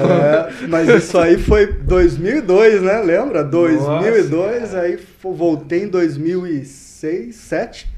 É, 0.00 0.66
mas 0.68 0.88
isso 0.88 1.18
aí 1.18 1.36
foi 1.36 1.66
2002, 1.66 2.82
né? 2.82 3.00
Lembra? 3.00 3.42
2002, 3.42 4.60
Nossa. 4.60 4.80
aí 4.80 4.98
voltei 5.22 5.82
em 5.82 5.88
2006, 5.88 6.88
2007, 7.02 7.88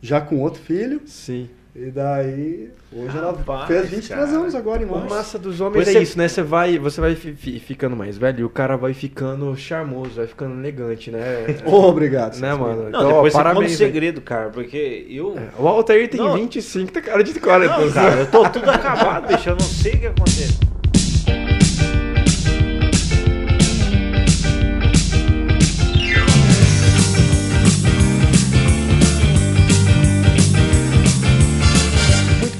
já 0.00 0.20
com 0.20 0.40
outro 0.40 0.60
filho. 0.60 1.00
Sim. 1.06 1.48
E 1.74 1.90
daí, 1.90 2.70
hoje 2.92 3.18
Rapaz, 3.18 3.48
ela 3.48 3.66
fez 3.66 3.90
23 3.90 4.08
cara. 4.08 4.38
anos 4.38 4.54
agora 4.54 4.80
em 4.80 4.86
março. 4.86 5.06
O 5.06 5.10
massa 5.10 5.38
dos 5.40 5.60
homens 5.60 5.88
você... 5.88 5.98
é 5.98 6.02
isso, 6.02 6.16
né? 6.16 6.28
Você 6.28 6.40
vai, 6.40 6.78
você 6.78 7.00
vai 7.00 7.16
ficando 7.16 7.96
mais 7.96 8.16
velho 8.16 8.40
e 8.40 8.44
o 8.44 8.48
cara 8.48 8.76
vai 8.76 8.94
ficando 8.94 9.56
charmoso, 9.56 10.14
vai 10.14 10.28
ficando 10.28 10.56
elegante, 10.60 11.10
né? 11.10 11.46
oh, 11.66 11.88
obrigado. 11.88 12.38
Né, 12.38 12.54
mano? 12.54 12.82
Não, 12.82 12.88
então, 12.90 13.08
depois 13.08 13.34
ó, 13.34 13.38
parabéns, 13.38 13.72
você 13.72 13.78
segredo, 13.78 14.20
cara, 14.20 14.50
porque 14.50 15.04
eu... 15.10 15.36
É, 15.36 15.60
o 15.60 15.66
Altair 15.66 16.08
tem 16.08 16.20
não. 16.20 16.34
25, 16.34 16.92
tá 16.92 17.00
cara 17.00 17.24
de 17.24 17.40
40. 17.40 17.76
Não, 17.76 17.92
cara, 17.92 18.20
eu 18.20 18.30
tô 18.30 18.48
tudo 18.48 18.70
acabado, 18.70 19.26
bicho, 19.26 19.48
eu 19.48 19.54
não 19.54 19.60
sei 19.60 19.94
o 19.94 19.98
que 19.98 20.06
acontece. 20.06 20.73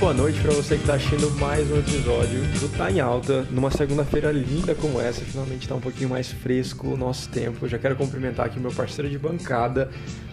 Boa 0.04 0.12
noite 0.12 0.38
para 0.38 0.52
você 0.52 0.74
que 0.74 0.82
está 0.82 0.96
assistindo 0.96 1.30
mais 1.40 1.70
um 1.70 1.78
episódio 1.78 2.42
do 2.60 2.68
Tá 2.76 2.90
em 2.90 3.00
Alta, 3.00 3.40
numa 3.50 3.70
segunda-feira 3.70 4.30
linda 4.30 4.74
como 4.74 5.00
essa, 5.00 5.22
finalmente 5.22 5.62
está 5.62 5.74
um 5.74 5.80
pouquinho 5.80 6.10
mais 6.10 6.30
fresco 6.30 6.88
o 6.88 6.94
nosso 6.94 7.26
tempo. 7.30 7.66
Já 7.66 7.78
quero 7.78 7.96
cumprimentar 7.96 8.44
aqui 8.44 8.60
meu 8.60 8.70
parceiro 8.70 9.10
de 9.10 9.18
bancada, 9.18 9.88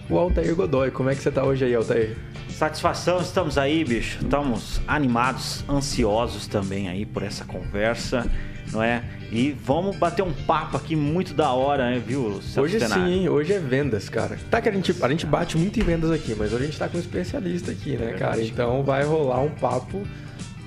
o 0.10 0.18
Altair 0.18 0.54
Godoy. 0.56 0.92
Como 0.92 1.10
é 1.10 1.16
que 1.16 1.22
você 1.22 1.30
está 1.30 1.46
hoje 1.46 1.64
aí, 1.64 1.74
Altair? 1.74 2.18
Satisfação, 2.50 3.22
estamos 3.22 3.58
aí, 3.58 3.86
bicho. 3.86 4.20
Estamos 4.22 4.82
animados, 4.86 5.64
ansiosos 5.70 6.48
também 6.48 6.90
aí 6.90 7.06
por 7.06 7.24
essa 7.24 7.46
conversa 7.46 8.30
não 8.72 8.82
é? 8.82 9.04
E 9.32 9.52
vamos 9.52 9.96
bater 9.96 10.22
um 10.22 10.34
papo 10.34 10.78
aqui 10.78 10.96
muito 10.96 11.34
da 11.34 11.52
hora, 11.52 11.90
né, 11.90 12.02
viu? 12.06 12.40
Hoje 12.58 12.80
sim, 12.80 13.30
hoje 13.30 13.54
é 13.54 13.60
vendas, 13.60 14.10
cara. 14.10 14.38
Tá 14.50 14.62
que 14.62 14.70
a 14.70 14.72
gente, 14.72 14.96
a 15.02 15.10
gente 15.10 15.26
bate 15.26 15.58
muito 15.58 15.80
em 15.80 15.84
vendas 15.84 16.12
aqui, 16.12 16.36
mas 16.38 16.54
hoje 16.54 16.64
a 16.64 16.66
gente 16.68 16.80
tá 16.80 16.90
com 16.90 16.98
um 16.98 17.02
especialista 17.02 17.72
aqui, 17.72 17.98
né, 17.98 18.12
é 18.12 18.18
cara? 18.18 18.42
Então 18.42 18.84
vai 18.84 19.04
rolar 19.04 19.42
um 19.42 19.50
papo 19.50 20.06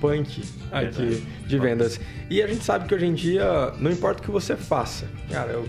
punk 0.00 0.42
aqui 0.70 0.96
Verdade. 0.96 1.22
de 1.46 1.58
vendas. 1.58 2.00
E 2.28 2.42
a 2.42 2.46
gente 2.46 2.64
sabe 2.64 2.86
que 2.86 2.94
hoje 2.94 3.06
em 3.06 3.14
dia, 3.14 3.72
não 3.78 3.91
importa 3.91 4.20
o 4.20 4.24
que 4.24 4.30
você 4.30 4.56
faça, 4.56 5.06
cara, 5.30 5.52
eu, 5.52 5.68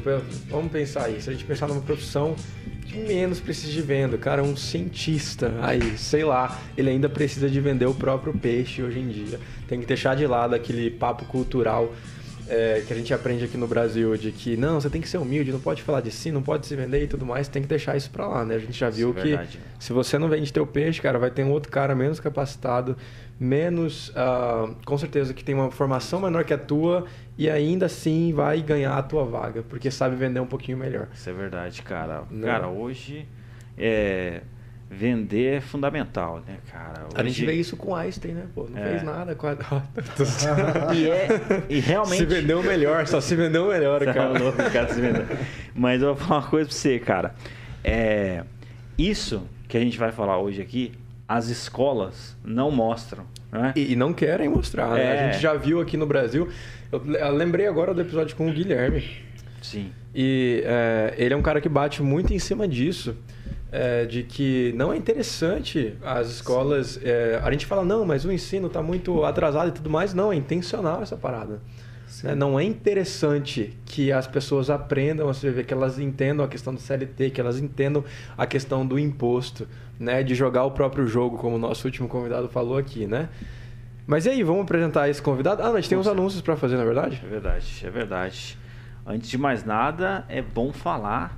vamos 0.50 0.72
pensar 0.72 1.10
se 1.20 1.30
a 1.30 1.34
gente 1.34 1.46
pensar 1.46 1.68
numa 1.68 1.82
profissão 1.82 2.36
que 2.86 2.98
menos 3.00 3.40
precisa 3.40 3.72
de 3.72 3.82
venda, 3.82 4.18
cara, 4.18 4.44
um 4.44 4.56
cientista 4.56 5.54
aí, 5.62 5.98
sei 5.98 6.24
lá, 6.24 6.60
ele 6.78 6.90
ainda 6.90 7.10
precisa 7.10 7.50
de 7.50 7.60
vender 7.60 7.86
o 7.86 7.94
próprio 7.94 8.34
peixe 8.34 8.82
hoje 8.82 9.00
em 9.00 9.08
dia. 9.08 9.40
Tem 9.68 9.80
que 9.80 9.86
deixar 9.86 10.16
de 10.16 10.26
lado 10.28 10.54
aquele 10.54 10.90
papo 10.90 11.26
cultural 11.26 11.94
é, 12.48 12.84
que 12.86 12.94
a 12.94 12.96
gente 12.96 13.14
aprende 13.14 13.46
aqui 13.46 13.58
no 13.58 13.68
Brasil 13.68 14.16
de 14.18 14.32
que 14.32 14.56
não, 14.56 14.80
você 14.80 14.90
tem 14.90 15.02
que 15.02 15.10
ser 15.10 15.18
humilde, 15.18 15.52
não 15.52 15.60
pode 15.60 15.82
falar 15.82 16.02
de 16.02 16.12
si, 16.12 16.32
não 16.32 16.42
pode 16.42 16.68
se 16.68 16.76
vender 16.76 17.04
e 17.04 17.08
tudo 17.08 17.26
mais, 17.26 17.48
tem 17.48 17.62
que 17.62 17.68
deixar 17.68 17.98
isso 17.98 18.10
pra 18.12 18.28
lá, 18.28 18.46
né? 18.46 18.56
A 18.56 18.60
gente 18.60 18.78
já 18.78 18.90
viu 18.90 19.16
é 19.18 19.22
que 19.22 19.60
se 19.80 19.92
você 19.92 20.18
não 20.18 20.30
vende 20.30 20.52
teu 20.54 20.66
peixe, 20.66 21.02
cara, 21.02 21.18
vai 21.18 21.32
ter 21.32 21.44
um 21.44 21.52
outro 21.52 21.72
cara 21.72 21.96
menos 21.96 22.20
capacitado, 22.20 22.96
menos, 23.40 24.10
uh, 24.10 24.76
com 24.86 24.98
certeza 24.98 25.34
que 25.34 25.44
tem 25.44 25.56
uma 25.56 25.72
formação 25.72 26.22
menor 26.22 26.44
que 26.44 26.54
a 26.54 26.58
tua 26.58 27.06
e 27.38 27.50
ainda 27.50 27.88
assim 27.88 28.34
vai 28.34 28.62
ganhar 28.62 28.98
a 28.98 29.04
tua 29.04 29.26
vaga, 29.26 29.64
porque 29.64 29.90
sabe 29.90 30.16
vender 30.16 30.40
um 30.40 30.48
pouquinho 30.48 30.78
melhor. 30.78 31.08
Isso 31.14 31.30
é 31.30 31.34
verdade, 31.34 31.82
cara. 31.82 32.24
Não. 32.30 32.48
Cara, 32.48 32.68
hoje 32.68 33.28
é 33.78 34.42
vender 34.90 35.58
é 35.58 35.62
fundamental, 35.62 36.44
né, 36.48 36.58
cara? 36.72 37.06
Hoje... 37.06 37.14
A 37.16 37.24
gente 37.24 37.46
vê 37.46 37.54
isso 37.54 37.76
com 37.76 37.96
Einstein, 37.96 38.34
né? 38.34 38.46
Pô, 38.54 38.68
não 38.70 38.78
é. 38.78 38.90
fez 38.90 39.04
nada 39.04 39.34
com 39.36 39.48
a... 39.48 40.94
e, 40.94 41.10
é, 41.10 41.28
e 41.70 41.80
realmente... 41.80 42.18
Se 42.18 42.26
vendeu 42.26 42.62
melhor, 42.64 43.08
só 43.08 43.20
se 43.20 43.36
vendeu 43.36 43.68
melhor, 43.68 44.04
tá 44.04 44.14
cara. 44.14 44.40
Louco, 44.40 44.58
cara 44.58 44.94
se 44.94 45.02
vendeu. 45.02 45.26
Mas 45.74 46.02
eu 46.02 46.14
vou 46.14 46.26
falar 46.26 46.42
uma 46.42 46.50
coisa 46.50 46.70
pra 46.70 46.78
você, 46.78 47.00
cara. 47.00 47.36
É, 47.84 48.44
isso 48.98 49.48
que 49.68 49.78
a 49.78 49.82
gente 49.82 49.98
vai 49.98 50.12
falar 50.12 50.38
hoje 50.38 50.62
aqui, 50.62 50.94
as 51.28 51.48
escolas 51.48 52.38
não 52.44 52.70
mostram. 52.70 53.26
Né? 53.52 53.74
E, 53.76 53.94
e 53.94 53.96
não 53.96 54.14
querem 54.14 54.48
mostrar, 54.50 54.90
né? 54.90 55.02
A 55.02 55.16
é. 55.16 55.32
gente 55.32 55.42
já 55.42 55.54
viu 55.56 55.82
aqui 55.82 55.98
no 55.98 56.06
Brasil. 56.06 56.48
Eu, 56.92 57.04
eu 57.06 57.32
lembrei 57.32 57.68
agora 57.68 57.94
do 57.94 58.02
episódio 58.02 58.36
com 58.36 58.48
o 58.50 58.54
Guilherme. 58.54 59.04
Sim. 59.62 59.92
E 60.14 60.64
é, 60.66 61.14
ele 61.18 61.34
é 61.34 61.38
um 61.38 61.42
cara 61.42 61.60
que 61.60 61.68
bate 61.68 62.04
muito 62.04 62.34
em 62.34 62.40
cima 62.40 62.68
disso 62.68 63.16
é, 63.76 64.06
de 64.06 64.24
que 64.24 64.74
não 64.78 64.94
é 64.94 64.98
interessante 64.98 65.98
as 66.02 66.30
escolas. 66.30 66.98
É, 67.04 67.42
a 67.44 67.52
gente 67.52 67.66
fala, 67.66 67.84
não, 67.84 68.06
mas 68.06 68.24
o 68.24 68.32
ensino 68.32 68.68
está 68.68 68.82
muito 68.82 69.26
atrasado 69.26 69.68
e 69.68 69.72
tudo 69.74 69.90
mais. 69.90 70.14
Não, 70.14 70.32
é 70.32 70.36
intencional 70.36 71.02
essa 71.02 71.18
parada. 71.18 71.60
É, 72.24 72.34
não 72.34 72.58
é 72.58 72.64
interessante 72.64 73.78
que 73.86 74.14
as 74.14 74.26
pessoas 74.26 74.70
aprendam 74.70 75.28
a 75.28 75.32
escrever, 75.32 75.66
que 75.66 75.74
elas 75.74 76.00
entendam 76.00 76.46
a 76.46 76.48
questão 76.48 76.74
do 76.74 76.80
CLT, 76.80 77.32
que 77.32 77.42
elas 77.42 77.60
entendam 77.60 78.06
a 78.38 78.48
questão 78.48 78.86
do 78.86 78.98
imposto, 78.98 79.68
né? 80.00 80.24
de 80.24 80.34
jogar 80.34 80.64
o 80.64 80.72
próprio 80.72 81.06
jogo, 81.06 81.38
como 81.38 81.58
o 81.58 81.60
nosso 81.60 81.86
último 81.86 82.08
convidado 82.08 82.48
falou 82.48 82.78
aqui. 82.78 83.06
Né? 83.06 83.28
Mas 84.08 84.26
e 84.26 84.30
aí, 84.30 84.42
vamos 84.42 84.62
apresentar 84.62 85.10
esse 85.10 85.22
convidado? 85.22 85.62
Ah, 85.62 85.72
a 85.72 85.76
gente 85.76 85.90
tem 85.90 85.98
uns 85.98 86.08
anúncios 86.08 86.42
para 86.42 86.56
fazer, 86.56 86.78
na 86.78 86.84
é 86.84 86.86
verdade? 86.86 87.22
É 87.26 87.28
verdade, 87.28 87.82
é 87.84 87.90
verdade. 87.90 88.58
Antes 89.06 89.30
de 89.30 89.38
mais 89.38 89.66
nada, 89.66 90.24
é 90.30 90.42
bom 90.42 90.72
falar 90.72 91.38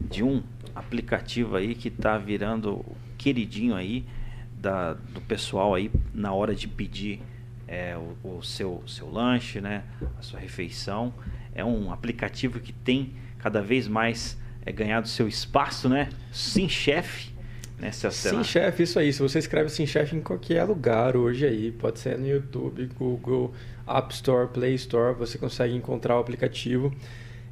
de 0.00 0.22
um 0.22 0.42
aplicativo 0.78 1.56
aí 1.56 1.74
que 1.74 1.88
está 1.88 2.16
virando 2.16 2.84
queridinho 3.16 3.74
aí 3.74 4.04
da, 4.52 4.94
do 4.94 5.20
pessoal 5.20 5.74
aí 5.74 5.90
na 6.14 6.32
hora 6.32 6.54
de 6.54 6.66
pedir 6.68 7.20
é, 7.66 7.96
o, 7.96 8.38
o, 8.38 8.42
seu, 8.42 8.82
seu 8.86 9.10
lanche, 9.10 9.60
né, 9.60 9.84
a 10.18 10.22
sua 10.22 10.40
refeição. 10.40 11.12
É 11.54 11.64
um 11.64 11.92
aplicativo 11.92 12.60
que 12.60 12.72
tem 12.72 13.14
cada 13.38 13.60
vez 13.60 13.86
mais 13.86 14.38
é, 14.64 14.72
ganhado 14.72 15.08
seu 15.08 15.28
espaço, 15.28 15.88
né? 15.88 16.08
Sim, 16.32 16.68
chefe. 16.68 17.36
Né, 17.78 17.92
Sim, 17.92 18.42
chefe, 18.42 18.82
isso 18.82 18.98
aí. 18.98 19.12
Se 19.12 19.22
você 19.22 19.38
escreve 19.38 19.68
Sim, 19.68 19.86
chefe 19.86 20.16
em 20.16 20.20
qualquer 20.20 20.64
lugar 20.64 21.16
hoje 21.16 21.46
aí, 21.46 21.70
pode 21.70 22.00
ser 22.00 22.18
no 22.18 22.26
YouTube, 22.26 22.88
Google, 22.98 23.54
App 23.86 24.12
Store, 24.12 24.48
Play 24.48 24.74
Store, 24.74 25.14
você 25.14 25.38
consegue 25.38 25.74
encontrar 25.74 26.16
o 26.16 26.18
aplicativo. 26.18 26.92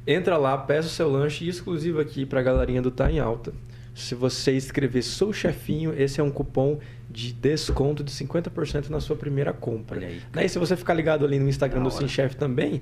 Entra 0.07 0.37
lá, 0.37 0.57
peça 0.57 0.87
o 0.87 0.91
seu 0.91 1.09
lanche 1.11 1.45
exclusivo 1.45 1.99
aqui 1.99 2.25
para 2.25 2.39
a 2.39 2.43
galerinha 2.43 2.81
do 2.81 2.89
Tá 2.89 3.11
em 3.11 3.19
Alta. 3.19 3.53
Se 3.93 4.15
você 4.15 4.53
escrever 4.53 5.01
Sou 5.01 5.33
Chefinho, 5.33 5.93
esse 5.99 6.21
é 6.21 6.23
um 6.23 6.31
cupom 6.31 6.79
de 7.09 7.33
desconto 7.33 8.05
de 8.05 8.11
50% 8.11 8.87
na 8.87 9.01
sua 9.01 9.17
primeira 9.17 9.51
compra. 9.51 9.97
Olha 9.97 10.07
aí. 10.07 10.21
Daí, 10.31 10.47
se 10.47 10.57
você 10.57 10.77
ficar 10.77 10.93
ligado 10.93 11.25
ali 11.25 11.37
no 11.37 11.49
Instagram 11.49 11.83
do 11.83 11.91
Sim 11.91 12.07
Chef 12.07 12.37
também, 12.37 12.81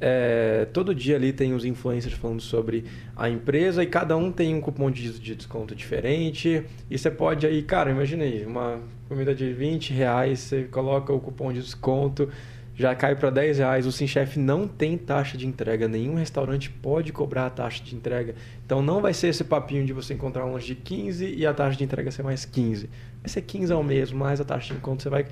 é, 0.00 0.66
todo 0.72 0.94
dia 0.94 1.16
ali 1.16 1.30
tem 1.30 1.52
os 1.52 1.66
influencers 1.66 2.14
falando 2.14 2.40
sobre 2.40 2.84
a 3.14 3.28
empresa 3.28 3.82
e 3.82 3.86
cada 3.86 4.16
um 4.16 4.32
tem 4.32 4.54
um 4.54 4.60
cupom 4.60 4.90
de, 4.90 5.12
de 5.18 5.34
desconto 5.36 5.74
diferente. 5.74 6.64
E 6.90 6.96
você 6.96 7.10
pode 7.10 7.46
aí, 7.46 7.62
cara, 7.62 7.90
imagina 7.90 8.24
aí, 8.24 8.46
uma 8.46 8.80
comida 9.10 9.34
de 9.34 9.52
20 9.52 9.92
reais, 9.92 10.38
você 10.38 10.62
coloca 10.64 11.12
o 11.12 11.20
cupom 11.20 11.52
de 11.52 11.60
desconto 11.60 12.30
já 12.74 12.94
cai 12.94 13.14
para 13.14 13.30
10 13.30 13.58
reais. 13.58 13.86
O 13.86 13.92
SimChef 13.92 14.38
não 14.38 14.66
tem 14.66 14.96
taxa 14.96 15.36
de 15.36 15.46
entrega. 15.46 15.86
Nenhum 15.86 16.14
restaurante 16.14 16.70
pode 16.70 17.12
cobrar 17.12 17.46
a 17.46 17.50
taxa 17.50 17.82
de 17.82 17.94
entrega. 17.94 18.34
Então 18.64 18.82
não 18.82 19.00
vai 19.00 19.12
ser 19.12 19.28
esse 19.28 19.44
papinho 19.44 19.84
de 19.84 19.92
você 19.92 20.14
encontrar 20.14 20.46
um 20.46 20.52
lanche 20.52 20.68
de 20.68 20.74
15 20.76 21.34
e 21.34 21.46
a 21.46 21.52
taxa 21.52 21.76
de 21.76 21.84
entrega 21.84 22.10
ser 22.10 22.22
mais 22.22 22.44
15. 22.44 22.88
Vai 23.20 23.28
ser 23.28 23.42
15 23.42 23.72
ao 23.72 23.82
mês, 23.82 24.10
mais 24.10 24.40
a 24.40 24.44
taxa 24.44 24.72
de 24.72 24.78
encontro 24.78 25.02
você 25.02 25.10
vai. 25.10 25.26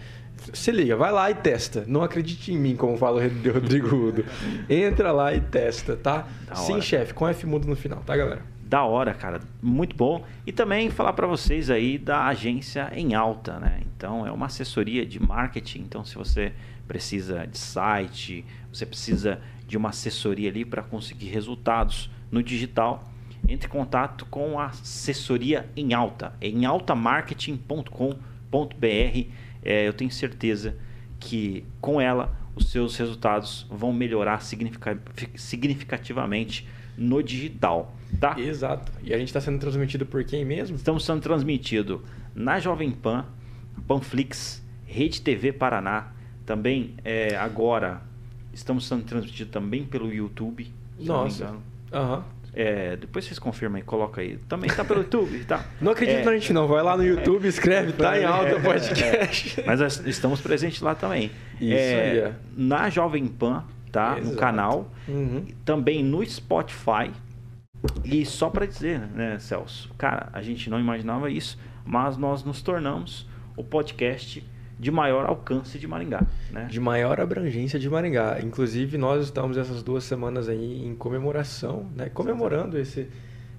Se 0.53 0.71
liga, 0.71 0.97
vai 0.97 1.12
lá 1.12 1.31
e 1.31 1.34
testa. 1.34 1.84
Não 1.87 2.03
acredite 2.03 2.53
em 2.53 2.59
mim, 2.59 2.77
como 2.77 2.97
fala 2.97 3.21
o 3.21 3.23
Rodrigo 3.53 3.95
Udo. 3.95 4.25
Entra 4.69 5.12
lá 5.12 5.34
e 5.34 5.41
testa, 5.41 5.97
tá? 5.97 6.27
Sim, 6.55 6.81
chefe, 6.81 7.12
com 7.12 7.28
F 7.28 7.47
mudo 7.47 7.67
no 7.67 7.77
final, 7.77 8.01
tá, 8.01 8.17
galera? 8.17 8.43
Da 8.71 8.84
hora, 8.84 9.12
cara, 9.12 9.41
muito 9.61 9.97
bom. 9.97 10.25
E 10.47 10.53
também 10.53 10.91
falar 10.91 11.12
para 11.15 11.27
vocês 11.27 11.69
aí 11.71 11.99
da 11.99 12.27
agência 12.27 12.89
em 12.95 13.15
alta, 13.15 13.59
né? 13.59 13.81
Então 13.97 14.25
é 14.25 14.31
uma 14.31 14.47
assessoria 14.47 15.05
de 15.05 15.21
marketing. 15.21 15.81
Então 15.81 16.05
se 16.05 16.15
você 16.15 16.53
precisa 16.91 17.47
de 17.47 17.56
site, 17.56 18.45
você 18.73 18.84
precisa 18.84 19.41
de 19.65 19.77
uma 19.77 19.91
assessoria 19.91 20.51
ali 20.51 20.65
para 20.65 20.83
conseguir 20.83 21.28
resultados 21.28 22.10
no 22.33 22.42
digital, 22.42 23.09
entre 23.48 23.69
em 23.69 23.71
contato 23.71 24.27
com 24.27 24.59
a 24.59 24.66
assessoria 24.66 25.71
em 25.77 25.95
alta, 25.95 26.34
é 26.41 26.48
em 26.48 26.65
altamarketing.com.br. 26.65 29.28
É, 29.63 29.87
eu 29.87 29.92
tenho 29.92 30.10
certeza 30.10 30.77
que 31.21 31.65
com 31.81 32.01
ela 32.01 32.37
os 32.57 32.72
seus 32.72 32.97
resultados 32.97 33.69
vão 33.71 33.93
melhorar 33.93 34.41
significativamente 34.41 36.66
no 36.98 37.22
digital, 37.22 37.95
tá? 38.19 38.34
Exato. 38.36 38.91
E 39.01 39.15
a 39.15 39.19
gente 39.19 39.28
está 39.28 39.41
sendo 39.41 39.60
transmitido 39.60 40.04
por 40.04 40.25
quem 40.25 40.45
mesmo? 40.45 40.75
Estamos 40.75 41.04
sendo 41.04 41.21
transmitido 41.21 42.04
na 42.34 42.59
Jovem 42.59 42.91
Pan, 42.91 43.27
Panflix, 43.86 44.60
Rede 44.84 45.22
TV 45.22 45.53
Paraná, 45.53 46.19
também 46.50 46.94
é, 47.04 47.36
agora 47.36 48.02
estamos 48.52 48.84
sendo 48.88 49.04
transmitidos 49.04 49.52
também 49.52 49.84
pelo 49.84 50.12
YouTube. 50.12 50.68
Nossa. 50.98 51.54
Aham. 51.92 52.24
É, 52.52 52.97
depois 52.97 53.24
vocês 53.24 53.38
confirmam 53.38 53.76
aí, 53.76 53.84
coloca 53.84 54.20
aí. 54.20 54.36
Também 54.48 54.68
está 54.68 54.84
pelo 54.84 55.02
YouTube, 55.02 55.44
tá? 55.44 55.64
Não 55.80 55.92
acredito 55.92 56.18
é, 56.18 56.24
na 56.24 56.32
gente 56.32 56.52
não, 56.52 56.66
vai 56.66 56.82
lá 56.82 56.97
no 56.97 57.04
YouTube, 57.04 57.47
escreve, 57.47 57.92
tá 57.92 58.18
em 58.18 58.24
alta 58.24 58.58
podcast. 58.58 59.60
É, 59.60 59.62
mas 59.64 60.04
estamos 60.04 60.41
presentes 60.41 60.80
lá 60.80 60.97
também. 60.97 61.30
Isso 61.60 61.72
é, 61.72 62.26
aí. 62.26 62.34
Na 62.56 62.91
Jovem 62.91 63.28
Pan, 63.28 63.62
tá? 63.92 64.18
Exato. 64.18 64.32
No 64.32 64.36
canal. 64.36 64.91
Uhum. 65.06 65.47
Também 65.64 66.02
no 66.02 66.28
Spotify. 66.28 67.12
E 68.04 68.26
só 68.26 68.50
para 68.50 68.66
dizer, 68.66 68.98
né, 68.98 69.38
Celso? 69.38 69.88
Cara, 69.97 70.28
a 70.32 70.42
gente 70.42 70.68
não 70.68 70.80
imaginava 70.80 71.30
isso, 71.30 71.56
mas 71.84 72.16
nós 72.16 72.42
nos 72.42 72.60
tornamos 72.60 73.24
o 73.56 73.62
podcast 73.62 74.44
de 74.80 74.91
maior 74.91 75.27
alcance 75.27 75.78
de 75.78 75.86
Maringá. 75.86 76.22
Né? 76.50 76.65
De 76.71 76.80
maior 76.80 77.21
abrangência 77.21 77.78
de 77.78 77.88
Maringá. 77.88 78.38
Inclusive, 78.42 78.97
nós 78.97 79.24
estamos 79.24 79.59
essas 79.59 79.82
duas 79.82 80.04
semanas 80.04 80.48
aí 80.48 80.86
em 80.86 80.94
comemoração, 80.94 81.86
né? 81.94 82.09
comemorando 82.09 82.78
esse, 82.78 83.06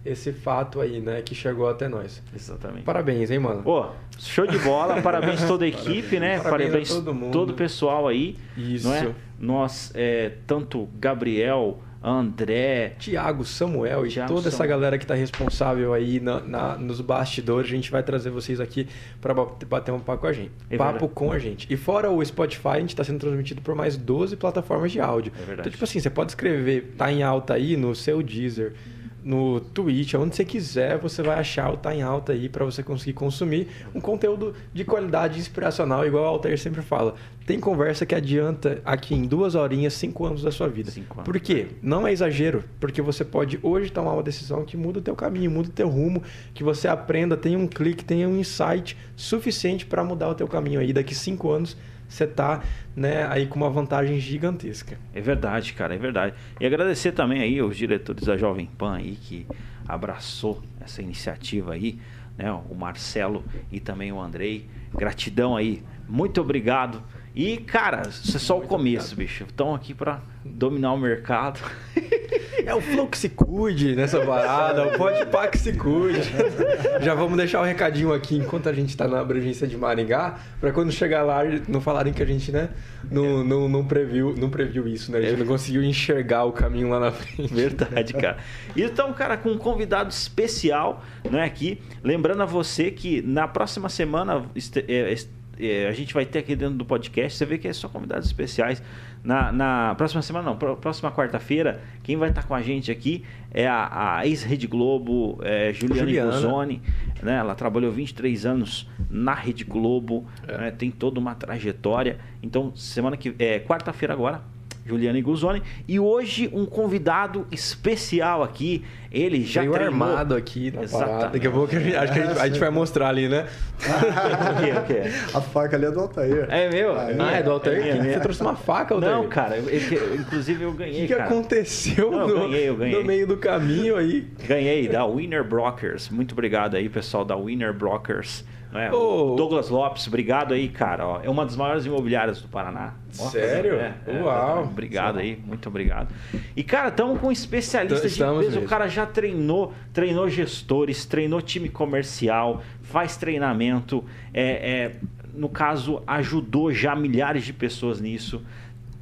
esse 0.03 0.33
fato 0.33 0.81
aí, 0.81 0.99
né, 0.99 1.21
que 1.21 1.35
chegou 1.35 1.69
até 1.69 1.87
nós. 1.87 2.23
Exatamente. 2.35 2.85
Parabéns, 2.85 3.29
hein, 3.29 3.37
mano? 3.37 3.61
Pô, 3.61 3.85
show 4.17 4.47
de 4.47 4.57
bola, 4.57 4.99
parabéns 4.99 5.45
toda 5.45 5.63
a 5.63 5.67
equipe, 5.67 6.19
né? 6.19 6.39
Parabéns, 6.39 6.69
parabéns 6.69 6.89
todo, 6.89 7.13
mundo. 7.13 7.31
todo 7.31 7.51
o 7.51 7.53
pessoal 7.53 8.07
aí. 8.07 8.35
Isso. 8.57 8.87
Não 8.87 8.95
é? 8.95 9.13
Nós, 9.39 9.91
é, 9.93 10.31
tanto 10.47 10.89
Gabriel, 10.99 11.79
André, 12.03 12.95
Tiago, 12.97 13.45
Samuel 13.45 14.07
e 14.07 14.15
toda 14.27 14.47
essa 14.47 14.65
galera 14.65 14.97
que 14.97 15.03
está 15.03 15.13
responsável 15.13 15.93
aí 15.93 16.19
na, 16.19 16.39
na, 16.39 16.77
nos 16.77 16.99
bastidores. 16.99 17.69
A 17.69 17.75
gente 17.75 17.91
vai 17.91 18.01
trazer 18.01 18.31
vocês 18.31 18.59
aqui 18.59 18.87
para 19.19 19.33
bater 19.33 19.91
um 19.91 19.99
papo 19.99 20.21
com 20.21 20.27
a 20.27 20.33
gente. 20.33 20.51
É 20.69 20.77
papo 20.77 21.07
com 21.07 21.31
a 21.31 21.37
gente. 21.37 21.71
E 21.71 21.77
fora 21.77 22.09
o 22.09 22.23
Spotify, 22.25 22.69
a 22.69 22.79
gente 22.79 22.89
está 22.89 23.03
sendo 23.03 23.19
transmitido 23.19 23.61
por 23.61 23.75
mais 23.75 23.95
12 23.97 24.35
plataformas 24.35 24.91
de 24.91 24.99
áudio. 24.99 25.31
É 25.35 25.37
verdade. 25.37 25.59
Então, 25.61 25.71
tipo 25.71 25.83
assim, 25.83 25.99
você 25.99 26.09
pode 26.09 26.31
escrever, 26.31 26.95
tá 26.97 27.11
em 27.11 27.21
alta 27.21 27.53
aí 27.53 27.77
no 27.77 27.93
seu 27.93 28.23
Deezer, 28.23 28.73
no 29.23 29.59
Twitch, 29.59 30.15
onde 30.15 30.35
você 30.35 30.43
quiser, 30.43 30.97
você 30.97 31.21
vai 31.21 31.39
achar 31.39 31.71
o 31.71 31.77
Tá 31.77 31.93
em 31.93 32.01
Alta 32.01 32.33
aí 32.33 32.49
para 32.49 32.65
você 32.65 32.81
conseguir 32.81 33.13
consumir 33.13 33.67
um 33.93 34.01
conteúdo 34.01 34.53
de 34.73 34.83
qualidade 34.83 35.39
inspiracional, 35.39 36.05
igual 36.05 36.23
o 36.23 36.27
Altair 36.27 36.57
sempre 36.57 36.81
fala. 36.81 37.15
Tem 37.45 37.59
conversa 37.59 38.05
que 38.05 38.15
adianta 38.15 38.81
aqui 38.85 39.13
em 39.13 39.25
duas 39.25 39.55
horinhas, 39.55 39.93
cinco 39.93 40.25
anos 40.25 40.43
da 40.43 40.51
sua 40.51 40.67
vida. 40.67 40.91
Cinco 40.91 41.23
Por 41.23 41.39
quê? 41.39 41.67
Não 41.81 42.07
é 42.07 42.11
exagero, 42.11 42.63
porque 42.79 43.01
você 43.01 43.25
pode 43.25 43.59
hoje 43.61 43.91
tomar 43.91 44.13
uma 44.13 44.23
decisão 44.23 44.63
que 44.63 44.77
muda 44.77 44.99
o 44.99 45.01
teu 45.01 45.15
caminho, 45.15 45.51
muda 45.51 45.69
o 45.69 45.71
teu 45.71 45.89
rumo, 45.89 46.23
que 46.53 46.63
você 46.63 46.87
aprenda, 46.87 47.35
tenha 47.35 47.57
um 47.57 47.67
clique, 47.67 48.05
tenha 48.05 48.27
um 48.27 48.37
insight 48.39 48.97
suficiente 49.15 49.85
para 49.85 50.03
mudar 50.03 50.29
o 50.29 50.35
teu 50.35 50.47
caminho 50.47 50.79
aí. 50.79 50.93
Daqui 50.93 51.13
cinco 51.13 51.51
anos 51.51 51.75
você 52.11 52.27
tá 52.27 52.61
né, 52.93 53.25
aí 53.27 53.47
com 53.47 53.55
uma 53.55 53.69
vantagem 53.69 54.19
gigantesca. 54.19 54.99
É 55.13 55.21
verdade, 55.21 55.71
cara, 55.73 55.95
é 55.95 55.97
verdade. 55.97 56.35
E 56.59 56.65
agradecer 56.65 57.13
também 57.13 57.41
aí 57.41 57.61
os 57.61 57.77
diretores 57.77 58.25
da 58.25 58.35
Jovem 58.35 58.65
Pan 58.65 58.97
aí 58.97 59.15
que 59.15 59.47
abraçou 59.87 60.61
essa 60.81 61.01
iniciativa 61.01 61.73
aí, 61.73 61.97
né, 62.37 62.51
o 62.51 62.75
Marcelo 62.75 63.45
e 63.71 63.79
também 63.79 64.11
o 64.11 64.19
Andrei. 64.19 64.67
Gratidão 64.93 65.55
aí, 65.55 65.81
muito 66.07 66.41
obrigado. 66.41 67.01
E, 67.35 67.57
cara, 67.57 68.03
isso 68.07 68.35
é 68.35 68.39
só 68.39 68.55
muito 68.55 68.65
o 68.65 68.69
começo, 68.69 69.13
obrigado. 69.13 69.17
bicho. 69.17 69.43
Estão 69.45 69.73
aqui 69.73 69.93
para 69.93 70.21
dominar 70.43 70.93
o 70.93 70.97
mercado. 70.97 71.59
É 72.65 72.75
o 72.75 72.81
Flow 72.81 73.07
que 73.07 73.17
se 73.17 73.29
cuide 73.29 73.95
nessa 73.95 74.23
parada, 74.23 74.85
o 74.87 74.97
Pode 74.97 75.25
Pá 75.25 75.47
que 75.47 75.57
se 75.57 75.73
cuide. 75.73 76.21
Já 77.01 77.15
vamos 77.15 77.35
deixar 77.35 77.59
o 77.59 77.63
um 77.63 77.65
recadinho 77.65 78.13
aqui 78.13 78.35
enquanto 78.37 78.69
a 78.69 78.73
gente 78.73 78.89
está 78.89 79.07
na 79.07 79.19
abrangência 79.19 79.67
de 79.67 79.75
Maringá, 79.75 80.37
para 80.59 80.71
quando 80.71 80.91
chegar 80.91 81.23
lá 81.23 81.41
não 81.67 81.81
falarem 81.81 82.13
que 82.13 82.21
a 82.21 82.25
gente, 82.25 82.51
né, 82.51 82.69
não, 83.09 83.43
não, 83.43 83.67
não, 83.67 83.85
previu, 83.85 84.35
não 84.37 84.49
previu 84.49 84.87
isso, 84.87 85.11
né? 85.11 85.19
A 85.19 85.21
gente 85.21 85.39
não 85.39 85.47
conseguiu 85.47 85.83
enxergar 85.83 86.43
o 86.43 86.51
caminho 86.51 86.89
lá 86.89 86.99
na 86.99 87.11
frente. 87.11 87.51
Verdade, 87.51 88.13
cara. 88.13 88.37
Então, 88.75 89.11
cara, 89.13 89.37
com 89.37 89.49
um 89.49 89.57
convidado 89.57 90.09
especial, 90.09 91.03
né, 91.29 91.43
aqui, 91.43 91.81
lembrando 92.03 92.43
a 92.43 92.45
você 92.45 92.91
que 92.91 93.21
na 93.21 93.47
próxima 93.47 93.89
semana 93.89 94.45
é, 94.87 95.15
é, 95.59 95.87
a 95.87 95.91
gente 95.91 96.13
vai 96.13 96.25
ter 96.25 96.39
aqui 96.39 96.55
dentro 96.55 96.75
do 96.75 96.85
podcast, 96.85 97.37
você 97.37 97.45
vê 97.45 97.57
que 97.57 97.67
é 97.67 97.73
só 97.73 97.87
convidados 97.87 98.25
especiais. 98.25 98.81
Na, 99.23 99.51
na 99.51 99.95
próxima 99.95 100.21
semana, 100.21 100.49
não, 100.49 100.57
próxima 100.77 101.11
quarta-feira, 101.11 101.81
quem 102.01 102.17
vai 102.17 102.29
estar 102.29 102.43
com 102.43 102.55
a 102.55 102.61
gente 102.61 102.91
aqui 102.91 103.23
é 103.53 103.67
a, 103.67 104.17
a 104.17 104.25
ex-Rede 104.25 104.65
Globo, 104.65 105.39
é, 105.43 105.71
Juliana, 105.71 106.31
Juliana. 106.31 106.81
Né? 107.21 107.35
Ela 107.35 107.53
trabalhou 107.53 107.91
23 107.91 108.45
anos 108.45 108.89
na 109.09 109.33
Rede 109.33 109.63
Globo, 109.63 110.25
é. 110.47 110.57
né? 110.57 110.71
tem 110.71 110.89
toda 110.89 111.19
uma 111.19 111.35
trajetória. 111.35 112.17
Então, 112.41 112.75
semana 112.75 113.15
que 113.15 113.35
é 113.37 113.59
quarta-feira 113.59 114.13
agora, 114.13 114.41
Juliana 114.85 115.17
Iguzoni. 115.17 115.61
E 115.87 115.99
hoje 115.99 116.49
um 116.53 116.65
convidado 116.65 117.45
especial 117.51 118.43
aqui. 118.43 118.83
Ele 119.11 119.43
já 119.43 119.61
Veio 119.61 119.73
treinou... 119.73 119.93
armado 119.93 120.35
aqui 120.35 120.71
na 120.71 120.87
parada. 120.87 121.29
Daqui 121.29 121.45
a 121.45 121.51
pouco 121.51 121.75
a 121.75 121.79
gente, 121.79 121.95
acho 121.95 122.13
que 122.13 122.19
a 122.19 122.25
gente, 122.25 122.39
a 122.39 122.47
gente, 122.47 122.59
vai 122.59 122.69
mostrar 122.69 123.09
ali, 123.09 123.27
né? 123.27 123.45
o 123.81 124.63
quê, 124.63 124.71
o 124.71 124.85
quê? 124.85 125.09
A 125.33 125.41
faca 125.41 125.75
ali 125.75 125.85
é 125.85 125.91
do 125.91 125.99
Altair. 125.99 126.47
É 126.49 126.69
meu? 126.69 126.97
Ah, 126.97 127.11
é, 127.11 127.15
ah, 127.19 127.31
é 127.33 127.43
do 127.43 127.51
Altair? 127.51 127.87
É, 127.87 128.13
Você 128.13 128.19
trouxe 128.21 128.41
uma 128.41 128.55
faca, 128.55 128.93
Altair? 128.93 129.11
Não, 129.11 129.27
cara. 129.27 129.57
Eu, 129.57 130.15
inclusive 130.15 130.63
eu 130.63 130.71
ganhei, 130.71 131.03
O 131.05 131.07
que, 131.07 131.15
que 131.15 131.21
aconteceu 131.21 132.09
Não, 132.09 132.27
no, 132.27 132.39
ganhei, 132.49 132.69
eu 132.69 132.77
ganhei. 132.77 132.99
no 132.99 133.05
meio 133.05 133.27
do 133.27 133.35
caminho 133.35 133.97
aí? 133.97 134.27
Ganhei, 134.47 134.87
da 134.87 135.05
Winner 135.05 135.43
Brokers. 135.43 136.09
Muito 136.09 136.31
obrigado 136.31 136.75
aí, 136.75 136.87
pessoal 136.87 137.25
da 137.25 137.35
Winner 137.35 137.73
Brokers. 137.73 138.45
É, 138.73 138.91
oh. 138.91 139.35
Douglas 139.35 139.69
Lopes, 139.69 140.07
obrigado 140.07 140.53
aí, 140.53 140.69
cara. 140.69 141.05
Ó, 141.05 141.19
é 141.21 141.29
uma 141.29 141.45
das 141.45 141.55
maiores 141.55 141.85
imobiliárias 141.85 142.41
do 142.41 142.47
Paraná. 142.47 142.93
Sério? 143.11 143.75
É, 143.75 143.95
é, 144.07 144.21
Uau! 144.21 144.63
Obrigado 144.63 145.19
aí, 145.19 145.37
muito 145.45 145.67
obrigado. 145.67 146.13
E, 146.55 146.63
cara, 146.63 146.87
estamos 146.87 147.19
com 147.19 147.27
um 147.27 147.31
especialista 147.31 148.07
de 148.07 148.23
empresa. 148.23 148.59
O 148.59 148.65
cara 148.65 148.87
já 148.87 149.05
treinou, 149.05 149.73
treinou 149.91 150.29
gestores, 150.29 151.05
treinou 151.05 151.41
time 151.41 151.67
comercial, 151.67 152.61
faz 152.81 153.17
treinamento. 153.17 154.05
É, 154.33 154.43
é, 154.43 154.95
no 155.33 155.49
caso, 155.49 156.01
ajudou 156.07 156.71
já 156.71 156.95
milhares 156.95 157.43
de 157.43 157.51
pessoas 157.51 157.99
nisso. 157.99 158.41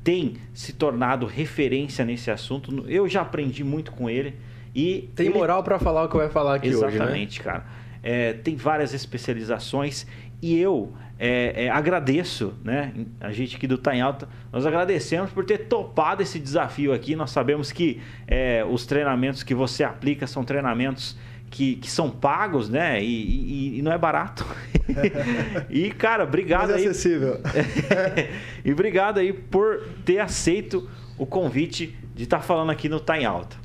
Tem 0.03 0.37
se 0.53 0.73
tornado 0.73 1.27
referência 1.27 2.03
nesse 2.03 2.31
assunto. 2.31 2.85
Eu 2.87 3.07
já 3.07 3.21
aprendi 3.21 3.63
muito 3.63 3.91
com 3.91 4.09
ele. 4.09 4.35
E 4.73 5.09
tem 5.15 5.27
ele... 5.27 5.35
moral 5.35 5.61
para 5.61 5.77
falar 5.77 6.05
o 6.05 6.09
que 6.09 6.17
vai 6.17 6.29
falar 6.29 6.55
aqui 6.55 6.69
Exatamente, 6.69 6.87
hoje, 6.87 6.99
né? 6.99 7.05
Exatamente, 7.05 7.39
cara 7.41 7.79
é, 8.03 8.33
tem 8.33 8.55
várias 8.55 8.93
especializações 8.93 10.05
e 10.41 10.57
eu 10.57 10.93
é, 11.19 11.65
é, 11.65 11.69
agradeço, 11.69 12.53
né? 12.63 12.93
A 13.19 13.31
gente 13.31 13.57
aqui 13.57 13.67
do 13.67 13.77
Tá 13.77 13.93
em 13.93 13.99
Alta, 13.99 14.29
nós 14.53 14.65
agradecemos 14.65 15.31
por 15.31 15.43
ter 15.43 15.67
topado 15.67 16.23
esse 16.23 16.39
desafio 16.39 16.93
aqui. 16.93 17.13
Nós 17.13 17.31
sabemos 17.31 17.73
que 17.73 18.01
é, 18.25 18.65
os 18.67 18.85
treinamentos 18.85 19.43
que 19.43 19.53
você 19.53 19.83
aplica 19.83 20.25
são 20.25 20.45
treinamentos 20.45 21.17
que, 21.49 21.75
que 21.75 21.91
são 21.91 22.09
pagos, 22.09 22.69
né? 22.69 23.03
E, 23.03 23.05
e, 23.05 23.79
e 23.79 23.81
não 23.81 23.91
é 23.91 23.97
barato. 23.97 24.45
e, 25.69 25.91
cara, 25.91 26.23
obrigado 26.23 26.71
Mas 26.71 26.85
é 26.85 26.87
acessível. 26.87 27.41
aí. 27.43 28.29
e 28.63 28.71
obrigado 28.71 29.17
aí 29.17 29.33
por 29.33 29.83
ter 30.05 30.19
aceito 30.19 30.89
o 31.17 31.25
convite 31.25 31.97
de 32.15 32.23
estar 32.23 32.37
tá 32.37 32.43
falando 32.43 32.69
aqui 32.69 32.87
no 32.87 32.99
Tá 32.99 33.19
em 33.19 33.25
Alta. 33.25 33.57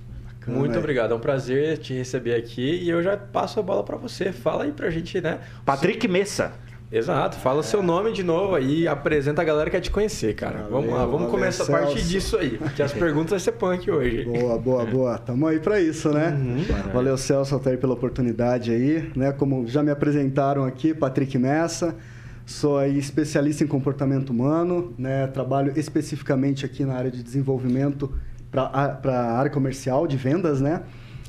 Bacana, 0.44 0.58
Muito 0.58 0.78
obrigado, 0.78 1.12
é 1.12 1.14
um 1.16 1.20
prazer 1.20 1.78
te 1.78 1.94
receber 1.94 2.34
aqui 2.34 2.80
e 2.82 2.90
eu 2.90 3.02
já 3.02 3.16
passo 3.16 3.58
a 3.60 3.62
bola 3.62 3.82
para 3.82 3.96
você. 3.96 4.32
Fala 4.32 4.64
aí 4.64 4.72
pra 4.72 4.90
gente, 4.90 5.20
né? 5.20 5.40
Patrick 5.64 6.06
Messa. 6.06 6.52
Exato, 6.92 7.36
fala 7.38 7.60
é. 7.60 7.62
seu 7.62 7.82
nome 7.82 8.12
de 8.12 8.22
novo 8.22 8.54
aí, 8.54 8.86
apresenta 8.86 9.42
a 9.42 9.44
galera 9.44 9.68
que 9.68 9.76
quer 9.76 9.80
te 9.80 9.90
conhecer, 9.90 10.34
cara. 10.34 10.58
Valeu, 10.58 10.70
vamos 10.70 10.90
lá, 10.90 10.98
vamos 10.98 11.12
valeu, 11.12 11.30
começar 11.30 11.64
Celso. 11.64 11.74
a 11.74 11.86
partir 11.86 12.06
disso 12.06 12.36
aí, 12.36 12.56
porque 12.56 12.82
as 12.82 12.92
perguntas 12.94 13.30
vai 13.30 13.40
ser 13.40 13.52
punk 13.52 13.90
hoje. 13.90 14.24
Boa, 14.24 14.58
boa, 14.58 14.84
boa. 14.84 15.18
Tamo 15.18 15.46
aí 15.46 15.58
para 15.58 15.80
isso, 15.80 16.10
né? 16.10 16.28
Uhum. 16.28 16.92
Valeu, 16.92 17.16
Celso, 17.16 17.56
até 17.56 17.76
pela 17.76 17.94
oportunidade 17.94 18.70
aí, 18.70 19.10
né? 19.16 19.32
Como 19.32 19.66
já 19.66 19.82
me 19.82 19.90
apresentaram 19.90 20.64
aqui, 20.64 20.94
Patrick 20.94 21.36
Messa. 21.36 21.96
Sou 22.46 22.76
aí 22.78 22.98
especialista 22.98 23.64
em 23.64 23.66
comportamento 23.66 24.30
humano, 24.30 24.94
né? 24.98 25.26
Trabalho 25.26 25.72
especificamente 25.76 26.64
aqui 26.64 26.84
na 26.84 26.94
área 26.94 27.10
de 27.10 27.22
desenvolvimento 27.22 28.12
para 28.54 29.20
a 29.20 29.38
área 29.38 29.50
comercial 29.50 30.06
de 30.06 30.16
vendas, 30.16 30.60
né? 30.60 30.82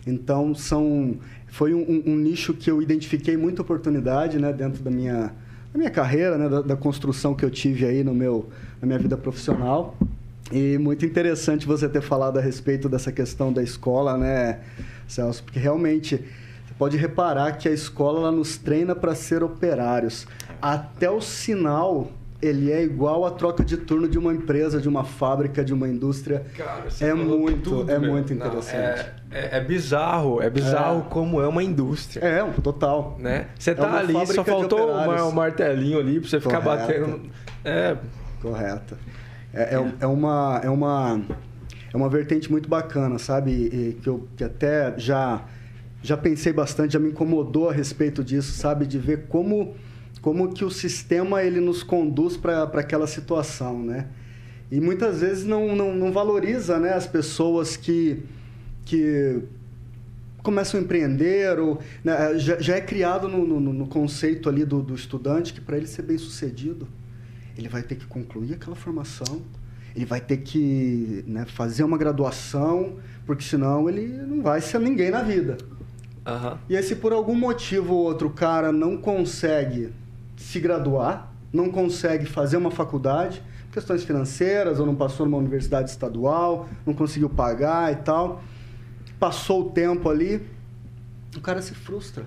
Então 0.06 0.54
são 0.54 1.18
foi 1.48 1.74
um, 1.74 2.04
um, 2.06 2.16
nicho 2.16 2.54
que 2.54 2.70
eu 2.70 2.82
identifiquei 2.82 3.38
muita 3.38 3.62
oportunidade, 3.62 4.38
né, 4.38 4.52
dentro 4.52 4.84
da 4.84 4.92
minha 4.92 5.34
da 5.72 5.78
minha 5.78 5.90
carreira, 5.90 6.38
né, 6.38 6.48
da, 6.48 6.62
da, 6.62 6.76
construção 6.76 7.34
que 7.34 7.44
eu 7.44 7.50
tive 7.50 7.86
aí 7.86 8.04
no 8.04 8.14
meu 8.14 8.50
na 8.82 8.86
minha 8.86 9.00
vida 9.00 9.18
profissional. 9.18 9.98
E 10.52 10.78
muito 10.78 11.06
interessante 11.06 11.66
você 11.66 11.90
ter 11.90 12.02
falado 12.02 12.38
a 12.38 12.42
respeito 12.42 12.88
dessa 12.88 13.12
questão 13.12 13.52
da 13.52 13.64
escola, 13.64 14.16
né, 14.18 14.60
Celso, 15.08 15.44
porque 15.44 15.60
realmente 15.60 16.18
você 16.18 16.74
pode 16.78 16.98
reparar 16.98 17.54
que 17.54 17.68
a 17.68 17.72
escola 17.72 18.32
nos 18.32 18.58
treina 18.58 18.94
para 18.94 19.16
ser 19.16 19.42
operários. 19.42 20.28
Até 20.62 21.10
o 21.10 21.20
sinal 21.20 22.12
ele 22.46 22.72
é 22.72 22.84
igual 22.84 23.26
a 23.26 23.32
troca 23.32 23.64
de 23.64 23.78
turno 23.78 24.08
de 24.08 24.18
uma 24.18 24.34
empresa, 24.34 24.80
de 24.80 24.88
uma 24.88 25.04
fábrica, 25.04 25.64
de 25.64 25.74
uma 25.74 25.88
indústria. 25.88 26.46
Cara, 26.56 26.86
é 27.02 27.14
muito, 27.14 27.70
tudo, 27.70 27.92
é 27.92 28.00
meu. 28.00 28.12
muito 28.12 28.34
interessante. 28.34 29.06
Não, 29.30 29.38
é, 29.38 29.46
é, 29.46 29.58
é, 29.58 29.62
bizarro, 29.62 30.42
é 30.42 30.50
bizarro 30.50 31.02
é. 31.02 31.10
como 31.10 31.42
é 31.42 31.48
uma 31.48 31.64
indústria. 31.64 32.24
É, 32.24 32.44
total. 32.62 33.18
Né? 33.20 33.48
Você 33.58 33.72
é 33.72 33.74
tá 33.74 33.98
ali, 33.98 34.14
só 34.28 34.44
faltou 34.44 34.92
um 34.92 35.32
martelinho 35.32 36.00
ali 36.00 36.20
para 36.20 36.30
você 36.30 36.40
ficar 36.40 36.62
batendo. 36.62 37.22
É. 37.64 37.98
Correto. 38.42 38.96
É, 39.54 39.76
é, 39.76 39.94
é, 40.02 40.08
uma, 40.08 40.62
é, 40.64 40.70
uma, 40.70 41.22
é 41.94 41.98
uma 41.98 42.10
vertente 42.10 42.52
muito 42.52 42.68
bacana, 42.70 43.18
sabe? 43.18 43.52
E, 43.52 43.94
que 44.02 44.10
eu 44.10 44.28
que 44.36 44.44
até 44.44 44.94
já, 44.98 45.46
já 46.04 46.18
pensei 46.18 46.52
bastante, 46.52 46.94
já 46.94 47.00
me 47.00 47.10
incomodou 47.10 47.70
a 47.70 47.74
respeito 47.74 48.24
disso, 48.24 48.52
sabe? 48.52 48.86
De 48.86 49.00
ver 49.00 49.28
como 49.28 49.76
como 50.26 50.52
que 50.52 50.66
o 50.66 50.72
sistema 50.72 51.44
ele 51.44 51.60
nos 51.62 51.84
conduz 51.84 52.36
para 52.36 52.64
aquela 52.64 53.06
situação, 53.06 53.78
né? 53.84 54.08
E 54.72 54.82
muitas 54.82 55.22
vezes 55.22 55.46
não, 55.46 55.76
não, 55.76 55.94
não 55.94 56.12
valoriza 56.12 56.80
né, 56.80 56.94
as 56.94 57.06
pessoas 57.06 57.78
que, 57.78 58.24
que 58.84 59.44
começam 60.42 60.80
a 60.80 60.84
empreender, 60.84 61.60
ou 61.60 61.80
né, 62.04 62.40
já, 62.40 62.60
já, 62.60 62.76
é 62.76 62.82
criado 62.82 63.28
no, 63.28 63.46
no, 63.46 63.72
no, 63.72 63.86
conceito 63.86 64.50
ali 64.50 64.66
do, 64.66 64.82
do 64.82 64.96
estudante 64.96 65.54
que 65.54 65.62
para 65.62 65.78
ele 65.78 65.86
ser 65.86 66.02
bem 66.02 66.18
sucedido, 66.18 66.88
ele 67.56 67.70
vai 67.70 67.84
ter 67.84 67.94
que 67.94 68.08
concluir 68.08 68.56
aquela 68.56 68.76
formação, 68.76 69.44
ele 69.96 70.06
vai 70.06 70.22
ter 70.22 70.38
que 70.38 71.24
né, 71.28 71.46
fazer 71.46 71.84
uma 71.84 72.00
graduação, 72.00 72.96
porque 73.28 73.44
senão 73.44 73.88
ele 73.88 74.08
não 74.08 74.42
vai 74.42 74.60
ser 74.60 74.80
ninguém 74.80 75.12
na 75.12 75.22
vida. 75.22 75.56
Uhum. 76.26 76.58
E 76.68 76.76
aí, 76.76 76.82
se 76.82 76.96
por 76.96 77.14
algum 77.14 77.36
motivo 77.36 77.94
ou 77.94 78.06
outro 78.06 78.32
cara 78.32 78.72
não 78.72 78.98
consegue 78.98 79.94
se 80.36 80.60
graduar, 80.60 81.32
não 81.52 81.70
consegue 81.70 82.26
fazer 82.26 82.58
uma 82.58 82.72
faculdade, 82.72 83.42
questões 83.72 84.04
financeiras, 84.04 84.80
ou 84.80 84.86
não 84.86 84.96
passou 84.96 85.26
numa 85.26 85.38
universidade 85.38 85.90
estadual, 85.90 86.68
não 86.86 86.94
conseguiu 86.94 87.30
pagar 87.30 87.92
e 87.92 87.98
tal, 87.98 88.42
passou 89.20 89.68
o 89.68 89.70
tempo 89.72 90.10
ali, 90.10 90.42
o 91.36 91.42
cara 91.42 91.62
se 91.62 91.74
frustra. 91.74 92.26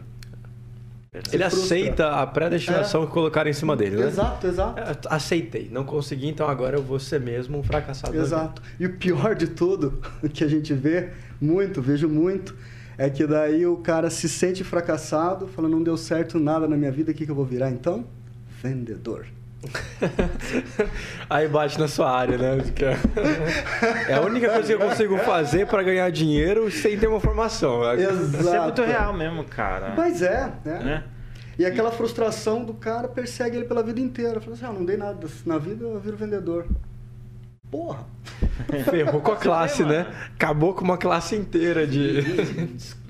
Se 1.27 1.35
ele 1.35 1.45
frustra. 1.45 1.65
aceita 1.65 2.11
a 2.11 2.27
predestinação 2.27 3.03
é. 3.03 3.07
que 3.07 3.13
colocaram 3.13 3.49
em 3.49 3.55
cima 3.55 3.75
dele, 3.75 3.97
né? 3.97 4.07
Exato, 4.07 4.47
exato. 4.47 4.79
É, 4.79 4.95
aceitei, 5.09 5.69
não 5.71 5.85
consegui, 5.85 6.29
então 6.29 6.47
agora 6.47 6.77
eu 6.77 6.83
vou 6.83 6.99
ser 6.99 7.19
mesmo 7.19 7.59
um 7.59 7.63
fracassado. 7.63 8.17
Exato. 8.17 8.63
E 8.79 8.87
o 8.87 8.97
pior 8.97 9.35
de 9.35 9.49
tudo, 9.49 10.03
que 10.33 10.45
a 10.45 10.49
gente 10.49 10.75
vê 10.75 11.11
muito, 11.41 11.81
vejo 11.81 12.09
muito, 12.09 12.55
é 12.99 13.09
que 13.09 13.25
daí 13.27 13.65
o 13.65 13.77
cara 13.77 14.11
se 14.11 14.29
sente 14.29 14.65
fracassado, 14.65 15.47
fala, 15.47 15.69
não 15.69 15.83
deu 15.83 15.97
certo 15.97 16.39
nada 16.39 16.67
na 16.67 16.77
minha 16.77 16.91
vida, 16.91 17.13
o 17.13 17.15
que, 17.15 17.25
que 17.25 17.31
eu 17.31 17.35
vou 17.35 17.45
virar 17.45 17.71
então? 17.71 18.05
Vendedor. 18.61 19.27
Aí 21.31 21.49
bate 21.49 21.79
na 21.79 21.89
sua 21.89 22.11
área, 22.11 22.37
né? 22.37 22.59
É 24.09 24.15
a 24.15 24.21
única 24.21 24.51
coisa 24.51 24.67
que 24.67 24.75
eu 24.75 24.89
consigo 24.89 25.17
fazer 25.19 25.67
para 25.67 25.83
ganhar 25.83 26.11
dinheiro 26.11 26.71
sem 26.71 26.99
ter 26.99 27.07
uma 27.07 27.21
formação. 27.21 27.83
Exato. 27.93 28.41
Isso 28.41 28.55
é 28.55 28.61
muito 28.61 28.83
real 28.83 29.13
mesmo, 29.13 29.45
cara. 29.45 29.95
Mas 29.97 30.21
é, 30.23 30.53
né? 30.65 31.05
É. 31.05 31.19
E 31.59 31.67
aquela 31.67 31.91
frustração 31.91 32.65
do 32.65 32.75
cara 32.75 33.09
persegue 33.09 33.57
ele 33.57 33.65
pela 33.65 33.83
vida 33.83 34.01
inteira. 34.01 34.41
Fala 34.41 34.55
assim, 34.55 34.65
ah, 34.65 34.73
não 34.73 34.85
dei 34.85 34.97
nada 34.97 35.27
na 35.45 35.59
vida, 35.59 35.85
eu 35.85 35.99
viro 35.99 36.17
vendedor. 36.17 36.67
Porra! 37.71 38.07
Ferrou 38.91 39.21
com 39.21 39.33
a 39.33 39.37
classe, 39.37 39.85
né? 39.85 40.07
Acabou 40.35 40.75
com 40.75 40.85
uma 40.85 40.97
classe 40.97 41.37
inteira 41.37 41.87
de. 41.87 42.21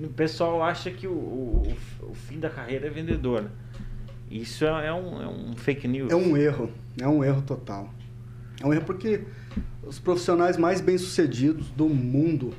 o 0.00 0.08
pessoal 0.08 0.62
acha 0.62 0.90
que 0.90 1.06
o, 1.06 1.12
o, 1.12 1.76
o, 2.02 2.14
fim 2.14 2.38
da 2.38 2.50
carreira 2.50 2.86
é 2.86 2.90
vendedor. 2.90 3.42
Né? 3.42 3.50
Isso 4.30 4.64
é, 4.64 4.86
é, 4.86 4.92
um, 4.92 5.22
é 5.22 5.28
um 5.28 5.56
fake 5.56 5.86
news. 5.86 6.10
É 6.10 6.16
um 6.16 6.36
erro. 6.36 6.70
É 7.00 7.06
um 7.06 7.22
erro 7.22 7.42
total. 7.42 7.92
É 8.60 8.66
um 8.66 8.72
erro 8.72 8.84
porque 8.84 9.22
os 9.82 9.98
profissionais 9.98 10.56
mais 10.56 10.80
bem-sucedidos 10.80 11.68
do 11.70 11.88
mundo 11.88 12.52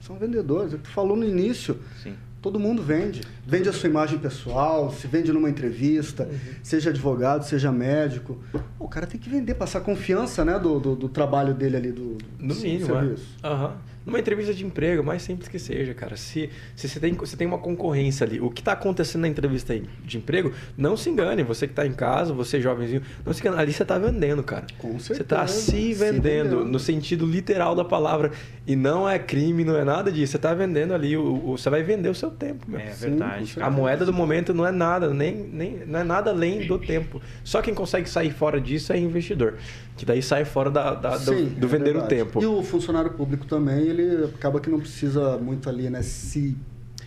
são 0.00 0.16
vendedores. 0.16 0.74
É 0.74 0.76
tu 0.76 0.88
falou 0.90 1.16
no 1.16 1.24
início. 1.24 1.78
Sim. 2.02 2.14
Todo 2.40 2.60
mundo 2.60 2.82
vende. 2.82 3.22
Vende 3.44 3.68
a 3.68 3.72
sua 3.72 3.88
imagem 3.88 4.18
pessoal, 4.18 4.92
se 4.92 5.06
vende 5.06 5.32
numa 5.32 5.50
entrevista, 5.50 6.24
uhum. 6.24 6.38
seja 6.62 6.90
advogado, 6.90 7.44
seja 7.44 7.72
médico. 7.72 8.38
O 8.78 8.88
cara 8.88 9.06
tem 9.06 9.20
que 9.20 9.28
vender, 9.28 9.54
passar 9.54 9.80
confiança 9.80 10.44
né, 10.44 10.58
do, 10.58 10.78
do, 10.78 10.96
do 10.96 11.08
trabalho 11.08 11.54
dele 11.54 11.76
ali, 11.76 11.92
do, 11.92 12.18
no 12.38 12.54
do 12.54 12.60
mínimo, 12.60 12.84
é. 12.84 13.00
serviço. 13.00 13.36
É. 13.42 13.48
Uhum. 13.48 13.70
Numa 14.06 14.20
entrevista 14.20 14.54
de 14.54 14.64
emprego, 14.64 15.02
mais 15.02 15.20
simples 15.22 15.48
que 15.48 15.58
seja, 15.58 15.92
cara. 15.92 16.16
Se, 16.16 16.48
se 16.76 16.88
você, 16.88 17.00
tem, 17.00 17.12
você 17.12 17.36
tem 17.36 17.44
uma 17.44 17.58
concorrência 17.58 18.24
ali, 18.24 18.40
o 18.40 18.48
que 18.48 18.60
está 18.60 18.70
acontecendo 18.70 19.22
na 19.22 19.28
entrevista 19.28 19.76
de 20.04 20.16
emprego, 20.16 20.52
não 20.78 20.96
se 20.96 21.10
engane. 21.10 21.42
Você 21.42 21.66
que 21.66 21.72
está 21.72 21.84
em 21.84 21.92
casa, 21.92 22.32
você 22.32 22.60
jovenzinho, 22.60 23.02
não 23.24 23.32
se 23.32 23.40
engane. 23.40 23.60
Ali 23.60 23.72
você 23.72 23.82
está 23.82 23.98
vendendo, 23.98 24.44
cara. 24.44 24.64
Com 24.78 24.98
certeza. 25.00 25.14
Você 25.14 25.22
está 25.22 25.46
se 25.48 25.92
vendendo, 25.92 25.96
se 25.96 26.20
vendendo, 26.20 26.64
no 26.64 26.78
sentido 26.78 27.26
literal 27.26 27.74
da 27.74 27.84
palavra. 27.84 28.30
E 28.64 28.76
não 28.76 29.08
é 29.08 29.18
crime, 29.18 29.64
não 29.64 29.76
é 29.76 29.82
nada 29.82 30.12
disso. 30.12 30.32
Você 30.32 30.36
está 30.36 30.54
vendendo 30.54 30.94
ali, 30.94 31.16
o, 31.16 31.22
o, 31.22 31.58
você 31.58 31.68
vai 31.68 31.82
vender 31.82 32.08
o 32.08 32.14
seu 32.14 32.30
tempo. 32.30 32.64
Meu. 32.70 32.78
É 32.78 32.90
verdade. 32.90 33.54
Sim, 33.54 33.60
a 33.60 33.68
moeda 33.68 34.04
do 34.04 34.12
momento 34.12 34.54
não 34.54 34.64
é 34.64 34.70
nada, 34.70 35.12
nem, 35.12 35.34
nem, 35.34 35.82
não 35.84 35.98
é 35.98 36.04
nada 36.04 36.30
além 36.30 36.64
do 36.64 36.78
tempo. 36.78 37.20
Só 37.42 37.60
quem 37.60 37.74
consegue 37.74 38.08
sair 38.08 38.30
fora 38.30 38.60
disso 38.60 38.92
é 38.92 38.98
investidor. 38.98 39.54
Que 39.96 40.04
daí 40.04 40.22
sai 40.22 40.44
fora 40.44 40.70
da, 40.70 40.94
da 40.94 41.18
Sim, 41.18 41.46
do, 41.46 41.60
do 41.60 41.66
é 41.66 41.70
vender 41.70 41.92
verdade. 41.94 42.04
o 42.04 42.08
tempo. 42.08 42.42
E 42.42 42.46
o 42.46 42.62
funcionário 42.62 43.12
público 43.12 43.46
também, 43.46 43.88
ele 44.02 44.24
acaba 44.26 44.60
que 44.60 44.70
não 44.70 44.80
precisa 44.80 45.36
muito 45.38 45.68
ali, 45.68 45.88
né? 45.90 46.02
Se, 46.02 46.56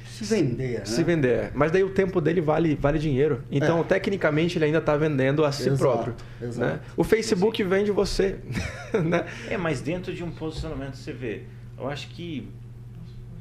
se 0.06 0.24
vender. 0.24 0.80
Né? 0.80 0.86
Se 0.86 1.04
vender. 1.04 1.52
Mas 1.54 1.72
daí 1.72 1.84
o 1.84 1.90
tempo 1.90 2.20
dele 2.20 2.42
vale, 2.42 2.76
vale 2.76 3.00
dinheiro. 3.00 3.44
Então, 3.52 3.80
é. 3.82 3.84
tecnicamente, 3.84 4.58
ele 4.58 4.66
ainda 4.66 4.80
está 4.80 4.96
vendendo 4.98 5.46
a 5.46 5.52
si 5.52 5.70
exato, 5.70 5.78
próprio. 5.78 6.16
Exato. 6.42 6.74
Né? 6.74 6.80
O 6.98 7.04
Facebook 7.04 7.64
vende 7.64 7.92
você. 7.92 8.40
né? 9.06 9.26
É, 9.50 9.58
mas 9.58 9.82
dentro 9.82 10.14
de 10.14 10.24
um 10.24 10.32
posicionamento 10.32 10.96
você 10.96 11.14
vê. 11.14 11.44
Eu 11.78 11.88
acho 11.88 12.10
que 12.10 12.50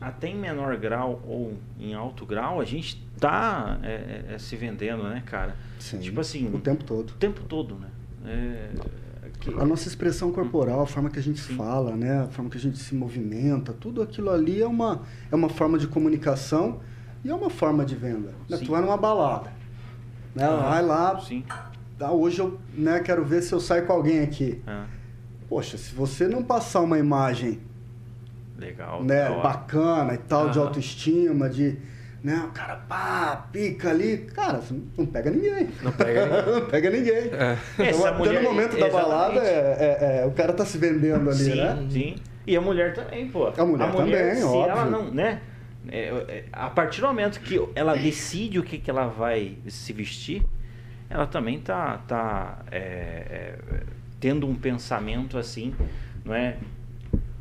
até 0.00 0.28
em 0.28 0.36
menor 0.36 0.76
grau 0.76 1.22
ou 1.26 1.54
em 1.78 1.94
alto 1.94 2.24
grau, 2.24 2.60
a 2.60 2.64
gente 2.64 3.04
está 3.14 3.78
é, 3.82 3.88
é, 3.88 4.34
é, 4.34 4.38
se 4.38 4.54
vendendo, 4.56 5.02
né, 5.04 5.22
cara? 5.26 5.56
Sim, 5.78 5.98
tipo 5.98 6.20
assim. 6.20 6.48
O 6.54 6.60
tempo 6.60 6.84
todo. 6.84 7.10
O 7.10 7.14
tempo 7.14 7.42
todo, 7.42 7.74
né? 7.74 7.88
É, 8.24 8.70
a 9.56 9.64
nossa 9.64 9.88
expressão 9.88 10.32
corporal, 10.32 10.80
a 10.82 10.86
forma 10.86 11.10
que 11.10 11.18
a 11.18 11.22
gente 11.22 11.40
Sim. 11.40 11.56
fala, 11.56 11.94
né, 11.94 12.22
a 12.22 12.26
forma 12.26 12.50
que 12.50 12.56
a 12.56 12.60
gente 12.60 12.78
se 12.78 12.94
movimenta, 12.94 13.72
tudo 13.72 14.02
aquilo 14.02 14.30
ali 14.30 14.60
é 14.60 14.66
uma, 14.66 15.02
é 15.30 15.34
uma 15.34 15.48
forma 15.48 15.78
de 15.78 15.86
comunicação 15.86 16.80
e 17.24 17.30
é 17.30 17.34
uma 17.34 17.50
forma 17.50 17.84
de 17.84 17.94
venda. 17.94 18.34
Né? 18.48 18.56
Tu 18.58 18.70
vai 18.70 18.80
numa 18.80 18.96
balada, 18.96 19.52
né? 20.34 20.46
vai 20.46 20.82
lá, 20.82 21.20
Sim. 21.20 21.44
Ah, 22.00 22.12
hoje 22.12 22.40
eu 22.40 22.58
né, 22.74 23.00
quero 23.00 23.24
ver 23.24 23.42
se 23.42 23.52
eu 23.52 23.58
saio 23.58 23.84
com 23.84 23.92
alguém 23.92 24.20
aqui. 24.20 24.62
Ah. 24.66 24.86
Poxa, 25.48 25.76
se 25.76 25.92
você 25.94 26.28
não 26.28 26.44
passar 26.44 26.80
uma 26.80 26.98
imagem 26.98 27.60
legal, 28.56 29.02
né, 29.02 29.30
bacana 29.42 30.14
e 30.14 30.18
tal, 30.18 30.50
de 30.50 30.58
autoestima, 30.58 31.48
de 31.48 31.78
né? 32.22 32.44
O 32.48 32.52
cara, 32.52 32.76
pá, 32.76 33.48
pica 33.52 33.90
ali. 33.90 34.18
Cara, 34.34 34.58
você 34.58 34.74
não 34.96 35.06
pega 35.06 35.30
ninguém. 35.30 35.68
Não 35.82 35.92
pega 35.92 36.26
ninguém. 36.26 36.54
não 36.54 36.66
pega 36.66 36.90
ninguém. 36.90 37.30
É. 37.32 37.58
Então, 37.78 38.18
mulher, 38.18 38.42
no 38.42 38.48
momento 38.48 38.78
da 38.78 38.88
balada, 38.88 39.40
é, 39.40 39.98
é, 40.00 40.20
é, 40.22 40.26
o 40.26 40.32
cara 40.32 40.52
tá 40.52 40.64
se 40.64 40.78
vendendo 40.78 41.30
ali, 41.30 41.38
sim, 41.38 41.54
né? 41.56 41.86
Sim, 41.90 42.16
E 42.46 42.56
a 42.56 42.60
mulher 42.60 42.94
também, 42.94 43.28
pô. 43.28 43.46
A 43.46 43.64
mulher, 43.64 43.84
a 43.84 43.92
mulher 43.92 44.28
também, 44.28 44.36
se 44.36 44.44
óbvio. 44.44 44.70
ela 44.70 44.84
não, 44.84 45.10
né? 45.10 45.40
É, 45.90 46.08
é, 46.08 46.44
a 46.52 46.68
partir 46.68 47.00
do 47.00 47.06
momento 47.06 47.40
que 47.40 47.60
ela 47.74 47.94
decide 47.96 48.58
o 48.58 48.62
que, 48.62 48.78
que 48.78 48.90
ela 48.90 49.06
vai 49.06 49.56
se 49.68 49.92
vestir, 49.92 50.42
ela 51.08 51.26
também 51.26 51.58
tá, 51.60 51.98
tá 52.06 52.58
é, 52.70 53.54
tendo 54.20 54.46
um 54.46 54.54
pensamento 54.54 55.38
assim, 55.38 55.74
não 56.24 56.34
é? 56.34 56.56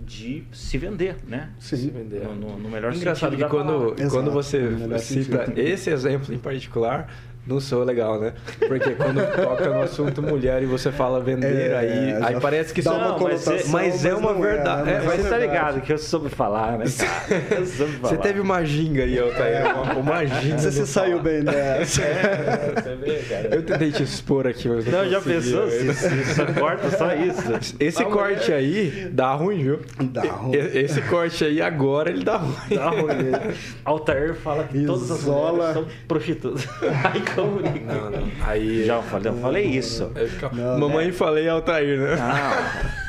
De 0.08 0.46
se 0.54 0.78
vender, 0.78 1.18
né? 1.28 1.50
Sim. 1.60 1.76
Se 1.76 1.90
vender. 1.90 2.24
No, 2.24 2.34
no, 2.34 2.58
no 2.58 2.70
melhor 2.70 2.96
Engraçado 2.96 3.32
sentido 3.32 3.46
que 3.46 3.56
quando, 3.56 3.94
quando 4.10 4.32
você 4.32 4.62
cita 5.00 5.54
esse 5.58 5.90
exemplo 5.90 6.34
em 6.34 6.40
particular, 6.40 7.14
não 7.48 7.60
sou 7.60 7.84
legal, 7.84 8.20
né? 8.20 8.34
Porque 8.68 8.92
quando 8.92 9.22
toca 9.36 9.70
no 9.70 9.82
assunto 9.82 10.22
mulher 10.22 10.62
e 10.62 10.66
você 10.66 10.92
fala 10.92 11.22
vender, 11.22 11.72
é, 11.72 11.78
aí, 11.78 12.24
aí 12.24 12.40
parece 12.42 12.74
que 12.74 12.82
dá 12.82 12.94
uma 12.94 13.08
não, 13.10 13.20
mas, 13.20 13.48
é, 13.48 13.64
mas 13.70 14.06
é 14.06 14.14
uma 14.14 14.34
verdade. 14.34 14.90
É, 14.90 14.94
né? 15.00 15.04
mas 15.06 15.22
você 15.22 15.30
tá 15.30 15.38
ligado 15.38 15.82
que 15.82 15.94
eu 15.94 15.98
soube 15.98 16.30
falar, 16.30 16.78
né, 16.78 16.86
cara? 16.98 17.66
Soube 17.66 17.94
falar. 18.02 18.10
Você 18.10 18.18
teve 18.18 18.40
uma 18.42 18.64
ginga 18.66 19.04
aí, 19.04 19.18
Altair. 19.18 19.66
É. 19.66 19.74
Uma, 19.74 19.94
uma 19.94 20.26
ginga. 20.26 20.58
Você 20.58 20.72
se 20.72 20.88
saiu 20.88 21.22
bem 21.22 21.44
dessa. 21.44 22.02
É, 22.02 22.74
você 22.76 22.96
vê, 22.96 23.16
cara. 23.30 23.56
Eu 23.56 23.64
tentei 23.64 23.92
te 23.92 24.04
expor 24.04 24.46
aqui, 24.46 24.68
mas 24.68 24.86
não 24.86 25.04
Não, 25.04 25.10
já 25.10 25.22
pensou? 25.22 25.70
Se, 25.70 25.94
se 25.94 26.36
só 26.36 26.46
corta 26.46 26.90
só 26.92 27.14
isso. 27.14 27.76
Esse 27.80 28.04
corte 28.06 28.52
aí 28.52 29.10
dá 29.12 29.34
ruim, 29.34 29.64
viu? 29.64 29.80
Dá 30.02 30.24
ruim. 30.24 30.56
Esse 30.56 31.02
corte 31.04 31.46
aí 31.46 31.62
agora 31.62 32.10
ele 32.10 32.24
dá 32.24 32.38
ruim. 32.38 32.76
Dá 32.76 32.90
ruim. 32.90 33.32
Altair 33.86 34.36
fala 34.36 34.66
que 34.66 34.78
Isola. 34.78 34.98
todas 35.00 35.12
as 35.12 35.24
mulheres 35.24 35.74
são 35.74 35.88
prostitutas. 36.08 36.68
comunica. 37.44 37.94
Não, 37.94 38.12
não. 38.12 38.28
Aí. 38.42 38.86
Já 38.86 39.02
falei, 39.02 39.32
eu 39.32 39.38
falei 39.38 39.66
isso. 39.66 40.12
Não, 40.54 40.80
Mamãe 40.80 41.10
é. 41.10 41.12
falei 41.12 41.48
Altair, 41.48 42.00
né? 42.00 42.16
Não. 42.16 43.08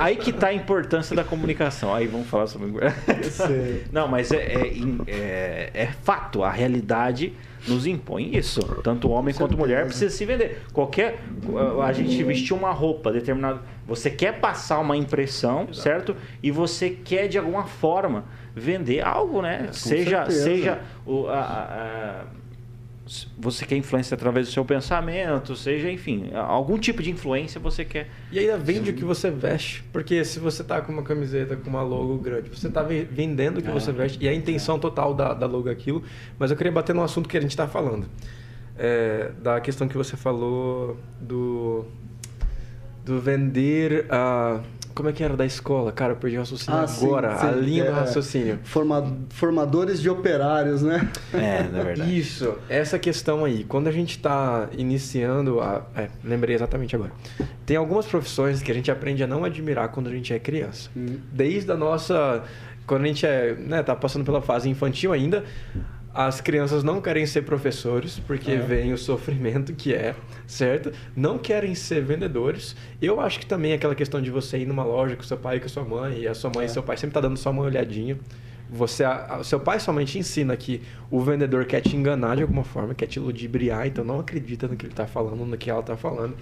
Aí 0.00 0.16
que 0.16 0.32
tá 0.32 0.48
a 0.48 0.54
importância 0.54 1.14
da 1.14 1.24
comunicação. 1.24 1.94
Aí 1.94 2.06
vamos 2.06 2.26
falar 2.26 2.46
sobre. 2.46 2.72
Não, 3.92 4.08
mas 4.08 4.32
é, 4.32 4.36
é, 4.36 4.72
é, 5.06 5.70
é, 5.74 5.86
fato. 6.02 6.42
A 6.42 6.50
realidade 6.50 7.34
nos 7.66 7.86
impõe 7.86 8.36
isso. 8.36 8.60
Tanto 8.82 9.10
homem 9.10 9.34
quanto 9.34 9.56
mulher 9.56 9.84
precisa 9.86 10.14
se 10.14 10.24
vender. 10.24 10.62
Qualquer. 10.72 11.20
A 11.84 11.92
gente 11.92 12.22
vestiu 12.22 12.56
uma 12.56 12.72
roupa 12.72 13.12
determinada. 13.12 13.60
Você 13.86 14.10
quer 14.10 14.40
passar 14.40 14.78
uma 14.80 14.96
impressão, 14.96 15.62
Exato. 15.62 15.76
certo? 15.76 16.16
E 16.42 16.50
você 16.50 16.90
quer 16.90 17.28
de 17.28 17.38
alguma 17.38 17.64
forma 17.64 18.24
vender 18.54 19.04
algo, 19.04 19.42
né? 19.42 19.68
seja, 19.70 20.28
seja 20.30 20.80
o, 21.04 21.28
a, 21.28 21.40
a 21.40 22.24
você 23.38 23.64
quer 23.64 23.76
influência 23.76 24.14
através 24.14 24.48
do 24.48 24.52
seu 24.52 24.64
pensamento, 24.64 25.54
seja, 25.54 25.90
enfim, 25.90 26.30
algum 26.34 26.76
tipo 26.76 27.02
de 27.02 27.10
influência 27.10 27.60
você 27.60 27.84
quer. 27.84 28.08
E 28.32 28.38
ainda 28.38 28.58
vende 28.58 28.86
Sim. 28.86 28.90
o 28.90 28.94
que 28.94 29.04
você 29.04 29.30
veste. 29.30 29.84
Porque 29.92 30.24
se 30.24 30.38
você 30.40 30.64
tá 30.64 30.80
com 30.80 30.92
uma 30.92 31.02
camiseta 31.02 31.56
com 31.56 31.70
uma 31.70 31.82
logo 31.82 32.18
grande, 32.18 32.50
você 32.50 32.68
tá 32.68 32.82
vendendo 32.82 33.58
o 33.58 33.62
que 33.62 33.68
é. 33.68 33.72
você 33.72 33.92
veste. 33.92 34.18
E 34.22 34.28
a 34.28 34.34
intenção 34.34 34.78
total 34.78 35.14
da, 35.14 35.34
da 35.34 35.46
logo 35.46 35.68
é 35.68 35.72
aquilo. 35.72 36.02
Mas 36.38 36.50
eu 36.50 36.56
queria 36.56 36.72
bater 36.72 36.94
no 36.94 37.02
assunto 37.02 37.28
que 37.28 37.36
a 37.36 37.40
gente 37.40 37.50
está 37.50 37.68
falando. 37.68 38.08
É, 38.78 39.30
da 39.40 39.60
questão 39.60 39.88
que 39.88 39.96
você 39.96 40.16
falou 40.16 40.98
do 41.20 41.86
do 43.06 43.20
vender 43.20 44.04
a. 44.10 44.60
Como 44.96 45.10
é 45.10 45.12
que 45.12 45.22
era 45.22 45.36
da 45.36 45.44
escola? 45.44 45.92
Cara, 45.92 46.14
eu 46.14 46.16
perdi 46.16 46.36
o 46.38 46.40
raciocínio 46.40 46.80
Ah, 46.80 46.86
sim, 46.86 47.04
agora. 47.04 47.36
sim, 47.38 47.46
a 47.46 47.50
linha 47.50 47.84
do 47.84 47.90
é. 47.90 47.92
raciocínio. 47.92 48.58
Forma- 48.64 49.14
formadores 49.28 50.00
de 50.00 50.08
operários, 50.08 50.80
né? 50.80 51.06
É, 51.34 51.64
na 51.64 51.82
verdade. 51.82 52.18
Isso, 52.18 52.54
essa 52.66 52.98
questão 52.98 53.44
aí. 53.44 53.62
Quando 53.62 53.88
a 53.88 53.92
gente 53.92 54.12
está 54.12 54.68
iniciando 54.72 55.60
a. 55.60 55.82
É, 55.94 56.08
lembrei 56.24 56.54
exatamente 56.56 56.96
agora. 56.96 57.12
Tem 57.66 57.76
algumas 57.76 58.06
profissões 58.06 58.62
que 58.62 58.70
a 58.72 58.74
gente 58.74 58.90
aprende 58.90 59.22
a 59.22 59.26
não 59.26 59.44
admirar 59.44 59.90
quando 59.90 60.06
a 60.08 60.10
gente 60.10 60.32
é 60.32 60.38
criança. 60.38 60.88
Hum. 60.96 61.18
Desde 61.30 61.70
a 61.70 61.76
nossa. 61.76 62.42
Quando 62.86 63.02
a 63.04 63.06
gente 63.08 63.26
é, 63.26 63.54
né, 63.54 63.82
tá 63.82 63.94
passando 63.94 64.24
pela 64.24 64.40
fase 64.40 64.70
infantil 64.70 65.12
ainda, 65.12 65.44
as 66.16 66.40
crianças 66.40 66.82
não 66.82 67.00
querem 67.00 67.26
ser 67.26 67.42
professores, 67.42 68.18
porque 68.26 68.52
É. 68.52 68.56
vem 68.56 68.92
o 68.92 68.98
sofrimento 68.98 69.74
que 69.74 69.92
é, 69.92 70.14
certo? 70.46 70.90
Não 71.14 71.36
querem 71.38 71.74
ser 71.74 72.02
vendedores. 72.02 72.74
Eu 73.02 73.20
acho 73.20 73.38
que 73.38 73.46
também 73.46 73.72
aquela 73.74 73.94
questão 73.94 74.20
de 74.22 74.30
você 74.30 74.58
ir 74.58 74.66
numa 74.66 74.82
loja 74.84 75.14
com 75.14 75.22
seu 75.22 75.36
pai 75.36 75.56
e 75.56 75.60
com 75.60 75.68
sua 75.68 75.84
mãe, 75.84 76.20
e 76.20 76.28
a 76.28 76.34
sua 76.34 76.50
mãe 76.54 76.64
É. 76.64 76.66
e 76.66 76.70
seu 76.70 76.82
pai 76.82 76.96
sempre 76.96 77.14
tá 77.14 77.20
dando 77.20 77.36
só 77.36 77.50
uma 77.50 77.62
olhadinha. 77.62 78.18
Você, 78.70 79.04
a- 79.04 79.40
seu 79.44 79.60
pai 79.60 79.78
somente 79.78 80.18
ensina 80.18 80.56
que 80.56 80.80
o 81.10 81.20
vendedor 81.20 81.66
quer 81.66 81.80
te 81.82 81.94
enganar 81.94 82.34
de 82.36 82.42
alguma 82.42 82.64
forma, 82.64 82.94
quer 82.94 83.06
te 83.06 83.20
ludibriar, 83.20 83.86
então 83.86 84.02
não 84.04 84.18
acredita 84.18 84.66
no 84.66 84.74
que 84.76 84.86
ele 84.86 84.92
está 84.92 85.06
falando, 85.06 85.44
no 85.44 85.56
que 85.56 85.70
ela 85.70 85.80
está 85.80 85.96
falando. 85.96 86.34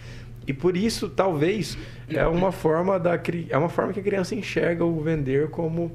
E 0.46 0.52
por 0.52 0.76
isso, 0.76 1.08
talvez, 1.08 1.76
é 2.08 2.26
uma 2.26 2.52
forma 2.52 2.98
da 2.98 3.18
é 3.50 3.58
uma 3.58 3.68
forma 3.68 3.92
que 3.92 4.00
a 4.00 4.02
criança 4.02 4.34
enxerga 4.34 4.84
o 4.84 5.00
vender 5.00 5.48
como 5.50 5.90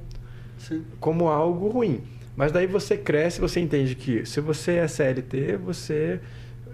Sim. 0.58 0.84
como 1.00 1.30
algo 1.30 1.68
ruim. 1.70 2.02
Mas 2.40 2.54
daí 2.54 2.68
você 2.68 2.96
cresce, 2.96 3.42
você 3.42 3.60
entende 3.60 3.96
que 3.96 4.26
se 4.26 4.40
você 4.40 4.76
é 4.76 4.88
CLT, 4.88 5.58
você 5.58 6.22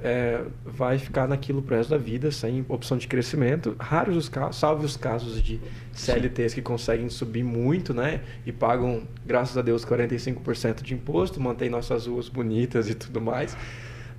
é, 0.04 0.44
vai 0.64 1.00
ficar 1.00 1.28
naquilo 1.28 1.60
pro 1.60 1.76
resto 1.76 1.90
da 1.90 1.98
vida, 1.98 2.30
sem 2.30 2.64
opção 2.70 3.00
de 3.00 3.08
crescimento. 3.08 3.76
Raros 3.80 4.16
os 4.16 4.30
casos, 4.30 4.58
salve 4.58 4.86
os 4.86 4.96
casos 4.96 5.42
de 5.42 5.60
CLTs 5.92 6.54
que 6.54 6.62
conseguem 6.62 7.10
subir 7.10 7.44
muito, 7.44 7.96
né? 7.96 8.22
E 8.46 8.52
pagam, 8.52 9.08
graças 9.26 9.58
a 9.58 9.64
Deus, 9.64 9.84
45% 9.84 10.84
de 10.84 10.94
imposto, 10.94 11.42
mantém 11.42 11.68
nossas 11.68 12.06
ruas 12.06 12.30
bonitas 12.30 12.88
e 12.88 12.94
tudo 12.94 13.20
mais. 13.20 13.58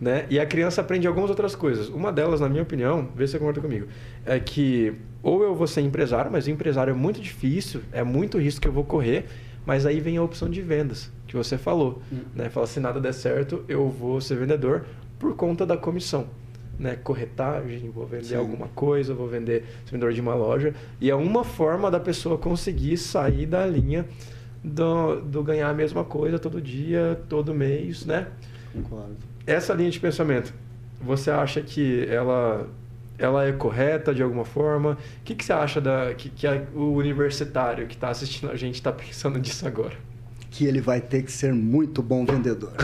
Né? 0.00 0.26
E 0.28 0.40
a 0.40 0.46
criança 0.46 0.80
aprende 0.80 1.06
algumas 1.06 1.30
outras 1.30 1.54
coisas. 1.54 1.88
Uma 1.88 2.10
delas, 2.10 2.40
na 2.40 2.48
minha 2.48 2.64
opinião, 2.64 3.08
vê 3.14 3.24
se 3.24 3.34
você 3.34 3.38
concorda 3.38 3.60
comigo, 3.60 3.86
é 4.24 4.40
que 4.40 4.94
ou 5.22 5.44
eu 5.44 5.54
vou 5.54 5.68
ser 5.68 5.82
empresário, 5.82 6.28
mas 6.28 6.48
empresário 6.48 6.90
é 6.90 6.94
muito 6.94 7.20
difícil, 7.20 7.82
é 7.92 8.02
muito 8.02 8.36
risco 8.36 8.62
que 8.62 8.66
eu 8.66 8.72
vou 8.72 8.82
correr, 8.82 9.26
mas 9.64 9.86
aí 9.86 10.00
vem 10.00 10.16
a 10.16 10.22
opção 10.22 10.50
de 10.50 10.60
vendas, 10.60 11.10
que 11.26 11.36
você 11.36 11.56
falou. 11.58 12.00
Hum. 12.12 12.20
Né? 12.34 12.48
Fala, 12.48 12.66
se 12.66 12.78
nada 12.80 13.00
der 13.00 13.12
certo, 13.14 13.64
eu 13.68 13.88
vou 13.88 14.20
ser 14.20 14.36
vendedor 14.36 14.84
por 15.18 15.34
conta 15.36 15.64
da 15.66 15.76
comissão. 15.76 16.26
Né? 16.78 16.96
Corretagem, 16.96 17.90
vou 17.90 18.06
vender 18.06 18.24
Sim. 18.24 18.36
alguma 18.36 18.68
coisa, 18.68 19.14
vou 19.14 19.26
vender 19.28 19.62
ser 19.84 19.92
vendedor 19.92 20.12
de 20.12 20.20
uma 20.20 20.34
loja. 20.34 20.74
E 21.00 21.10
é 21.10 21.14
uma 21.14 21.42
forma 21.44 21.90
da 21.90 21.98
pessoa 21.98 22.36
conseguir 22.36 22.96
sair 22.98 23.46
da 23.46 23.64
linha 23.66 24.04
do, 24.62 25.20
do 25.20 25.42
ganhar 25.42 25.70
a 25.70 25.74
mesma 25.74 26.04
coisa 26.04 26.38
todo 26.38 26.60
dia, 26.60 27.18
todo 27.28 27.54
mês, 27.54 28.04
né? 28.04 28.26
Concordo. 28.72 29.16
Essa 29.46 29.72
linha 29.72 29.90
de 29.90 29.98
pensamento, 30.00 30.52
você 31.00 31.30
acha 31.30 31.60
que 31.62 32.04
ela, 32.10 32.68
ela 33.16 33.46
é 33.46 33.52
correta 33.52 34.12
de 34.12 34.22
alguma 34.22 34.44
forma? 34.44 34.98
O 35.20 35.24
que, 35.24 35.34
que 35.34 35.44
você 35.44 35.52
acha 35.52 35.80
da, 35.80 36.12
que, 36.14 36.28
que 36.28 36.46
a- 36.46 36.62
o 36.74 36.92
universitário 36.94 37.86
que 37.86 37.94
está 37.94 38.08
assistindo 38.10 38.50
a 38.50 38.56
gente 38.56 38.74
está 38.74 38.90
pensando 38.92 39.38
disso 39.40 39.66
agora? 39.66 39.94
Que 40.56 40.64
ele 40.64 40.80
vai 40.80 41.02
ter 41.02 41.22
que 41.22 41.30
ser 41.30 41.52
muito 41.52 42.02
bom 42.02 42.24
vendedor. 42.24 42.72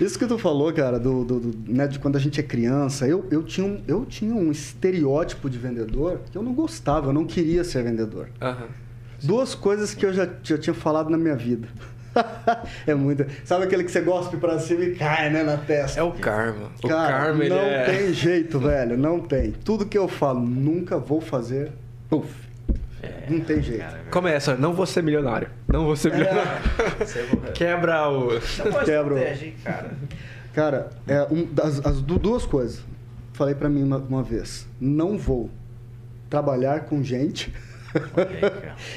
Isso 0.00 0.16
que 0.16 0.24
tu 0.26 0.38
falou, 0.38 0.72
cara, 0.72 0.96
do, 0.96 1.24
do- 1.24 1.40
do- 1.40 1.72
né, 1.72 1.88
de 1.88 1.98
quando 1.98 2.14
a 2.14 2.20
gente 2.20 2.38
é 2.38 2.42
criança, 2.42 3.04
eu, 3.08 3.26
eu, 3.32 3.42
tinha 3.42 3.66
um, 3.66 3.80
eu 3.88 4.06
tinha 4.06 4.32
um 4.32 4.52
estereótipo 4.52 5.50
de 5.50 5.58
vendedor 5.58 6.20
que 6.30 6.38
eu 6.38 6.42
não 6.44 6.54
gostava, 6.54 7.08
eu 7.08 7.12
não 7.12 7.24
queria 7.26 7.64
ser 7.64 7.82
vendedor. 7.82 8.28
Aham. 8.40 8.68
Duas 9.24 9.56
coisas 9.56 9.92
que 9.92 10.06
eu 10.06 10.12
já, 10.12 10.28
já 10.42 10.56
tinha 10.56 10.72
falado 10.72 11.10
na 11.10 11.18
minha 11.18 11.34
vida. 11.34 11.66
é 12.86 12.94
muito. 12.94 13.26
Sabe 13.44 13.64
aquele 13.64 13.82
que 13.82 13.90
você 13.90 14.00
gospe 14.02 14.36
pra 14.36 14.56
cima 14.60 14.84
e 14.84 14.94
cai, 14.94 15.30
né, 15.30 15.42
na 15.42 15.56
testa? 15.56 15.98
É 15.98 16.02
o 16.04 16.12
karma. 16.12 16.70
O 16.82 16.86
Cara, 16.88 17.24
karma, 17.24 17.44
ele 17.44 17.52
não 17.54 17.58
é... 17.60 17.84
tem 17.86 18.14
jeito, 18.14 18.60
velho, 18.60 18.96
não 18.96 19.18
tem. 19.18 19.50
Tudo 19.50 19.84
que 19.84 19.98
eu 19.98 20.06
falo, 20.06 20.38
nunca 20.40 20.96
vou 20.96 21.20
fazer, 21.20 21.72
puf. 22.08 22.48
É, 23.02 23.26
Não 23.30 23.40
tem 23.40 23.62
jeito. 23.62 23.80
cara, 23.80 23.98
é 24.06 24.10
Começa, 24.10 24.56
não 24.56 24.74
vou 24.74 24.84
ser 24.86 25.02
milionário. 25.02 25.48
Não 25.66 25.84
vou 25.86 25.96
ser 25.96 26.12
milionário. 26.12 26.50
verdade. 26.98 27.52
Quebra 27.54 28.08
o... 28.10 28.28
Quebra 28.84 29.14
o- 29.14 29.18
estratégia, 29.18 29.46
hein, 29.46 29.54
cara. 29.64 29.90
Cara, 30.52 30.90
é 31.06 31.22
um, 31.30 31.44
das, 31.52 31.84
as 31.86 32.00
du- 32.02 32.18
duas 32.18 32.44
coisas. 32.44 32.82
Falei 33.32 33.54
pra 33.54 33.68
mim 33.68 33.82
uma, 33.84 33.96
uma 33.98 34.22
vez: 34.22 34.66
não 34.80 35.16
vou 35.16 35.48
trabalhar 36.28 36.80
com 36.80 37.02
gente 37.02 37.52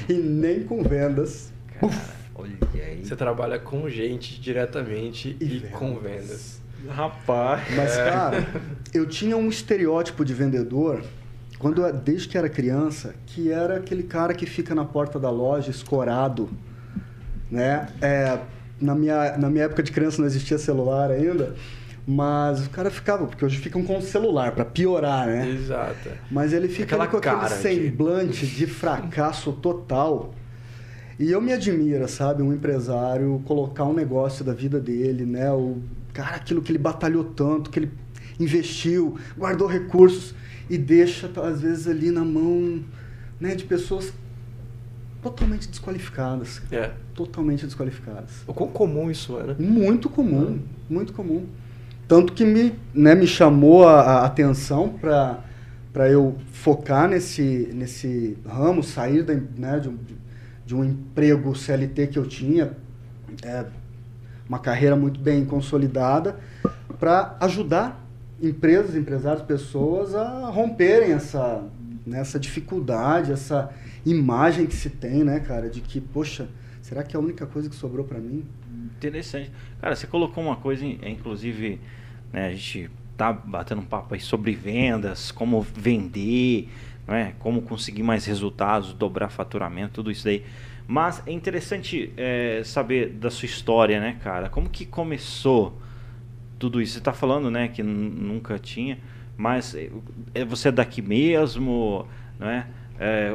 aí, 0.08 0.10
e 0.14 0.14
nem 0.14 0.64
com 0.64 0.82
vendas. 0.82 1.52
Cara, 1.80 1.92
olha 2.34 2.52
aí. 2.74 3.04
Você 3.04 3.16
trabalha 3.16 3.58
com 3.58 3.88
gente 3.88 4.40
diretamente 4.40 5.36
e, 5.40 5.44
E 5.44 5.60
com 5.70 5.96
vendas. 5.98 6.60
vendas. 6.82 6.96
Rapaz. 6.96 7.62
Mas, 7.74 7.96
cara, 7.96 8.46
eu 8.92 9.06
tinha 9.06 9.36
um 9.36 9.48
estereótipo 9.48 10.24
de 10.24 10.34
vendedor 10.34 11.02
quando 11.64 11.90
desde 11.94 12.28
que 12.28 12.36
era 12.36 12.46
criança, 12.46 13.14
que 13.24 13.50
era 13.50 13.76
aquele 13.78 14.02
cara 14.02 14.34
que 14.34 14.44
fica 14.44 14.74
na 14.74 14.84
porta 14.84 15.18
da 15.18 15.30
loja 15.30 15.70
escorado, 15.70 16.50
né? 17.50 17.88
É, 18.02 18.38
na, 18.78 18.94
minha, 18.94 19.38
na 19.38 19.48
minha 19.48 19.64
época 19.64 19.82
de 19.82 19.90
criança 19.90 20.20
não 20.20 20.26
existia 20.26 20.58
celular 20.58 21.10
ainda, 21.10 21.54
mas 22.06 22.66
o 22.66 22.68
cara 22.68 22.90
ficava, 22.90 23.26
porque 23.26 23.42
hoje 23.42 23.56
ficam 23.60 23.82
com 23.82 23.96
o 23.96 24.02
celular, 24.02 24.52
para 24.52 24.66
piorar, 24.66 25.26
né? 25.26 25.48
Exato. 25.48 26.10
Mas 26.30 26.52
ele 26.52 26.68
fica 26.68 26.98
com 26.98 27.02
aquele 27.02 27.22
cara 27.22 27.48
de- 27.48 27.62
semblante 27.62 28.46
de 28.46 28.66
fracasso 28.66 29.50
total. 29.50 30.34
E 31.18 31.30
eu 31.32 31.40
me 31.40 31.54
admira, 31.54 32.06
sabe, 32.08 32.42
um 32.42 32.52
empresário 32.52 33.40
colocar 33.46 33.84
um 33.84 33.94
negócio 33.94 34.44
da 34.44 34.52
vida 34.52 34.78
dele, 34.78 35.24
né? 35.24 35.50
O 35.50 35.78
cara, 36.12 36.36
aquilo 36.36 36.60
que 36.60 36.70
ele 36.70 36.78
batalhou 36.78 37.24
tanto, 37.24 37.70
que 37.70 37.78
ele 37.78 37.90
investiu, 38.38 39.16
guardou 39.38 39.66
recursos 39.66 40.34
e 40.68 40.78
deixa 40.78 41.30
às 41.42 41.60
vezes 41.60 41.86
ali 41.86 42.10
na 42.10 42.24
mão, 42.24 42.80
né, 43.40 43.54
de 43.54 43.64
pessoas 43.64 44.12
totalmente 45.22 45.68
desqualificadas, 45.68 46.60
É. 46.70 46.90
totalmente 47.14 47.64
desqualificadas. 47.64 48.42
O 48.46 48.52
quão 48.52 48.68
comum 48.70 49.10
isso 49.10 49.38
é, 49.38 49.44
né? 49.44 49.56
Muito 49.58 50.08
comum, 50.10 50.60
muito 50.88 51.12
comum. 51.12 51.46
Tanto 52.06 52.32
que 52.34 52.44
me, 52.44 52.74
né, 52.92 53.14
me 53.14 53.26
chamou 53.26 53.88
a, 53.88 54.00
a 54.00 54.26
atenção 54.26 54.90
para 54.90 55.42
para 55.92 56.10
eu 56.10 56.36
focar 56.50 57.08
nesse, 57.08 57.70
nesse 57.72 58.36
ramo, 58.44 58.82
sair 58.82 59.22
da, 59.22 59.32
né, 59.56 59.78
de, 59.78 59.88
um, 59.88 59.96
de 60.66 60.74
um 60.74 60.82
emprego 60.84 61.54
CLT 61.54 62.08
que 62.08 62.18
eu 62.18 62.26
tinha, 62.26 62.72
é, 63.44 63.64
uma 64.48 64.58
carreira 64.58 64.96
muito 64.96 65.20
bem 65.20 65.44
consolidada, 65.44 66.36
para 66.98 67.36
ajudar 67.38 68.03
empresas, 68.40 68.94
empresários, 68.94 69.42
pessoas 69.44 70.14
a 70.14 70.48
romperem 70.50 71.12
essa, 71.12 71.64
nessa 72.06 72.38
dificuldade, 72.38 73.32
essa 73.32 73.72
imagem 74.04 74.66
que 74.66 74.74
se 74.74 74.90
tem, 74.90 75.24
né, 75.24 75.40
cara, 75.40 75.68
de 75.68 75.80
que, 75.80 76.00
poxa, 76.00 76.48
será 76.82 77.02
que 77.02 77.16
é 77.16 77.18
a 77.18 77.22
única 77.22 77.46
coisa 77.46 77.68
que 77.68 77.76
sobrou 77.76 78.04
para 78.04 78.18
mim? 78.18 78.44
Interessante. 78.96 79.50
Cara, 79.80 79.94
você 79.94 80.06
colocou 80.06 80.44
uma 80.44 80.56
coisa, 80.56 80.84
é, 80.84 81.08
inclusive, 81.08 81.80
né, 82.32 82.48
a 82.48 82.52
gente 82.52 82.90
tá 83.16 83.32
batendo 83.32 83.80
um 83.80 83.86
papo 83.86 84.14
aí 84.14 84.20
sobre 84.20 84.52
vendas, 84.54 85.30
como 85.30 85.60
vender, 85.60 86.68
né, 87.06 87.34
como 87.38 87.62
conseguir 87.62 88.02
mais 88.02 88.24
resultados, 88.24 88.92
dobrar 88.92 89.28
faturamento, 89.28 89.94
tudo 89.94 90.10
isso 90.10 90.24
daí. 90.24 90.44
Mas 90.86 91.22
é 91.26 91.32
interessante 91.32 92.12
é, 92.16 92.60
saber 92.64 93.08
da 93.10 93.30
sua 93.30 93.46
história, 93.46 93.98
né, 94.00 94.18
cara? 94.22 94.50
Como 94.50 94.68
que 94.68 94.84
começou 94.84 95.78
tudo 96.64 96.80
isso? 96.80 96.94
Você 96.94 97.00
tá 97.00 97.12
falando, 97.12 97.50
né, 97.50 97.68
que 97.68 97.82
nunca 97.82 98.58
tinha, 98.58 98.98
mas 99.36 99.74
é, 99.74 99.90
é, 100.34 100.44
você 100.44 100.68
é 100.68 100.72
daqui 100.72 101.02
mesmo, 101.02 102.06
né? 102.38 102.66
É, 102.98 103.30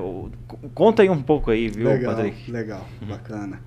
conta 0.73 1.03
aí 1.03 1.09
um 1.09 1.21
pouco 1.21 1.51
aí, 1.51 1.67
viu, 1.67 1.89
legal, 1.89 2.15
Patrick? 2.15 2.51
Legal, 2.51 2.87
bacana. 3.07 3.59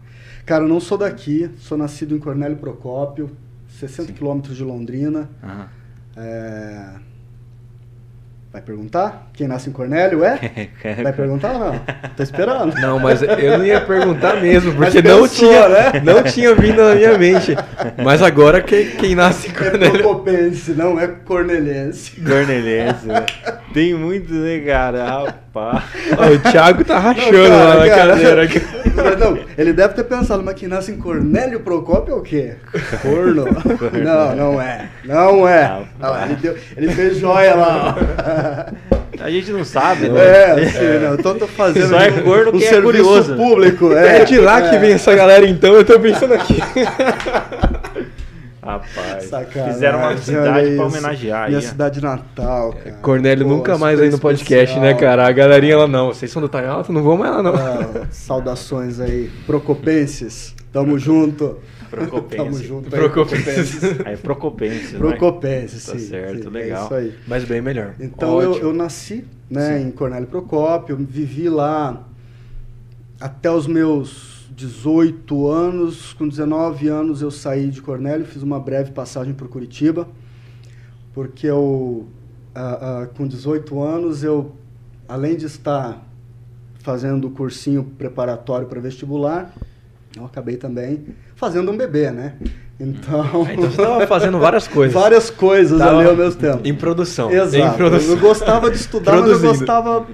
Cara, 0.45 0.65
eu 0.65 0.69
não 0.69 0.81
sou 0.81 0.99
daqui, 0.99 1.49
sou 1.59 1.79
nascido 1.79 2.17
em 2.17 2.19
Cornélio 2.19 2.57
Procópio, 2.57 3.31
60 3.69 4.13
quilômetros 4.13 4.57
de 4.57 4.65
Londrina. 4.65 5.31
Aham. 5.43 5.69
É, 6.17 6.95
Vai 8.53 8.61
perguntar? 8.61 9.31
Quem 9.33 9.49
nasce 9.49 9.71
em 9.71 9.73
Cornélio 9.73 10.23
é? 10.23 10.39
Vai 11.03 11.13
perguntar 11.15 11.53
ou 11.53 11.59
não? 11.59 11.81
Tô 12.15 12.23
esperando. 12.23 12.75
Não, 12.79 12.99
mas 12.99 13.23
eu 13.23 13.57
não 13.57 13.65
ia 13.65 13.81
perguntar 13.81 14.37
mesmo, 14.43 14.75
porque 14.75 15.01
não 15.01 15.23
pensou, 15.23 15.29
tinha, 15.49 15.69
né? 15.71 15.93
não 16.05 16.23
tinha 16.23 16.55
vindo 16.55 16.83
na 16.83 16.95
minha 16.95 17.17
mente. 17.17 17.57
Mas 18.05 18.21
agora 18.21 18.61
quem, 18.61 18.91
quem 18.91 19.15
nasce 19.15 19.49
em 19.49 19.53
É 19.53 19.55
Cornélio... 19.55 19.99
procopense, 20.01 20.73
não 20.73 21.01
é 21.01 21.07
corneliense. 21.07 22.21
Corneliense, 22.21 23.07
né? 23.07 23.25
Tem 23.73 23.95
muito, 23.95 24.31
né, 24.35 24.59
cara? 24.61 25.35
Rapaz. 25.55 25.85
o 26.19 26.51
Thiago 26.51 26.85
tá 26.85 26.99
rachando 26.99 27.37
não, 27.37 27.49
cara, 27.49 27.65
lá 27.65 27.77
na 27.77 27.89
cara, 27.89 28.13
cadeira. 28.15 28.43
Aqui. 28.45 28.63
Não, 29.19 29.39
ele 29.57 29.73
deve 29.73 29.95
ter 29.95 30.05
pensado, 30.05 30.43
mas 30.43 30.55
que 30.55 30.67
nasce 30.67 30.93
em 30.93 30.97
Cornélio 30.97 31.61
Procópio 31.61 32.15
é 32.15 32.17
o 32.17 32.23
quê? 32.23 32.55
Corno? 33.03 33.45
Não, 34.03 34.37
não 34.37 34.61
é. 34.61 34.89
Não 35.05 35.49
é. 35.49 35.83
Não, 35.99 36.25
ele, 36.25 36.37
deu, 36.37 36.57
ele 36.77 36.93
fez 36.93 37.19
joia 37.19 37.55
lá. 37.55 38.73
A 39.21 39.31
gente 39.31 39.53
não 39.53 39.65
sabe, 39.65 40.09
né? 40.09 40.21
É, 40.21 40.67
sim, 40.67 40.79
é. 40.79 40.99
não. 40.99 41.15
Então 41.15 41.39
tô 41.39 41.47
fazendo 41.47 41.91
Só 41.91 41.99
é 41.99 42.11
corno 42.11 42.53
um, 42.53 42.57
um 42.57 42.63
é 42.63 42.83
curioso. 42.83 43.37
público. 43.37 43.93
É, 43.93 44.23
é 44.23 44.25
de 44.25 44.39
lá 44.39 44.67
é. 44.67 44.71
que 44.71 44.79
vem 44.79 44.93
essa 44.93 45.15
galera, 45.15 45.47
então, 45.47 45.75
eu 45.75 45.85
tô 45.85 45.99
pensando 46.01 46.35
aqui. 46.35 46.57
Rapaz, 48.63 49.25
Sacanagem, 49.25 49.73
fizeram 49.73 49.99
uma 49.99 50.17
cidade 50.17 50.77
pra 50.77 50.87
homenagear 50.87 51.49
Minha 51.49 51.59
aí. 51.59 51.65
cidade 51.65 52.01
natal, 52.01 52.73
cara. 52.73 52.97
Cornélio 53.03 53.45
Pô, 53.45 53.55
nunca 53.57 53.77
mais 53.77 54.01
aí 54.01 54.09
no 54.09 54.21
podcast, 54.21 54.79
né, 54.79 54.95
cara? 54.95 55.27
A 55.27 55.33
galerinha 55.33 55.79
lá, 55.79 55.89
não, 55.89 56.15
vocês 56.15 56.31
são 56.31 56.41
do 56.41 56.49
Tai 56.49 56.65
Alto, 56.67 56.93
não 56.93 57.03
vão 57.03 57.17
mais 57.17 57.33
lá, 57.33 57.43
não. 57.43 57.55
Ah, 57.57 58.07
saudações 58.13 59.01
aí, 59.01 59.33
procopenses, 59.47 60.55
tamo 60.73 60.97
junto. 60.97 61.59
Procopense. 61.91 62.37
Tamo 62.37 62.63
junto. 62.63 62.89
Procopense. 62.89 63.81
Aí, 64.07 64.17
Procopense. 64.17 64.97
Procopense, 64.97 65.81
sim. 65.81 65.93
Tá 65.93 65.99
certo, 65.99 66.45
sim, 66.45 66.49
legal. 66.49 66.83
É 66.83 66.85
isso 66.85 66.95
aí. 66.95 67.15
Mas 67.27 67.45
bem 67.45 67.61
melhor. 67.61 67.95
Então 68.01 68.41
eu, 68.41 68.57
eu, 68.59 68.73
nasci 68.73 69.27
né, 69.51 69.79
em 69.83 69.91
Cornélio 69.91 70.27
Procópio, 70.27 70.97
vivi 70.97 71.51
lá 71.51 72.07
até 73.21 73.51
os 73.51 73.67
meus 73.67 74.32
18 74.55 75.49
anos. 75.49 76.13
Com 76.13 76.29
19 76.29 76.89
anos 76.89 77.23
eu 77.23 77.31
saí 77.31 77.69
de 77.69 77.81
Cornélio, 77.81 78.27
fiz 78.27 78.43
uma 78.43 78.61
breve 78.61 78.93
passagem 78.93 79.35
por 79.35 79.49
Curitiba, 79.49 80.09
porque 81.13 81.47
eu, 81.47 82.07
uh, 82.55 83.05
uh, 83.05 83.09
com 83.15 83.27
18 83.27 83.81
anos, 83.83 84.23
eu, 84.23 84.53
além 85.09 85.37
de 85.37 85.47
estar 85.47 86.07
fazendo 86.81 87.29
o 87.29 87.31
cursinho 87.31 87.85
preparatório 87.97 88.67
para 88.67 88.81
vestibular, 88.81 89.55
eu 90.17 90.25
acabei 90.25 90.57
também 90.57 91.07
fazendo 91.37 91.71
um 91.71 91.77
bebê, 91.77 92.11
né? 92.11 92.37
Então. 92.83 93.47
Ah, 93.47 93.53
então 93.53 93.71
você 93.71 93.81
estava 93.81 94.07
fazendo 94.09 94.39
várias 94.41 94.67
coisas. 94.67 94.93
várias 94.93 95.31
coisas 95.31 95.79
tava 95.79 96.01
ali 96.01 96.09
ao 96.09 96.17
mesmo 96.17 96.41
tempo. 96.41 96.61
Em 96.65 96.75
produção. 96.75 97.31
Exato. 97.31 97.57
Em 97.57 97.77
produção. 97.77 98.15
Eu 98.15 98.19
gostava 98.19 98.71
de 98.71 98.77
estudar, 98.77 99.21
mas 99.21 99.31
eu 99.31 99.41
gostava. 99.41 100.07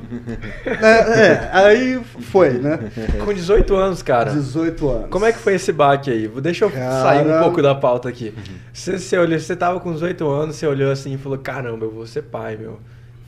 É, 0.66 1.20
é, 1.20 1.50
aí 1.52 2.00
foi, 2.04 2.50
né? 2.50 2.78
Com 3.24 3.32
18 3.32 3.74
anos, 3.74 4.02
cara. 4.02 4.32
18 4.32 4.88
anos. 4.88 5.06
Como 5.08 5.24
é 5.24 5.32
que 5.32 5.38
foi 5.38 5.54
esse 5.54 5.72
baque 5.72 6.10
aí? 6.10 6.28
Deixa 6.28 6.66
eu 6.66 6.70
cara... 6.70 7.02
sair 7.02 7.26
um 7.26 7.42
pouco 7.42 7.62
da 7.62 7.74
pauta 7.74 8.08
aqui. 8.08 8.34
Você, 8.70 8.98
você, 8.98 9.16
olhou, 9.16 9.38
você 9.38 9.56
tava 9.56 9.80
com 9.80 9.92
18 9.92 10.28
anos, 10.28 10.56
você 10.56 10.66
olhou 10.66 10.92
assim 10.92 11.14
e 11.14 11.18
falou: 11.18 11.38
caramba, 11.38 11.86
eu 11.86 11.90
vou 11.90 12.06
ser 12.06 12.22
pai, 12.22 12.56
meu. 12.56 12.78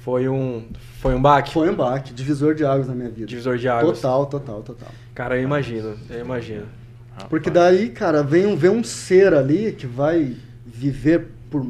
Foi 0.00 0.28
um, 0.28 0.64
foi 1.00 1.14
um 1.14 1.20
baque? 1.20 1.52
Foi 1.52 1.70
um 1.70 1.74
baque, 1.74 2.12
divisor 2.12 2.54
de 2.54 2.64
águas 2.64 2.88
na 2.88 2.94
minha 2.94 3.10
vida. 3.10 3.26
Divisor 3.26 3.56
de 3.56 3.68
águas. 3.68 4.00
Total, 4.00 4.26
total, 4.26 4.62
total. 4.62 4.88
Cara, 5.14 5.36
eu 5.36 5.42
imagino, 5.42 5.94
eu 6.08 6.20
imagino. 6.20 6.79
Porque 7.28 7.50
daí, 7.50 7.90
cara, 7.90 8.22
vem 8.22 8.46
um, 8.46 8.56
vem 8.56 8.70
um 8.70 8.84
ser 8.84 9.34
ali 9.34 9.72
que 9.72 9.86
vai 9.86 10.36
viver 10.66 11.28
por 11.50 11.66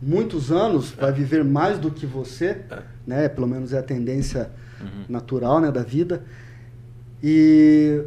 muitos 0.00 0.50
anos, 0.50 0.90
vai 0.90 1.12
viver 1.12 1.44
mais 1.44 1.78
do 1.78 1.90
que 1.90 2.06
você, 2.06 2.58
é. 2.70 2.78
né? 3.06 3.28
Pelo 3.28 3.46
menos 3.46 3.72
é 3.72 3.78
a 3.78 3.82
tendência 3.82 4.50
uhum. 4.80 5.04
natural, 5.08 5.60
né, 5.60 5.70
da 5.70 5.82
vida. 5.82 6.22
E 7.22 8.02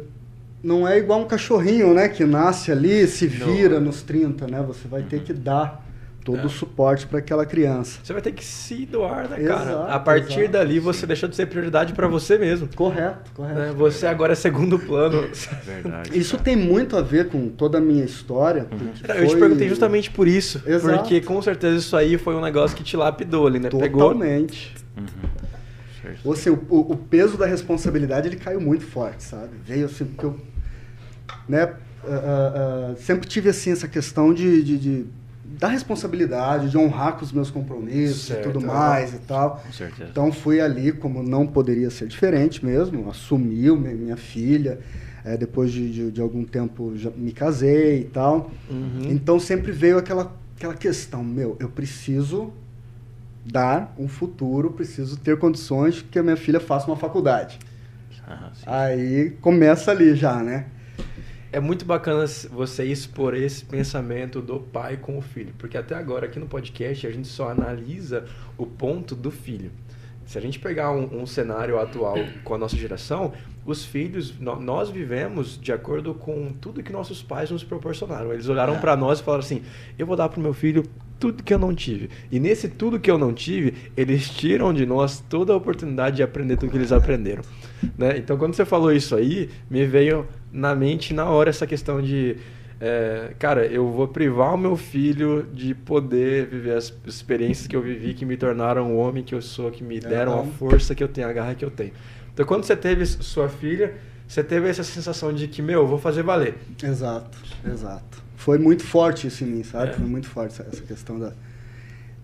não 0.62 0.86
é 0.86 0.98
igual 0.98 1.20
um 1.20 1.26
cachorrinho, 1.26 1.94
né, 1.94 2.08
que 2.08 2.24
nasce 2.24 2.70
ali, 2.72 3.06
se 3.06 3.26
vira 3.26 3.80
nos 3.80 4.02
30, 4.02 4.46
né? 4.46 4.62
Você 4.62 4.86
vai 4.88 5.02
uhum. 5.02 5.08
ter 5.08 5.22
que 5.22 5.32
dar 5.32 5.85
todo 6.26 6.40
é. 6.40 6.44
o 6.44 6.48
suporte 6.48 7.06
para 7.06 7.20
aquela 7.20 7.46
criança. 7.46 8.00
Você 8.02 8.12
vai 8.12 8.20
ter 8.20 8.32
que 8.32 8.44
se 8.44 8.84
doar, 8.84 9.28
né, 9.28 9.38
cara? 9.38 9.70
Exato, 9.70 9.92
a 9.92 9.98
partir 10.00 10.40
exato, 10.40 10.52
dali 10.52 10.80
você 10.80 11.00
sim. 11.02 11.06
deixou 11.06 11.28
de 11.28 11.36
ser 11.36 11.46
prioridade 11.46 11.92
para 11.92 12.08
você 12.08 12.36
mesmo. 12.36 12.68
Correto, 12.74 13.30
correto. 13.32 13.60
Né? 13.60 13.72
Você 13.76 14.08
agora 14.08 14.32
é 14.32 14.34
segundo 14.34 14.76
plano. 14.76 15.28
Verdade. 15.64 16.18
Isso 16.18 16.32
cara. 16.32 16.42
tem 16.42 16.56
muito 16.56 16.96
a 16.96 17.00
ver 17.00 17.28
com 17.28 17.48
toda 17.48 17.78
a 17.78 17.80
minha 17.80 18.04
história. 18.04 18.66
Uhum. 18.72 18.92
Foi... 18.92 19.22
Eu 19.22 19.28
te 19.28 19.36
perguntei 19.36 19.68
justamente 19.68 20.10
por 20.10 20.26
isso. 20.26 20.60
Exato. 20.66 20.98
Porque 20.98 21.20
com 21.20 21.40
certeza 21.40 21.76
isso 21.76 21.96
aí 21.96 22.18
foi 22.18 22.34
um 22.34 22.40
negócio 22.40 22.76
que 22.76 22.82
te 22.82 22.96
lapidou 22.96 23.46
ali, 23.46 23.60
né? 23.60 23.68
Totalmente. 23.68 24.74
Pegou... 24.96 25.04
Uhum. 25.04 25.36
Ou 26.24 26.32
assim, 26.32 26.50
o, 26.50 26.58
o, 26.70 26.96
peso 26.96 27.36
da 27.36 27.46
responsabilidade 27.46 28.28
ele 28.28 28.36
caiu 28.36 28.60
muito 28.60 28.84
forte, 28.84 29.24
sabe? 29.24 29.50
Veio 29.64 29.86
assim, 29.86 30.04
porque 30.04 30.26
eu 30.26 30.40
né, 31.48 31.64
uh, 32.04 32.92
uh, 32.92 32.96
sempre 32.96 33.28
tive 33.28 33.48
assim 33.48 33.72
essa 33.72 33.88
questão 33.88 34.32
de, 34.32 34.62
de, 34.62 34.78
de 34.78 35.06
da 35.58 35.68
responsabilidade, 35.68 36.70
de 36.70 36.76
honrar 36.76 37.16
com 37.16 37.24
os 37.24 37.32
meus 37.32 37.50
compromissos 37.50 38.26
certo, 38.26 38.48
e 38.48 38.52
tudo 38.52 38.66
mais 38.66 39.14
e 39.14 39.18
tal. 39.18 39.62
Com 39.64 39.72
certeza. 39.72 40.10
Então 40.10 40.32
fui 40.32 40.60
ali, 40.60 40.92
como 40.92 41.22
não 41.22 41.46
poderia 41.46 41.90
ser 41.90 42.08
diferente 42.08 42.64
mesmo, 42.64 43.08
assumi 43.08 43.70
minha 43.70 44.16
filha. 44.16 44.78
É, 45.24 45.36
depois 45.36 45.72
de, 45.72 45.92
de, 45.92 46.10
de, 46.12 46.20
algum 46.20 46.44
tempo 46.44 46.96
já 46.96 47.10
me 47.10 47.32
casei 47.32 48.02
e 48.02 48.04
tal. 48.04 48.48
Uhum. 48.70 49.08
Então 49.10 49.40
sempre 49.40 49.72
veio 49.72 49.98
aquela, 49.98 50.32
aquela 50.56 50.74
questão, 50.74 51.24
meu, 51.24 51.56
eu 51.58 51.68
preciso 51.68 52.52
dar 53.44 53.92
um 53.98 54.06
futuro, 54.06 54.70
preciso 54.70 55.16
ter 55.16 55.36
condições 55.36 56.00
que 56.00 56.18
a 56.18 56.22
minha 56.22 56.36
filha 56.36 56.60
faça 56.60 56.86
uma 56.86 56.96
faculdade. 56.96 57.58
Ah, 58.24 58.50
Aí 58.66 59.30
começa 59.40 59.90
ali 59.90 60.14
já, 60.14 60.42
né? 60.42 60.66
É 61.56 61.60
muito 61.60 61.86
bacana 61.86 62.26
você 62.50 62.84
expor 62.84 63.32
esse 63.32 63.64
pensamento 63.64 64.42
do 64.42 64.60
pai 64.60 64.98
com 64.98 65.16
o 65.16 65.22
filho, 65.22 65.54
porque 65.56 65.78
até 65.78 65.94
agora 65.94 66.26
aqui 66.26 66.38
no 66.38 66.46
podcast 66.46 67.06
a 67.06 67.10
gente 67.10 67.26
só 67.26 67.48
analisa 67.48 68.26
o 68.58 68.66
ponto 68.66 69.14
do 69.14 69.30
filho. 69.30 69.72
Se 70.26 70.36
a 70.36 70.40
gente 70.42 70.58
pegar 70.58 70.92
um, 70.92 71.22
um 71.22 71.24
cenário 71.24 71.78
atual 71.78 72.16
com 72.44 72.52
a 72.52 72.58
nossa 72.58 72.76
geração, 72.76 73.32
os 73.64 73.86
filhos, 73.86 74.38
no, 74.38 74.60
nós 74.60 74.90
vivemos 74.90 75.58
de 75.58 75.72
acordo 75.72 76.12
com 76.12 76.52
tudo 76.52 76.82
que 76.82 76.92
nossos 76.92 77.22
pais 77.22 77.50
nos 77.50 77.64
proporcionaram. 77.64 78.34
Eles 78.34 78.50
olharam 78.50 78.74
é. 78.74 78.78
para 78.78 78.94
nós 78.94 79.20
e 79.20 79.22
falaram 79.22 79.42
assim: 79.42 79.62
eu 79.98 80.06
vou 80.06 80.14
dar 80.14 80.28
para 80.28 80.38
o 80.38 80.42
meu 80.42 80.52
filho 80.52 80.82
tudo 81.18 81.42
que 81.42 81.52
eu 81.52 81.58
não 81.58 81.74
tive. 81.74 82.10
E 82.30 82.38
nesse 82.38 82.68
tudo 82.68 83.00
que 83.00 83.10
eu 83.10 83.18
não 83.18 83.32
tive, 83.32 83.74
eles 83.96 84.28
tiram 84.28 84.72
de 84.72 84.84
nós 84.84 85.22
toda 85.28 85.52
a 85.52 85.56
oportunidade 85.56 86.16
de 86.16 86.22
aprender 86.22 86.56
tudo 86.56 86.70
que 86.70 86.76
eles 86.76 86.92
aprenderam. 86.92 87.42
Né? 87.96 88.16
Então, 88.16 88.38
quando 88.38 88.54
você 88.54 88.64
falou 88.64 88.90
isso 88.90 89.14
aí, 89.14 89.50
me 89.70 89.84
veio 89.84 90.26
na 90.50 90.74
mente 90.74 91.12
na 91.12 91.26
hora 91.26 91.50
essa 91.50 91.66
questão 91.66 92.00
de 92.00 92.36
é, 92.80 93.32
cara, 93.38 93.66
eu 93.66 93.90
vou 93.90 94.06
privar 94.08 94.54
o 94.54 94.58
meu 94.58 94.76
filho 94.76 95.46
de 95.52 95.74
poder 95.74 96.46
viver 96.46 96.72
as 96.72 96.92
experiências 97.06 97.66
que 97.66 97.74
eu 97.74 97.80
vivi, 97.80 98.12
que 98.12 98.24
me 98.24 98.36
tornaram 98.36 98.94
o 98.94 98.98
homem 98.98 99.22
que 99.22 99.34
eu 99.34 99.40
sou, 99.40 99.70
que 99.70 99.82
me 99.82 99.98
deram 99.98 100.40
a 100.40 100.44
força 100.44 100.94
que 100.94 101.02
eu 101.02 101.08
tenho, 101.08 101.28
a 101.28 101.32
garra 101.32 101.54
que 101.54 101.64
eu 101.64 101.70
tenho. 101.70 101.92
Então, 102.32 102.44
quando 102.44 102.64
você 102.64 102.76
teve 102.76 103.06
sua 103.06 103.48
filha, 103.48 103.94
você 104.28 104.44
teve 104.44 104.68
essa 104.68 104.84
sensação 104.84 105.32
de 105.32 105.48
que, 105.48 105.62
meu, 105.62 105.82
eu 105.82 105.86
vou 105.86 105.98
fazer 105.98 106.22
valer. 106.22 106.54
Exato, 106.82 107.38
exato. 107.66 108.25
Foi 108.46 108.58
muito 108.58 108.84
forte 108.84 109.26
isso 109.26 109.42
em 109.42 109.48
mim, 109.48 109.64
sabe? 109.64 109.90
É. 109.90 109.94
Foi 109.94 110.06
muito 110.06 110.28
forte 110.28 110.62
essa 110.62 110.80
questão 110.82 111.18
da, 111.18 111.32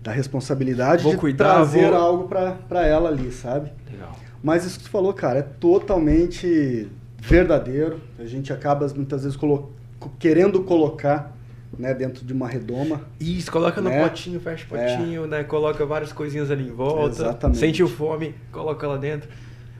da 0.01 0.09
responsabilidade 0.09 1.03
vou 1.03 1.11
de 1.11 1.17
cuidar, 1.17 1.55
trazer 1.55 1.89
vou... 1.89 1.99
algo 1.99 2.29
para 2.29 2.87
ela 2.87 3.09
ali, 3.09 3.29
sabe? 3.29 3.73
Legal. 3.91 4.17
Mas 4.41 4.63
isso 4.63 4.77
que 4.77 4.85
tu 4.85 4.89
falou, 4.89 5.13
cara, 5.13 5.39
é 5.39 5.41
totalmente 5.41 6.87
verdadeiro. 7.19 7.99
A 8.17 8.23
gente 8.23 8.53
acaba 8.53 8.87
muitas 8.95 9.23
vezes 9.23 9.35
colo 9.35 9.73
querendo 10.17 10.63
colocar 10.63 11.35
né, 11.77 11.93
dentro 11.93 12.23
de 12.23 12.31
uma 12.31 12.47
redoma. 12.47 13.01
Isso, 13.19 13.51
coloca 13.51 13.81
né? 13.81 14.01
no 14.01 14.09
potinho, 14.09 14.39
fecha 14.39 14.65
o 14.71 14.77
é. 14.77 14.95
potinho, 14.95 15.25
é. 15.25 15.27
né? 15.27 15.43
Coloca 15.43 15.85
várias 15.85 16.13
coisinhas 16.13 16.49
ali 16.49 16.69
em 16.69 16.71
volta. 16.71 17.21
Exatamente. 17.21 17.59
Sentiu 17.59 17.89
fome, 17.89 18.33
coloca 18.49 18.87
lá 18.87 18.95
dentro. 18.95 19.29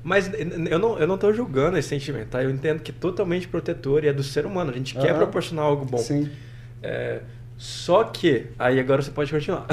Mas 0.03 0.29
eu 0.69 0.77
não, 0.77 0.99
eu 0.99 1.07
não 1.07 1.17
tô 1.17 1.31
julgando 1.31 1.77
esse 1.77 1.87
sentimento, 1.87 2.27
tá? 2.27 2.43
Eu 2.43 2.49
entendo 2.49 2.81
que 2.81 2.91
é 2.91 2.93
totalmente 2.99 3.47
protetor 3.47 4.03
e 4.03 4.07
é 4.07 4.13
do 4.13 4.21
ser 4.21 4.45
humano. 4.45 4.71
A 4.71 4.73
gente 4.73 4.95
quer 4.95 5.15
proporcionar 5.15 5.63
algo 5.63 5.85
bom. 5.85 5.97
Sim. 5.97 6.29
É, 6.81 7.21
só 7.57 8.03
que, 8.03 8.47
aí 8.59 8.79
agora 8.79 9.01
você 9.01 9.11
pode 9.11 9.31
continuar. 9.31 9.65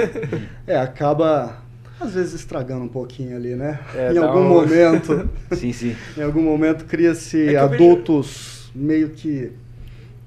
é, 0.66 0.76
acaba 0.76 1.62
às 1.98 2.12
vezes 2.14 2.34
estragando 2.34 2.84
um 2.84 2.88
pouquinho 2.88 3.36
ali, 3.36 3.54
né? 3.54 3.80
É, 3.94 4.12
em 4.12 4.18
algum 4.18 4.40
um... 4.40 4.48
momento. 4.48 5.30
sim, 5.56 5.72
sim. 5.72 5.96
Em 6.16 6.22
algum 6.22 6.42
momento 6.42 6.84
cria-se 6.84 7.54
é 7.54 7.58
adultos 7.58 8.70
vejo... 8.74 8.86
meio 8.86 9.10
que 9.10 9.52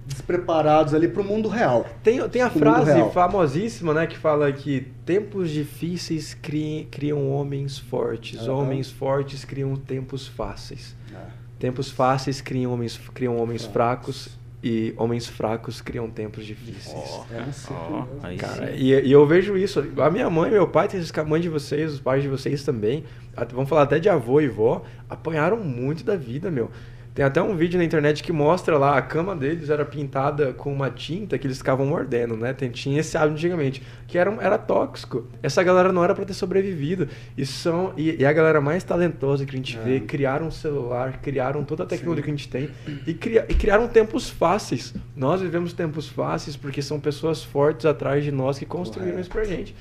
despreparados 0.06 0.94
ali 0.94 1.08
para 1.08 1.22
o 1.22 1.26
mundo 1.26 1.50
real. 1.50 1.86
Tem, 2.04 2.28
tem 2.30 2.42
a 2.42 2.50
frase 2.50 2.92
famosíssima, 3.12 3.94
né, 3.94 4.08
que 4.08 4.18
fala 4.18 4.52
que 4.52 4.88
tempos 5.06 5.50
difíceis 5.50 6.34
criam, 6.34 6.86
criam 6.90 7.30
homens 7.30 7.78
fortes, 7.78 8.48
uhum. 8.48 8.60
homens 8.60 8.92
fortes 8.92 9.44
criam 9.44 9.76
tempos 9.76 10.28
fáceis. 10.28 10.96
É. 11.14 11.18
Tempos 11.60 11.90
fáceis 11.90 12.42
criam 12.42 12.72
homens, 12.72 13.00
criam 13.14 13.38
homens 13.38 13.66
fracos 13.66 14.38
e 14.64 14.94
homens 14.98 15.28
fracos 15.28 15.80
criam 15.80 16.10
tempos 16.10 16.46
difíceis. 16.46 16.96
Oh, 16.96 17.26
é 17.32 18.34
oh, 18.34 18.38
cara, 18.38 18.72
e, 18.72 18.92
e, 18.92 19.12
eu 19.12 19.26
vejo 19.28 19.56
isso. 19.56 19.84
A 19.98 20.10
minha 20.10 20.30
mãe, 20.30 20.50
meu 20.50 20.68
pai, 20.68 20.88
a 21.16 21.24
mãe 21.24 21.40
de 21.40 21.50
vocês, 21.50 21.94
os 21.94 22.00
pais 22.00 22.24
de 22.24 22.30
vocês 22.30 22.64
também, 22.64 23.04
vamos 23.52 23.70
falar 23.70 23.84
até 23.84 24.00
de 24.00 24.10
avô 24.10 24.42
e 24.42 24.48
vó, 24.48 24.84
apanharam 25.10 25.58
muito 25.58 26.04
da 26.04 26.16
vida, 26.16 26.50
meu. 26.50 26.72
Tem 27.16 27.24
até 27.24 27.42
um 27.42 27.56
vídeo 27.56 27.78
na 27.78 27.86
internet 27.86 28.22
que 28.22 28.34
mostra 28.34 28.78
lá, 28.78 28.98
a 28.98 29.02
cama 29.02 29.34
deles 29.34 29.70
era 29.70 29.86
pintada 29.86 30.52
com 30.52 30.74
uma 30.74 30.90
tinta 30.90 31.38
que 31.38 31.48
eles 31.48 31.58
ficavam 31.58 31.86
mordendo, 31.86 32.36
né? 32.36 32.52
Tem, 32.52 32.70
tinha 32.70 33.00
esse 33.00 33.18
hábito 33.18 33.36
antigamente, 33.36 33.82
que 34.06 34.18
era, 34.18 34.30
era 34.42 34.58
tóxico. 34.58 35.26
Essa 35.42 35.64
galera 35.64 35.94
não 35.94 36.04
era 36.04 36.14
para 36.14 36.26
ter 36.26 36.34
sobrevivido. 36.34 37.08
E, 37.38 37.46
são, 37.46 37.94
e, 37.96 38.22
e, 38.22 38.26
a 38.26 38.34
galera 38.34 38.60
mais 38.60 38.84
talentosa 38.84 39.46
que 39.46 39.56
a 39.56 39.58
gente 39.58 39.78
é. 39.78 39.82
vê, 39.82 40.00
criaram 40.02 40.48
um 40.48 40.52
celular, 40.52 41.22
criaram 41.22 41.64
toda 41.64 41.84
a 41.84 41.86
tecnologia 41.86 42.22
Sim. 42.22 42.26
que 42.26 42.32
a 42.32 42.36
gente 42.36 42.50
tem 42.50 42.70
e, 43.08 43.14
cria, 43.14 43.46
e 43.48 43.54
criaram 43.54 43.88
tempos 43.88 44.30
fáceis. 44.30 44.94
Nós 45.16 45.40
vivemos 45.40 45.72
tempos 45.72 46.10
fáceis 46.10 46.58
porque 46.58 46.82
são 46.82 47.00
pessoas 47.00 47.42
fortes 47.42 47.86
atrás 47.86 48.26
de 48.26 48.32
nós 48.32 48.60
que 48.60 48.66
construíram 48.66 49.18
isso 49.22 49.30
pra 49.30 49.46
gente. 49.46 49.74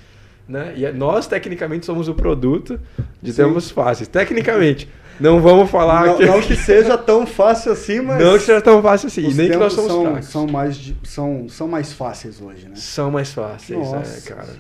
Né? 0.49 0.75
E 0.77 0.85
é, 0.85 0.92
nós, 0.92 1.27
tecnicamente, 1.27 1.85
somos 1.85 2.07
o 2.07 2.14
produto 2.14 2.79
de 3.20 3.33
Sim. 3.33 3.42
tempos 3.42 3.73
fáceis. 3.73 4.07
Tecnicamente. 4.07 4.88
Não 5.20 5.40
vamos 5.40 5.70
falar 5.70 6.07
não, 6.07 6.16
que... 6.16 6.27
não 6.27 6.40
que 6.40 6.57
seja 6.57 6.98
tão 6.98 7.27
fácil 7.27 7.72
assim, 7.72 8.00
mas. 8.00 8.22
Não 8.22 8.35
que 8.35 8.44
seja 8.44 8.61
tão 8.61 8.83
fácil 8.83 9.07
assim. 9.07 9.33
Nem 9.33 9.50
que 9.50 9.57
nós 9.57 9.72
somos 9.72 9.92
são, 9.92 10.03
fracos. 10.03 10.27
São 10.27 10.46
mais, 10.46 10.94
são, 11.05 11.48
são 11.48 11.68
mais 11.68 11.92
fáceis 11.92 12.40
hoje, 12.40 12.68
né? 12.68 12.74
São 12.74 13.11
mais 13.11 13.33
fáceis, 13.33 13.79
é, 13.79 13.83
Nossa, 13.83 14.18
é, 14.18 14.35
cara. 14.35 14.57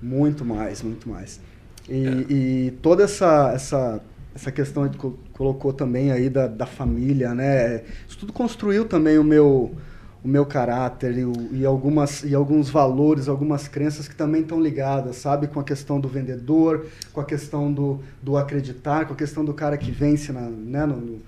Muito 0.00 0.44
mais, 0.44 0.82
muito 0.82 1.08
mais. 1.08 1.40
E, 1.88 2.06
é. 2.06 2.32
e 2.32 2.70
toda 2.82 3.04
essa, 3.04 3.52
essa, 3.54 4.00
essa 4.34 4.52
questão 4.52 4.88
que 4.88 4.98
colocou 5.32 5.72
também 5.72 6.12
aí 6.12 6.28
da, 6.28 6.46
da 6.46 6.66
família, 6.66 7.34
né? 7.34 7.82
Isso 8.08 8.18
tudo 8.18 8.32
construiu 8.32 8.84
também 8.84 9.18
o 9.18 9.24
meu 9.24 9.74
o 10.26 10.28
meu 10.28 10.44
caráter 10.44 11.16
e, 11.16 11.24
o, 11.24 11.32
e, 11.52 11.64
algumas, 11.64 12.24
e 12.24 12.34
alguns 12.34 12.68
valores, 12.68 13.28
algumas 13.28 13.68
crenças 13.68 14.08
que 14.08 14.16
também 14.16 14.42
estão 14.42 14.60
ligadas, 14.60 15.14
sabe? 15.14 15.46
Com 15.46 15.60
a 15.60 15.64
questão 15.64 16.00
do 16.00 16.08
vendedor, 16.08 16.86
com 17.12 17.20
a 17.20 17.24
questão 17.24 17.72
do, 17.72 18.00
do 18.20 18.36
acreditar, 18.36 19.06
com 19.06 19.12
a 19.12 19.16
questão 19.16 19.44
do 19.44 19.54
cara 19.54 19.78
que 19.78 19.92
vence 19.92 20.32
na, 20.32 20.40
né, 20.40 20.84
no, 20.84 20.96
no, 20.96 21.20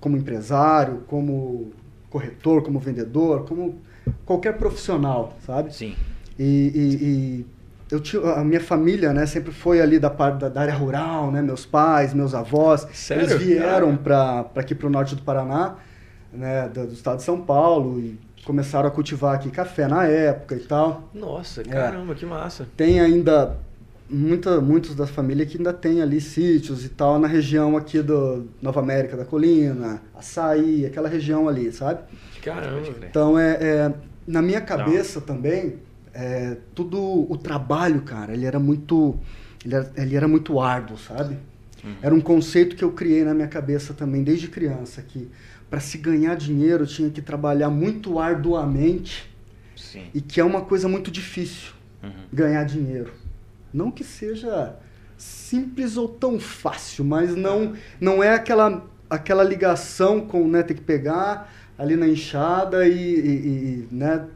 como 0.00 0.16
empresário, 0.16 1.02
como 1.06 1.70
corretor, 2.08 2.62
como 2.62 2.78
vendedor, 2.78 3.44
como 3.44 3.78
qualquer 4.24 4.56
profissional, 4.56 5.36
sabe? 5.44 5.74
Sim. 5.74 5.94
E, 6.38 6.72
e, 6.74 7.04
e 7.04 7.46
eu 7.90 8.00
tinha, 8.00 8.22
a 8.22 8.42
minha 8.42 8.60
família, 8.60 9.12
né, 9.12 9.26
sempre 9.26 9.52
foi 9.52 9.82
ali 9.82 9.98
da 9.98 10.08
parte 10.08 10.38
da, 10.38 10.48
da 10.48 10.62
área 10.62 10.74
rural, 10.74 11.30
né? 11.30 11.42
Meus 11.42 11.66
pais, 11.66 12.14
meus 12.14 12.34
avós, 12.34 12.88
Sério? 12.94 13.24
eles 13.24 13.36
vieram 13.42 13.94
para 13.98 14.46
aqui 14.56 14.74
para 14.74 14.86
o 14.86 14.90
norte 14.90 15.14
do 15.14 15.20
Paraná 15.20 15.76
né, 16.34 16.68
do, 16.68 16.86
do, 16.86 16.92
estado 16.92 17.18
de 17.18 17.22
São 17.22 17.40
Paulo 17.40 18.00
e 18.00 18.18
começaram 18.44 18.88
a 18.88 18.90
cultivar 18.90 19.34
aqui 19.34 19.50
café 19.50 19.88
na 19.88 20.04
época 20.04 20.54
e 20.54 20.60
tal. 20.60 21.08
Nossa, 21.14 21.62
é. 21.62 21.64
caramba, 21.64 22.12
é. 22.12 22.16
que 22.16 22.26
massa. 22.26 22.66
Tem 22.76 23.00
ainda 23.00 23.56
muita, 24.08 24.60
muitos 24.60 24.94
da 24.94 25.06
família 25.06 25.46
que 25.46 25.56
ainda 25.56 25.72
tem 25.72 26.02
ali 26.02 26.20
sítios 26.20 26.84
e 26.84 26.88
tal 26.88 27.18
na 27.18 27.26
região 27.26 27.76
aqui 27.76 28.02
do 28.02 28.46
Nova 28.60 28.80
América 28.80 29.16
da 29.16 29.24
Colina, 29.24 30.02
Açaí, 30.14 30.84
aquela 30.86 31.08
região 31.08 31.48
ali, 31.48 31.72
sabe? 31.72 32.02
Caramba. 32.42 32.88
Então 33.08 33.38
é, 33.38 33.52
é 33.60 33.92
na 34.26 34.42
minha 34.42 34.60
cabeça 34.60 35.20
Não. 35.20 35.26
também 35.26 35.78
é, 36.12 36.56
tudo 36.74 37.26
o 37.30 37.36
trabalho, 37.36 38.02
cara, 38.02 38.32
ele 38.32 38.46
era 38.46 38.58
muito 38.58 39.18
ele 39.64 39.74
era, 39.74 39.92
ele 39.96 40.16
era 40.16 40.28
muito 40.28 40.60
árduo, 40.60 40.98
sabe? 40.98 41.38
Uhum. 41.82 41.94
Era 42.02 42.14
um 42.14 42.20
conceito 42.20 42.76
que 42.76 42.84
eu 42.84 42.92
criei 42.92 43.24
na 43.24 43.34
minha 43.34 43.48
cabeça 43.48 43.92
também 43.92 44.22
desde 44.22 44.48
criança 44.48 45.02
que 45.02 45.30
para 45.74 45.80
se 45.80 45.98
ganhar 45.98 46.36
dinheiro 46.36 46.86
tinha 46.86 47.10
que 47.10 47.20
trabalhar 47.20 47.68
muito 47.68 48.20
arduamente 48.20 49.28
Sim. 49.74 50.04
e 50.14 50.20
que 50.20 50.40
é 50.40 50.44
uma 50.44 50.60
coisa 50.60 50.86
muito 50.86 51.10
difícil 51.10 51.72
uhum. 52.00 52.12
ganhar 52.32 52.62
dinheiro. 52.62 53.12
Não 53.72 53.90
que 53.90 54.04
seja 54.04 54.76
simples 55.18 55.96
ou 55.96 56.06
tão 56.06 56.38
fácil, 56.38 57.04
mas 57.04 57.34
não 57.34 57.72
não 58.00 58.22
é 58.22 58.32
aquela 58.32 58.86
aquela 59.10 59.42
ligação 59.42 60.20
com 60.20 60.46
né 60.46 60.62
ter 60.62 60.74
que 60.74 60.80
pegar 60.80 61.52
ali 61.76 61.96
na 61.96 62.06
enxada 62.06 62.86
e, 62.86 62.92
e, 62.92 63.32
e 63.32 63.88
né 63.90 64.28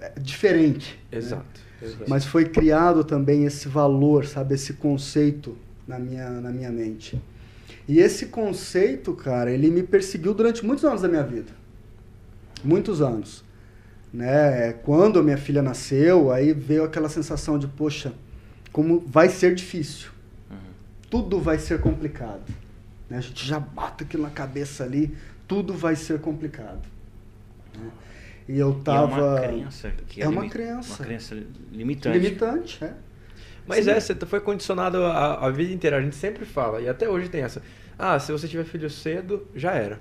é 0.00 0.12
diferente. 0.20 1.00
Né? 1.10 1.18
Exato, 1.18 1.60
né? 1.82 1.88
exato. 1.88 2.04
Mas 2.06 2.24
foi 2.24 2.44
criado 2.44 3.02
também 3.02 3.44
esse 3.44 3.66
valor, 3.66 4.24
sabe, 4.24 4.54
esse 4.54 4.74
conceito 4.74 5.58
na 5.84 5.98
minha 5.98 6.30
na 6.30 6.52
minha 6.52 6.70
mente. 6.70 7.20
E 7.88 8.00
esse 8.00 8.26
conceito, 8.26 9.12
cara, 9.14 9.50
ele 9.50 9.70
me 9.70 9.82
perseguiu 9.82 10.34
durante 10.34 10.64
muitos 10.64 10.84
anos 10.84 11.02
da 11.02 11.08
minha 11.08 11.22
vida. 11.22 11.52
Muitos 12.64 13.00
anos. 13.00 13.44
Né? 14.12 14.72
Quando 14.72 15.18
a 15.18 15.22
minha 15.22 15.36
filha 15.36 15.62
nasceu, 15.62 16.32
aí 16.32 16.52
veio 16.52 16.84
aquela 16.84 17.08
sensação 17.08 17.58
de, 17.58 17.66
poxa, 17.66 18.12
como 18.72 19.00
vai 19.06 19.28
ser 19.28 19.54
difícil. 19.54 20.10
Uhum. 20.50 20.56
Tudo 21.08 21.38
vai 21.38 21.58
ser 21.58 21.80
complicado. 21.80 22.42
Né? 23.08 23.18
A 23.18 23.20
gente 23.20 23.46
já 23.46 23.60
bate 23.60 24.04
aquilo 24.04 24.24
na 24.24 24.30
cabeça 24.30 24.82
ali, 24.82 25.16
tudo 25.46 25.72
vai 25.72 25.94
ser 25.94 26.20
complicado. 26.20 26.82
Né? 27.76 27.90
E 28.48 28.58
eu 28.58 28.74
tava. 28.82 29.16
E 29.16 29.20
é 29.20 29.22
uma 29.22 29.40
crença. 29.40 29.92
Que 30.08 30.22
é, 30.22 30.24
é 30.24 30.28
uma 30.28 30.48
crença. 30.48 30.94
Uma 30.94 31.06
crença 31.06 31.42
limitante. 31.72 32.18
Limitante, 32.18 32.84
é. 32.84 32.94
Mas 33.66 33.84
Sim. 33.84 33.90
é, 33.90 34.00
você 34.00 34.14
foi 34.14 34.40
condicionado 34.40 35.02
a, 35.04 35.46
a, 35.46 35.50
vida 35.50 35.72
inteira. 35.72 35.98
A 35.98 36.00
gente 36.00 36.14
sempre 36.14 36.44
fala, 36.44 36.80
e 36.80 36.88
até 36.88 37.08
hoje 37.08 37.28
tem 37.28 37.42
essa. 37.42 37.62
Ah, 37.98 38.18
se 38.18 38.30
você 38.30 38.46
tiver 38.46 38.64
filho 38.64 38.88
cedo, 38.88 39.46
já 39.54 39.72
era. 39.72 39.98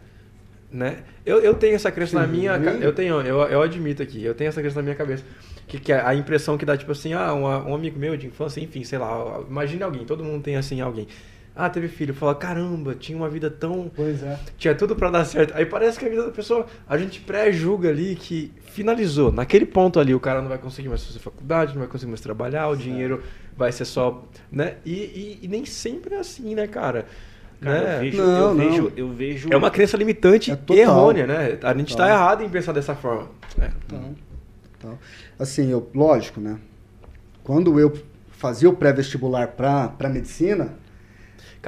Né? 0.71 1.03
Eu, 1.25 1.39
eu 1.39 1.53
tenho 1.53 1.75
essa 1.75 1.91
crença 1.91 2.11
Sim. 2.11 2.17
na 2.17 2.27
minha... 2.27 2.51
Eu 2.81 2.93
tenho, 2.93 3.21
eu, 3.21 3.39
eu 3.43 3.61
admito 3.61 4.03
aqui, 4.03 4.23
eu 4.23 4.35
tenho 4.35 4.49
essa 4.49 4.61
crença 4.61 4.75
na 4.77 4.83
minha 4.83 4.95
cabeça. 4.95 5.23
Que, 5.67 5.79
que 5.79 5.91
é 5.91 5.99
a 5.99 6.13
impressão 6.13 6.57
que 6.57 6.65
dá, 6.65 6.77
tipo 6.77 6.91
assim, 6.91 7.13
ah, 7.13 7.33
um, 7.33 7.43
um 7.43 7.73
amigo 7.73 7.97
meu 7.97 8.15
de 8.15 8.27
infância, 8.27 8.61
enfim, 8.61 8.83
sei 8.83 8.99
lá, 8.99 9.41
imagine 9.49 9.81
alguém, 9.81 10.05
todo 10.05 10.23
mundo 10.23 10.43
tem 10.43 10.57
assim 10.57 10.81
alguém. 10.81 11.07
Ah, 11.55 11.69
teve 11.69 11.87
filho. 11.87 12.13
Fala, 12.13 12.35
caramba, 12.35 12.93
tinha 12.95 13.17
uma 13.17 13.29
vida 13.29 13.49
tão. 13.49 13.89
Pois 13.95 14.21
é. 14.21 14.37
Tinha 14.57 14.75
tudo 14.75 14.95
para 14.95 15.09
dar 15.09 15.25
certo. 15.25 15.53
Aí 15.55 15.65
parece 15.65 15.97
que 15.97 16.05
a 16.05 16.09
vida 16.09 16.25
da 16.25 16.31
pessoa, 16.31 16.65
a 16.87 16.97
gente 16.97 17.21
pré-julga 17.21 17.89
ali 17.89 18.15
que 18.15 18.51
finalizou. 18.65 19.31
Naquele 19.31 19.65
ponto 19.65 19.99
ali, 19.99 20.13
o 20.13 20.19
cara 20.19 20.41
não 20.41 20.49
vai 20.49 20.57
conseguir 20.57 20.89
mais 20.89 21.05
fazer 21.05 21.19
faculdade, 21.19 21.71
não 21.71 21.79
vai 21.79 21.87
conseguir 21.87 22.11
mais 22.11 22.19
trabalhar, 22.19 22.67
o 22.67 22.75
dinheiro 22.75 23.23
vai 23.55 23.71
ser 23.71 23.85
só. 23.85 24.25
né? 24.51 24.75
E, 24.85 24.91
e, 24.91 25.39
e 25.43 25.47
nem 25.47 25.63
sempre 25.65 26.15
é 26.15 26.19
assim, 26.19 26.53
né, 26.53 26.67
cara? 26.67 27.05
Cara, 27.61 27.81
né? 27.81 27.95
eu, 27.95 28.01
vejo, 28.01 28.17
não, 28.17 28.37
eu, 28.37 28.53
não. 28.53 28.69
vejo, 28.69 28.93
eu 28.97 29.09
vejo. 29.13 29.49
É 29.49 29.55
uma 29.55 29.71
crença 29.71 29.95
limitante 29.95 30.51
é 30.51 30.59
e 30.73 30.79
errônea, 30.79 31.25
né? 31.25 31.57
A 31.63 31.73
gente 31.73 31.91
está 31.91 32.09
errado 32.09 32.43
em 32.43 32.49
pensar 32.49 32.73
dessa 32.73 32.95
forma. 32.95 33.29
É. 33.59 33.71
Então, 34.77 34.99
Assim, 35.39 35.71
eu, 35.71 35.89
lógico, 35.93 36.41
né? 36.41 36.57
Quando 37.43 37.79
eu 37.79 37.93
fazia 38.31 38.69
o 38.69 38.73
pré-vestibular 38.73 39.47
para 39.47 40.09
medicina. 40.09 40.73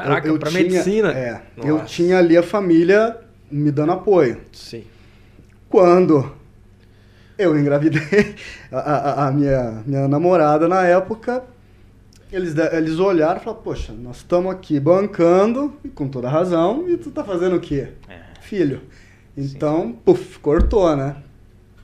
Caraca, 0.04 0.38
para 0.38 0.52
medicina? 0.52 1.12
É, 1.12 1.42
eu 1.58 1.84
tinha 1.86 2.20
ali 2.20 2.38
a 2.38 2.44
família 2.44 3.18
me 3.52 3.72
dando 3.72 3.94
apoio. 3.94 4.42
Sim. 4.52 4.84
Quando 5.70 6.32
eu 7.38 7.58
engravidei, 7.58 8.36
a, 8.72 8.78
a, 8.80 9.28
a 9.28 9.32
minha, 9.32 9.84
minha 9.86 10.08
namorada 10.08 10.68
na 10.68 10.84
época 10.84 11.44
eles, 12.32 12.54
eles 12.74 13.00
olharam 13.00 13.40
e 13.40 13.44
falaram, 13.44 13.64
poxa, 13.64 13.94
nós 13.94 14.18
estamos 14.18 14.52
aqui 14.52 14.80
bancando, 14.80 15.74
e 15.84 15.90
com 15.90 16.08
toda 16.08 16.30
razão, 16.30 16.88
e 16.90 16.98
tu 16.98 17.10
tá 17.10 17.24
fazendo 17.24 17.56
o 17.56 17.60
quê? 17.60 17.90
É. 18.08 18.20
Filho. 18.42 18.82
Então, 19.36 19.84
Sim. 19.84 20.00
puf, 20.04 20.40
cortou, 20.40 20.96
né? 20.96 21.16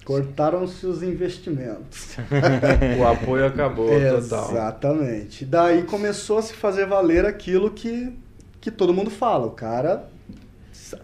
Cortaram-se 0.06 0.86
os 0.86 1.02
investimentos. 1.02 2.18
o 3.00 3.08
apoio 3.08 3.46
acabou 3.46 3.90
total. 3.90 4.52
Exatamente. 4.52 5.46
Daí 5.46 5.84
começou 5.84 6.38
a 6.38 6.42
se 6.42 6.54
fazer 6.54 6.86
valer 6.86 7.26
aquilo 7.26 7.72
que, 7.72 8.14
que 8.60 8.70
todo 8.70 8.94
mundo 8.94 9.10
fala. 9.10 9.46
O 9.46 9.52
cara 9.52 10.10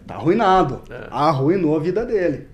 tá 0.06 0.14
arruinado. 0.14 0.82
É. 0.90 1.08
Arruinou 1.10 1.76
a 1.76 1.80
vida 1.80 2.04
dele. 2.04 2.46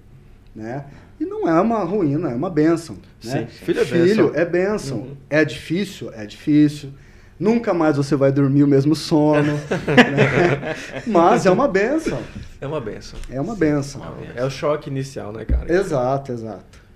Né? 0.54 0.84
E 1.18 1.24
não 1.24 1.48
é 1.48 1.60
uma 1.60 1.82
ruína, 1.82 2.30
é 2.30 2.34
uma 2.34 2.50
benção. 2.50 2.96
Né? 3.24 3.46
Sim, 3.50 3.64
filho 3.64 3.80
é 3.80 3.84
Filho 3.84 4.32
é 4.34 4.44
benção. 4.44 4.98
Uhum. 4.98 5.16
É 5.28 5.44
difícil? 5.44 6.12
É 6.12 6.26
difícil. 6.26 6.92
Nunca 7.38 7.74
mais 7.74 7.96
você 7.96 8.16
vai 8.16 8.32
dormir 8.32 8.64
o 8.64 8.66
mesmo 8.66 8.96
sono. 8.96 9.52
né? 9.52 10.74
Mas 11.06 11.44
é 11.44 11.50
uma 11.50 11.68
benção. 11.68 12.18
É 12.60 12.66
uma 12.66 12.80
benção. 12.80 13.18
É 13.30 13.40
uma 13.40 13.54
benção. 13.54 14.02
É 14.34 14.44
o 14.44 14.50
choque 14.50 14.88
inicial, 14.88 15.32
né, 15.32 15.44
cara? 15.44 15.72
Exato, 15.72 16.32
exato. 16.32 16.86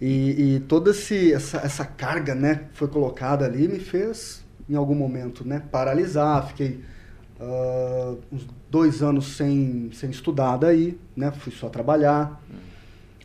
E, 0.00 0.54
e 0.56 0.60
toda 0.60 0.92
esse, 0.92 1.32
essa, 1.32 1.58
essa 1.58 1.84
carga 1.84 2.34
né, 2.34 2.66
que 2.72 2.78
foi 2.78 2.86
colocada 2.86 3.44
ali 3.44 3.66
me 3.66 3.80
fez, 3.80 4.44
em 4.70 4.76
algum 4.76 4.94
momento, 4.94 5.46
né, 5.46 5.60
paralisar. 5.72 6.46
Fiquei 6.46 6.80
uh, 7.40 8.16
uns 8.30 8.46
dois 8.70 9.02
anos 9.02 9.36
sem, 9.36 9.90
sem 9.92 10.10
estudar 10.10 10.58
daí, 10.58 10.96
né, 11.16 11.32
fui 11.32 11.52
só 11.52 11.68
trabalhar. 11.68 12.40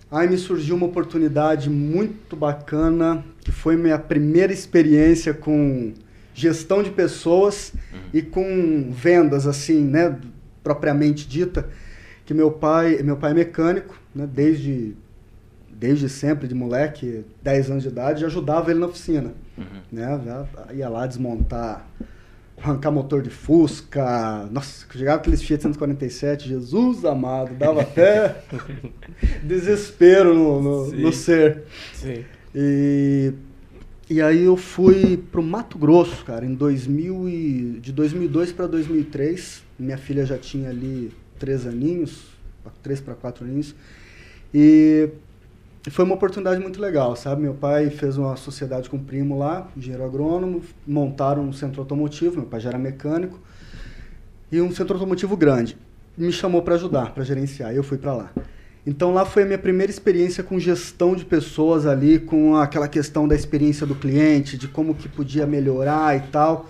Aí 0.10 0.28
me 0.28 0.38
surgiu 0.38 0.76
uma 0.76 0.88
oportunidade 0.88 1.70
muito 1.70 2.36
bacana, 2.36 3.24
que 3.42 3.52
foi 3.52 3.76
minha 3.76 3.98
primeira 4.00 4.54
experiência 4.54 5.34
com 5.34 5.94
gestão 6.34 6.82
de 6.82 6.90
pessoas 6.90 7.74
uhum. 7.92 8.00
e 8.14 8.22
com 8.22 8.92
vendas, 8.92 9.46
assim, 9.46 9.82
né, 9.82 10.20
propriamente 10.64 11.28
dita, 11.28 11.70
que 12.26 12.34
meu 12.34 12.52
pai, 12.52 13.02
meu 13.04 13.18
pai 13.18 13.32
é 13.32 13.34
mecânico, 13.34 14.00
né, 14.14 14.28
desde, 14.32 14.96
desde 15.70 16.10
sempre, 16.10 16.48
de 16.48 16.56
moleque, 16.56 17.26
10 17.42 17.72
anos 17.72 17.84
de 17.84 17.90
idade, 17.90 18.26
ajudava 18.26 18.72
ele 18.72 18.80
na 18.80 18.88
oficina, 18.88 19.34
uhum. 19.58 19.82
né, 19.92 20.48
ia 20.74 20.90
lá 20.90 21.06
desmontar 21.06 21.88
arrancar 22.64 22.92
motor 22.92 23.22
de 23.22 23.30
Fusca. 23.30 24.48
Nossa, 24.50 24.86
chegava 24.92 25.18
aqueles 25.18 25.42
Fiat 25.42 25.62
147, 25.64 26.48
Jesus 26.48 27.04
amado, 27.04 27.54
dava 27.56 27.82
até 27.82 28.36
desespero 29.44 30.34
no, 30.34 30.62
no, 30.62 30.92
no, 30.92 31.14
ser. 31.14 31.64
Sim. 31.94 32.24
E, 32.56 33.34
e 34.14 34.22
aí 34.22 34.44
eu 34.44 34.56
fui 34.56 35.18
pro 35.18 35.42
Mato 35.42 35.76
Grosso, 35.76 36.24
cara, 36.24 36.46
em 36.46 36.54
2000 36.54 37.28
e, 37.28 37.80
de 37.82 37.92
2002 37.92 38.52
para 38.52 38.68
2003. 38.68 39.64
Minha 39.80 39.98
filha 39.98 40.24
já 40.24 40.38
tinha 40.38 40.70
ali 40.70 41.12
três 41.40 41.66
aninhos, 41.66 42.28
três 42.84 43.02
para 43.02 43.16
quatro 43.16 43.44
aninhos. 43.44 43.74
E 44.54 45.10
foi 45.90 46.06
uma 46.06 46.14
oportunidade 46.14 46.62
muito 46.62 46.80
legal, 46.80 47.16
sabe? 47.16 47.42
Meu 47.42 47.56
pai 47.56 47.90
fez 47.90 48.16
uma 48.16 48.36
sociedade 48.36 48.88
com 48.88 48.98
o 48.98 49.00
primo 49.00 49.36
lá, 49.36 49.68
engenheiro 49.76 50.06
agrônomo, 50.06 50.62
montaram 50.86 51.42
um 51.42 51.52
centro 51.52 51.82
automotivo, 51.82 52.36
meu 52.36 52.46
pai 52.46 52.60
já 52.60 52.70
era 52.70 52.78
mecânico, 52.78 53.40
e 54.52 54.62
um 54.62 54.72
centro 54.72 54.94
automotivo 54.94 55.36
grande. 55.36 55.76
Me 56.16 56.32
chamou 56.32 56.62
para 56.62 56.76
ajudar, 56.76 57.16
para 57.16 57.24
gerenciar, 57.24 57.74
eu 57.74 57.82
fui 57.82 57.98
para 57.98 58.14
lá. 58.14 58.32
Então 58.86 59.14
lá 59.14 59.26
foi 59.26 59.44
a 59.44 59.46
minha 59.46 59.58
primeira 59.58 59.90
experiência 59.90 60.44
com 60.44 60.60
gestão 60.60 61.16
de 61.16 61.24
pessoas 61.24 61.86
ali, 61.86 62.20
com 62.20 62.58
aquela 62.58 62.88
questão 62.88 63.28
da 63.28 63.36
experiência 63.36 63.88
do 63.88 63.96
cliente, 63.96 64.58
de 64.58 64.68
como 64.68 64.94
que 64.94 65.08
podia 65.08 65.48
melhorar 65.48 66.18
e 66.18 66.22
tal. 66.32 66.70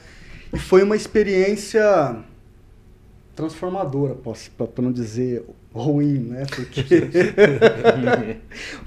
E 0.54 0.60
foi 0.60 0.84
uma 0.84 0.96
experiência 0.96 2.18
transformadora, 3.36 4.14
posso 4.14 4.52
para 4.52 4.84
não 4.84 4.92
dizer 4.92 5.44
ruim, 5.74 6.20
né? 6.20 6.46
Porque 6.56 6.84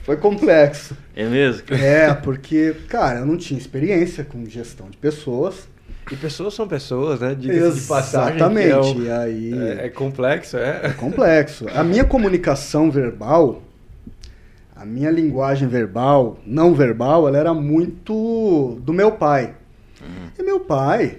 foi 0.04 0.16
complexo. 0.16 0.96
É 1.16 1.28
mesmo? 1.28 1.74
É, 1.74 2.14
porque, 2.14 2.76
cara, 2.88 3.18
eu 3.18 3.26
não 3.26 3.36
tinha 3.36 3.58
experiência 3.58 4.24
com 4.24 4.46
gestão 4.46 4.88
de 4.88 4.96
pessoas. 4.96 5.68
E 6.11 6.16
pessoas 6.16 6.55
são 6.55 6.69
pessoas, 6.69 7.21
né? 7.21 7.35
Diga-se 7.35 7.81
de 7.81 7.87
passagem. 7.87 8.37
Exatamente. 8.37 8.71
É, 8.71 8.79
um, 8.79 9.21
aí, 9.21 9.53
é, 9.53 9.87
é, 9.87 9.88
complexo, 9.88 10.57
é? 10.57 10.81
É 10.85 10.88
complexo. 10.90 11.66
A 11.75 11.83
minha 11.83 12.05
comunicação 12.05 12.90
verbal, 12.90 13.62
a 14.75 14.85
minha 14.85 15.11
linguagem 15.11 15.66
verbal, 15.66 16.38
não 16.47 16.75
verbal, 16.75 17.27
ela 17.27 17.38
era 17.38 17.53
muito 17.53 18.79
do 18.83 18.92
meu 18.92 19.12
pai. 19.12 19.55
Uhum. 20.01 20.31
E 20.38 20.42
meu 20.45 20.61
pai, 20.61 21.19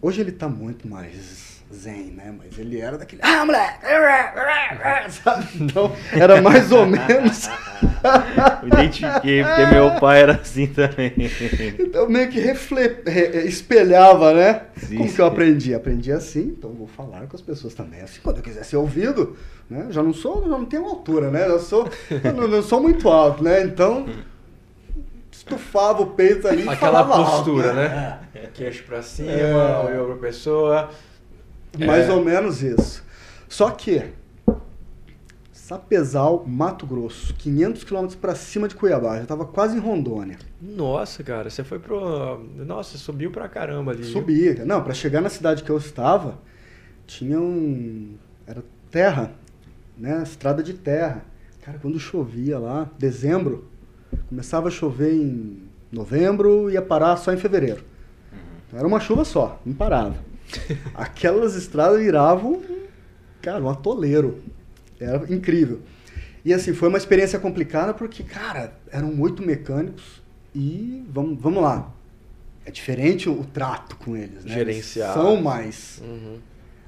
hoje 0.00 0.20
ele 0.20 0.30
está 0.30 0.48
muito 0.48 0.86
mais 0.86 1.37
zen, 1.78 2.12
né? 2.16 2.34
Mas 2.36 2.58
ele 2.58 2.80
era 2.80 2.98
daquele. 2.98 3.22
Ah, 3.24 3.44
moleque! 3.44 3.86
Sabe? 5.10 5.46
Então, 5.60 5.92
era 6.12 6.42
mais 6.42 6.70
ou 6.72 6.84
menos. 6.84 7.48
Me 8.62 8.68
identifiquei, 8.68 9.44
porque 9.44 9.66
meu 9.66 9.90
pai 10.00 10.22
era 10.22 10.32
assim 10.34 10.66
também. 10.66 11.12
Então, 11.78 12.08
meio 12.08 12.28
que 12.28 12.40
refle... 12.40 13.02
espelhava, 13.44 14.34
né? 14.34 14.62
Sim, 14.76 14.96
Como 14.96 15.08
sim. 15.08 15.14
que 15.14 15.20
eu 15.20 15.26
aprendi? 15.26 15.74
Aprendi 15.74 16.12
assim, 16.12 16.54
então 16.58 16.70
vou 16.70 16.86
falar 16.86 17.26
com 17.26 17.36
as 17.36 17.42
pessoas 17.42 17.74
também. 17.74 18.00
Assim, 18.00 18.20
quando 18.22 18.38
eu 18.38 18.42
quiser 18.42 18.64
ser 18.64 18.76
ouvido, 18.76 19.36
né? 19.70 19.86
Já 19.90 20.02
não 20.02 20.12
sou, 20.12 20.42
já 20.42 20.48
não 20.48 20.64
tenho 20.64 20.84
altura, 20.84 21.30
né? 21.30 21.46
Eu 21.46 21.60
sou, 21.60 21.88
eu 22.10 22.32
não, 22.32 22.48
não 22.48 22.62
sou 22.62 22.82
muito 22.82 23.08
alto, 23.08 23.42
né? 23.42 23.62
Então 23.62 24.06
estufava 25.30 26.02
o 26.02 26.06
peito 26.08 26.46
ali 26.48 26.68
Aquela 26.68 27.04
postura, 27.04 27.68
alto, 27.68 27.76
né? 27.76 28.20
né? 28.34 28.48
Queixo 28.54 28.84
pra 28.84 29.02
cima, 29.02 29.30
é... 29.30 29.84
olhou 29.86 30.06
pra 30.06 30.16
pessoa. 30.16 30.90
Mais 31.86 32.08
é. 32.08 32.12
ou 32.12 32.24
menos 32.24 32.62
isso. 32.62 33.04
Só 33.48 33.70
que 33.70 34.04
Sapezal, 35.68 36.46
Mato 36.46 36.86
Grosso, 36.86 37.34
500 37.34 37.84
quilômetros 37.84 38.18
para 38.18 38.34
cima 38.34 38.66
de 38.66 38.74
Cuiabá, 38.74 39.16
já 39.16 39.24
estava 39.24 39.44
quase 39.44 39.76
em 39.76 39.78
Rondônia. 39.78 40.38
Nossa, 40.62 41.22
cara, 41.22 41.50
você 41.50 41.62
foi 41.62 41.78
pro, 41.78 42.42
nossa, 42.64 42.96
subiu 42.96 43.30
pra 43.30 43.46
caramba 43.50 43.92
ali. 43.92 44.04
Subia. 44.04 44.64
Não, 44.64 44.82
para 44.82 44.94
chegar 44.94 45.20
na 45.20 45.28
cidade 45.28 45.62
que 45.62 45.68
eu 45.68 45.76
estava, 45.76 46.38
tinha 47.06 47.38
um 47.38 48.14
era 48.46 48.64
terra, 48.90 49.32
né, 49.98 50.22
estrada 50.22 50.62
de 50.62 50.72
terra. 50.72 51.22
Cara, 51.60 51.78
quando 51.78 52.00
chovia 52.00 52.58
lá, 52.58 52.90
dezembro, 52.98 53.68
começava 54.30 54.68
a 54.68 54.70
chover 54.70 55.12
em 55.12 55.64
novembro 55.92 56.70
e 56.70 56.74
ia 56.74 56.82
parar 56.82 57.14
só 57.18 57.30
em 57.30 57.36
fevereiro. 57.36 57.84
Uhum. 58.32 58.38
Então, 58.66 58.78
era 58.78 58.88
uma 58.88 59.00
chuva 59.00 59.22
só, 59.22 59.60
não 59.66 59.74
parava. 59.74 60.16
Aquelas 60.94 61.54
estradas 61.54 62.00
viravam, 62.00 62.62
cara, 63.42 63.62
um 63.62 63.68
atoleiro. 63.68 64.38
Era 65.00 65.32
incrível. 65.32 65.80
E 66.44 66.52
assim, 66.52 66.72
foi 66.72 66.88
uma 66.88 66.98
experiência 66.98 67.38
complicada 67.38 67.92
porque, 67.92 68.22
cara, 68.22 68.72
eram 68.90 69.20
oito 69.20 69.42
mecânicos 69.42 70.22
e 70.54 71.04
vamos, 71.10 71.40
vamos 71.40 71.62
lá. 71.62 71.92
É 72.64 72.70
diferente 72.70 73.28
o, 73.28 73.40
o 73.40 73.44
trato 73.44 73.96
com 73.96 74.16
eles, 74.16 74.44
né? 74.44 74.54
Gerenciar. 74.54 75.14
são 75.14 75.40
mais. 75.40 76.02
Uhum. 76.02 76.38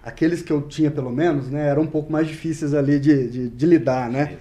Aqueles 0.03 0.42
que 0.42 0.53
eu 0.53 0.62
tinha, 0.62 0.90
pelo 0.90 1.11
menos, 1.11 1.49
né, 1.49 1.68
eram 1.68 1.83
um 1.83 1.87
pouco 1.87 2.11
mais 2.11 2.27
difíceis 2.27 2.73
ali 2.75 2.99
de, 2.99 3.29
de, 3.29 3.49
de 3.51 3.66
lidar, 3.66 4.11
né? 4.11 4.38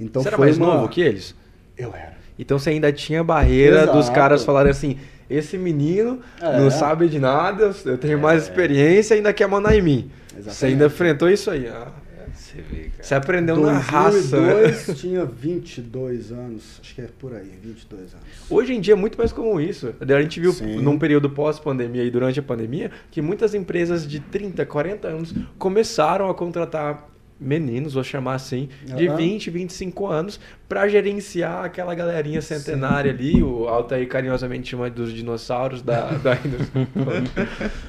Então 0.00 0.22
você 0.22 0.28
era 0.28 0.38
mais 0.38 0.56
uma... 0.56 0.74
novo 0.74 0.88
que 0.88 1.00
eles? 1.00 1.34
Eu 1.76 1.94
era. 1.94 2.16
Então 2.38 2.58
você 2.58 2.70
ainda 2.70 2.92
tinha 2.92 3.22
barreira 3.22 3.82
Exato. 3.82 3.98
dos 3.98 4.10
caras 4.10 4.44
falarem 4.44 4.70
assim, 4.70 4.98
esse 5.28 5.58
menino 5.58 6.20
é. 6.40 6.58
não 6.58 6.70
sabe 6.70 7.08
de 7.08 7.18
nada, 7.18 7.74
eu 7.84 7.98
tenho 7.98 8.18
é. 8.18 8.20
mais 8.20 8.44
experiência 8.44 9.14
e 9.14 9.18
ainda 9.18 9.32
quer 9.32 9.48
mandar 9.48 9.76
em 9.76 9.82
mim. 9.82 10.10
Exatamente. 10.30 10.54
Você 10.54 10.66
ainda 10.66 10.86
enfrentou 10.86 11.30
isso 11.30 11.50
aí. 11.50 11.66
Ah, 11.68 11.88
você, 12.34 12.62
vê, 12.62 12.82
cara. 12.84 13.02
você 13.02 13.14
aprendeu 13.14 13.56
2002, 13.56 13.72
na 13.72 14.00
raça. 14.00 14.40
Né? 14.40 14.94
tinha 14.94 15.24
22 15.24 16.32
anos, 16.32 16.78
acho 16.80 16.94
que 16.94 17.00
é 17.00 17.08
por 17.18 17.34
aí, 17.34 17.50
22 17.62 18.00
anos. 18.14 18.26
Hoje 18.48 18.74
em 18.74 18.80
dia 18.80 18.94
é 18.94 18.96
muito 18.96 19.18
mais 19.18 19.32
comum 19.32 19.60
isso. 19.60 19.94
A 20.00 20.20
gente 20.20 20.40
viu 20.40 20.52
Sim. 20.52 20.76
num 20.80 20.98
período 20.98 21.30
pós-pandemia 21.30 22.04
e 22.04 22.10
durante 22.10 22.38
a 22.40 22.42
pandemia 22.42 22.90
que 23.10 23.20
muitas 23.20 23.54
empresas 23.54 24.06
de 24.06 24.20
30, 24.20 24.64
40 24.64 25.08
anos 25.08 25.34
começaram 25.58 26.28
a 26.30 26.34
contratar 26.34 27.08
meninos, 27.38 27.94
vou 27.94 28.02
chamar 28.02 28.34
assim, 28.34 28.68
de 28.84 29.08
uhum. 29.08 29.16
20, 29.16 29.50
25 29.50 30.06
anos, 30.06 30.40
para 30.68 30.88
gerenciar 30.88 31.64
aquela 31.64 31.94
galerinha 31.94 32.40
centenária 32.40 33.12
Sim. 33.12 33.18
ali, 33.18 33.42
o 33.42 33.68
Altair 33.68 34.08
carinhosamente 34.08 34.70
chama 34.70 34.88
dos 34.88 35.12
dinossauros 35.12 35.82
da, 35.82 36.12
da 36.18 36.38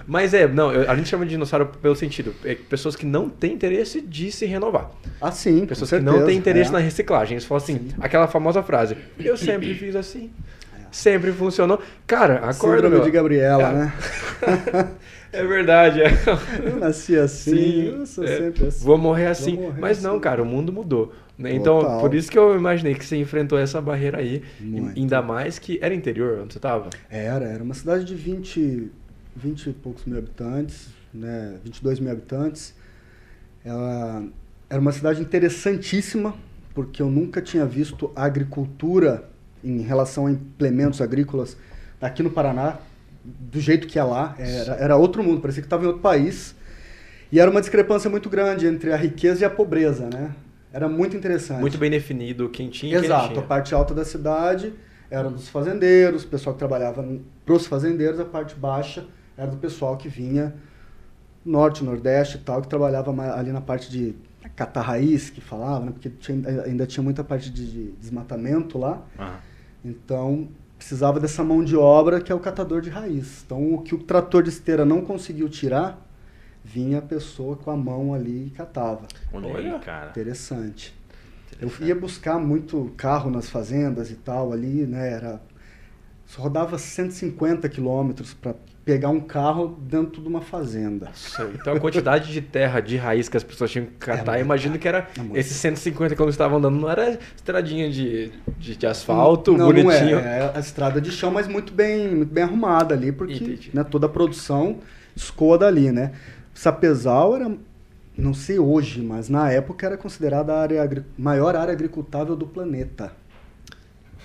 Mas 0.06 0.34
é, 0.34 0.48
não, 0.48 0.70
a 0.70 0.96
gente 0.96 1.10
chama 1.10 1.26
de 1.26 1.32
dinossauro 1.32 1.68
pelo 1.82 1.96
sentido, 1.96 2.36
é 2.44 2.56
pessoas 2.56 2.96
que 2.96 3.06
não 3.06 3.30
têm 3.30 3.54
interesse 3.54 4.02
de 4.02 4.32
se 4.32 4.46
renovar. 4.46 4.92
Ah, 5.22 5.32
sim. 5.32 5.66
Pessoas 5.66 5.90
que 5.90 6.00
não 6.00 6.26
têm 6.26 6.38
interesse 6.38 6.70
é. 6.70 6.74
na 6.74 6.80
reciclagem. 6.80 7.36
Eles 7.36 7.46
falam 7.46 7.64
assim, 7.64 7.78
sim. 7.78 7.96
aquela 8.00 8.28
famosa 8.28 8.62
frase, 8.62 8.98
eu 9.20 9.38
sempre 9.38 9.74
fiz 9.76 9.96
assim. 9.96 10.30
Sempre 10.92 11.32
funcionou. 11.32 11.82
Cara, 12.06 12.36
acorda. 12.36 12.78
Síndrome 12.78 12.96
meu. 12.96 13.04
de 13.04 13.12
Gabriela, 13.12 13.64
é. 13.64 13.74
né? 13.74 13.94
É 15.32 15.44
verdade. 15.44 16.02
É. 16.02 16.10
Eu 16.63 16.78
nasci 16.78 17.16
assim, 17.16 17.56
Sim, 17.56 17.82
eu 17.86 18.06
sou 18.06 18.24
é, 18.24 18.38
sempre 18.38 18.68
assim. 18.68 18.86
Vou 18.86 18.98
morrer 18.98 19.28
assim. 19.28 19.56
Vou 19.56 19.66
morrer 19.66 19.82
Mas 19.82 19.98
assim. 19.98 20.08
não, 20.08 20.20
cara, 20.20 20.42
o 20.42 20.46
mundo 20.46 20.72
mudou. 20.72 21.13
Né? 21.38 21.54
Então, 21.54 21.82
Total. 21.82 22.00
por 22.00 22.13
isso 22.16 22.32
que 22.32 22.38
eu 22.38 22.56
imaginei 22.56 22.96
que 22.96 23.06
você 23.06 23.18
enfrentou 23.18 23.58
essa 23.60 23.80
barreira 23.80 24.20
aí. 24.20 24.42
Muito. 24.60 24.98
Ainda 24.98 25.22
mais 25.22 25.60
que 25.60 25.78
era 25.82 25.94
interior 25.94 26.40
onde 26.42 26.54
você 26.54 26.60
estava. 26.60 26.90
Era, 27.10 27.46
era 27.46 27.63
uma 27.63 27.74
cidade 27.74 28.06
de 28.06 28.16
20, 28.16 28.92
20 29.36 29.70
e 29.70 29.74
poucos 29.74 30.06
mil 30.06 30.18
habitantes, 30.18 30.90
né? 31.13 31.58
22 31.63 32.00
mil 32.00 32.12
habitantes. 32.12 32.74
Ela 33.63 34.26
era 34.70 34.80
uma 34.80 34.92
cidade 34.92 35.22
interessantíssima, 35.22 36.34
porque 36.74 37.02
eu 37.02 37.10
nunca 37.10 37.42
tinha 37.42 37.66
visto 37.66 38.12
agricultura 38.16 39.30
em 39.63 39.82
relação 39.82 40.28
a 40.28 40.32
implementos 40.32 41.02
agrícolas 41.02 41.58
aqui 42.02 42.24
no 42.24 42.30
Paraná 42.30 42.80
do 43.40 43.60
jeito 43.60 43.88
que 43.88 44.00
é 44.00 44.04
lá. 44.04 44.36
Era, 44.40 44.74
era 44.76 44.98
outro 44.98 45.24
mundo, 45.24 45.42
parecia 45.42 45.62
que 45.62 45.68
estava 45.68 45.84
em 45.84 45.88
outro 45.88 46.02
país. 46.02 46.56
E 47.32 47.40
era 47.40 47.52
uma 47.52 47.60
discrepância 47.60 48.10
muito 48.10 48.30
grande 48.30 48.66
entre 48.66 48.94
a 48.94 48.96
riqueza 48.96 49.42
e 49.42 49.46
a 49.46 49.50
pobreza, 49.50 50.10
né? 50.12 50.34
Era 50.72 50.88
muito 50.88 51.16
interessante. 51.18 51.60
Muito 51.60 51.78
bem 51.78 51.90
definido 51.90 52.50
quem 52.50 52.70
tinha 52.70 52.98
Exato. 52.98 53.34
Quem 53.34 53.40
a 53.40 53.46
parte 53.46 53.74
alta 53.74 53.94
da 53.94 54.06
cidade 54.06 54.74
era 55.10 55.30
dos 55.30 55.50
fazendeiros, 55.50 56.24
o 56.24 56.28
pessoal 56.28 56.54
que 56.54 56.60
trabalhava 56.60 57.06
para 57.46 57.54
os 57.54 57.66
fazendeiros. 57.66 58.20
A 58.20 58.26
parte 58.26 58.56
baixa 58.56 59.06
era 59.38 59.48
do 59.48 59.58
pessoal 59.58 59.98
que 59.98 60.08
vinha 60.08 60.54
norte, 61.46 61.84
nordeste 61.84 62.38
e 62.38 62.42
tal, 62.42 62.62
que 62.62 62.68
trabalhava 62.68 63.12
ali 63.34 63.52
na 63.52 63.62
parte 63.62 63.90
de 63.90 64.16
catar 64.56 64.82
raiz, 64.82 65.30
que 65.30 65.42
falava, 65.42 65.86
né? 65.86 65.92
Porque 65.92 66.10
tinha, 66.10 66.63
ainda 66.63 66.86
tinha 66.86 67.04
muita 67.04 67.24
parte 67.24 67.50
de, 67.50 67.72
de 67.72 67.92
desmatamento 67.94 68.78
lá. 68.78 69.02
Uhum. 69.18 69.36
Então, 69.86 70.48
precisava 70.88 71.19
dessa 71.19 71.43
mão 71.43 71.62
de 71.62 71.76
obra 71.76 72.21
que 72.21 72.32
é 72.32 72.36
o 72.36 72.39
catador 72.39 72.80
de 72.80 72.89
raiz. 72.89 73.43
Então, 73.45 73.73
o 73.73 73.82
que 73.82 73.93
o 73.93 73.97
trator 73.97 74.41
de 74.41 74.47
esteira 74.47 74.86
não 74.86 75.02
conseguiu 75.02 75.50
tirar, 75.50 76.02
vinha 76.63 77.00
a 77.00 77.02
pessoa 77.02 77.58
com 77.58 77.69
a 77.69 77.76
mão 77.76 78.13
ali 78.13 78.47
e 78.47 78.50
catava. 78.52 79.06
Olha, 79.34 79.78
cara. 79.80 80.12
Interessante. 80.12 80.95
Interessante. 81.52 81.82
Eu 81.82 81.88
ia 81.88 81.93
buscar 81.93 82.39
muito 82.39 82.93
carro 82.95 83.30
nas 83.30 83.50
fazendas 83.50 84.10
e 84.12 84.15
tal 84.15 84.54
ali, 84.54 84.86
né? 84.86 85.12
Era 85.12 85.41
só 86.26 86.43
rodava 86.43 86.77
150 86.77 87.67
quilômetros 87.67 88.33
para 88.33 88.56
pegar 88.88 89.10
um 89.10 89.19
carro 89.19 89.77
dentro 89.81 90.21
de 90.21 90.29
uma 90.29 90.40
fazenda. 90.40 91.12
Então 91.54 91.73
a 91.73 91.79
quantidade 91.79 92.31
de 92.31 92.40
terra, 92.40 92.79
de 92.79 92.96
raiz 92.96 93.27
que 93.27 93.35
as 93.35 93.44
pessoas 93.44 93.69
tinham 93.69 93.85
que 93.85 93.92
catar, 93.96 94.38
é, 94.38 94.42
imagino 94.42 94.79
que 94.79 94.88
era 94.88 95.10
é 95.33 95.38
esses 95.38 95.58
150 95.58 96.15
quando 96.15 96.29
estavam 96.29 96.58
andando, 96.58 96.79
não 96.79 96.90
era 96.90 97.19
estradinha 97.35 97.92
de, 97.92 98.31
de, 98.58 98.77
de 98.77 98.88
asfalto, 98.88 99.58
não, 99.58 99.65
bonitinho. 99.65 100.21
Não 100.21 100.25
é, 100.25 100.40
é 100.40 100.52
a 100.56 100.60
estrada 100.62 101.02
de 101.02 101.12
chão, 101.12 101.29
mas 101.29 101.50
muito 101.50 101.73
bem, 101.73 102.15
muito 102.15 102.33
bem 102.33 102.46
arrumada 102.46 102.96
ali, 102.96 103.12
porque 103.12 103.60
né, 103.73 103.83
toda 103.83 104.06
a 104.06 104.10
produção 104.10 104.77
escoa 105.13 105.58
dali, 105.58 105.92
né? 105.92 106.13
Sapezal 106.54 107.35
era, 107.35 107.52
não 108.17 108.33
sei 108.33 108.58
hoje, 108.58 109.02
mas 109.02 109.27
na 109.27 109.52
época 109.52 109.85
era 109.85 109.98
considerada 109.98 110.54
a 110.54 110.62
área, 110.62 111.06
maior 111.17 111.58
área 111.58 111.73
agricultável 111.73 112.38
do 112.38 112.48
planeta. 112.48 113.12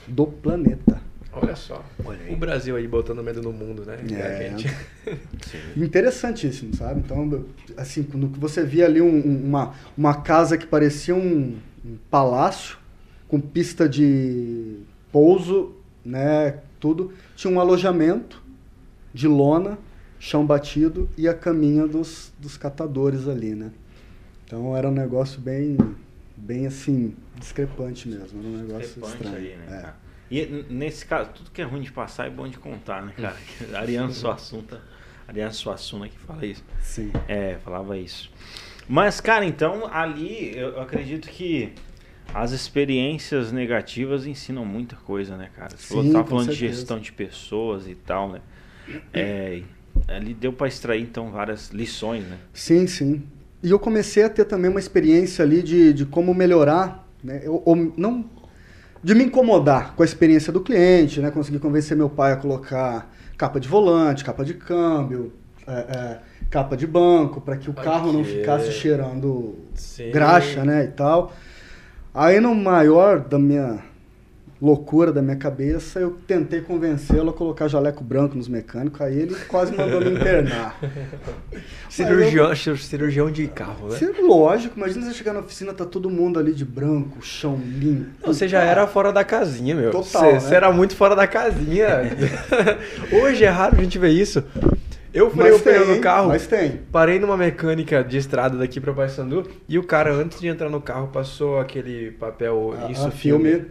Do 0.06 0.24
planeta. 0.24 1.00
Olha 1.33 1.57
só. 1.57 1.83
Olha 2.05 2.30
o 2.30 2.37
Brasil 2.37 2.76
aí 2.76 2.87
botando 2.87 3.22
medo 3.22 3.41
no 3.41 3.53
mundo, 3.53 3.85
né? 3.87 3.99
É. 4.12 4.55
Interessantíssimo, 5.76 6.76
sabe? 6.76 7.01
Então, 7.01 7.47
assim, 7.76 8.03
quando 8.03 8.28
você 8.39 8.62
via 8.64 8.85
ali 8.85 9.01
um, 9.01 9.20
uma, 9.47 9.74
uma 9.97 10.20
casa 10.20 10.59
que 10.59 10.66
parecia 10.66 11.14
um, 11.14 11.57
um 11.85 11.97
palácio, 12.11 12.76
com 13.28 13.41
pista 13.41 13.89
de 13.89 14.80
pouso, 15.11 15.74
né? 16.05 16.59
Tudo. 16.78 17.12
Tinha 17.35 17.53
um 17.53 17.59
alojamento 17.59 18.43
de 19.14 19.26
lona, 19.26 19.78
chão 20.18 20.45
batido 20.45 21.09
e 21.16 21.26
a 21.26 21.33
caminha 21.33 21.87
dos, 21.87 22.30
dos 22.39 22.59
catadores 22.59 23.26
ali, 23.26 23.55
né? 23.55 23.70
Então 24.45 24.76
era 24.76 24.87
um 24.87 24.93
negócio 24.93 25.41
bem, 25.41 25.78
bem 26.37 26.66
assim, 26.66 27.14
discrepante 27.39 28.07
mesmo. 28.07 28.39
Era 28.39 28.49
um 28.49 28.66
negócio 28.66 29.03
estranho. 29.03 29.37
Aí, 29.37 29.57
né, 29.57 29.95
é. 29.99 30.01
E 30.33 30.64
nesse 30.70 31.05
caso, 31.05 31.28
tudo 31.35 31.51
que 31.51 31.61
é 31.61 31.64
ruim 31.64 31.83
de 31.83 31.93
passar 31.93 32.26
é 32.26 32.30
bom 32.30 32.49
de 32.49 32.57
contar, 32.57 33.03
né, 33.03 33.12
cara? 33.14 33.37
Ariano 33.78 34.11
Suassuna, 34.11 34.80
Ariano 35.28 35.53
Suassuna 35.53 36.09
que 36.09 36.18
fala 36.18 36.47
isso. 36.47 36.64
Sim. 36.80 37.12
É, 37.28 37.59
falava 37.62 37.99
isso. 37.99 38.30
Mas, 38.89 39.20
cara, 39.20 39.45
então 39.45 39.87
ali 39.93 40.57
eu 40.57 40.80
acredito 40.80 41.28
que 41.28 41.74
as 42.33 42.53
experiências 42.53 43.53
negativas 43.53 44.26
ensinam 44.26 44.64
muita 44.64 44.97
coisa, 44.97 45.37
né, 45.37 45.51
cara? 45.55 45.76
Você 45.76 46.01
Sim, 46.01 46.12
tá 46.12 46.24
falando 46.24 46.49
de 46.49 46.55
gestão 46.55 46.99
de 46.99 47.12
pessoas 47.12 47.87
e 47.87 47.95
tal, 47.95 48.33
né? 48.33 48.41
É, 49.12 49.62
ali 50.09 50.33
deu 50.33 50.51
para 50.51 50.66
extrair, 50.66 51.03
então, 51.03 51.30
várias 51.30 51.68
lições, 51.68 52.24
né? 52.24 52.39
Sim, 52.55 52.87
sim. 52.87 53.22
E 53.62 53.70
eu 53.70 53.78
comecei 53.78 54.24
a 54.24 54.30
ter 54.30 54.47
também 54.47 54.70
uma 54.70 54.80
experiência 54.80 55.45
ali 55.45 55.62
de, 55.62 55.93
de 55.93 56.07
como 56.07 56.33
melhorar, 56.33 57.07
né? 57.22 57.43
Eu, 57.45 57.62
ou, 57.66 57.76
não 57.76 58.24
de 59.03 59.14
me 59.14 59.24
incomodar 59.24 59.94
com 59.94 60.03
a 60.03 60.07
experiência 60.07 60.53
do 60.53 60.61
cliente, 60.61 61.20
né? 61.20 61.30
Conseguir 61.30 61.59
convencer 61.59 61.96
meu 61.96 62.09
pai 62.09 62.32
a 62.32 62.36
colocar 62.36 63.11
capa 63.36 63.59
de 63.59 63.68
volante, 63.68 64.24
capa 64.24 64.44
de 64.44 64.55
câmbio, 64.55 65.32
é, 65.66 65.72
é, 65.72 66.18
capa 66.48 66.76
de 66.76 66.86
banco, 66.86 67.40
para 67.40 67.57
que 67.57 67.68
o 67.68 67.74
carro 67.74 68.12
não 68.12 68.24
ficasse 68.24 68.70
cheirando 68.70 69.59
Sim. 69.74 70.11
graxa, 70.11 70.64
né? 70.64 70.84
E 70.84 70.88
tal. 70.88 71.32
Aí 72.14 72.40
no 72.40 72.55
maior 72.55 73.20
da 73.20 73.38
minha 73.38 73.82
loucura 74.62 75.12
da 75.12 75.20
minha 75.20 75.34
cabeça, 75.34 75.98
eu 75.98 76.16
tentei 76.24 76.60
convencê-lo 76.60 77.30
a 77.30 77.32
colocar 77.32 77.66
jaleco 77.66 78.04
branco 78.04 78.36
nos 78.36 78.46
mecânicos, 78.46 79.00
aí 79.00 79.18
ele 79.18 79.34
quase 79.48 79.76
mandou 79.76 80.00
me 80.00 80.12
internar. 80.12 80.78
cirurgião, 81.90 82.52
eu... 82.66 82.76
cirurgião 82.76 83.28
de 83.28 83.48
carro, 83.48 83.88
né? 83.88 83.98
Lógico, 84.22 84.78
imagina 84.78 85.04
você 85.06 85.14
chegar 85.14 85.32
na 85.32 85.40
oficina, 85.40 85.74
tá 85.74 85.84
todo 85.84 86.08
mundo 86.08 86.38
ali 86.38 86.54
de 86.54 86.64
branco, 86.64 87.20
chão 87.20 87.56
limpo. 87.56 88.24
Você 88.24 88.46
já 88.46 88.62
era 88.62 88.86
fora 88.86 89.12
da 89.12 89.24
casinha, 89.24 89.74
meu. 89.74 89.90
Total, 89.90 90.22
você, 90.22 90.32
né? 90.32 90.40
você 90.40 90.54
era 90.54 90.70
muito 90.70 90.94
fora 90.94 91.16
da 91.16 91.26
casinha. 91.26 91.88
Hoje 93.10 93.44
é 93.44 93.48
raro 93.48 93.76
a 93.76 93.82
gente 93.82 93.98
ver 93.98 94.10
isso. 94.10 94.44
Eu 95.12 95.30
furei 95.30 95.52
o 95.52 95.60
pneu 95.60 95.86
no 95.86 96.00
carro. 96.00 96.28
Mas 96.28 96.46
tem. 96.46 96.80
Parei 96.90 97.18
numa 97.18 97.36
mecânica 97.36 98.02
de 98.02 98.16
estrada 98.16 98.56
daqui 98.56 98.80
para 98.80 98.92
Paysandu 98.92 99.46
e 99.68 99.78
o 99.78 99.84
cara, 99.84 100.12
antes 100.12 100.40
de 100.40 100.48
entrar 100.48 100.70
no 100.70 100.80
carro, 100.80 101.08
passou 101.08 101.58
aquele 101.58 102.12
papel 102.12 102.74
ah, 102.80 102.90
isso 102.90 103.10
filme, 103.10 103.66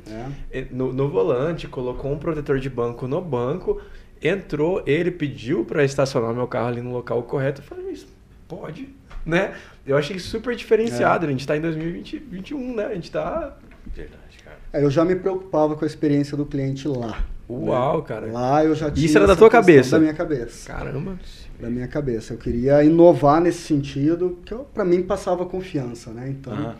é. 0.52 0.66
no, 0.70 0.94
no 0.94 1.10
volante, 1.10 1.68
colocou 1.68 2.12
um 2.12 2.18
protetor 2.18 2.60
de 2.60 2.70
banco 2.70 3.08
no 3.08 3.20
banco, 3.22 3.82
entrou, 4.22 4.84
ele 4.86 5.10
pediu 5.10 5.66
para 5.66 5.84
estacionar 5.84 6.34
meu 6.34 6.48
carro 6.48 6.68
ali 6.68 6.82
no 6.82 6.92
local 6.92 7.24
correto. 7.24 7.62
Eu 7.62 7.66
falei, 7.66 7.92
isso 7.92 8.08
pode, 8.48 8.90
né? 9.26 9.54
Eu 9.86 9.98
achei 9.98 10.20
super 10.20 10.56
diferenciado. 10.56 11.26
É. 11.26 11.30
A 11.30 11.32
gente 11.32 11.48
tá 11.48 11.58
em 11.58 11.62
2021, 11.62 12.76
né? 12.76 12.86
A 12.86 12.94
gente 12.94 13.10
tá. 13.10 13.58
Verdade, 13.96 14.38
cara. 14.44 14.58
É, 14.74 14.84
eu 14.84 14.92
já 14.92 15.04
me 15.04 15.16
preocupava 15.16 15.76
com 15.76 15.84
a 15.84 15.88
experiência 15.88 16.38
do 16.38 16.46
cliente 16.46 16.88
lá. 16.88 17.24
Uau, 17.52 17.98
né? 17.98 18.04
cara. 18.08 18.32
Lá 18.32 18.64
eu 18.64 18.76
já 18.76 18.90
tinha. 18.90 19.06
Isso 19.06 19.18
era 19.18 19.28
da 19.28 19.36
tua 19.36 19.50
cabeça? 19.50 19.92
Da 19.92 20.00
minha 20.00 20.14
cabeça. 20.14 20.72
Caramba. 20.72 21.20
Da 21.60 21.70
minha 21.70 21.88
cabeça. 21.88 22.34
Eu 22.34 22.38
queria 22.38 22.84
inovar 22.84 23.42
nesse 23.42 23.60
sentido, 23.60 24.40
que 24.46 24.56
para 24.74 24.86
mim 24.86 25.04
passava 25.04 25.46
confiança, 25.46 26.12
né? 26.12 26.30
Então. 26.30 26.54
Uhum. 26.54 26.74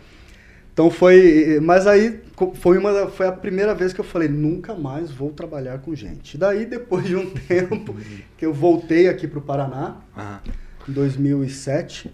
Então 0.72 0.90
foi, 0.90 1.60
mas 1.60 1.86
aí 1.86 2.22
foi 2.54 2.78
uma 2.78 3.06
foi 3.08 3.26
a 3.26 3.32
primeira 3.32 3.74
vez 3.74 3.92
que 3.92 4.00
eu 4.00 4.04
falei 4.04 4.26
nunca 4.26 4.74
mais 4.74 5.10
vou 5.10 5.30
trabalhar 5.30 5.78
com 5.80 5.94
gente. 5.94 6.38
Daí 6.38 6.64
depois 6.64 7.04
de 7.04 7.14
um 7.14 7.28
tempo 7.46 7.94
que 8.38 8.46
eu 8.46 8.54
voltei 8.54 9.06
aqui 9.06 9.28
para 9.28 9.38
o 9.38 9.42
Paraná, 9.42 9.98
em 10.88 10.92
2007, 10.92 12.10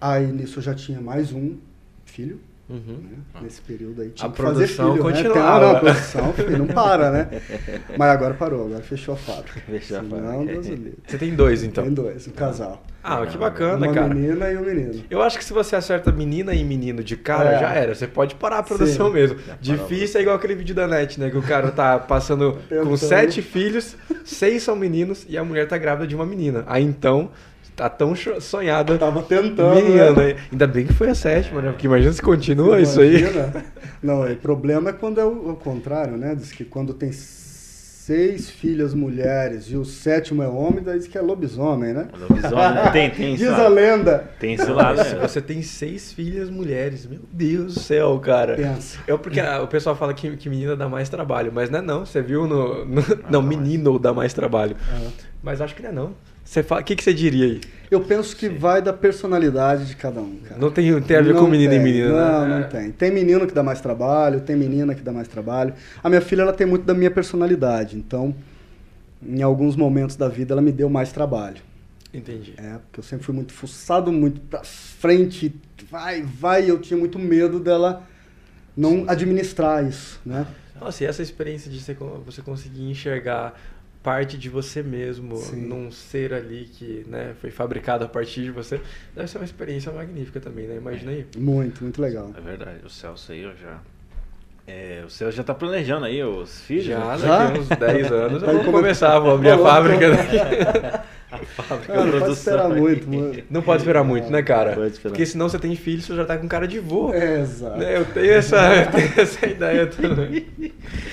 aí 0.00 0.26
nisso 0.26 0.58
eu 0.58 0.62
já 0.62 0.74
tinha 0.74 1.00
mais 1.00 1.32
um 1.32 1.56
filho. 2.04 2.40
Uhum. 2.70 3.00
Né? 3.02 3.40
Nesse 3.42 3.60
período 3.60 4.00
aí. 4.00 4.10
Tinha 4.10 4.28
a 4.28 4.32
produção 4.32 4.92
filho, 4.92 5.02
continuava. 5.02 5.60
Né? 5.60 5.66
Não, 5.66 5.76
a 5.76 5.80
produção 5.80 6.32
filho, 6.32 6.58
não 6.58 6.66
para, 6.68 7.10
né? 7.10 7.28
Mas 7.98 8.10
agora 8.10 8.34
parou, 8.34 8.66
agora 8.66 8.82
fechou 8.82 9.14
a 9.14 9.16
fábrica. 9.16 9.60
Fechou 9.60 9.98
a 9.98 10.02
fábrica. 10.04 10.62
Você 11.06 11.18
tem 11.18 11.34
dois, 11.34 11.64
então? 11.64 11.82
Tem 11.82 11.92
dois, 11.92 12.28
um 12.28 12.30
casal. 12.30 12.80
Ah, 13.02 13.24
que 13.26 13.36
bacana, 13.38 13.86
Uma 13.86 13.94
cara. 13.94 14.06
Uma 14.06 14.14
menina 14.14 14.50
e 14.50 14.56
um 14.56 14.60
menino. 14.60 15.04
Eu 15.08 15.22
acho 15.22 15.38
que 15.38 15.44
se 15.44 15.54
você 15.54 15.74
acerta 15.74 16.12
menina 16.12 16.54
e 16.54 16.62
menino 16.62 17.02
de 17.02 17.16
cara, 17.16 17.52
é. 17.52 17.58
já 17.58 17.72
era. 17.72 17.94
Você 17.94 18.06
pode 18.06 18.34
parar 18.34 18.58
a 18.58 18.62
produção 18.62 19.06
Sim. 19.06 19.14
mesmo. 19.14 19.38
Difícil 19.58 20.18
é 20.18 20.22
igual 20.22 20.36
aquele 20.36 20.54
vídeo 20.54 20.74
da 20.74 20.86
net, 20.86 21.18
né? 21.18 21.30
Que 21.30 21.38
o 21.38 21.42
cara 21.42 21.70
tá 21.70 21.98
passando 21.98 22.58
com 22.68 22.96
sete 22.98 23.40
filhos, 23.40 23.96
seis 24.22 24.62
são 24.62 24.76
meninos 24.76 25.24
e 25.28 25.38
a 25.38 25.42
mulher 25.42 25.66
tá 25.66 25.78
grávida 25.78 26.06
de 26.06 26.14
uma 26.14 26.26
menina. 26.26 26.62
Aí 26.66 26.84
então 26.84 27.30
tá 27.80 27.88
tão 27.88 28.14
sonhada. 28.14 28.98
Tava 28.98 29.22
tentando. 29.22 29.74
Menina, 29.74 30.12
né? 30.12 30.36
Ainda 30.52 30.66
bem 30.66 30.86
que 30.86 30.92
foi 30.92 31.08
a 31.08 31.14
sétima, 31.14 31.62
né? 31.62 31.70
Porque 31.70 31.86
imagina 31.86 32.12
se 32.12 32.20
continua 32.20 32.80
isso 32.80 33.00
aí. 33.00 33.24
Não, 34.02 34.30
o 34.30 34.36
problema 34.36 34.90
é 34.90 34.92
quando 34.92 35.20
é 35.20 35.24
o, 35.24 35.50
o 35.50 35.56
contrário, 35.56 36.16
né? 36.16 36.34
Diz 36.34 36.52
que 36.52 36.64
quando 36.64 36.92
tem 36.92 37.10
seis 37.12 38.50
filhas 38.50 38.92
mulheres 38.92 39.66
e 39.70 39.76
o 39.76 39.84
sétimo 39.84 40.42
é 40.42 40.48
homem, 40.48 40.82
daí 40.82 40.98
diz 40.98 41.06
que 41.06 41.16
é 41.16 41.20
lobisomem, 41.20 41.92
né? 41.92 42.08
Lobisomem, 42.18 42.92
tem, 42.92 43.10
tem 43.10 43.36
Diz 43.36 43.48
a 43.48 43.68
lenda. 43.68 44.30
Tem 44.38 44.54
esse 44.54 44.70
lado. 44.70 45.04
Se 45.04 45.14
você 45.14 45.40
tem 45.40 45.62
seis 45.62 46.12
filhas 46.12 46.50
mulheres, 46.50 47.06
meu 47.06 47.20
Deus 47.32 47.74
do 47.74 47.80
céu, 47.80 48.18
cara. 48.18 48.56
Pensa. 48.56 48.98
É 49.06 49.16
porque 49.16 49.40
o 49.40 49.66
pessoal 49.68 49.94
fala 49.94 50.12
que, 50.12 50.36
que 50.36 50.48
menina 50.48 50.74
dá 50.74 50.88
mais 50.88 51.08
trabalho, 51.08 51.52
mas 51.54 51.70
não 51.70 51.78
é 51.78 51.82
não. 51.82 52.04
Você 52.04 52.20
viu 52.20 52.46
no. 52.46 52.84
no 52.84 53.02
não, 53.30 53.42
menino 53.42 53.98
dá 53.98 54.12
mais 54.12 54.34
trabalho. 54.34 54.76
Mas 55.42 55.60
acho 55.60 55.74
que 55.74 55.82
não 55.82 55.90
é 55.90 55.92
não. 55.92 56.14
Você 56.50 56.64
fala, 56.64 56.80
o 56.80 56.84
que, 56.84 56.96
que 56.96 57.04
você 57.04 57.14
diria 57.14 57.44
aí? 57.44 57.60
Eu 57.88 58.00
penso 58.00 58.34
que 58.34 58.48
Sim. 58.48 58.58
vai 58.58 58.82
da 58.82 58.92
personalidade 58.92 59.86
de 59.86 59.94
cada 59.94 60.20
um, 60.20 60.36
cara. 60.38 60.60
Não 60.60 60.68
tem, 60.68 61.00
tem 61.00 61.16
a 61.16 61.20
ver 61.22 61.32
não 61.32 61.44
com 61.44 61.48
menino 61.48 61.70
tem. 61.70 61.80
e 61.80 61.84
menina, 61.84 62.08
Não, 62.08 62.48
né? 62.48 62.58
não 62.58 62.68
tem. 62.68 62.90
Tem 62.90 63.08
menino 63.08 63.46
que 63.46 63.54
dá 63.54 63.62
mais 63.62 63.80
trabalho, 63.80 64.40
tem 64.40 64.56
menina 64.56 64.92
que 64.92 65.00
dá 65.00 65.12
mais 65.12 65.28
trabalho. 65.28 65.74
A 66.02 66.08
minha 66.08 66.20
filha, 66.20 66.42
ela 66.42 66.52
tem 66.52 66.66
muito 66.66 66.84
da 66.84 66.92
minha 66.92 67.10
personalidade, 67.10 67.96
então, 67.96 68.34
em 69.24 69.42
alguns 69.42 69.76
momentos 69.76 70.16
da 70.16 70.28
vida, 70.28 70.52
ela 70.52 70.60
me 70.60 70.72
deu 70.72 70.90
mais 70.90 71.12
trabalho. 71.12 71.62
Entendi. 72.12 72.54
É, 72.56 72.78
porque 72.78 72.98
eu 72.98 73.04
sempre 73.04 73.24
fui 73.24 73.34
muito 73.36 73.52
fuçado, 73.52 74.10
muito 74.10 74.40
pra 74.40 74.64
frente, 74.64 75.54
vai, 75.88 76.22
vai, 76.22 76.68
eu 76.68 76.80
tinha 76.80 76.98
muito 76.98 77.16
medo 77.16 77.60
dela 77.60 78.02
não 78.76 78.90
Sim. 78.90 79.04
administrar 79.06 79.86
isso, 79.86 80.20
né? 80.26 80.48
Nossa, 80.80 81.04
e 81.04 81.06
essa 81.06 81.22
experiência 81.22 81.70
de 81.70 81.78
você 82.26 82.42
conseguir 82.42 82.90
enxergar 82.90 83.54
parte 84.02 84.38
de 84.38 84.48
você 84.48 84.82
mesmo, 84.82 85.36
Sim. 85.36 85.66
num 85.66 85.90
ser 85.90 86.32
ali 86.32 86.64
que 86.64 87.04
né, 87.06 87.34
foi 87.40 87.50
fabricado 87.50 88.04
a 88.04 88.08
partir 88.08 88.42
de 88.42 88.50
você, 88.50 88.80
deve 89.14 89.28
ser 89.28 89.38
uma 89.38 89.44
experiência 89.44 89.92
magnífica 89.92 90.40
também, 90.40 90.66
né? 90.66 90.76
Imagina 90.76 91.12
aí. 91.12 91.26
Muito, 91.36 91.82
muito 91.82 92.00
legal. 92.00 92.32
É 92.36 92.40
verdade. 92.40 92.84
O 92.84 92.88
Celso 92.88 93.32
aí, 93.32 93.40
eu 93.40 93.56
já... 93.56 93.80
É, 94.66 95.02
o 95.04 95.10
Celso 95.10 95.36
já 95.36 95.40
está 95.40 95.54
planejando 95.54 96.06
aí 96.06 96.22
os 96.22 96.60
filhos? 96.60 96.84
Já, 96.84 97.16
né? 97.16 97.26
daqui 97.26 97.58
uns 97.58 97.68
10 97.68 98.12
anos 98.12 98.42
eu 98.42 98.62
vou 98.62 98.72
começar, 98.72 99.18
vou 99.18 99.34
abrir 99.34 99.50
a 99.50 99.58
fábrica 99.58 100.10
daqui. 100.10 100.36
A 101.30 101.62
fábrica 101.62 101.92
ah, 101.94 102.04
não 102.04 102.18
pode 102.18 102.32
esperar 102.32 102.68
muito, 102.68 103.08
mano. 103.08 103.42
Não 103.48 103.62
pode 103.62 103.82
esperar 103.82 104.02
muito, 104.02 104.30
né, 104.32 104.42
cara? 104.42 104.72
Pode 104.72 104.94
esperar. 104.94 105.12
Porque 105.12 105.24
senão 105.24 105.48
você 105.48 105.60
tem 105.60 105.76
filho, 105.76 106.02
você 106.02 106.16
já 106.16 106.24
tá 106.24 106.36
com 106.36 106.48
cara 106.48 106.66
de 106.66 106.80
vô. 106.80 107.12
É, 107.14 107.40
exato. 107.40 107.78
Né? 107.78 107.98
Eu, 107.98 108.04
tenho 108.04 108.32
essa, 108.32 108.56
eu 108.74 108.90
tenho 108.90 109.12
essa 109.16 109.46
ideia 109.46 109.86
também. 109.86 110.46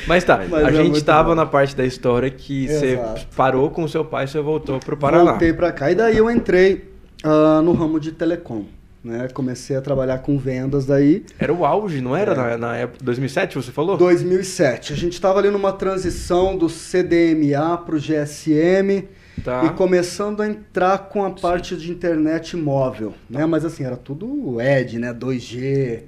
Mas 0.08 0.24
tá, 0.24 0.44
Mas 0.50 0.66
a 0.66 0.70
é 0.70 0.74
gente 0.74 1.04
tava 1.04 1.30
bom. 1.30 1.36
na 1.36 1.46
parte 1.46 1.76
da 1.76 1.86
história 1.86 2.32
que 2.32 2.66
exato. 2.66 3.20
você 3.20 3.28
parou 3.36 3.70
com 3.70 3.84
o 3.84 3.90
seu 3.90 4.04
pai 4.04 4.26
e 4.26 4.28
você 4.28 4.40
voltou 4.40 4.80
pro 4.80 4.98
Paraná. 4.98 5.32
Voltei 5.32 5.54
pra 5.54 5.72
cá. 5.72 5.92
E 5.92 5.96
daí 5.96 6.18
eu 6.18 6.32
entrei 6.32 6.92
uh, 7.24 7.62
no 7.62 7.74
ramo 7.74 8.00
de 8.00 8.12
telecom. 8.12 8.66
Né? 9.08 9.30
Comecei 9.34 9.78
a 9.78 9.82
trabalhar 9.82 10.18
com 10.18 10.38
vendas 10.38 10.86
daí. 10.86 11.24
Era 11.40 11.54
o 11.54 11.66
auge, 11.66 12.02
não 12.02 12.14
era? 12.14 12.34
É. 12.34 12.36
Na, 12.36 12.58
na 12.58 12.78
época 12.78 13.00
2007, 13.02 13.56
você 13.56 13.72
falou? 13.72 13.96
2007. 13.96 14.92
A 14.92 14.96
gente 14.98 15.14
estava 15.14 15.40
ali 15.40 15.50
numa 15.50 15.72
transição 15.72 16.58
do 16.58 16.68
CDMA 16.68 17.78
para 17.78 17.96
o 17.96 18.00
GSM. 18.00 19.08
Tá. 19.46 19.64
E 19.66 19.70
começando 19.70 20.42
a 20.42 20.48
entrar 20.48 20.98
com 21.10 21.24
a 21.24 21.30
parte 21.30 21.76
Sim. 21.76 21.82
de 21.82 21.92
internet 21.92 22.58
móvel, 22.58 23.14
né? 23.30 23.46
Mas 23.46 23.64
assim, 23.64 23.86
era 23.86 23.96
tudo 23.96 24.60
ED, 24.60 25.00
né? 25.00 25.14
2G. 25.14 26.02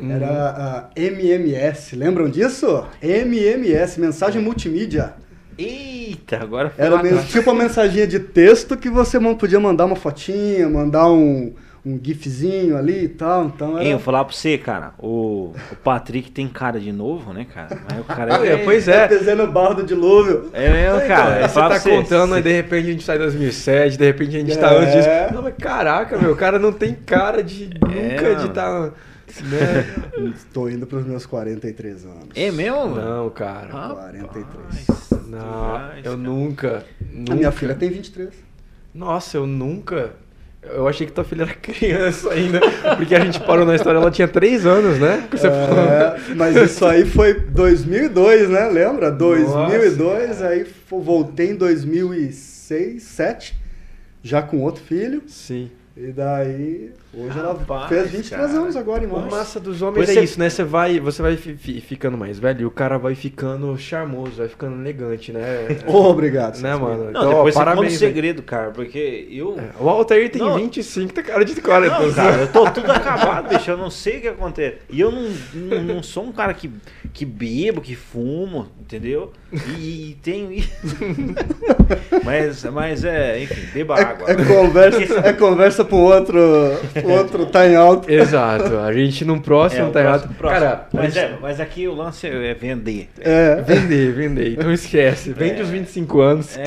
Uhum. 0.00 0.10
Era 0.10 0.90
a 0.96 1.00
MMS, 1.00 1.94
lembram 1.94 2.28
disso? 2.28 2.84
MMS, 3.00 4.00
mensagem 4.00 4.42
multimídia. 4.42 5.14
Eita, 5.56 6.38
agora 6.38 6.70
foi 6.70 6.84
Era 6.84 7.02
mesmo, 7.02 7.22
tipo 7.24 7.50
uma 7.50 7.62
mensagem 7.62 8.08
de 8.08 8.18
texto 8.18 8.76
que 8.76 8.88
você 8.88 9.20
podia 9.34 9.60
mandar 9.60 9.84
uma 9.84 9.94
fotinha, 9.94 10.68
mandar 10.68 11.12
um, 11.12 11.52
um 11.84 11.98
gifzinho 12.00 12.76
ali 12.76 13.04
e 13.04 13.08
tal. 13.08 13.46
Então 13.46 13.76
era... 13.76 13.84
Ei, 13.84 13.92
eu 13.92 13.96
vou 13.96 14.04
falar 14.04 14.24
pra 14.24 14.34
você, 14.34 14.56
cara, 14.56 14.92
o, 14.98 15.52
o 15.72 15.76
Patrick 15.82 16.30
tem 16.30 16.48
cara 16.48 16.78
de 16.78 16.92
novo, 16.92 17.32
né, 17.32 17.46
cara? 17.52 17.78
Mas 17.88 18.00
o 18.00 18.04
cara 18.04 18.46
é, 18.46 18.56
pois 18.58 18.86
é. 18.86 19.08
Tá 19.08 19.34
no 19.34 19.50
barro 19.50 19.74
do 19.74 19.82
dilúvio. 19.82 20.50
É 20.52 20.70
mesmo, 20.70 21.08
cara. 21.08 21.38
Então, 21.38 21.48
você 21.48 21.60
tá 21.60 21.80
você, 21.80 21.90
contando, 21.90 22.38
e 22.38 22.42
de 22.42 22.52
repente 22.52 22.88
a 22.88 22.92
gente 22.92 23.02
sai 23.02 23.16
em 23.16 23.20
2007, 23.20 23.96
de 23.96 24.04
repente 24.04 24.36
a 24.36 24.40
gente 24.40 24.52
é. 24.52 24.56
tá 24.56 24.72
antes 24.72 24.94
disso. 24.94 25.08
Não, 25.32 25.42
mas 25.42 25.54
caraca, 25.58 26.16
meu, 26.18 26.32
o 26.32 26.36
cara 26.36 26.58
não 26.58 26.72
tem 26.72 26.94
cara 26.94 27.42
de 27.42 27.70
é, 27.90 28.16
nunca 28.16 28.34
de 28.36 28.46
estar... 28.46 28.90
Tá 28.90 28.92
né? 29.40 30.28
Estou 30.36 30.70
indo 30.70 30.86
para 30.86 30.98
os 30.98 31.06
meus 31.06 31.24
43 31.24 32.04
anos. 32.04 32.28
É 32.34 32.50
mesmo? 32.50 32.96
Não, 32.96 33.30
cara. 33.30 33.68
43. 33.94 35.26
Não, 35.28 35.92
eu 36.04 36.16
nunca, 36.16 36.84
nunca. 37.10 37.32
A 37.32 37.36
minha 37.36 37.52
filha 37.52 37.74
tem 37.74 37.88
23. 37.88 38.30
Nossa, 38.94 39.38
eu 39.38 39.46
nunca. 39.46 40.12
Eu 40.62 40.86
achei 40.86 41.06
que 41.06 41.12
tua 41.12 41.24
filha 41.24 41.42
era 41.42 41.54
criança 41.60 42.32
ainda, 42.32 42.60
porque 42.96 43.14
a 43.14 43.20
gente 43.24 43.40
parou 43.40 43.66
na 43.66 43.74
história, 43.74 43.98
ela 43.98 44.10
tinha 44.10 44.28
3 44.28 44.64
anos, 44.64 44.98
né? 44.98 45.26
Você 45.30 45.46
é, 45.48 46.34
mas 46.36 46.56
isso 46.56 46.86
aí 46.86 47.04
foi 47.04 47.34
2002, 47.34 48.48
né? 48.48 48.68
Lembra? 48.68 49.10
2002, 49.10 50.28
Nossa. 50.28 50.46
aí 50.46 50.66
voltei 50.90 51.50
em 51.50 51.56
2006, 51.56 52.62
2007, 52.72 53.54
já 54.22 54.42
com 54.42 54.60
outro 54.60 54.82
filho. 54.82 55.22
Sim. 55.26 55.70
E 55.96 56.06
daí, 56.12 56.92
hoje 57.14 57.38
Rapaz, 57.38 57.68
ela 57.68 57.88
fez 57.88 58.10
23 58.10 58.30
cara. 58.30 58.62
anos 58.62 58.76
agora 58.76 59.04
em 59.04 59.06
março. 59.06 59.26
A 59.26 59.38
massa 59.38 59.60
dos 59.60 59.82
homens 59.82 60.08
é 60.08 60.22
isso, 60.22 60.38
né? 60.38 60.48
Você 60.48 60.64
vai, 60.64 60.98
você 60.98 61.22
vai 61.22 61.36
ficando 61.36 62.16
mais 62.16 62.38
velho 62.38 62.62
e 62.62 62.64
o 62.64 62.70
cara 62.70 62.98
vai 62.98 63.14
ficando 63.14 63.76
charmoso, 63.76 64.36
vai 64.36 64.48
ficando 64.48 64.80
elegante, 64.80 65.32
né? 65.32 65.68
oh, 65.86 66.08
obrigado. 66.08 66.58
Né, 66.60 66.74
mano? 66.74 67.04
Não, 67.04 67.10
então, 67.10 67.28
depois 67.28 67.56
ó, 67.56 67.58
parabéns, 67.58 67.92
você 67.92 67.98
segredo, 67.98 68.42
cara, 68.42 68.70
porque 68.70 69.28
eu... 69.30 69.58
É, 69.58 69.70
o 69.78 69.88
Altair 69.88 70.30
tem 70.30 70.40
não, 70.40 70.56
25, 70.56 71.12
tem 71.12 71.24
cara 71.24 71.44
de 71.44 71.60
40. 71.60 71.98
Não, 71.98 72.14
cara, 72.14 72.42
eu 72.42 72.48
tô 72.48 72.70
tudo 72.70 72.90
acabado, 72.90 73.48
bicho, 73.48 73.70
eu 73.70 73.76
não 73.76 73.90
sei 73.90 74.18
o 74.18 74.20
que 74.22 74.28
acontece. 74.28 74.78
E 74.90 75.00
eu 75.00 75.10
não, 75.10 75.30
não, 75.54 75.82
não 75.82 76.02
sou 76.02 76.24
um 76.24 76.32
cara 76.32 76.54
que, 76.54 76.70
que 77.12 77.24
bebo, 77.24 77.80
que 77.80 77.94
fumo, 77.94 78.68
entendeu? 78.80 79.32
E, 79.52 80.10
e 80.10 80.18
tenho... 80.22 80.50
mas, 82.24 82.64
mas 82.64 83.04
é, 83.04 83.42
enfim, 83.42 83.68
beba 83.74 83.98
é, 83.98 84.02
água. 84.02 84.30
É 84.30 84.34
conversa, 84.34 85.20
é 85.28 85.32
conversa 85.32 85.84
pro 85.84 85.96
outro, 85.96 86.38
outro 87.06 87.46
tá 87.46 87.66
em 87.66 87.74
alto. 87.74 88.10
Exato. 88.10 88.78
A 88.78 88.92
gente 88.92 89.24
num 89.24 89.38
próximo 89.38 89.88
é, 89.88 89.90
tá 89.90 90.02
em 90.02 90.06
alto. 90.06 90.28
Cara, 90.34 90.88
mas, 90.92 91.14
gente... 91.14 91.24
é, 91.24 91.38
mas 91.40 91.60
aqui 91.60 91.86
o 91.88 91.94
lance 91.94 92.26
é 92.26 92.54
vender. 92.54 93.08
É. 93.20 93.56
Vender, 93.62 94.12
vender. 94.12 94.52
Então 94.52 94.72
esquece. 94.72 95.32
Vende 95.32 95.60
é. 95.60 95.62
os 95.62 95.68
25 95.68 96.20
anos. 96.20 96.56
É, 96.56 96.64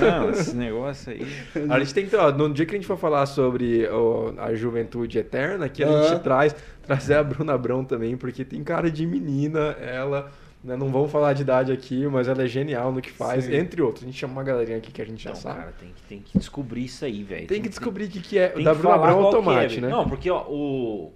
não, 0.00 0.30
esse 0.30 0.56
negócio 0.56 1.12
aí. 1.12 1.26
A 1.68 1.78
gente 1.78 1.94
tem 1.94 2.06
que, 2.06 2.16
ó, 2.16 2.30
no 2.32 2.52
dia 2.52 2.66
que 2.66 2.74
a 2.74 2.78
gente 2.78 2.86
for 2.86 2.98
falar 2.98 3.26
sobre 3.26 3.86
ó, 3.88 4.32
a 4.38 4.54
juventude 4.54 5.18
eterna, 5.18 5.68
que 5.68 5.82
a 5.82 6.02
gente 6.02 6.20
traz, 6.22 6.54
trazer 6.82 7.14
a 7.14 7.22
Bruna 7.22 7.54
Abrão 7.54 7.84
também, 7.84 8.16
porque 8.16 8.44
tem 8.44 8.62
cara 8.62 8.90
de 8.90 9.06
menina, 9.06 9.76
ela 9.80 10.30
né? 10.62 10.76
Não 10.76 10.88
vamos 10.88 11.10
falar 11.10 11.32
de 11.32 11.42
idade 11.42 11.72
aqui, 11.72 12.06
mas 12.06 12.28
ela 12.28 12.42
é 12.42 12.46
genial 12.46 12.92
no 12.92 13.00
que 13.00 13.10
faz, 13.10 13.44
Sim. 13.44 13.54
entre 13.54 13.80
outros. 13.80 14.04
A 14.04 14.06
gente 14.06 14.18
chama 14.18 14.34
uma 14.34 14.44
galerinha 14.44 14.78
aqui 14.78 14.90
que 14.90 15.00
a 15.00 15.04
gente 15.04 15.22
já 15.22 15.34
sabe. 15.34 15.60
Cara, 15.60 15.72
tem 15.72 15.88
que, 15.88 16.02
tem 16.02 16.20
que 16.20 16.38
descobrir 16.38 16.84
isso 16.84 17.04
aí, 17.04 17.22
velho. 17.22 17.46
Tem, 17.46 17.56
tem, 17.56 17.62
que 17.62 17.68
descobrir 17.68 18.04
o 18.04 18.08
que, 18.08 18.20
que 18.20 18.38
é. 18.38 18.50
Da 18.60 18.74
Bruna 18.74 18.94
Abrão 18.94 19.24
Automate, 19.24 19.78
é, 19.78 19.80
né? 19.82 19.88
Não, 19.88 20.08
porque 20.08 20.30
ó, 20.30 20.44
o, 20.48 21.12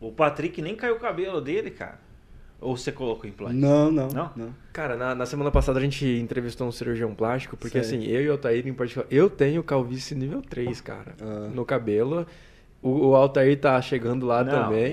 o 0.00 0.12
Patrick 0.12 0.60
nem 0.60 0.74
caiu 0.74 0.96
o 0.96 1.00
cabelo 1.00 1.40
dele, 1.40 1.70
cara. 1.70 2.08
Ou 2.60 2.76
você 2.76 2.90
colocou 2.90 3.30
implante? 3.30 3.54
Não, 3.54 3.90
não. 3.92 4.08
Não? 4.08 4.30
não. 4.34 4.54
Cara, 4.72 4.96
na, 4.96 5.14
na, 5.14 5.26
semana 5.26 5.50
passada 5.50 5.78
a 5.78 5.82
gente 5.82 6.04
entrevistou 6.04 6.66
um 6.66 6.72
cirurgião 6.72 7.14
plástico, 7.14 7.56
porque 7.56 7.78
assim, 7.78 8.04
eu 8.04 8.20
e 8.20 8.28
o 8.28 8.32
Altair 8.32 8.66
em 8.66 8.74
particular, 8.74 9.06
eu 9.12 9.30
tenho 9.30 9.62
calvície 9.62 10.16
nível 10.16 10.42
3, 10.42 10.80
cara, 10.80 11.14
ah. 11.20 11.48
no 11.54 11.64
cabelo. 11.64 12.26
O, 12.80 13.08
o 13.08 13.16
Altair 13.16 13.58
tá 13.58 13.80
chegando 13.82 14.24
lá 14.24 14.44
não, 14.44 14.52
também. 14.52 14.92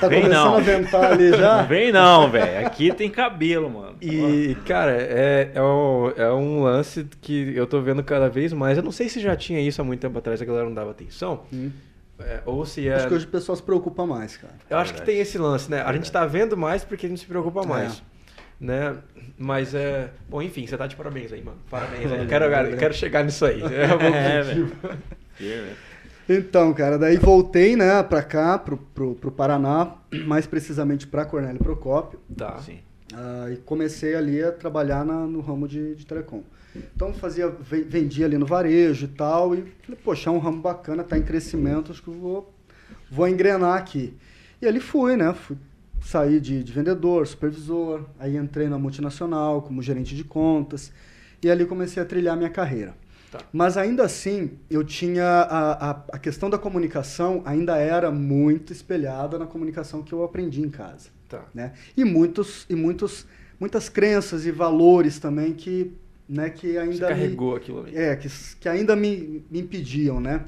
tá 0.00 0.06
vem 0.06 0.22
começando 0.22 0.44
não. 0.44 0.56
a 0.56 0.60
ventar 0.60 1.12
ali 1.12 1.30
já? 1.30 1.62
Vem 1.66 1.90
não, 1.90 2.30
velho. 2.30 2.66
Aqui 2.66 2.92
tem 2.92 3.10
cabelo, 3.10 3.68
mano. 3.68 3.96
E, 4.00 4.56
cara, 4.64 4.92
é, 4.92 5.50
é, 5.52 5.62
um, 5.62 6.12
é 6.16 6.32
um 6.32 6.62
lance 6.62 7.04
que 7.20 7.52
eu 7.56 7.66
tô 7.66 7.80
vendo 7.80 8.04
cada 8.04 8.28
vez 8.28 8.52
mais. 8.52 8.78
Eu 8.78 8.84
não 8.84 8.92
sei 8.92 9.08
se 9.08 9.20
já 9.20 9.34
tinha 9.34 9.60
isso 9.60 9.80
há 9.80 9.84
muito 9.84 10.00
tempo 10.00 10.16
atrás, 10.16 10.40
a 10.40 10.44
galera 10.44 10.66
não 10.66 10.74
dava 10.74 10.92
atenção. 10.92 11.42
Hum. 11.52 11.70
É, 12.20 12.40
ou 12.46 12.64
se 12.64 12.88
é... 12.88 12.94
Acho 12.94 13.08
que 13.08 13.14
hoje 13.14 13.26
o 13.26 13.28
pessoal 13.28 13.56
se 13.56 13.62
preocupa 13.62 14.06
mais, 14.06 14.36
cara. 14.36 14.54
Eu 14.70 14.78
acho 14.78 14.94
que 14.94 15.02
tem 15.02 15.18
esse 15.18 15.38
lance, 15.38 15.68
né? 15.68 15.82
A 15.82 15.92
gente 15.92 16.10
tá 16.10 16.24
vendo 16.24 16.56
mais 16.56 16.84
porque 16.84 17.06
a 17.06 17.08
gente 17.08 17.20
se 17.20 17.26
preocupa 17.26 17.64
mais. 17.64 18.00
É. 18.60 18.64
Né? 18.64 18.96
Mas 19.36 19.74
é. 19.74 20.10
Bom, 20.28 20.42
enfim, 20.42 20.66
você 20.66 20.76
tá 20.76 20.86
de 20.86 20.96
parabéns 20.96 21.32
aí, 21.32 21.42
mano. 21.42 21.58
Parabéns 21.70 22.10
aí. 22.10 22.26
quero, 22.26 22.76
quero 22.76 22.94
chegar 22.94 23.24
nisso 23.24 23.44
aí. 23.44 23.62
É, 23.70 24.38
é 24.38 24.42
velho. 24.42 24.76
Então, 26.28 26.74
cara, 26.74 26.98
daí 26.98 27.16
voltei, 27.16 27.74
né, 27.74 28.02
pra 28.02 28.22
cá, 28.22 28.58
pro, 28.58 28.76
pro, 28.76 29.14
pro 29.14 29.32
Paraná, 29.32 29.94
mais 30.26 30.46
precisamente 30.46 31.06
pra 31.06 31.24
Cornélio 31.24 31.58
Procópio. 31.58 32.20
Tá. 32.36 32.58
Sim. 32.58 32.80
Uh, 33.12 33.52
e 33.52 33.56
comecei 33.56 34.14
ali 34.14 34.42
a 34.42 34.52
trabalhar 34.52 35.04
na, 35.06 35.26
no 35.26 35.40
ramo 35.40 35.66
de, 35.66 35.94
de 35.94 36.04
telecom. 36.04 36.42
Então 36.94 37.14
fazia, 37.14 37.48
vendia 37.48 38.26
ali 38.26 38.36
no 38.36 38.44
varejo 38.44 39.06
e 39.06 39.08
tal, 39.08 39.54
e 39.54 39.64
falei, 39.82 39.98
poxa, 40.04 40.28
é 40.28 40.32
um 40.32 40.38
ramo 40.38 40.60
bacana, 40.60 41.02
tá 41.02 41.16
em 41.16 41.22
crescimento, 41.22 41.90
acho 41.90 42.02
que 42.02 42.08
eu 42.08 42.14
vou, 42.14 42.54
vou 43.10 43.26
engrenar 43.26 43.78
aqui. 43.78 44.14
E 44.60 44.66
ali 44.66 44.80
fui, 44.80 45.16
né, 45.16 45.32
fui 45.32 45.56
sair 46.02 46.40
de, 46.40 46.62
de 46.62 46.72
vendedor, 46.72 47.26
supervisor, 47.26 48.04
aí 48.18 48.36
entrei 48.36 48.68
na 48.68 48.78
multinacional 48.78 49.62
como 49.62 49.82
gerente 49.82 50.14
de 50.14 50.24
contas, 50.24 50.92
e 51.42 51.50
ali 51.50 51.64
comecei 51.64 52.02
a 52.02 52.06
trilhar 52.06 52.36
minha 52.36 52.50
carreira. 52.50 52.94
Tá. 53.30 53.40
Mas 53.52 53.76
ainda 53.76 54.04
assim, 54.04 54.52
eu 54.70 54.82
tinha. 54.82 55.24
A, 55.24 55.90
a, 55.90 55.90
a, 56.12 56.18
questão 56.18 56.48
da 56.48 56.56
comunicação 56.56 57.42
ainda 57.44 57.76
era 57.76 58.10
muito 58.10 58.72
espelhada 58.72 59.38
na 59.38 59.46
comunicação 59.46 60.02
que 60.02 60.12
eu 60.12 60.24
aprendi 60.24 60.62
em 60.62 60.70
casa. 60.70 61.10
Tá. 61.28 61.44
Né? 61.54 61.74
E, 61.96 62.04
muitos, 62.04 62.64
e 62.70 62.74
muitos, 62.74 63.26
muitas 63.60 63.88
crenças 63.88 64.46
e 64.46 64.50
valores 64.50 65.18
também 65.18 65.52
que, 65.52 65.92
né, 66.26 66.48
que 66.48 66.78
ainda. 66.78 66.94
Você 66.94 67.00
carregou 67.06 67.52
me, 67.52 67.56
aquilo 67.58 67.80
ali. 67.80 67.96
É, 67.96 68.16
que, 68.16 68.28
que 68.60 68.68
ainda 68.68 68.96
me, 68.96 69.44
me 69.50 69.60
impediam, 69.60 70.20
né? 70.20 70.44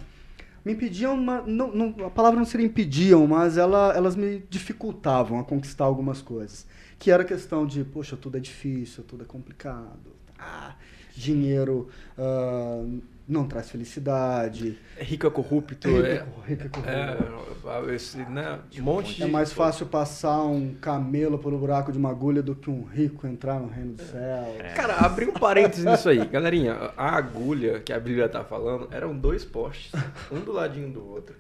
Me 0.65 0.73
impediam, 0.73 1.17
não, 1.17 1.75
não, 1.75 2.07
a 2.07 2.11
palavra 2.11 2.39
não 2.39 2.45
seria 2.45 2.67
impediam, 2.67 3.27
mas 3.27 3.57
ela, 3.57 3.95
elas 3.97 4.15
me 4.15 4.43
dificultavam 4.51 5.39
a 5.39 5.45
conquistar 5.45 5.85
algumas 5.85 6.21
coisas. 6.21 6.67
Que 6.99 7.11
era 7.11 7.23
a 7.23 7.27
questão 7.27 7.67
de, 7.67 7.83
poxa, 7.83 8.15
tudo 8.15 8.37
é 8.37 8.41
difícil, 8.41 9.03
tudo 9.05 9.25
é 9.25 9.27
complicado. 9.27 10.13
Ah, 10.39 10.75
dinheiro 11.15 11.89
uh, 12.19 13.01
não 13.31 13.47
traz 13.47 13.71
felicidade. 13.71 14.77
É 14.97 15.05
rico 15.05 15.27
é 15.27 15.31
corrupto. 15.31 15.89
É, 15.89 16.17
é, 16.17 16.25
rico 16.47 16.65
é 16.65 16.69
corrupto. 16.69 17.91
É, 17.91 17.95
esse, 17.95 18.19
né, 18.19 18.59
um 18.79 18.83
monte 18.83 19.15
de... 19.15 19.23
é 19.23 19.27
mais 19.27 19.53
fácil 19.53 19.87
passar 19.87 20.43
um 20.43 20.75
camelo 20.75 21.39
por 21.39 21.55
um 21.55 21.59
buraco 21.59 21.93
de 21.93 21.99
uma 21.99 22.11
agulha 22.11 22.43
do 22.43 22.55
que 22.57 22.69
um 22.69 22.85
rico 22.85 23.27
entrar 23.27 23.61
no 23.61 23.69
reino 23.69 23.95
do 23.95 24.03
céu. 24.03 24.57
É. 24.59 24.73
Cara, 24.75 24.97
abri 24.97 25.27
um 25.27 25.33
parênteses 25.33 25.85
nisso 25.85 26.09
aí. 26.09 26.27
Galerinha, 26.27 26.75
a 26.97 27.17
agulha 27.17 27.81
que 27.81 27.93
a 27.93 28.01
Bíblia 28.01 28.29
tá 28.29 28.43
falando 28.43 28.89
eram 28.91 29.17
dois 29.17 29.45
postes, 29.45 29.93
um 30.31 30.41
do 30.41 30.53
ladinho 30.53 30.91
do 30.91 31.07
outro 31.07 31.37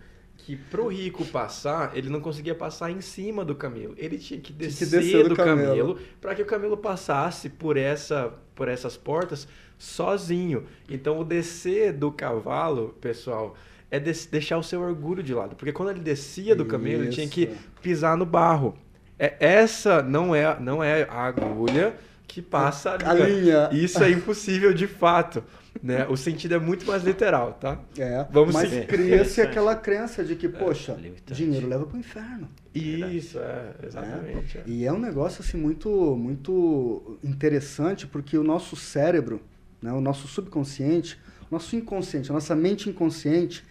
que 0.50 0.56
pro 0.56 0.88
rico 0.88 1.24
passar, 1.26 1.96
ele 1.96 2.08
não 2.08 2.20
conseguia 2.20 2.54
passar 2.54 2.90
em 2.90 3.00
cima 3.00 3.44
do 3.44 3.54
camelo. 3.54 3.94
Ele 3.96 4.18
tinha 4.18 4.40
que 4.40 4.52
descer, 4.52 4.88
tinha 4.88 5.00
que 5.00 5.06
descer 5.06 5.22
do, 5.22 5.28
do, 5.30 5.36
camelo, 5.36 5.68
camelo 5.68 5.98
para 6.20 6.34
que 6.34 6.42
o 6.42 6.46
camelo 6.46 6.76
passasse 6.76 7.48
por 7.48 7.76
essa 7.76 8.32
por 8.60 8.68
essas 8.68 8.94
portas 8.94 9.48
sozinho. 9.78 10.66
Então 10.86 11.18
o 11.18 11.24
descer 11.24 11.94
do 11.94 12.12
cavalo, 12.12 12.94
pessoal, 13.00 13.56
é 13.90 13.98
deixar 13.98 14.58
o 14.58 14.62
seu 14.62 14.82
orgulho 14.82 15.22
de 15.22 15.32
lado, 15.32 15.56
porque 15.56 15.72
quando 15.72 15.92
ele 15.92 16.00
descia 16.00 16.54
do 16.54 16.66
camelo, 16.66 17.04
Isso. 17.04 17.04
ele 17.04 17.10
tinha 17.10 17.26
que 17.26 17.56
pisar 17.80 18.18
no 18.18 18.26
barro. 18.26 18.76
É, 19.18 19.34
essa 19.40 20.02
não 20.02 20.34
é 20.34 20.60
não 20.60 20.84
é 20.84 21.04
a 21.08 21.22
agulha 21.22 21.96
que 22.28 22.42
passa 22.42 22.98
a 23.02 23.14
linha. 23.14 23.70
Isso 23.72 24.04
é 24.04 24.10
impossível 24.10 24.74
de 24.74 24.86
fato. 24.86 25.42
Né? 25.82 26.06
O 26.08 26.16
sentido 26.16 26.54
é 26.54 26.58
muito 26.58 26.84
mais 26.86 27.02
literal, 27.04 27.54
tá? 27.54 27.80
É, 27.96 28.26
Vamos 28.30 28.54
mas 28.54 28.70
cria-se 28.86 29.40
aquela 29.40 29.74
crença 29.74 30.24
de 30.24 30.34
que, 30.34 30.46
é, 30.46 30.48
poxa, 30.48 30.98
é, 31.02 31.32
dinheiro 31.32 31.66
leva 31.66 31.86
para 31.86 31.96
o 31.96 32.00
inferno. 32.00 32.48
Isso, 32.74 33.38
é, 33.38 33.74
exatamente. 33.86 34.58
É. 34.58 34.64
E 34.66 34.84
é 34.84 34.92
um 34.92 34.98
negócio 34.98 35.42
assim 35.42 35.56
muito, 35.56 35.88
muito 36.16 37.18
interessante, 37.22 38.06
porque 38.06 38.36
o 38.36 38.42
nosso 38.42 38.76
cérebro, 38.76 39.40
né, 39.80 39.92
o 39.92 40.00
nosso 40.00 40.28
subconsciente, 40.28 41.18
o 41.50 41.54
nosso 41.54 41.74
inconsciente, 41.76 42.30
a 42.30 42.34
nossa 42.34 42.54
mente 42.54 42.88
inconsciente, 42.88 43.64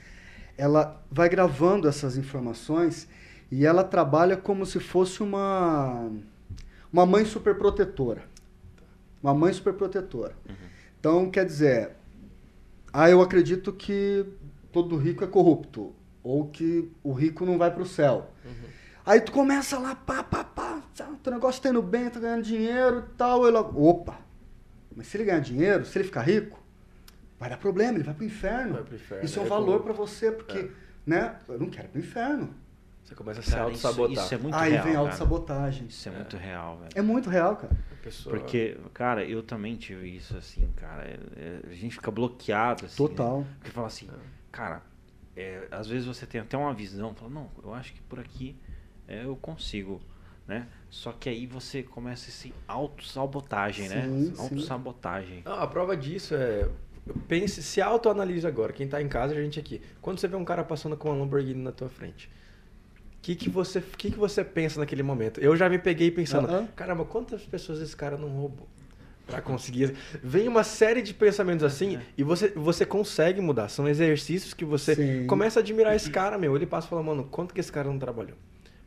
ela 0.58 1.02
vai 1.12 1.30
gravando 1.30 1.88
essas 1.88 2.18
informações 2.18 3.08
e 3.52 3.66
ela 3.66 3.84
trabalha 3.84 4.36
como 4.36 4.66
se 4.66 4.80
fosse 4.80 5.24
uma, 5.24 6.10
uma 6.92 7.06
mãe 7.06 7.24
superprotetora. 7.24 8.24
Uma 9.22 9.34
mãe 9.34 9.54
superprotetora. 9.54 10.34
Uhum. 10.48 10.56
Então, 11.00 11.30
quer 11.30 11.46
dizer, 11.46 11.92
Ah, 12.92 13.10
eu 13.10 13.22
acredito 13.22 13.72
que 13.72 14.26
todo 14.72 14.98
rico 14.98 15.24
é 15.24 15.28
corrupto. 15.28 15.96
Ou 16.24 16.48
que 16.48 16.92
o 17.04 17.14
rico 17.14 17.46
não 17.46 17.58
vai 17.58 17.72
para 17.72 17.82
o 17.82 17.86
céu. 17.86 18.32
Uhum. 18.44 18.70
Aí 19.06 19.22
tu 19.22 19.32
começa 19.32 19.80
lá, 19.80 19.96
pá, 19.96 20.24
pá, 20.24 20.44
pá, 20.44 20.84
tá, 20.96 21.10
teu 21.24 21.34
negócio 21.34 21.62
tá 21.62 21.70
indo 21.70 21.82
bem, 21.82 22.10
tá 22.10 22.20
ganhando 22.20 22.44
dinheiro 22.44 23.06
e 23.08 23.16
tal. 23.16 23.48
Ele, 23.48 23.58
opa, 23.58 24.20
mas 24.96 25.08
se 25.08 25.18
ele 25.18 25.26
ganhar 25.26 25.40
dinheiro, 25.40 25.86
se 25.86 25.98
ele 25.98 26.06
ficar 26.06 26.22
rico, 26.22 26.62
vai 27.40 27.50
dar 27.50 27.58
problema, 27.58 27.94
ele 27.94 28.04
vai 28.04 28.14
pro 28.14 28.26
inferno. 28.26 28.74
Vai 28.74 28.84
pro 28.84 28.96
inferno. 28.96 29.26
Isso 29.26 29.40
é 29.40 29.42
um 29.42 29.46
é 29.46 29.50
valor 29.50 29.82
para 29.82 29.94
você, 29.94 30.32
porque, 30.32 30.58
é. 30.58 30.70
né, 31.06 31.40
eu 31.48 31.58
não 31.58 31.70
quero 31.70 31.88
ir 31.88 31.92
pro 31.92 32.00
inferno. 32.00 32.54
Você 33.10 33.16
começa 33.16 33.40
a 33.40 33.44
se 33.44 33.56
auto-sabotar. 33.58 34.12
Isso, 34.12 34.24
isso, 34.26 34.36
é 34.36 34.38
muito 34.38 34.56
Aí 34.56 34.72
real. 34.72 34.86
Aí 34.86 34.92
vem 34.92 35.00
auto-sabotagem. 35.00 35.88
Isso 35.88 36.08
é, 36.08 36.12
é, 36.12 36.16
muito 36.16 36.38
real, 36.38 36.78
velho. 36.78 36.92
É 36.94 37.02
muito 37.02 37.28
real, 37.28 37.56
cara. 37.56 37.76
Pessoa... 38.04 38.38
Porque, 38.38 38.78
cara, 38.94 39.26
eu 39.26 39.42
também 39.42 39.76
tive 39.76 40.16
isso, 40.16 40.38
assim, 40.38 40.72
cara. 40.76 41.06
É, 41.06 41.18
é, 41.36 41.60
a 41.72 41.74
gente 41.74 41.96
fica 41.96 42.12
bloqueado, 42.12 42.86
assim. 42.86 42.98
Total. 42.98 43.40
Né? 43.40 43.48
Porque 43.58 43.72
fala 43.72 43.88
assim, 43.88 44.08
cara, 44.52 44.84
às 45.72 45.88
vezes 45.88 46.06
você 46.06 46.28
tem 46.28 46.40
até 46.40 46.56
uma 46.56 46.72
visão, 46.72 47.16
fala, 47.16 47.32
não, 47.32 47.50
eu 47.64 47.74
acho 47.74 47.94
que 47.94 48.02
por 48.02 48.20
aqui 48.20 48.56
eu 49.08 49.36
consigo, 49.38 50.00
né? 50.48 50.68
Só 50.92 51.12
que 51.12 51.30
aí 51.30 51.48
você 51.48 51.82
começa 51.82 52.30
esse 52.30 52.54
auto-sabotagem, 52.68 53.90
né? 53.90 54.08
Auto-sabotagem. 54.38 55.42
A 55.46 55.66
prova 55.66 55.98
disso 55.98 56.36
é 56.36 56.70
pense, 57.28 57.64
se 57.64 57.82
autoanalise 57.82 58.46
agora. 58.46 58.72
Quem 58.72 58.86
está 58.86 59.02
em 59.02 59.08
casa, 59.08 59.34
a 59.34 59.42
gente 59.42 59.60
aqui. 59.60 59.82
Quando 60.00 60.20
você 60.20 60.28
vê 60.28 60.36
um 60.36 60.46
cara 60.46 60.64
passando 60.64 60.96
com 60.96 61.10
uma 61.10 61.18
Lamborghini 61.18 61.62
na 61.62 61.72
tua 61.72 61.90
frente, 61.90 62.30
que, 63.22 63.36
que, 63.36 63.50
você, 63.50 63.82
que, 63.82 64.12
que 64.12 64.18
você 64.18 64.44
pensa 64.44 64.80
naquele 64.80 65.04
momento? 65.04 65.40
Eu 65.40 65.56
já 65.56 65.70
me 65.70 65.78
peguei 65.78 66.10
pensando, 66.10 66.68
caramba, 66.76 67.06
quantas 67.06 67.42
pessoas 67.44 67.82
esse 67.82 67.96
cara 67.96 68.18
não 68.18 68.30
roubou? 68.30 68.68
Pra 69.28 69.42
conseguir. 69.42 69.96
Vem 70.24 70.48
uma 70.48 70.64
série 70.64 71.04
de 71.04 71.14
pensamentos 71.14 71.64
assim 71.64 71.98
é. 71.98 72.02
e 72.18 72.24
você, 72.24 72.50
você 72.50 72.84
consegue 72.84 73.40
mudar. 73.40 73.70
São 73.70 73.88
exercícios 73.88 74.56
que 74.56 74.66
você 74.66 74.96
Sim. 74.96 75.28
começa 75.28 75.60
a 75.60 75.62
admirar 75.62 75.96
esse 75.96 76.10
cara, 76.10 76.36
meu. 76.36 76.56
Ele 76.56 76.66
passa 76.66 76.88
e 76.88 76.90
fala, 76.90 77.04
mano, 77.04 77.26
quanto 77.26 77.54
que 77.54 77.60
esse 77.60 77.72
cara 77.72 77.88
não 77.88 78.00
trabalhou? 78.00 78.36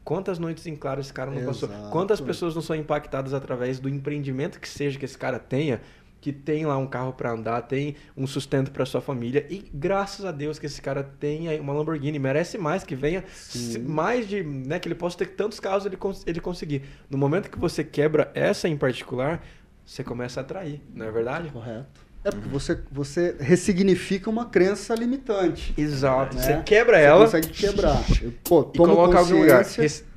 Quantas 0.05 0.41
noites 0.41 0.67
em 0.67 0.75
claro 0.75 1.01
esse 1.01 1.13
cara 1.13 1.31
não 1.31 1.39
Exato. 1.39 1.69
passou? 1.69 1.91
Quantas 1.91 2.21
pessoas 2.21 2.57
não 2.57 2.63
são 2.63 2.75
impactadas 2.75 3.33
através 3.33 3.79
do 3.79 3.89
empreendimento 3.89 4.59
que 4.59 4.69
seja 4.69 4.99
que 4.99 5.05
esse 5.05 5.17
cara 5.17 5.39
tenha 5.39 5.81
que 6.23 6.33
tem 6.33 6.65
lá 6.65 6.79
um 6.79 6.87
carro 6.87 7.13
para 7.13 7.33
andar, 7.33 7.63
tem 7.63 7.97
um 8.17 8.29
sustento 8.29 8.71
para 8.71 8.87
sua 8.87 9.01
família 9.01 9.45
e 9.51 9.69
graças 9.75 10.25
a 10.25 10.31
Deus 10.31 10.57
que 10.57 10.67
esse 10.67 10.81
cara 10.81 11.03
tenha 11.03 11.61
uma 11.61 11.73
Lamborghini, 11.73 12.17
merece 12.17 12.57
mais 12.57 12.85
que 12.85 12.95
venha 12.95 13.25
Sim. 13.35 13.81
mais 13.81 14.29
de, 14.29 14.41
né, 14.45 14.79
que 14.79 14.87
ele 14.87 14.95
possa 14.95 15.19
ter 15.19 15.27
tantos 15.27 15.59
carros 15.59 15.85
ele 15.85 15.99
ele 16.25 16.41
conseguir. 16.41 16.85
No 17.11 17.19
momento 17.19 17.51
que 17.51 17.59
você 17.59 17.83
quebra 17.83 18.31
essa 18.35 18.69
em 18.69 18.77
particular, 18.77 19.45
você 19.85 20.05
começa 20.05 20.39
a 20.39 20.43
atrair, 20.43 20.81
não 20.95 21.07
é 21.07 21.11
verdade? 21.11 21.51
Correto. 21.51 22.13
É 22.25 22.31
porque 22.31 22.49
você, 22.49 22.79
você 22.93 23.35
ressignifica 23.41 24.31
uma 24.31 24.47
crença 24.47 24.95
limitante. 24.95 25.75
Exato. 25.77 26.37
Né? 26.37 26.43
Você 26.43 26.63
quebra 26.63 26.99
você 26.99 27.05
ela. 27.05 27.27
Você 27.27 27.41
consegue 27.41 27.59
quebrar. 27.59 28.01
Pô, 28.45 28.63
toma 28.63 28.93
e 28.93 28.97
coloca 28.97 29.19
algum 29.19 29.41
lugar. 29.41 29.67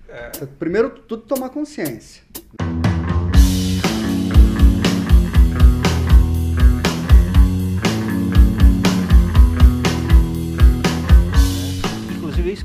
É. 0.08 0.30
Primeiro, 0.60 0.92
tudo 0.92 1.24
tomar 1.24 1.50
consciência. 1.50 2.22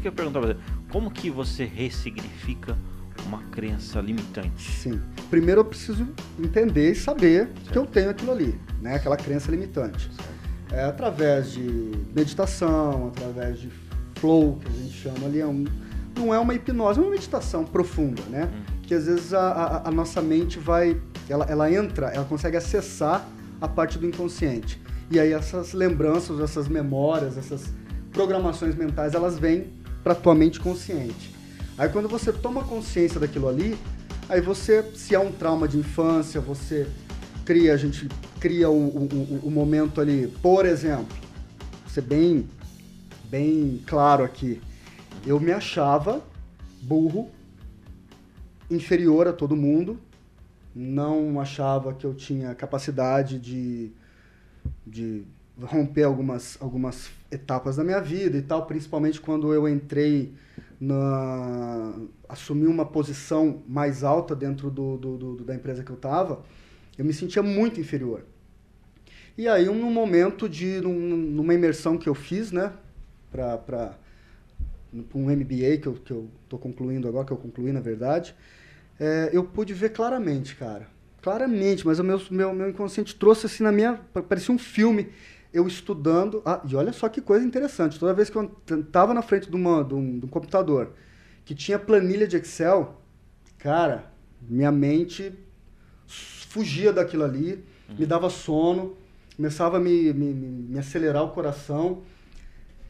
Isso 0.00 0.02
que 0.02 0.08
eu 0.08 0.12
pergunto 0.12 0.40
pra 0.40 0.48
você. 0.48 0.56
Como 0.90 1.10
que 1.10 1.30
você 1.30 1.64
ressignifica 1.64 2.76
uma 3.26 3.42
crença 3.50 4.00
limitante? 4.00 4.62
Sim. 4.62 5.00
Primeiro 5.28 5.60
eu 5.60 5.64
preciso 5.64 6.08
entender 6.38 6.92
e 6.92 6.94
saber 6.94 7.46
certo. 7.46 7.70
que 7.70 7.78
eu 7.78 7.86
tenho 7.86 8.10
aquilo 8.10 8.32
ali, 8.32 8.58
né? 8.80 8.94
Aquela 8.94 9.16
crença 9.16 9.50
limitante. 9.50 10.10
É 10.72 10.84
através 10.84 11.52
de 11.52 11.92
meditação, 12.14 13.08
através 13.08 13.60
de 13.60 13.70
flow, 14.16 14.56
que 14.56 14.68
a 14.68 14.70
gente 14.70 14.92
chama 14.92 15.26
ali, 15.26 15.40
é 15.40 15.46
um, 15.46 15.64
não 16.16 16.32
é 16.32 16.38
uma 16.38 16.54
hipnose, 16.54 16.98
é 16.98 17.02
uma 17.02 17.10
meditação 17.10 17.64
profunda, 17.64 18.22
né? 18.30 18.44
Hum. 18.52 18.80
Que 18.82 18.94
às 18.94 19.06
vezes 19.06 19.34
a, 19.34 19.40
a, 19.40 19.88
a, 19.88 19.90
nossa 19.90 20.20
mente 20.20 20.58
vai, 20.58 21.00
ela, 21.28 21.44
ela 21.44 21.72
entra, 21.72 22.08
ela 22.08 22.24
consegue 22.24 22.56
acessar 22.56 23.26
a 23.60 23.68
parte 23.68 23.98
do 23.98 24.06
inconsciente. 24.06 24.80
E 25.10 25.18
aí 25.18 25.32
essas 25.32 25.72
lembranças, 25.72 26.40
essas 26.40 26.68
memórias, 26.68 27.36
essas 27.36 27.72
programações 28.12 28.74
mentais, 28.74 29.14
elas 29.14 29.38
vêm 29.38 29.79
para 30.02 30.14
tua 30.14 30.34
mente 30.34 30.60
consciente. 30.60 31.34
Aí 31.76 31.88
quando 31.88 32.08
você 32.08 32.32
toma 32.32 32.64
consciência 32.64 33.18
daquilo 33.18 33.48
ali, 33.48 33.78
aí 34.28 34.40
você, 34.40 34.82
se 34.94 35.14
há 35.14 35.20
um 35.20 35.32
trauma 35.32 35.66
de 35.66 35.78
infância, 35.78 36.40
você 36.40 36.86
cria, 37.44 37.74
a 37.74 37.76
gente 37.76 38.08
cria 38.38 38.68
o, 38.70 38.86
o, 38.86 39.40
o 39.44 39.50
momento 39.50 40.00
ali, 40.00 40.28
por 40.42 40.66
exemplo, 40.66 41.16
ser 41.88 42.02
bem, 42.02 42.48
bem 43.24 43.82
claro 43.86 44.24
aqui, 44.24 44.60
eu 45.26 45.38
me 45.40 45.52
achava 45.52 46.22
burro, 46.82 47.30
inferior 48.70 49.26
a 49.26 49.32
todo 49.32 49.56
mundo, 49.56 50.00
não 50.74 51.40
achava 51.40 51.92
que 51.92 52.04
eu 52.04 52.14
tinha 52.14 52.54
capacidade 52.54 53.38
de, 53.38 53.90
de 54.86 55.24
romper 55.62 56.04
algumas, 56.04 56.56
algumas 56.60 57.10
etapas 57.30 57.76
da 57.76 57.84
minha 57.84 58.00
vida 58.00 58.36
e 58.36 58.42
tal, 58.42 58.66
principalmente 58.66 59.20
quando 59.20 59.52
eu 59.52 59.68
entrei 59.68 60.34
na 60.80 61.94
assumi 62.28 62.66
uma 62.66 62.86
posição 62.86 63.62
mais 63.68 64.02
alta 64.02 64.34
dentro 64.34 64.70
do, 64.70 64.96
do, 64.96 65.16
do 65.16 65.44
da 65.44 65.54
empresa 65.54 65.82
que 65.82 65.90
eu 65.90 65.96
estava, 65.96 66.42
eu 66.96 67.04
me 67.04 67.12
sentia 67.12 67.42
muito 67.42 67.80
inferior. 67.80 68.24
E 69.36 69.48
aí, 69.48 69.66
num 69.66 69.92
momento 69.92 70.48
de 70.48 70.80
num, 70.80 70.92
numa 70.92 71.54
imersão 71.54 71.98
que 71.98 72.08
eu 72.08 72.14
fiz, 72.14 72.50
né, 72.50 72.72
para 73.30 73.94
um 75.14 75.30
MBA 75.30 75.78
que 75.80 75.86
eu 75.86 75.94
que 75.94 76.10
eu 76.10 76.28
tô 76.48 76.58
concluindo 76.58 77.08
agora, 77.08 77.26
que 77.26 77.32
eu 77.32 77.36
concluí 77.36 77.72
na 77.72 77.80
verdade, 77.80 78.34
é, 78.98 79.30
eu 79.32 79.44
pude 79.44 79.72
ver 79.72 79.90
claramente, 79.90 80.56
cara, 80.56 80.88
claramente, 81.22 81.86
mas 81.86 81.98
o 81.98 82.04
meu, 82.04 82.20
meu, 82.30 82.54
meu 82.54 82.70
inconsciente 82.70 83.14
trouxe 83.14 83.46
assim 83.46 83.62
na 83.62 83.72
minha. 83.72 84.00
parecia 84.28 84.54
um 84.54 84.58
filme 84.58 85.08
eu 85.52 85.66
estudando. 85.66 86.42
Ah, 86.44 86.60
e 86.68 86.74
olha 86.74 86.92
só 86.92 87.08
que 87.08 87.20
coisa 87.20 87.44
interessante. 87.44 87.98
Toda 87.98 88.14
vez 88.14 88.30
que 88.30 88.36
eu 88.36 88.50
estava 88.68 89.12
na 89.14 89.22
frente 89.22 89.50
de, 89.50 89.56
uma, 89.56 89.84
de, 89.84 89.94
um, 89.94 90.18
de 90.18 90.26
um 90.26 90.28
computador 90.28 90.92
que 91.44 91.54
tinha 91.54 91.78
planilha 91.78 92.26
de 92.26 92.36
Excel, 92.36 93.00
cara, 93.58 94.10
minha 94.40 94.70
mente 94.70 95.32
fugia 96.06 96.92
daquilo 96.92 97.24
ali, 97.24 97.64
uhum. 97.88 97.96
me 97.98 98.06
dava 98.06 98.28
sono, 98.28 98.96
começava 99.36 99.76
a 99.76 99.80
me, 99.80 100.12
me, 100.12 100.32
me 100.34 100.78
acelerar 100.78 101.22
o 101.22 101.30
coração. 101.30 102.02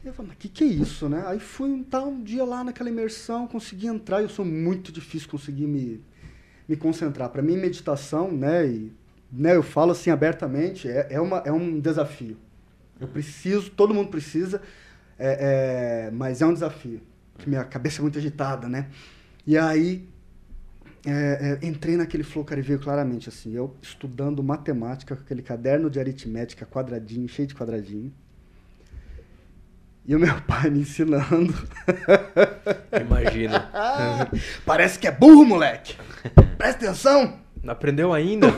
Eu 0.03 0.11
falei, 0.13 0.29
mas 0.29 0.37
o 0.37 0.39
que, 0.39 0.49
que 0.49 0.63
é 0.63 0.67
isso, 0.67 1.07
né? 1.07 1.23
Aí 1.27 1.39
fui 1.39 1.69
um, 1.69 1.83
tá, 1.83 2.03
um 2.03 2.23
dia 2.23 2.43
lá 2.43 2.63
naquela 2.63 2.89
imersão, 2.89 3.47
consegui 3.47 3.85
entrar, 3.85 4.19
e 4.19 4.23
eu 4.23 4.29
sou 4.29 4.43
muito 4.43 4.91
difícil 4.91 5.29
conseguir 5.29 5.67
me, 5.67 6.03
me 6.67 6.75
concentrar. 6.75 7.29
Para 7.29 7.43
mim, 7.43 7.55
meditação, 7.55 8.31
né, 8.31 8.65
e, 8.67 8.91
né, 9.31 9.55
eu 9.55 9.61
falo 9.61 9.91
assim 9.91 10.09
abertamente, 10.09 10.87
é, 10.87 11.07
é, 11.11 11.21
uma, 11.21 11.37
é 11.45 11.51
um 11.51 11.79
desafio. 11.79 12.35
Eu 13.01 13.07
preciso, 13.07 13.71
todo 13.71 13.93
mundo 13.93 14.09
precisa, 14.09 14.61
é, 15.17 16.05
é, 16.07 16.11
mas 16.11 16.41
é 16.41 16.45
um 16.45 16.53
desafio. 16.53 17.01
Minha 17.47 17.63
cabeça 17.63 17.99
é 17.99 18.03
muito 18.03 18.19
agitada, 18.19 18.69
né? 18.69 18.87
E 19.45 19.57
aí 19.57 20.07
é, 21.05 21.57
é, 21.61 21.65
entrei 21.65 21.97
naquele 21.97 22.23
flow, 22.23 22.45
cara, 22.45 22.59
e 22.59 22.63
veio 22.63 22.79
claramente 22.79 23.27
assim, 23.27 23.53
eu 23.53 23.75
estudando 23.81 24.43
matemática 24.43 25.15
com 25.15 25.23
aquele 25.23 25.41
caderno 25.41 25.89
de 25.89 25.99
aritmética 25.99 26.63
quadradinho, 26.63 27.27
cheio 27.27 27.47
de 27.47 27.55
quadradinho. 27.55 28.13
E 30.05 30.15
o 30.15 30.19
meu 30.19 30.39
pai 30.45 30.69
me 30.69 30.81
ensinando. 30.81 31.53
Imagina. 33.01 33.69
Parece 34.63 34.99
que 34.99 35.07
é 35.07 35.11
burro, 35.11 35.43
moleque. 35.43 35.95
Presta 36.57 36.85
atenção. 36.85 37.39
Não 37.63 37.73
aprendeu 37.73 38.13
ainda? 38.13 38.53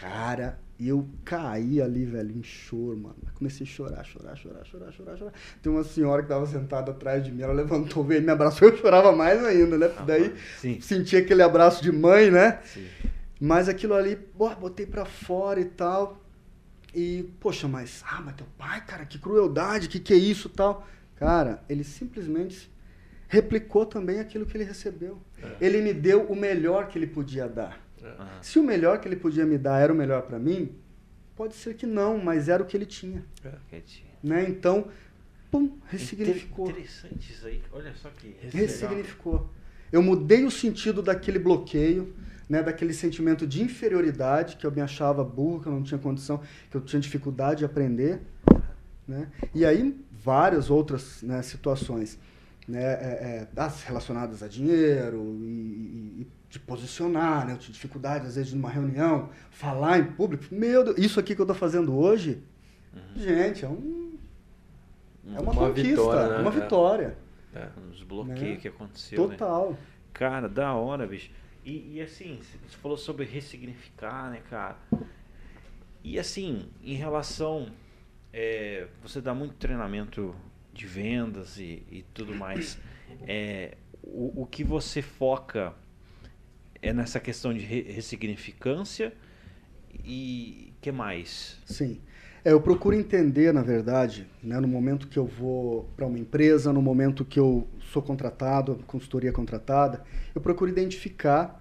Cara, 0.00 0.58
e 0.78 0.88
eu 0.88 1.08
caí 1.24 1.80
ali, 1.80 2.04
velho, 2.04 2.36
em 2.36 2.42
choro, 2.42 2.98
mano. 2.98 3.16
Comecei 3.34 3.66
a 3.66 3.68
chorar, 3.68 4.04
chorar, 4.04 4.36
chorar, 4.36 4.64
chorar, 4.64 4.92
chorar, 4.92 5.16
chorar. 5.16 5.32
Tem 5.62 5.72
uma 5.72 5.82
senhora 5.82 6.22
que 6.22 6.28
tava 6.28 6.46
sentada 6.46 6.90
atrás 6.90 7.24
de 7.24 7.32
mim, 7.32 7.42
ela 7.42 7.52
levantou, 7.54 8.04
veio, 8.04 8.20
me 8.22 8.30
abraçou, 8.30 8.68
eu 8.68 8.76
chorava 8.76 9.10
mais 9.12 9.42
ainda, 9.44 9.78
né? 9.78 9.90
Ah, 9.96 10.02
Daí 10.02 10.34
sim. 10.58 10.80
senti 10.80 11.16
aquele 11.16 11.42
abraço 11.42 11.82
de 11.82 11.90
mãe, 11.90 12.30
né? 12.30 12.60
Sim. 12.64 12.86
Mas 13.40 13.68
aquilo 13.68 13.94
ali, 13.94 14.16
pô, 14.16 14.54
botei 14.54 14.86
pra 14.86 15.04
fora 15.04 15.60
e 15.60 15.64
tal. 15.64 16.22
E, 16.94 17.28
poxa, 17.40 17.68
mas, 17.68 18.02
ah, 18.10 18.20
mas 18.24 18.34
teu 18.36 18.46
pai, 18.56 18.82
cara, 18.86 19.04
que 19.04 19.18
crueldade, 19.18 19.88
que 19.88 20.00
que 20.00 20.12
é 20.12 20.16
isso 20.16 20.48
tal. 20.48 20.86
Cara, 21.16 21.62
ele 21.68 21.84
simplesmente 21.84 22.70
replicou 23.28 23.84
também 23.86 24.20
aquilo 24.20 24.46
que 24.46 24.56
ele 24.56 24.64
recebeu. 24.64 25.18
É. 25.42 25.56
Ele 25.60 25.80
me 25.82 25.92
deu 25.92 26.22
o 26.26 26.36
melhor 26.36 26.88
que 26.88 26.98
ele 26.98 27.06
podia 27.06 27.48
dar. 27.48 27.85
Uhum. 28.02 28.26
Se 28.42 28.58
o 28.58 28.62
melhor 28.62 29.00
que 29.00 29.08
ele 29.08 29.16
podia 29.16 29.44
me 29.44 29.58
dar 29.58 29.80
era 29.80 29.92
o 29.92 29.96
melhor 29.96 30.22
para 30.22 30.38
mim, 30.38 30.74
pode 31.34 31.54
ser 31.54 31.74
que 31.74 31.86
não, 31.86 32.18
mas 32.18 32.48
era 32.48 32.62
o 32.62 32.66
que 32.66 32.76
ele 32.76 32.86
tinha. 32.86 33.24
É. 33.44 33.82
Né? 34.22 34.46
Então, 34.48 34.88
pum, 35.50 35.78
ressignificou. 35.88 36.70
Interessante 36.70 37.32
isso 37.32 37.46
aí. 37.46 37.62
Olha 37.72 37.94
só 37.94 38.08
que 38.10 38.36
ressignificou. 38.50 39.50
Eu 39.92 40.02
mudei 40.02 40.44
o 40.44 40.50
sentido 40.50 41.00
daquele 41.02 41.38
bloqueio, 41.38 42.14
né, 42.48 42.62
daquele 42.62 42.92
sentimento 42.92 43.46
de 43.46 43.62
inferioridade, 43.62 44.56
que 44.56 44.66
eu 44.66 44.72
me 44.72 44.80
achava 44.80 45.22
burro, 45.24 45.60
que 45.60 45.68
eu 45.68 45.72
não 45.72 45.82
tinha 45.82 45.98
condição, 45.98 46.40
que 46.70 46.76
eu 46.76 46.80
tinha 46.80 47.00
dificuldade 47.00 47.60
de 47.60 47.64
aprender. 47.64 48.20
Né? 49.06 49.28
E 49.54 49.64
aí, 49.64 50.04
várias 50.10 50.70
outras 50.70 51.22
né, 51.22 51.40
situações 51.42 52.18
né, 52.66 52.82
é, 52.82 53.48
é, 53.56 53.72
relacionadas 53.86 54.42
a 54.42 54.48
dinheiro 54.48 55.36
e, 55.40 55.44
e, 55.44 56.22
e 56.22 56.26
posicionar, 56.60 57.46
né? 57.46 57.52
Eu 57.52 57.58
tinha 57.58 57.72
dificuldade, 57.72 58.26
às 58.26 58.36
vezes, 58.36 58.52
numa 58.52 58.70
reunião, 58.70 59.30
falar 59.50 59.98
em 59.98 60.04
público. 60.04 60.44
Meu 60.50 60.84
Deus, 60.84 60.98
isso 60.98 61.20
aqui 61.20 61.34
que 61.34 61.40
eu 61.40 61.44
estou 61.44 61.56
fazendo 61.56 61.96
hoje, 61.96 62.42
uhum. 62.94 63.22
gente, 63.22 63.64
é 63.64 63.68
um. 63.68 64.18
É 65.26 65.40
uma, 65.40 65.52
uma 65.52 65.68
conquista, 65.68 65.88
vitória, 65.88 66.28
né? 66.28 66.38
uma 66.38 66.50
é. 66.50 66.60
vitória. 66.60 67.18
É, 67.54 67.68
uns 67.88 68.02
bloqueios 68.02 68.40
né? 68.40 68.56
que 68.56 68.68
aconteceu. 68.68 69.28
Né? 69.28 69.36
Total. 69.36 69.70
Né? 69.70 69.76
Cara, 70.12 70.48
da 70.48 70.74
hora, 70.74 71.06
bicho. 71.06 71.30
E, 71.64 71.96
e, 71.96 72.00
assim, 72.00 72.38
você 72.40 72.76
falou 72.76 72.96
sobre 72.96 73.24
ressignificar, 73.24 74.30
né, 74.30 74.40
cara? 74.48 74.76
E 76.04 76.18
assim, 76.18 76.68
em 76.82 76.94
relação. 76.94 77.68
É, 78.32 78.86
você 79.02 79.20
dá 79.20 79.34
muito 79.34 79.54
treinamento 79.54 80.34
de 80.72 80.86
vendas 80.86 81.58
e, 81.58 81.82
e 81.90 82.04
tudo 82.14 82.34
mais. 82.34 82.78
É, 83.26 83.76
o, 84.02 84.42
o 84.42 84.46
que 84.46 84.62
você 84.62 85.02
foca 85.02 85.74
é 86.86 86.92
nessa 86.92 87.20
questão 87.20 87.52
de 87.52 87.60
ressignificância 87.60 89.12
e 90.04 90.72
que 90.80 90.92
mais? 90.92 91.58
Sim. 91.64 92.00
É, 92.44 92.52
eu 92.52 92.60
procuro 92.60 92.94
entender, 92.94 93.52
na 93.52 93.62
verdade, 93.62 94.26
né, 94.40 94.60
no 94.60 94.68
momento 94.68 95.08
que 95.08 95.18
eu 95.18 95.26
vou 95.26 95.90
para 95.96 96.06
uma 96.06 96.18
empresa, 96.18 96.72
no 96.72 96.80
momento 96.80 97.24
que 97.24 97.40
eu 97.40 97.66
sou 97.92 98.00
contratado, 98.00 98.78
consultoria 98.86 99.32
contratada, 99.32 100.04
eu 100.34 100.40
procuro 100.40 100.70
identificar, 100.70 101.60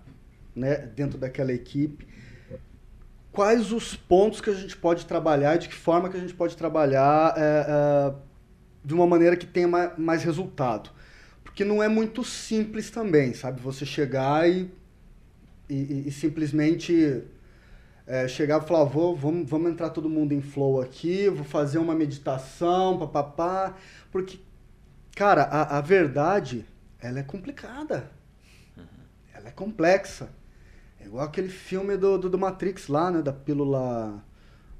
né, 0.55 0.75
dentro 0.95 1.17
daquela 1.17 1.51
equipe, 1.51 2.07
quais 3.31 3.71
os 3.71 3.95
pontos 3.95 4.39
que 4.39 4.49
a 4.49 4.53
gente 4.53 4.77
pode 4.77 5.05
trabalhar 5.05 5.55
e 5.55 5.59
de 5.59 5.69
que 5.69 5.75
forma 5.75 6.07
que 6.07 6.17
a 6.17 6.19
gente 6.19 6.33
pode 6.33 6.55
trabalhar 6.55 7.33
é, 7.35 7.65
é, 7.67 8.13
de 8.83 8.93
uma 8.93 9.07
maneira 9.07 9.35
que 9.35 9.45
tenha 9.45 9.67
mais, 9.97 10.23
resultado. 10.23 10.91
Porque 11.43 11.65
não 11.65 11.81
é 11.81 11.87
muito 11.87 12.23
simples 12.23 12.91
também, 12.91 13.33
sabe? 13.33 13.59
Você 13.61 13.85
chegar 13.85 14.47
e 14.47 14.69
e, 15.69 16.07
e, 16.07 16.11
simplesmente 16.11 17.23
é, 18.05 18.27
chegar 18.27 18.61
e 18.61 18.67
falar, 18.67 18.83
vou, 18.85 19.15
vamos, 19.15 19.49
vamos 19.49 19.71
entrar 19.71 19.89
todo 19.89 20.09
mundo 20.09 20.33
em 20.33 20.41
flow 20.41 20.81
aqui, 20.81 21.29
vou 21.29 21.43
fazer 21.43 21.77
uma 21.77 21.95
meditação, 21.95 22.97
papapá, 22.97 23.75
porque, 24.11 24.39
cara, 25.15 25.43
a, 25.43 25.77
a 25.77 25.81
verdade, 25.81 26.65
ela 26.99 27.19
é 27.19 27.23
complicada, 27.23 28.11
uhum. 28.77 28.83
ela 29.33 29.49
é 29.49 29.51
complexa, 29.51 30.29
é 30.99 31.05
igual 31.05 31.25
aquele 31.25 31.49
filme 31.49 31.97
do, 31.97 32.17
do, 32.17 32.29
do 32.29 32.37
Matrix 32.37 32.87
lá, 32.87 33.11
né, 33.11 33.21
da 33.21 33.33
pílula... 33.33 34.23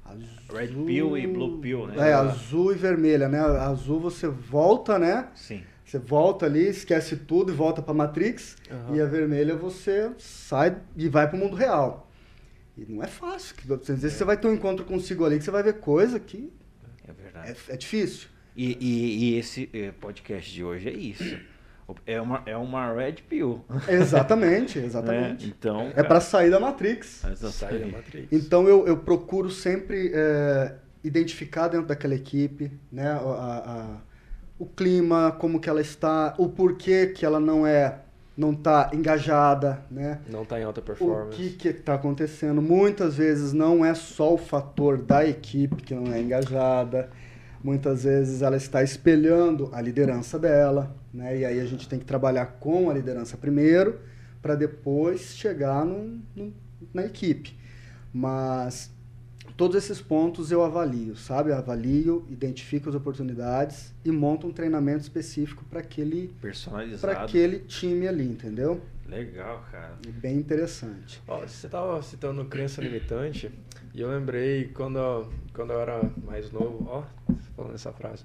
Azul... 0.04 0.56
Red 0.56 0.68
Pill 0.68 1.18
e 1.18 1.26
Blue 1.26 1.58
Pill, 1.58 1.88
né? 1.88 2.10
É, 2.10 2.12
azul 2.12 2.72
e 2.72 2.76
vermelha, 2.76 3.28
né? 3.28 3.40
Azul 3.40 3.98
você 3.98 4.28
volta, 4.28 5.00
né? 5.00 5.28
Sim. 5.34 5.64
Você 5.86 6.00
volta 6.00 6.46
ali, 6.46 6.66
esquece 6.66 7.14
tudo 7.16 7.52
e 7.52 7.54
volta 7.54 7.80
para 7.80 7.94
Matrix. 7.94 8.56
Uhum. 8.68 8.96
E 8.96 9.00
a 9.00 9.06
vermelha 9.06 9.54
você 9.54 10.10
sai 10.18 10.76
e 10.96 11.08
vai 11.08 11.28
para 11.28 11.36
o 11.36 11.38
mundo 11.38 11.54
real. 11.54 12.10
E 12.76 12.84
não 12.92 13.04
é 13.04 13.06
fácil. 13.06 13.54
Às 13.72 13.86
vezes 13.86 14.04
é. 14.04 14.08
você 14.10 14.24
vai 14.24 14.36
ter 14.36 14.48
um 14.48 14.52
encontro 14.52 14.84
consigo 14.84 15.24
ali 15.24 15.38
que 15.38 15.44
você 15.44 15.50
vai 15.52 15.62
ver 15.62 15.74
coisa 15.74 16.18
que 16.18 16.52
é, 17.06 17.12
verdade. 17.12 17.56
é, 17.68 17.74
é 17.74 17.76
difícil. 17.76 18.28
E, 18.56 18.76
e, 18.80 19.18
e, 19.34 19.38
esse 19.38 19.70
eh, 19.72 19.92
podcast 20.00 20.52
de 20.52 20.64
hoje 20.64 20.88
é 20.88 20.92
isso. 20.92 21.38
É 22.04 22.20
uma, 22.20 22.42
é 22.46 22.56
uma 22.56 22.92
red 22.92 23.16
pill. 23.28 23.64
Exatamente, 23.86 24.80
exatamente. 24.80 25.44
É, 25.44 25.48
então, 25.48 25.92
é 25.94 26.02
para 26.02 26.20
sair 26.20 26.50
da 26.50 26.58
Matrix. 26.58 27.22
Sair 27.36 27.80
da 27.80 27.86
Matrix. 27.86 28.32
Então 28.32 28.66
eu, 28.66 28.88
eu 28.88 28.96
procuro 28.96 29.50
sempre 29.50 30.10
é, 30.12 30.74
identificar 31.04 31.68
dentro 31.68 31.86
daquela 31.86 32.14
equipe 32.14 32.72
né, 32.90 33.08
a, 33.08 33.18
a 33.18 34.05
o 34.58 34.66
clima, 34.66 35.32
como 35.38 35.60
que 35.60 35.68
ela 35.68 35.80
está, 35.80 36.34
o 36.38 36.48
porquê 36.48 37.06
que 37.08 37.24
ela 37.24 37.38
não 37.40 37.66
é 37.66 38.00
não 38.36 38.52
está 38.52 38.90
engajada, 38.92 39.82
né? 39.90 40.20
Não 40.28 40.42
está 40.42 40.60
em 40.60 40.64
alta 40.64 40.82
performance. 40.82 41.28
O 41.28 41.36
que 41.36 41.50
que 41.56 41.68
está 41.68 41.94
acontecendo? 41.94 42.60
Muitas 42.60 43.16
vezes 43.16 43.54
não 43.54 43.82
é 43.82 43.94
só 43.94 44.34
o 44.34 44.36
fator 44.36 45.00
da 45.00 45.26
equipe 45.26 45.76
que 45.76 45.94
não 45.94 46.12
é 46.12 46.20
engajada. 46.20 47.08
Muitas 47.64 48.04
vezes 48.04 48.42
ela 48.42 48.56
está 48.56 48.82
espelhando 48.82 49.70
a 49.72 49.80
liderança 49.80 50.38
dela, 50.38 50.94
né? 51.12 51.38
E 51.38 51.44
aí 51.46 51.58
a 51.58 51.64
gente 51.64 51.88
tem 51.88 51.98
que 51.98 52.04
trabalhar 52.04 52.58
com 52.60 52.90
a 52.90 52.94
liderança 52.94 53.38
primeiro 53.38 53.98
para 54.42 54.54
depois 54.54 55.34
chegar 55.34 55.86
no, 55.86 56.20
no, 56.36 56.52
na 56.92 57.06
equipe. 57.06 57.56
Mas 58.12 58.90
todos 59.56 59.76
esses 59.76 60.00
pontos 60.00 60.52
eu 60.52 60.62
avalio, 60.62 61.16
sabe? 61.16 61.50
Eu 61.50 61.56
avalio, 61.56 62.26
identifico 62.30 62.88
as 62.88 62.94
oportunidades 62.94 63.94
e 64.04 64.10
monto 64.10 64.46
um 64.46 64.52
treinamento 64.52 65.02
específico 65.02 65.64
para 65.64 65.80
aquele 65.80 66.34
personalizado 66.40 67.00
para 67.00 67.22
aquele 67.22 67.60
time 67.60 68.06
ali, 68.06 68.24
entendeu? 68.24 68.82
Legal, 69.08 69.64
cara. 69.70 69.96
Bem 70.20 70.36
interessante. 70.36 71.22
Ó, 71.28 71.40
você 71.40 71.66
estava 71.66 72.02
citando 72.02 72.44
crença 72.46 72.82
limitante 72.82 73.50
e 73.96 74.00
eu 74.02 74.10
lembrei 74.10 74.70
quando, 74.74 75.26
quando 75.54 75.72
eu 75.72 75.80
era 75.80 76.02
mais 76.22 76.52
novo, 76.52 76.86
ó, 76.86 77.02
falando 77.56 77.74
essa 77.74 77.90
frase. 77.94 78.24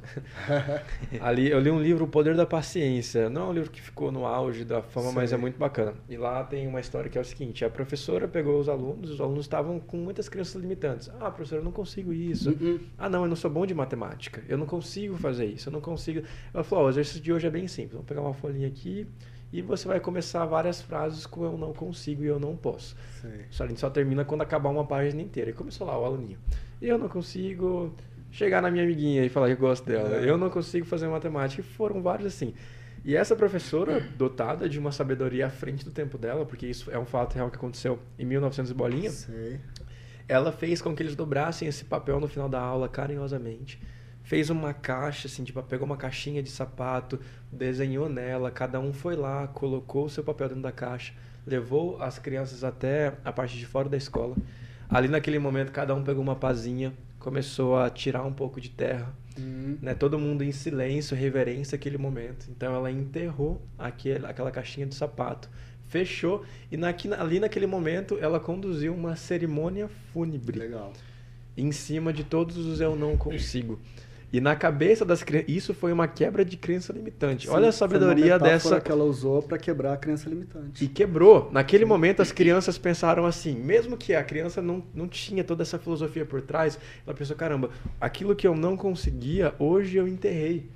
Ali 1.22 1.49
eu 1.49 1.61
li 1.61 1.72
um 1.72 1.82
livro, 1.82 2.03
O 2.03 2.07
Poder 2.09 2.36
da 2.36 2.45
Paciência. 2.45 3.30
Não 3.30 3.43
é 3.43 3.45
um 3.45 3.53
livro 3.53 3.72
que 3.72 3.82
ficou 3.82 4.11
no 4.11 4.26
auge 4.26 4.65
da 4.65 4.82
fama, 4.82 5.07
Sei. 5.07 5.15
mas 5.15 5.32
é 5.32 5.38
muito 5.38 5.57
bacana. 5.57 5.93
E 6.09 6.17
lá 6.17 6.43
tem 6.43 6.67
uma 6.67 6.82
história 6.82 7.09
que 7.09 7.17
é 7.17 7.22
o 7.22 7.24
seguinte: 7.24 7.63
a 7.63 7.69
professora 7.69 8.28
pegou 8.28 8.59
os 8.59 8.67
alunos, 8.67 9.11
os 9.11 9.22
alunos 9.22 9.45
estavam 9.45 9.80
com 9.80 9.95
muitas 9.95 10.28
crenças 10.28 10.61
limitantes. 10.61 11.09
Ah, 11.22 11.32
professora, 11.32 11.61
eu 11.61 11.65
não 11.65 11.72
consigo 11.72 12.11
isso. 12.11 12.49
Uh 12.49 12.53
-uh. 12.53 12.82
Ah, 12.97 13.07
não, 13.07 13.24
eu 13.24 13.30
não 13.30 13.38
sou 13.38 13.49
bom 13.49 13.65
de 13.65 13.74
matemática. 13.74 14.43
Eu 14.49 14.57
não 14.57 14.65
consigo 14.65 15.15
fazer 15.15 15.45
isso. 15.45 15.69
Eu 15.69 15.74
não 15.74 15.80
consigo. 15.80 16.22
Ela 16.53 16.65
falou: 16.65 16.84
oh, 16.84 16.88
o 16.88 16.89
exercício 16.89 17.22
de 17.22 17.32
hoje 17.32 17.47
é 17.47 17.49
bem 17.49 17.65
simples. 17.65 17.93
Vamos 17.93 18.07
pegar 18.07 18.19
uma 18.19 18.34
folhinha 18.34 18.67
aqui 18.67 19.07
e 19.52 19.62
você 19.62 19.88
vai 19.88 19.99
começar 19.99 20.45
várias 20.45 20.82
frases 20.82 21.26
com 21.26 21.43
eu 21.43 21.58
não 21.58 21.74
consigo 21.74 22.24
e 22.24 22.28
eu 22.28 22.39
não 22.39 22.56
posso. 22.56 22.95
Sim. 23.22 23.64
A 23.64 23.68
gente 23.68 23.80
só 23.80 23.89
termina 23.89 24.24
quando 24.24 24.41
acabar 24.41 24.70
uma 24.70 24.86
página 24.86 25.22
inteira. 25.22 25.49
E 25.49 25.54
começou 25.54 25.86
lá 25.86 25.99
o 25.99 26.06
aluninho. 26.06 26.39
Eu 26.82 26.97
não 26.97 27.10
consigo 27.10 27.93
chegar 28.32 28.62
na 28.62 28.72
minha 28.72 28.84
amiguinha 28.84 29.26
e 29.26 29.30
falar 29.30 29.47
que 29.47 29.54
eu 29.54 29.58
gosto 29.58 29.86
dela. 29.86 30.18
É. 30.18 30.30
Eu 30.30 30.38
não 30.38 30.49
consigo 30.49 30.86
fazer 30.86 31.08
matemática. 31.10 31.62
E 31.62 31.66
foram 31.66 32.02
vários 32.02 32.34
assim. 32.34 32.54
E 33.04 33.16
essa 33.16 33.36
professora, 33.36 33.99
dotada 34.18 34.70
de 34.70 34.80
uma 34.80 34.91
sabedoria 34.91 35.47
à 35.47 35.49
frente 35.49 35.84
do 35.84 35.91
tempo 35.91 36.18
dela, 36.18 36.45
porque 36.45 36.68
isso 36.68 36.89
é 36.89 36.97
um 36.97 37.06
fato 37.06 37.34
real 37.34 37.49
que 37.49 37.58
aconteceu 37.58 37.99
em 38.18 38.26
1900 38.26 38.72
bolinha, 38.72 39.10
Sei. 39.10 39.60
ela 40.28 40.52
fez 40.52 40.82
com 40.82 40.95
que 40.95 41.02
eles 41.02 41.16
dobrassem 41.16 41.68
esse 41.68 41.84
papel 41.84 42.20
no 42.20 42.28
final 42.28 42.47
da 42.47 42.62
aula 42.62 42.88
carinhosamente 42.88 43.82
fez 44.32 44.50
uma 44.50 44.74
caixa, 44.74 45.28
assim, 45.28 45.44
tipo, 45.44 45.62
pegou 45.64 45.86
uma 45.86 45.98
caixinha 45.98 46.42
de 46.42 46.50
sapato, 46.50 47.20
desenhou 47.52 48.08
nela, 48.08 48.50
cada 48.50 48.80
um 48.80 48.94
foi 48.94 49.14
lá, 49.14 49.46
colocou 49.50 50.06
o 50.06 50.10
seu 50.10 50.24
papel 50.24 50.48
dentro 50.48 50.64
da 50.64 50.72
caixa, 50.72 51.12
levou 51.46 52.02
as 52.02 52.18
crianças 52.18 52.64
até 52.64 53.12
a 53.26 53.34
parte 53.34 53.58
de 53.58 53.66
fora 53.66 53.90
da 53.90 53.98
escola. 53.98 54.38
Ali 54.90 55.10
naquele 55.10 55.38
momento, 55.38 55.74
cada 55.74 55.94
um 55.94 56.02
pegou 56.02 56.24
uma 56.24 56.38
pazinha, 56.38 56.94
começou 57.20 57.78
a 57.78 57.90
tirar 57.90 58.24
um 58.24 58.32
pouco 58.32 58.62
de 58.62 58.70
terra, 58.70 59.14
uhum. 59.38 59.78
né? 59.82 59.94
Todo 59.94 60.18
mundo 60.18 60.46
em 60.46 60.52
silêncio, 60.54 61.14
reverência 61.14 61.76
aquele 61.76 61.98
momento. 61.98 62.48
Então 62.50 62.74
ela 62.74 62.90
enterrou 62.90 63.62
aquele, 63.78 64.26
aquela 64.26 64.50
caixinha 64.50 64.88
de 64.88 64.96
sapato, 64.96 65.50
fechou 65.90 66.46
e 66.72 66.78
naqui, 66.78 67.14
ali 67.14 67.38
naquele 67.38 67.68
momento 67.68 68.18
ela 68.22 68.40
conduziu 68.40 68.94
uma 68.94 69.18
cerimônia 69.18 69.90
fúnebre. 70.14 70.58
Legal. 70.58 70.94
Em 71.58 71.74
cima 71.74 72.14
de 72.14 72.24
todos 72.24 72.56
os 72.56 72.80
eu 72.80 72.96
não 72.96 73.18
consigo. 73.18 73.78
E 74.34 74.40
na 74.40 74.56
cabeça 74.56 75.04
das 75.04 75.24
crianças, 75.24 75.50
isso 75.50 75.74
foi 75.74 75.92
uma 75.92 76.08
quebra 76.08 76.46
de 76.46 76.56
crença 76.56 76.94
limitante. 76.94 77.48
Sim, 77.48 77.54
Olha 77.54 77.68
a 77.68 77.72
sabedoria 77.72 78.40
dessa. 78.40 78.80
que 78.80 78.90
ela 78.90 79.04
usou 79.04 79.42
para 79.42 79.58
quebrar 79.58 79.94
a 79.94 79.98
crença 79.98 80.30
limitante. 80.30 80.84
E 80.84 80.88
quebrou. 80.88 81.50
Naquele 81.52 81.84
momento, 81.84 82.22
as 82.22 82.32
crianças 82.32 82.78
pensaram 82.78 83.26
assim, 83.26 83.54
mesmo 83.54 83.98
que 83.98 84.16
a 84.16 84.24
criança 84.24 84.62
não, 84.62 84.84
não 84.96 85.06
tinha 85.08 85.44
toda 85.44 85.64
essa 85.64 85.78
filosofia 85.78 86.26
por 86.26 86.42
trás, 86.42 86.80
ela 87.06 87.16
pensou: 87.16 87.36
caramba, 87.36 87.72
aquilo 88.00 88.34
que 88.34 88.48
eu 88.48 88.56
não 88.56 88.78
conseguia, 88.78 89.54
hoje 89.60 89.98
eu 89.98 90.08
enterrei. 90.08 90.70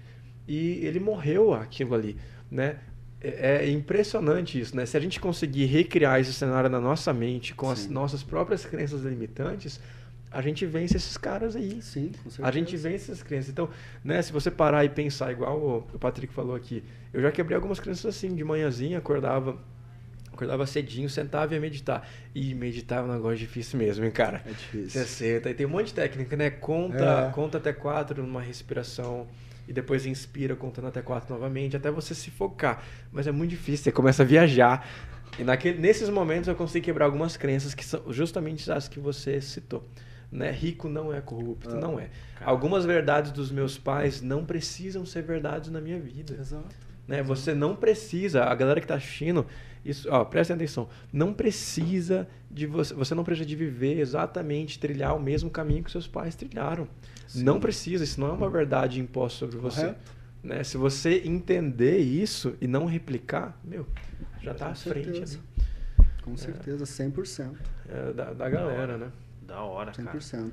E 0.46 0.86
ele 0.86 1.00
morreu 1.00 1.54
aquilo 1.54 1.96
ali. 1.96 2.18
Né? 2.52 2.78
É, 3.22 3.66
é 3.66 3.72
impressionante 3.72 4.60
isso, 4.60 4.76
né? 4.76 4.86
Se 4.86 4.98
a 4.98 5.00
gente 5.00 5.20
conseguir 5.20 5.66
recriar 5.66 6.20
esse 6.20 6.34
cenário 6.34 6.70
na 6.70 6.80
nossa 6.80 7.14
mente 7.14 7.56
com 7.56 7.68
Sim. 7.68 7.72
as 7.72 7.88
nossas 7.88 8.22
próprias 8.22 8.66
crenças 8.66 9.02
limitantes, 9.04 9.80
a 10.36 10.42
gente 10.42 10.66
vence 10.66 10.98
esses 10.98 11.16
caras 11.16 11.56
aí. 11.56 11.82
Sim, 11.82 12.12
com 12.22 12.30
certeza. 12.30 12.48
A 12.48 12.52
gente 12.52 12.76
vence 12.76 13.12
essas 13.12 13.24
crianças. 13.24 13.50
Então, 13.50 13.70
né, 14.04 14.22
se 14.22 14.34
você 14.34 14.52
parar 14.52 14.84
e 14.84 14.90
pensar 14.90 15.32
igual 15.32 15.88
o 15.94 15.98
Patrick 15.98 16.34
falou 16.34 16.54
aqui, 16.54 16.84
eu 17.14 17.22
já 17.22 17.32
quebrei 17.32 17.56
algumas 17.56 17.80
crianças 17.80 18.06
assim, 18.06 18.36
de 18.36 18.44
manhãzinha, 18.44 18.98
acordava 18.98 19.58
acordava 20.34 20.68
cedinho, 20.68 21.10
sentava 21.10 21.54
e 21.54 21.56
ia 21.56 21.62
meditar. 21.62 22.06
E 22.36 22.54
meditar 22.54 23.00
é 23.00 23.04
um 23.04 23.14
negócio 23.14 23.38
difícil 23.38 23.80
mesmo, 23.80 24.04
hein, 24.04 24.12
cara? 24.12 24.44
É 24.46 24.50
difícil. 24.50 25.02
Você 25.02 25.06
senta 25.06 25.50
e 25.50 25.54
tem 25.54 25.66
um 25.66 25.70
monte 25.70 25.88
de 25.88 25.94
técnica, 25.94 26.36
né? 26.36 26.50
Conta, 26.50 27.30
é. 27.30 27.32
conta 27.32 27.58
até 27.58 27.72
quatro 27.72 28.22
numa 28.22 28.42
respiração 28.42 29.26
e 29.66 29.72
depois 29.72 30.06
inspira 30.06 30.54
contando 30.54 30.90
até 30.90 31.02
quatro 31.02 31.34
novamente, 31.34 31.78
até 31.78 31.90
você 31.90 32.14
se 32.14 32.30
focar. 32.30 32.84
Mas 33.10 33.26
é 33.26 33.32
muito 33.32 33.52
difícil, 33.52 33.86
você 33.86 33.92
começa 33.94 34.24
a 34.24 34.26
viajar 34.26 34.86
E 35.40 35.44
naquele, 35.46 35.80
nesses 35.80 36.10
momentos 36.10 36.50
eu 36.50 36.56
consegui 36.56 36.88
quebrar 36.88 37.06
algumas 37.06 37.38
crenças 37.38 37.74
que 37.74 37.86
são 37.86 38.02
justamente 38.12 38.70
as 38.70 38.90
que 38.90 39.00
você 39.00 39.40
citou. 39.40 39.88
Né? 40.32 40.52
Rico 40.52 40.90
não 40.90 41.14
é 41.14 41.22
corrupto, 41.22 41.70
ah, 41.76 41.80
não 41.80 42.00
é. 42.00 42.10
Cara. 42.40 42.52
Algumas 42.52 42.86
verdades 42.86 43.32
dos 43.32 43.52
meus 43.52 43.78
pais 43.78 44.22
não 44.22 44.46
precisam 44.46 45.06
ser 45.06 45.24
verdades 45.24 45.70
na 45.70 45.80
minha 45.80 46.00
vida. 46.00 46.36
Exato. 46.40 46.76
Né? 47.08 47.22
Você 47.24 47.54
não 47.54 47.76
precisa, 47.76 48.44
a 48.44 48.56
galera 48.56 48.80
que 48.80 48.86
está 48.86 48.96
assistindo, 48.96 49.46
isso, 49.84 50.10
ó, 50.10 50.26
presta 50.26 50.54
atenção, 50.54 50.90
não 51.14 51.32
precisa 51.32 52.28
de 52.50 52.66
você, 52.66 52.94
você 52.94 53.14
não 53.14 53.24
precisa 53.24 53.46
de 53.46 53.56
viver 53.56 54.00
exatamente, 54.00 54.80
trilhar 54.80 55.16
o 55.16 55.20
mesmo 55.20 55.50
caminho 55.50 55.84
que 55.84 55.92
seus 55.92 56.08
pais 56.08 56.36
trilharam. 56.36 56.88
Sim. 57.28 57.44
Não 57.44 57.60
precisa, 57.60 58.04
isso 58.04 58.20
não 58.20 58.30
é 58.30 58.32
uma 58.32 58.50
verdade 58.50 59.00
imposta 59.00 59.40
sobre 59.40 59.58
você. 59.58 59.94
Né? 60.44 60.64
Se 60.64 60.78
você 60.78 61.22
entender 61.26 62.00
isso 62.00 62.56
e 62.60 62.68
não 62.68 62.86
replicar, 62.86 63.60
meu, 63.64 63.86
já 64.42 64.52
está 64.52 64.68
à 64.68 64.76
frente. 64.76 65.22
Ali. 65.22 65.40
Com 66.24 66.36
certeza, 66.36 66.84
é, 66.84 67.08
100%. 67.08 67.56
É, 67.88 68.14
da, 68.14 68.34
da 68.34 68.50
galera, 68.50 68.98
né? 68.98 69.12
Da 69.48 69.62
hora, 69.62 69.92
100%. 69.92 70.04
cara. 70.04 70.18
100%. 70.20 70.52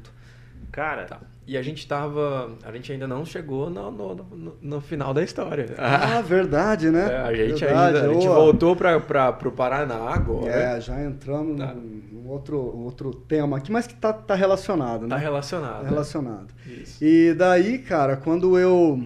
Cara. 0.71 1.05
Tá. 1.05 1.21
E 1.47 1.57
a 1.59 1.63
gente 1.63 1.87
tava. 1.87 2.53
A 2.63 2.73
gente 2.73 2.93
ainda 2.93 3.07
não 3.07 3.27
chegou 3.27 3.69
no, 3.69 3.91
no, 3.91 4.15
no, 4.15 4.57
no 4.61 4.81
final 4.81 5.13
da 5.13 5.23
história. 5.23 5.67
Ah, 5.79 6.21
verdade, 6.21 6.91
né? 6.91 7.13
É, 7.13 7.17
a 7.17 7.35
gente 7.35 7.61
verdade. 7.61 7.97
ainda. 7.97 8.11
A 8.11 8.15
gente 8.15 8.27
voltou 8.27 8.77
para 8.77 8.97
o 8.97 9.53
Paraná 9.53 10.15
agora. 10.15 10.53
É, 10.53 10.81
já 10.81 11.03
entramos 11.03 11.59
tá. 11.59 11.75
num 11.75 12.29
outro, 12.29 12.59
outro 12.59 13.13
tema 13.13 13.57
aqui, 13.57 13.73
mas 13.73 13.87
que 13.87 13.95
tá, 13.95 14.13
tá 14.13 14.35
relacionado, 14.35 15.03
né? 15.03 15.09
Tá 15.09 15.17
relacionado. 15.17 15.83
Tá 15.83 15.89
relacionado. 15.89 16.55
Isso. 16.67 17.05
E 17.05 17.35
daí, 17.35 17.79
cara, 17.79 18.17
quando 18.17 18.59
eu 18.59 19.05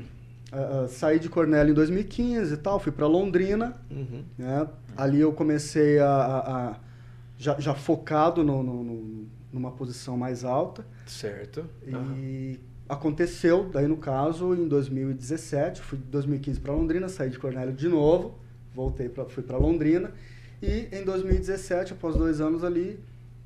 uh, 0.52 0.88
saí 0.88 1.18
de 1.18 1.28
Cornélio 1.28 1.72
em 1.72 1.74
2015 1.74 2.54
e 2.54 2.56
tal, 2.58 2.78
fui 2.78 2.92
para 2.92 3.06
Londrina, 3.06 3.74
uhum. 3.90 4.22
né? 4.38 4.66
Ali 4.96 5.20
eu 5.20 5.32
comecei 5.32 5.98
a, 5.98 6.08
a, 6.08 6.68
a 6.68 6.74
já, 7.38 7.58
já, 7.58 7.74
focado 7.74 8.42
no, 8.42 8.62
no, 8.62 8.82
no, 8.82 9.25
numa 9.56 9.72
posição 9.72 10.16
mais 10.16 10.44
alta. 10.44 10.86
Certo. 11.06 11.64
E 11.84 12.60
aconteceu, 12.88 13.68
daí 13.68 13.88
no 13.88 13.96
caso, 13.96 14.54
em 14.54 14.68
2017, 14.68 15.82
fui 15.82 15.98
de 15.98 16.04
2015 16.04 16.60
para 16.60 16.72
Londrina, 16.72 17.08
saí 17.08 17.30
de 17.30 17.38
Cornélio 17.38 17.72
de 17.72 17.88
novo, 17.88 18.38
voltei 18.74 19.08
para 19.08 19.24
fui 19.24 19.42
para 19.42 19.56
Londrina 19.56 20.12
e 20.62 20.88
em 20.92 21.04
2017, 21.04 21.92
após 21.92 22.16
dois 22.16 22.40
anos 22.40 22.64
ali, 22.64 22.98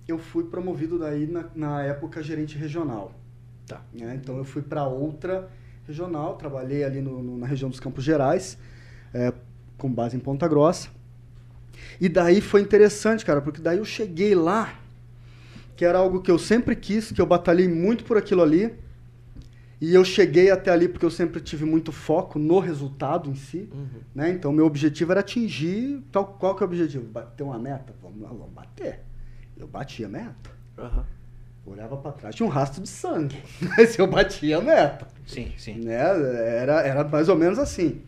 eu 0.06 0.18
fui 0.18 0.44
promovido 0.44 0.98
daí 0.98 1.26
na, 1.26 1.46
na 1.54 1.82
época 1.82 2.22
gerente 2.22 2.56
regional. 2.56 3.12
Tá. 3.66 3.82
Né? 3.92 4.18
Então 4.20 4.36
eu 4.36 4.44
fui 4.44 4.62
para 4.62 4.86
outra 4.86 5.48
regional, 5.86 6.36
trabalhei 6.36 6.84
ali 6.84 7.00
no, 7.00 7.22
no, 7.22 7.36
na 7.36 7.46
região 7.46 7.70
dos 7.70 7.80
Campos 7.80 8.04
Gerais, 8.04 8.58
é, 9.12 9.32
com 9.76 9.90
base 9.90 10.16
em 10.16 10.20
Ponta 10.20 10.46
Grossa. 10.46 10.88
E 12.00 12.08
daí 12.08 12.40
foi 12.40 12.60
interessante, 12.60 13.24
cara, 13.24 13.40
porque 13.40 13.60
daí 13.60 13.78
eu 13.78 13.84
cheguei 13.84 14.34
lá, 14.34 14.78
que 15.80 15.84
era 15.86 15.96
algo 15.96 16.20
que 16.20 16.30
eu 16.30 16.38
sempre 16.38 16.76
quis, 16.76 17.10
que 17.10 17.22
eu 17.22 17.24
batalhei 17.24 17.66
muito 17.66 18.04
por 18.04 18.18
aquilo 18.18 18.42
ali. 18.42 18.74
E 19.80 19.94
eu 19.94 20.04
cheguei 20.04 20.50
até 20.50 20.70
ali 20.70 20.86
porque 20.86 21.06
eu 21.06 21.10
sempre 21.10 21.40
tive 21.40 21.64
muito 21.64 21.90
foco 21.90 22.38
no 22.38 22.58
resultado 22.58 23.30
em 23.30 23.34
si. 23.34 23.66
Uhum. 23.72 23.88
Né? 24.14 24.28
Então, 24.28 24.52
meu 24.52 24.66
objetivo 24.66 25.10
era 25.12 25.20
atingir. 25.20 26.02
Tal, 26.12 26.36
qual 26.38 26.54
que 26.54 26.62
é 26.62 26.66
o 26.66 26.68
objetivo? 26.68 27.06
Bater 27.06 27.44
uma 27.44 27.58
meta? 27.58 27.94
Vamos 28.02 28.20
lá, 28.20 28.28
vamos 28.28 28.52
bater. 28.52 29.00
Eu 29.56 29.66
bati 29.66 30.04
a 30.04 30.08
meta. 30.10 30.50
Uhum. 30.76 31.02
Olhava 31.64 31.96
para 31.96 32.12
trás, 32.12 32.34
tinha 32.34 32.46
um 32.46 32.50
rastro 32.50 32.82
de 32.82 32.88
sangue. 32.90 33.42
Mas 33.74 33.98
eu 33.98 34.06
batia 34.06 34.58
a 34.58 34.60
meta. 34.60 35.08
Sim, 35.26 35.50
sim. 35.56 35.76
Né? 35.76 35.94
Era, 35.94 36.82
era 36.82 37.04
mais 37.04 37.30
ou 37.30 37.36
menos 37.36 37.58
assim. 37.58 38.02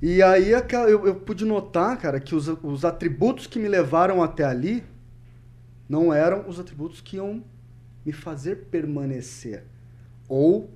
E 0.00 0.22
aí 0.22 0.52
eu, 0.52 1.04
eu 1.04 1.16
pude 1.16 1.44
notar, 1.44 1.96
cara, 1.98 2.20
que 2.20 2.36
os, 2.36 2.46
os 2.46 2.84
atributos 2.84 3.48
que 3.48 3.58
me 3.58 3.66
levaram 3.66 4.22
até 4.22 4.44
ali 4.44 4.84
não 5.88 6.12
eram 6.12 6.48
os 6.48 6.58
atributos 6.58 7.00
que 7.00 7.16
iam 7.16 7.42
me 8.04 8.12
fazer 8.12 8.66
permanecer. 8.70 9.64
Ou 10.28 10.70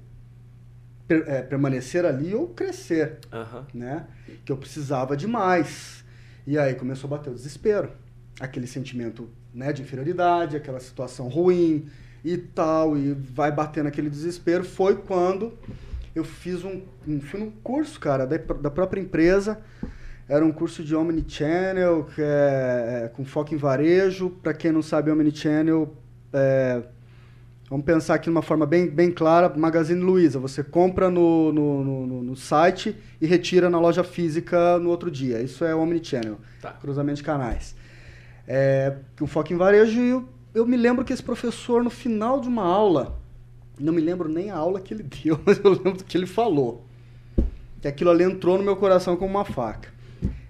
per, 1.06 1.24
é, 1.26 1.42
permanecer 1.42 2.04
ali 2.04 2.34
ou 2.34 2.48
crescer. 2.48 3.18
Uhum. 3.32 3.64
Né? 3.74 4.06
Que 4.44 4.52
eu 4.52 4.56
precisava 4.56 5.16
de 5.16 5.26
mais. 5.26 6.04
E 6.46 6.58
aí 6.58 6.74
começou 6.74 7.08
a 7.08 7.16
bater 7.16 7.30
o 7.30 7.34
desespero. 7.34 7.92
Aquele 8.38 8.66
sentimento 8.66 9.28
né, 9.52 9.72
de 9.72 9.82
inferioridade, 9.82 10.56
aquela 10.56 10.80
situação 10.80 11.28
ruim 11.28 11.88
e 12.24 12.36
tal, 12.36 12.96
e 12.96 13.12
vai 13.12 13.50
batendo 13.50 13.86
aquele 13.86 14.08
desespero. 14.08 14.64
Foi 14.64 14.96
quando 14.96 15.52
eu 16.14 16.24
fiz 16.24 16.64
um, 16.64 16.82
um 17.06 17.20
fui 17.20 17.40
num 17.40 17.50
curso, 17.50 17.98
cara, 17.98 18.26
da, 18.26 18.36
da 18.36 18.70
própria 18.70 19.00
empresa. 19.00 19.61
Era 20.31 20.45
um 20.45 20.53
curso 20.53 20.85
de 20.85 20.95
Omnichannel, 20.95 22.07
é, 22.16 23.03
é 23.05 23.09
com 23.09 23.24
foco 23.24 23.53
em 23.53 23.57
varejo. 23.57 24.31
Para 24.31 24.55
quem 24.55 24.70
não 24.70 24.81
sabe, 24.81 25.11
Omnichannel 25.11 25.93
é, 26.33 26.83
Vamos 27.68 27.85
pensar 27.85 28.14
aqui 28.14 28.24
de 28.24 28.31
uma 28.31 28.43
forma 28.43 28.64
bem, 28.64 28.89
bem 28.89 29.11
clara, 29.11 29.53
Magazine 29.57 30.01
Luiza. 30.01 30.39
Você 30.39 30.62
compra 30.62 31.11
no, 31.11 31.53
no, 31.53 31.85
no, 31.85 32.22
no, 32.22 32.37
site 32.37 32.97
e 33.20 33.26
retira 33.26 33.68
na 33.68 33.81
loja 33.81 34.05
física 34.05 34.78
no 34.78 34.89
outro 34.91 35.11
dia. 35.11 35.43
Isso 35.43 35.64
é 35.64 35.74
Omnichannel, 35.74 36.39
tá. 36.62 36.72
cruzamento 36.74 37.16
de 37.16 37.24
canais 37.24 37.74
é, 38.47 38.97
com 39.18 39.26
foco 39.26 39.53
em 39.53 39.57
varejo. 39.57 40.01
E 40.01 40.09
eu, 40.11 40.28
eu 40.55 40.66
me 40.66 40.76
lembro 40.76 41.05
que 41.05 41.12
esse 41.12 41.22
professor, 41.22 41.85
no 41.85 41.91
final 41.91 42.41
de 42.41 42.49
uma 42.49 42.64
aula, 42.64 43.18
não 43.78 43.93
me 43.93 44.01
lembro 44.01 44.28
nem 44.28 44.51
a 44.51 44.57
aula 44.57 44.81
que 44.81 44.93
ele 44.93 45.05
deu, 45.05 45.41
mas 45.47 45.61
eu 45.62 45.70
lembro 45.70 45.99
do 45.99 46.05
que 46.05 46.16
ele 46.16 46.26
falou. 46.26 46.85
Que 47.81 47.89
aquilo 47.89 48.11
ali 48.11 48.24
entrou 48.24 48.59
no 48.59 48.64
meu 48.64 48.76
coração 48.76 49.16
como 49.16 49.31
uma 49.31 49.45
faca. 49.45 49.99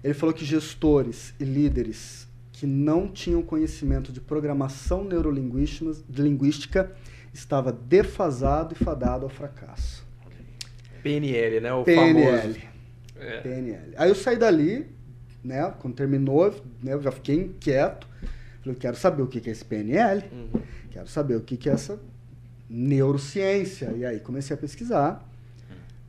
Ele 0.03 0.13
falou 0.13 0.33
que 0.33 0.43
gestores 0.43 1.33
e 1.39 1.43
líderes 1.43 2.27
que 2.51 2.65
não 2.65 3.07
tinham 3.07 3.41
conhecimento 3.41 4.11
de 4.11 4.21
programação 4.21 5.03
neurolinguística 5.03 6.91
estava 7.33 7.71
defasado 7.71 8.73
e 8.73 8.83
fadado 8.83 9.25
ao 9.25 9.29
fracasso. 9.29 10.05
PNL, 11.01 11.59
né? 11.59 11.73
O 11.73 11.83
PNL. 11.83 12.41
famoso. 12.41 12.59
É. 13.19 13.41
PNL. 13.41 13.93
Aí 13.95 14.09
eu 14.09 14.15
saí 14.15 14.37
dali, 14.37 14.87
né? 15.43 15.73
Quando 15.79 15.95
terminou, 15.95 16.49
né, 16.83 16.93
eu 16.93 17.01
já 17.01 17.11
fiquei 17.11 17.35
inquieto. 17.35 18.07
Falei, 18.61 18.77
quero 18.79 18.95
saber 18.95 19.23
o 19.23 19.27
que 19.27 19.49
é 19.49 19.51
esse 19.51 19.65
PNL, 19.65 20.23
uhum. 20.31 20.61
quero 20.91 21.07
saber 21.07 21.35
o 21.35 21.41
que 21.41 21.67
é 21.67 21.73
essa 21.73 21.99
neurociência. 22.69 23.91
E 23.97 24.05
aí 24.05 24.19
comecei 24.19 24.55
a 24.55 24.57
pesquisar, 24.57 25.27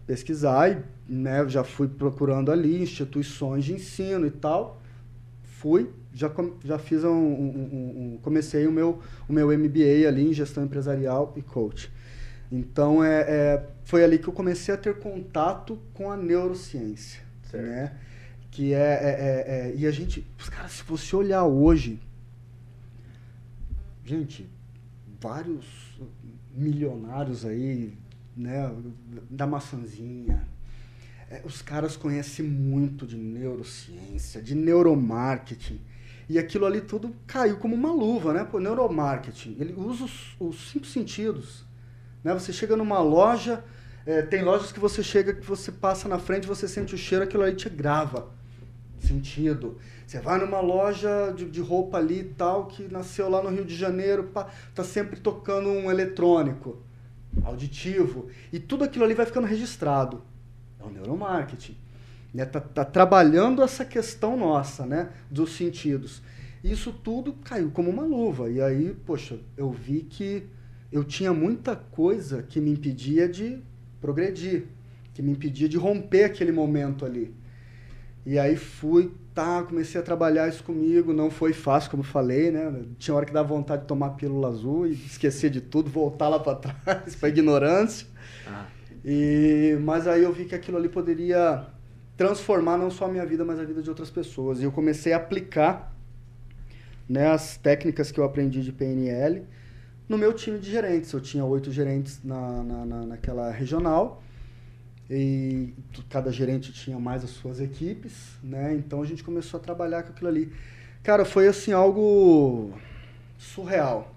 pesquisar 0.07 0.71
e 0.71 0.83
né, 1.09 1.49
já 1.49 1.65
fui 1.65 1.89
procurando 1.89 2.51
ali 2.51 2.83
instituições 2.83 3.65
de 3.65 3.75
ensino 3.75 4.27
e 4.27 4.31
tal. 4.31 4.81
Fui, 5.43 5.91
já, 6.13 6.31
já 6.65 6.79
fiz 6.79 7.05
um, 7.05 7.11
um, 7.11 8.15
um, 8.15 8.19
comecei 8.23 8.67
o 8.67 8.73
meu, 8.73 9.01
o 9.29 9.33
meu 9.33 9.47
MBA 9.57 10.09
ali 10.09 10.29
em 10.29 10.33
gestão 10.33 10.65
empresarial 10.65 11.33
e 11.37 11.43
coach. 11.43 11.91
Então 12.51 13.03
é, 13.03 13.21
é, 13.21 13.67
foi 13.85 14.05
ali 14.05 14.19
que 14.19 14.29
eu 14.29 14.33
comecei 14.33 14.75
a 14.75 14.77
ter 14.77 14.99
contato 14.99 15.79
com 15.95 16.11
a 16.11 16.17
neurociência, 16.17 17.23
certo. 17.51 17.67
né? 17.67 17.97
Que 18.51 18.75
é, 18.75 18.79
é, 18.79 18.83
é, 18.83 19.71
é, 19.71 19.75
E 19.75 19.87
a 19.87 19.91
gente. 19.91 20.27
Cara, 20.51 20.69
se 20.69 20.83
você 20.83 21.17
olhar 21.17 21.45
hoje. 21.45 21.99
Gente, 24.05 24.47
vários 25.19 25.65
milionários 26.55 27.47
aí, 27.47 27.97
né? 28.37 28.73
Da 29.31 29.47
maçãzinha. 29.47 30.47
É, 31.31 31.41
os 31.45 31.63
caras 31.63 31.97
conhecem 31.97 32.45
muito 32.45 33.07
de 33.07 33.17
neurociência, 33.17 34.43
de 34.43 34.55
neuromarketing. 34.55 35.81
E 36.29 36.39
aquilo 36.39 36.67
ali 36.67 36.81
tudo 36.81 37.15
caiu 37.27 37.57
como 37.57 37.75
uma 37.75 37.93
luva, 37.93 38.33
né? 38.33 38.45
Pô, 38.45 38.59
neuromarketing. 38.59 39.57
Ele 39.59 39.75
usa 39.75 40.05
os, 40.05 40.37
os 40.39 40.71
cinco 40.71 40.87
sentidos. 40.87 41.65
Né? 42.23 42.33
Você 42.35 42.53
chega 42.53 42.77
numa 42.77 43.01
loja, 43.01 43.65
é, 44.07 44.23
tem 44.23 44.43
lojas 44.43 44.73
que 44.73 44.81
você 44.81 45.03
chega, 45.03 45.35
que 45.35 45.47
você 45.47 45.73
passa 45.73 46.09
na 46.09 46.19
frente, 46.19 46.47
você 46.47 46.69
sente 46.69 46.95
o 46.95 46.99
cheiro, 46.99 47.25
aquilo 47.25 47.43
ali 47.43 47.57
te 47.57 47.69
grava 47.69 48.31
sentido. 49.03 49.79
Você 50.07 50.21
vai 50.21 50.39
numa 50.39 50.61
loja 50.61 51.33
de, 51.37 51.51
de, 51.51 51.61
roupa 51.61 51.99
ali 51.99 52.21
e 52.21 52.25
tal, 52.25 52.67
que 52.67 52.91
nasceu 52.91 53.29
lá 53.29 53.43
no 53.43 53.51
Rio 53.51 53.65
de 53.65 53.75
Janeiro, 53.75 54.25
pá, 54.25 54.49
tá 54.75 54.85
sempre 54.85 55.21
tocando 55.21 55.69
um 55.69 55.91
eletrônico, 55.91 56.79
auditivo, 57.45 58.29
e 58.53 58.59
tudo 58.59 58.85
aquilo 58.85 59.05
ali 59.05 59.15
vai 59.15 59.27
ficando 59.27 59.47
registrado. 59.47 60.23
É 60.81 60.85
o 60.85 60.91
neuromarketing. 60.91 61.77
Né? 62.33 62.45
Tá, 62.45 62.61
tá 62.61 62.85
trabalhando 62.85 63.63
essa 63.63 63.85
questão 63.85 64.37
nossa, 64.37 64.87
né? 64.87 65.11
Dos 65.31 65.53
sentidos. 65.53 66.23
Isso 66.63 66.93
tudo 66.93 67.33
caiu 67.45 67.71
como 67.71 67.91
uma 67.91 68.05
luva. 68.05 68.51
E 68.51 68.61
aí, 68.61 68.97
poxa, 69.05 69.39
eu 69.57 69.71
vi 69.71 70.03
que 70.03 70.45
eu 70.91 71.03
tinha 71.03 71.33
muita 71.33 71.75
coisa 71.75 72.43
que 72.43 72.61
me 72.61 72.71
impedia 72.71 73.29
de 73.29 73.59
progredir, 74.01 74.67
que 75.15 75.23
me 75.23 75.33
impedia 75.33 75.69
de 75.69 75.77
romper 75.77 76.25
aquele 76.25 76.53
momento 76.53 77.05
ali. 77.05 77.35
E 78.25 78.39
aí 78.39 78.57
fui, 78.57 79.13
tá, 79.35 79.63
comecei 79.65 80.01
a 80.01 80.05
trabalhar 80.05 80.49
isso 80.49 80.63
comigo, 80.63 81.13
não 81.13 81.29
foi 81.29 81.53
fácil, 81.53 81.91
como 81.91 82.05
falei, 82.05 82.53
né? 82.53 82.73
Tinha 82.97 83.15
hora 83.17 83.27
que 83.27 83.33
dava 83.33 83.49
vontade 83.49 83.83
de 83.83 83.89
tomar 83.89 84.11
pílula 84.11 84.49
azul 84.49 84.87
e 84.87 84.93
esquecer 84.93 85.51
de 85.51 85.61
tudo, 85.61 85.91
voltar 85.91 86.29
lá 86.29 86.39
para 86.39 86.55
trás, 86.85 87.17
para 87.17 87.29
ignorância. 87.29 88.07
Ah. 88.47 88.67
E 89.05 89.77
mas 89.83 90.07
aí 90.07 90.23
eu 90.23 90.33
vi 90.33 90.45
que 90.45 90.55
aquilo 90.55 90.79
ali 90.79 90.89
poderia 90.89 91.67
transformar 92.17 92.79
não 92.79 92.91
só 92.91 93.07
a 93.07 93.09
minha 93.09 93.27
vida, 93.27 93.45
mas 93.45 93.59
a 93.59 93.65
vida 93.65 93.83
de 93.83 93.91
outras 93.91 94.11
pessoas. 94.11 94.61
E 94.61 94.65
eu 94.65 94.71
comecei 94.71 95.13
a 95.13 95.17
aplicar 95.17 95.93
né, 97.09 97.27
as 97.27 97.57
técnicas 97.57 98.13
que 98.13 98.21
eu 98.21 98.25
aprendi 98.25 98.63
de 98.63 98.71
PNL 98.71 99.45
no 100.09 100.17
meu 100.17 100.33
time 100.33 100.61
de 100.61 100.71
gerentes. 100.71 101.13
Eu 101.13 101.21
tinha 101.21 101.45
oito 101.45 101.73
gerentes 101.73 102.21
na, 102.23 102.63
na, 102.63 102.87
na, 102.87 103.07
naquela 103.07 103.51
regional 103.51 104.23
e 105.15 105.75
cada 106.09 106.33
gerente 106.33 106.73
tinha 106.73 106.99
mais 106.99 107.23
as 107.23 107.31
suas 107.31 107.61
equipes, 107.61 108.39
né? 108.43 108.75
Então 108.75 109.03
a 109.03 109.05
gente 109.05 109.23
começou 109.23 109.61
a 109.61 109.63
trabalhar 109.63 110.05
com 110.05 110.13
aquilo 110.13 110.29
ali. 110.29 110.51
Cara, 111.03 111.27
foi 111.27 111.47
assim 111.47 111.73
algo 111.73 112.73
surreal. 113.37 114.17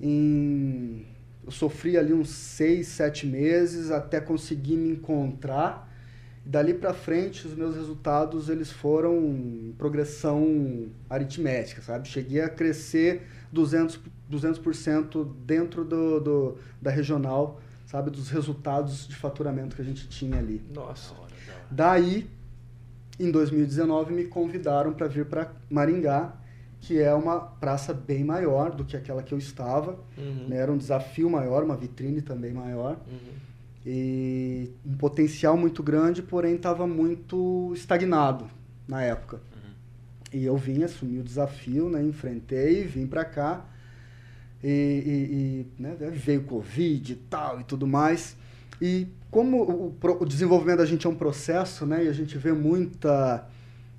Em... 0.00 1.04
Eu 1.44 1.50
sofri 1.50 1.98
ali 1.98 2.12
uns 2.12 2.28
seis, 2.30 2.86
sete 2.86 3.26
meses 3.26 3.90
até 3.90 4.20
conseguir 4.20 4.76
me 4.76 4.90
encontrar. 4.90 5.90
Dali 6.44 6.74
para 6.74 6.94
frente, 6.94 7.46
os 7.46 7.54
meus 7.54 7.74
resultados 7.74 8.48
eles 8.48 8.70
foram 8.70 9.72
progressão 9.76 10.86
aritmética, 11.10 11.82
sabe? 11.82 12.06
Cheguei 12.06 12.40
a 12.40 12.48
crescer 12.48 13.26
200%, 13.52 13.98
200 14.28 15.26
dentro 15.44 15.84
do, 15.84 16.20
do, 16.20 16.58
da 16.80 16.90
regional, 16.90 17.60
sabe? 17.92 18.10
Dos 18.10 18.30
resultados 18.30 19.06
de 19.06 19.14
faturamento 19.14 19.76
que 19.76 19.82
a 19.82 19.84
gente 19.84 20.08
tinha 20.08 20.38
ali. 20.38 20.62
Nossa. 20.74 21.12
Daí, 21.70 22.28
em 23.20 23.30
2019, 23.30 24.14
me 24.14 24.24
convidaram 24.24 24.94
para 24.94 25.06
vir 25.06 25.26
para 25.26 25.52
Maringá, 25.68 26.34
que 26.80 26.98
é 26.98 27.14
uma 27.14 27.38
praça 27.38 27.92
bem 27.92 28.24
maior 28.24 28.74
do 28.74 28.84
que 28.84 28.96
aquela 28.96 29.22
que 29.22 29.32
eu 29.32 29.38
estava. 29.38 29.98
Uhum. 30.16 30.48
Né? 30.48 30.56
Era 30.56 30.72
um 30.72 30.78
desafio 30.78 31.28
maior, 31.28 31.62
uma 31.62 31.76
vitrine 31.76 32.22
também 32.22 32.52
maior. 32.52 32.96
Uhum. 33.06 33.42
E 33.84 34.70
um 34.84 34.96
potencial 34.96 35.56
muito 35.56 35.82
grande, 35.82 36.22
porém 36.22 36.54
estava 36.54 36.86
muito 36.86 37.72
estagnado 37.74 38.46
na 38.88 39.02
época. 39.02 39.36
Uhum. 39.36 39.72
E 40.32 40.44
eu 40.44 40.56
vim, 40.56 40.82
assumi 40.82 41.18
o 41.18 41.22
desafio, 41.22 41.90
né? 41.90 42.02
enfrentei, 42.02 42.84
vim 42.84 43.06
para 43.06 43.24
cá. 43.24 43.66
E, 44.62 44.68
e, 44.68 45.80
e 45.80 45.82
né? 45.82 45.96
veio 46.12 46.44
Covid 46.44 47.12
e 47.12 47.16
tal 47.16 47.60
e 47.60 47.64
tudo 47.64 47.86
mais. 47.86 48.36
E 48.80 49.06
como 49.30 49.62
o, 49.62 49.96
o, 50.20 50.26
desenvolvimento 50.26 50.78
da 50.78 50.84
gente 50.84 51.06
é 51.06 51.10
um 51.10 51.14
processo, 51.14 51.86
né? 51.86 52.04
E 52.04 52.08
a 52.08 52.12
gente 52.12 52.36
vê 52.36 52.52
muita, 52.52 53.46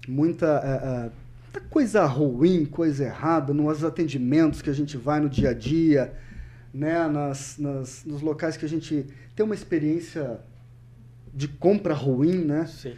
muita, 0.07 0.45
é, 0.63 0.87
é, 0.87 1.11
muita 1.43 1.69
coisa 1.69 2.05
ruim, 2.05 2.65
coisa 2.65 3.05
errada 3.05 3.53
nos 3.53 3.83
atendimentos 3.83 4.61
que 4.61 4.69
a 4.69 4.73
gente 4.73 4.95
vai 4.97 5.19
no 5.19 5.29
dia 5.29 5.49
a 5.49 5.53
dia, 5.53 6.13
né? 6.73 7.07
Nas, 7.07 7.57
nas, 7.57 8.05
nos 8.05 8.21
locais 8.21 8.57
que 8.57 8.65
a 8.65 8.69
gente 8.69 9.05
tem 9.35 9.45
uma 9.45 9.55
experiência 9.55 10.39
de 11.33 11.47
compra 11.47 11.93
ruim, 11.93 12.45
né? 12.45 12.65
Sim. 12.67 12.93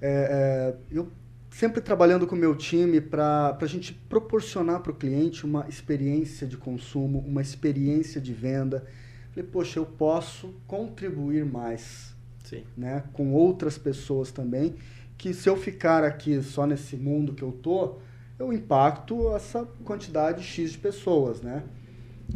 É, 0.00 0.74
eu 0.90 1.08
sempre 1.56 1.80
trabalhando 1.80 2.26
com 2.26 2.36
o 2.36 2.38
meu 2.38 2.54
time 2.54 3.00
para 3.00 3.56
a 3.58 3.66
gente 3.66 3.94
proporcionar 3.94 4.80
para 4.80 4.92
o 4.92 4.94
cliente 4.94 5.46
uma 5.46 5.64
experiência 5.66 6.46
de 6.46 6.54
consumo, 6.54 7.24
uma 7.26 7.40
experiência 7.40 8.20
de 8.20 8.34
venda. 8.34 8.84
Falei, 9.30 9.48
poxa, 9.50 9.78
eu 9.78 9.86
posso 9.86 10.54
contribuir 10.66 11.46
mais 11.46 12.14
Sim. 12.44 12.62
Né, 12.76 13.02
com 13.14 13.32
outras 13.32 13.78
pessoas 13.78 14.30
também, 14.30 14.74
que 15.16 15.32
se 15.32 15.48
eu 15.48 15.56
ficar 15.56 16.04
aqui 16.04 16.42
só 16.42 16.66
nesse 16.66 16.94
mundo 16.94 17.32
que 17.32 17.42
eu 17.42 17.52
tô, 17.52 17.96
eu 18.38 18.52
impacto 18.52 19.34
essa 19.34 19.64
quantidade 19.82 20.44
X 20.44 20.72
de 20.72 20.78
pessoas, 20.78 21.40
né? 21.40 21.62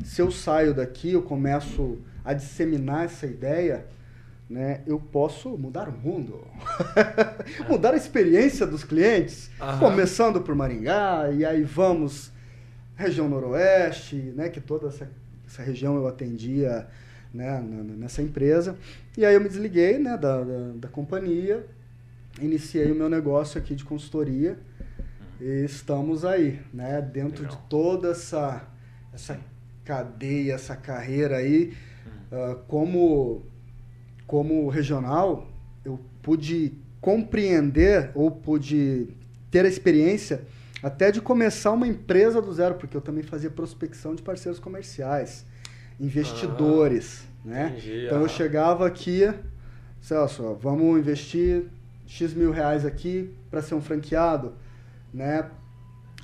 Se 0.02 0.22
eu 0.22 0.30
saio 0.30 0.72
daqui, 0.72 1.12
eu 1.12 1.22
começo 1.22 1.98
a 2.24 2.32
disseminar 2.32 3.04
essa 3.04 3.26
ideia, 3.26 3.86
né, 4.50 4.82
eu 4.84 4.98
posso 4.98 5.56
mudar 5.56 5.88
o 5.88 5.92
mundo. 5.92 6.44
mudar 7.70 7.94
a 7.94 7.96
experiência 7.96 8.66
dos 8.66 8.82
clientes, 8.82 9.48
Aham. 9.60 9.78
começando 9.78 10.40
por 10.40 10.56
Maringá, 10.56 11.30
e 11.32 11.44
aí 11.44 11.62
vamos 11.62 12.32
região 12.96 13.28
noroeste, 13.28 14.16
né, 14.16 14.48
que 14.48 14.60
toda 14.60 14.88
essa, 14.88 15.08
essa 15.46 15.62
região 15.62 15.94
eu 15.94 16.08
atendia 16.08 16.88
né, 17.32 17.62
nessa 17.96 18.20
empresa. 18.20 18.76
E 19.16 19.24
aí 19.24 19.34
eu 19.34 19.40
me 19.40 19.48
desliguei 19.48 19.98
né, 19.98 20.16
da, 20.16 20.42
da, 20.42 20.72
da 20.74 20.88
companhia, 20.88 21.64
iniciei 22.40 22.90
o 22.90 22.94
meu 22.94 23.08
negócio 23.08 23.58
aqui 23.58 23.74
de 23.74 23.84
consultoria 23.84 24.58
e 25.40 25.64
estamos 25.64 26.24
aí, 26.24 26.60
né, 26.74 27.00
dentro 27.00 27.42
Legal. 27.44 27.56
de 27.56 27.68
toda 27.68 28.10
essa, 28.10 28.62
essa 29.12 29.38
cadeia, 29.84 30.54
essa 30.54 30.76
carreira 30.76 31.36
aí, 31.36 31.72
uh, 32.30 32.56
como, 32.68 33.42
como 34.30 34.68
regional, 34.68 35.48
eu 35.84 35.98
pude 36.22 36.72
compreender 37.00 38.12
ou 38.14 38.30
pude 38.30 39.08
ter 39.50 39.64
a 39.64 39.68
experiência 39.68 40.42
até 40.80 41.10
de 41.10 41.20
começar 41.20 41.72
uma 41.72 41.88
empresa 41.88 42.40
do 42.40 42.52
zero, 42.52 42.76
porque 42.76 42.96
eu 42.96 43.00
também 43.00 43.24
fazia 43.24 43.50
prospecção 43.50 44.14
de 44.14 44.22
parceiros 44.22 44.60
comerciais, 44.60 45.44
investidores, 45.98 47.26
ah, 47.44 47.48
né? 47.48 47.68
Entendi, 47.70 48.06
então 48.06 48.18
ah. 48.18 48.22
eu 48.22 48.28
chegava 48.28 48.86
aqui, 48.86 49.28
Celso, 50.00 50.56
vamos 50.62 51.00
investir 51.00 51.64
X 52.06 52.32
mil 52.32 52.52
reais 52.52 52.86
aqui 52.86 53.34
para 53.50 53.60
ser 53.60 53.74
um 53.74 53.82
franqueado, 53.82 54.54
né? 55.12 55.50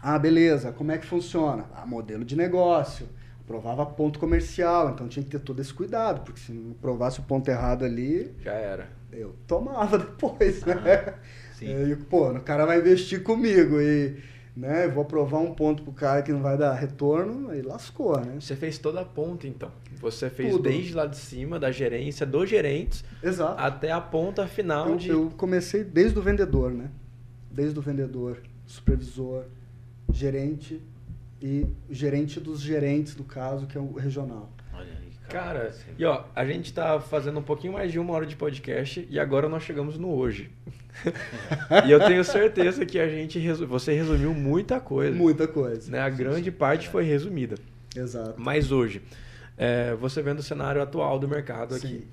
Ah, 0.00 0.16
beleza, 0.16 0.70
como 0.70 0.92
é 0.92 0.98
que 0.98 1.07
funciona? 1.07 1.64
Ah, 1.74 1.84
modelo 1.84 2.24
de 2.24 2.36
negócio 2.36 3.09
provava 3.47 3.86
ponto 3.86 4.18
comercial, 4.18 4.90
então 4.90 5.09
tinha 5.09 5.22
que 5.22 5.30
ter 5.30 5.38
todo 5.38 5.61
esse 5.61 5.72
cuidado, 5.72 6.22
porque 6.22 6.40
se 6.40 6.53
não 6.53 6.72
provasse 6.74 7.20
o 7.20 7.22
ponto 7.22 7.49
errado 7.49 7.84
ali. 7.84 8.34
Já 8.42 8.53
era. 8.53 8.88
Eu 9.12 9.34
tomava 9.47 9.97
depois, 9.99 10.64
né? 10.64 10.74
Ah, 10.74 11.14
sim. 11.53 11.66
E, 11.66 11.97
pô, 11.97 12.30
o 12.30 12.40
cara 12.40 12.66
vai 12.66 12.78
investir 12.80 13.22
comigo 13.22 13.80
e. 13.80 14.36
Né, 14.57 14.88
vou 14.88 15.03
aprovar 15.03 15.40
um 15.40 15.53
ponto 15.53 15.82
pro 15.82 15.92
cara 15.92 16.22
que 16.22 16.32
não 16.32 16.40
vai 16.40 16.57
dar 16.57 16.72
retorno, 16.72 17.51
aí 17.51 17.61
lascou, 17.61 18.18
né? 18.18 18.40
Você 18.40 18.57
fez 18.57 18.78
toda 18.78 19.03
a 19.03 19.05
ponta, 19.05 19.47
então. 19.47 19.70
Você 20.01 20.30
fez 20.30 20.51
Tudo. 20.53 20.62
desde 20.62 20.94
lá 20.94 21.05
de 21.05 21.18
cima, 21.18 21.59
da 21.59 21.70
gerência, 21.70 22.24
dos 22.24 22.49
gerentes, 22.49 23.05
Exato. 23.22 23.61
até 23.61 23.92
a 23.92 24.01
ponta 24.01 24.47
final 24.47 24.88
eu, 24.88 24.97
de. 24.97 25.11
Eu 25.11 25.30
comecei 25.36 25.84
desde 25.84 26.18
o 26.18 26.22
vendedor, 26.22 26.70
né? 26.70 26.90
Desde 27.51 27.78
o 27.78 27.82
vendedor, 27.82 28.38
supervisor, 28.64 29.44
gerente, 30.11 30.80
e 31.41 31.66
gerente 31.91 32.41
dos 32.41 32.61
gerentes, 32.61 33.14
do 33.14 33.24
caso, 33.24 33.66
que 33.66 33.76
é 33.76 33.80
o 33.80 33.93
regional. 33.93 34.51
Olha 34.72 34.84
aí, 34.84 35.11
cara. 35.28 35.61
cara 35.61 35.74
e 35.99 36.05
ó, 36.05 36.24
a 36.34 36.45
gente 36.45 36.72
tá 36.72 36.99
fazendo 37.01 37.39
um 37.39 37.43
pouquinho 37.43 37.72
mais 37.72 37.93
de 37.93 37.99
uma 37.99 38.12
hora 38.12 38.26
de 38.26 38.37
podcast 38.37 39.07
e 39.11 39.18
agora 39.18 39.49
nós 39.49 39.62
chegamos 39.62 39.99
no 39.99 40.11
hoje. 40.11 40.51
e 41.87 41.91
eu 41.91 42.01
tenho 42.01 42.24
certeza 42.24 42.87
que 42.87 42.99
a 42.99 43.09
gente 43.09 43.39
resu... 43.39 43.66
você 43.66 43.93
resumiu 43.93 44.32
muita 44.32 44.80
coisa. 44.80 45.16
Muita 45.16 45.47
coisa. 45.47 45.91
Né? 45.91 46.01
A 46.01 46.09
grande 46.09 46.51
parte 46.51 46.89
foi 46.89 47.05
resumida. 47.05 47.57
Exato. 47.95 48.34
Mas 48.37 48.72
hoje, 48.72 49.03
é, 49.57 49.95
você 49.95 50.22
vendo 50.22 50.41
o 50.41 50.43
cenário 50.43 50.82
atual 50.82 51.18
do 51.18 51.28
mercado 51.28 51.74
Sim. 51.74 51.87
aqui, 51.87 52.07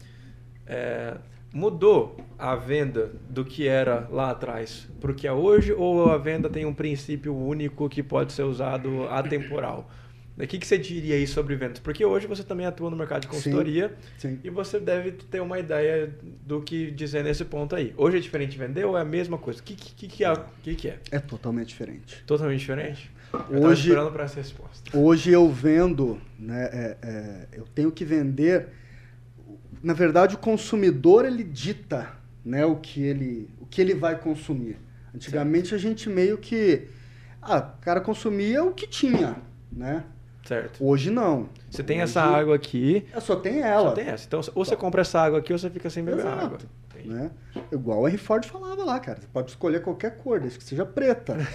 é, 0.68 1.18
mudou 1.54 2.18
a 2.38 2.56
venda 2.56 3.12
do 3.30 3.46
que 3.46 3.68
era 3.68 4.08
lá 4.12 4.32
atrás 4.32 4.90
para 5.00 5.12
o 5.12 5.14
que 5.14 5.28
é 5.28 5.32
hoje 5.32 5.72
ou 5.72 6.10
a 6.10 6.18
venda 6.18 6.50
tem 6.50 6.66
um 6.66 6.74
princípio 6.74 7.36
único 7.36 7.88
que 7.88 8.02
pode 8.02 8.34
ser 8.34 8.44
usado 8.44 9.04
atemporal? 9.10 9.90
O 10.36 10.48
que, 10.48 10.58
que 10.58 10.66
você 10.66 10.80
diria 10.80 11.14
aí 11.14 11.28
sobre 11.28 11.56
vendas? 11.56 11.78
Porque 11.78 12.04
hoje 12.04 12.26
você 12.26 12.44
também 12.44 12.66
atua 12.66 12.90
no 12.90 12.98
mercado 12.98 13.22
de 13.22 13.28
consultoria 13.28 13.94
sim, 14.18 14.30
sim. 14.30 14.40
e 14.44 14.50
você 14.50 14.80
deve 14.80 15.12
ter 15.12 15.40
uma 15.40 15.60
ideia 15.60 16.12
do 16.44 16.60
que 16.60 16.90
dizer 16.90 17.24
nesse 17.24 17.46
ponto 17.46 17.76
aí. 17.76 17.94
Hoje 17.96 18.18
é 18.18 18.20
diferente 18.20 18.58
vender 18.58 18.84
ou 18.84 18.98
é 18.98 19.02
a 19.02 19.06
mesma 19.06 19.38
coisa? 19.38 19.60
O 19.60 19.64
que, 19.64 19.76
que, 19.76 20.08
que, 20.08 20.26
é, 20.26 20.34
que, 20.64 20.74
que 20.74 20.88
é? 20.88 21.00
É 21.12 21.20
totalmente 21.20 21.68
diferente. 21.68 22.24
Totalmente 22.26 22.60
diferente? 22.62 23.12
Eu 23.48 23.62
hoje, 23.62 23.90
esperando 23.90 24.12
para 24.12 24.24
essa 24.24 24.38
resposta. 24.38 24.98
Hoje 24.98 25.32
eu 25.32 25.48
vendo, 25.50 26.20
né, 26.40 26.70
é, 26.74 26.98
é, 27.04 27.48
eu 27.54 27.66
tenho 27.66 27.92
que 27.92 28.04
vender 28.04 28.70
na 29.84 29.94
verdade, 29.94 30.36
o 30.36 30.38
consumidor 30.38 31.26
ele 31.26 31.44
dita 31.44 32.14
né, 32.44 32.66
o, 32.66 32.78
que 32.78 33.04
ele, 33.04 33.50
o 33.60 33.66
que 33.66 33.82
ele 33.82 33.94
vai 33.94 34.18
consumir. 34.18 34.78
Antigamente 35.14 35.70
certo. 35.70 35.86
a 35.86 35.90
gente 35.90 36.10
meio 36.10 36.38
que. 36.38 36.88
Ah, 37.42 37.58
o 37.78 37.82
cara 37.84 38.00
consumia 38.00 38.64
o 38.64 38.74
que 38.74 38.88
tinha, 38.88 39.36
né? 39.72 40.06
Certo. 40.46 40.84
Hoje 40.84 41.12
não. 41.12 41.50
Você 41.70 41.84
tem 41.84 41.98
Hoje, 41.98 42.04
essa 42.06 42.22
água 42.22 42.56
aqui. 42.56 43.06
Só 43.22 43.36
tem 43.36 43.62
ela. 43.62 43.90
Só 43.90 43.96
tem 43.96 44.08
essa. 44.08 44.26
Então, 44.26 44.42
ou 44.56 44.66
você 44.66 44.76
compra 44.76 45.02
essa 45.02 45.20
água 45.20 45.40
aqui 45.40 45.54
ou 45.54 45.60
você 45.60 45.70
fica 45.70 45.90
sem 45.90 46.04
beber 46.04 46.22
Exato. 46.22 46.46
água. 46.46 46.58
Né? 47.06 47.32
Igual 47.72 48.02
o 48.02 48.08
Henry 48.08 48.18
Ford 48.18 48.46
falava 48.46 48.84
lá, 48.84 49.00
cara. 49.00 49.20
Você 49.20 49.28
pode 49.32 49.50
escolher 49.52 49.82
qualquer 49.82 50.18
cor, 50.18 50.40
desde 50.40 50.58
que 50.58 50.64
seja 50.64 50.86
preta. 50.86 51.38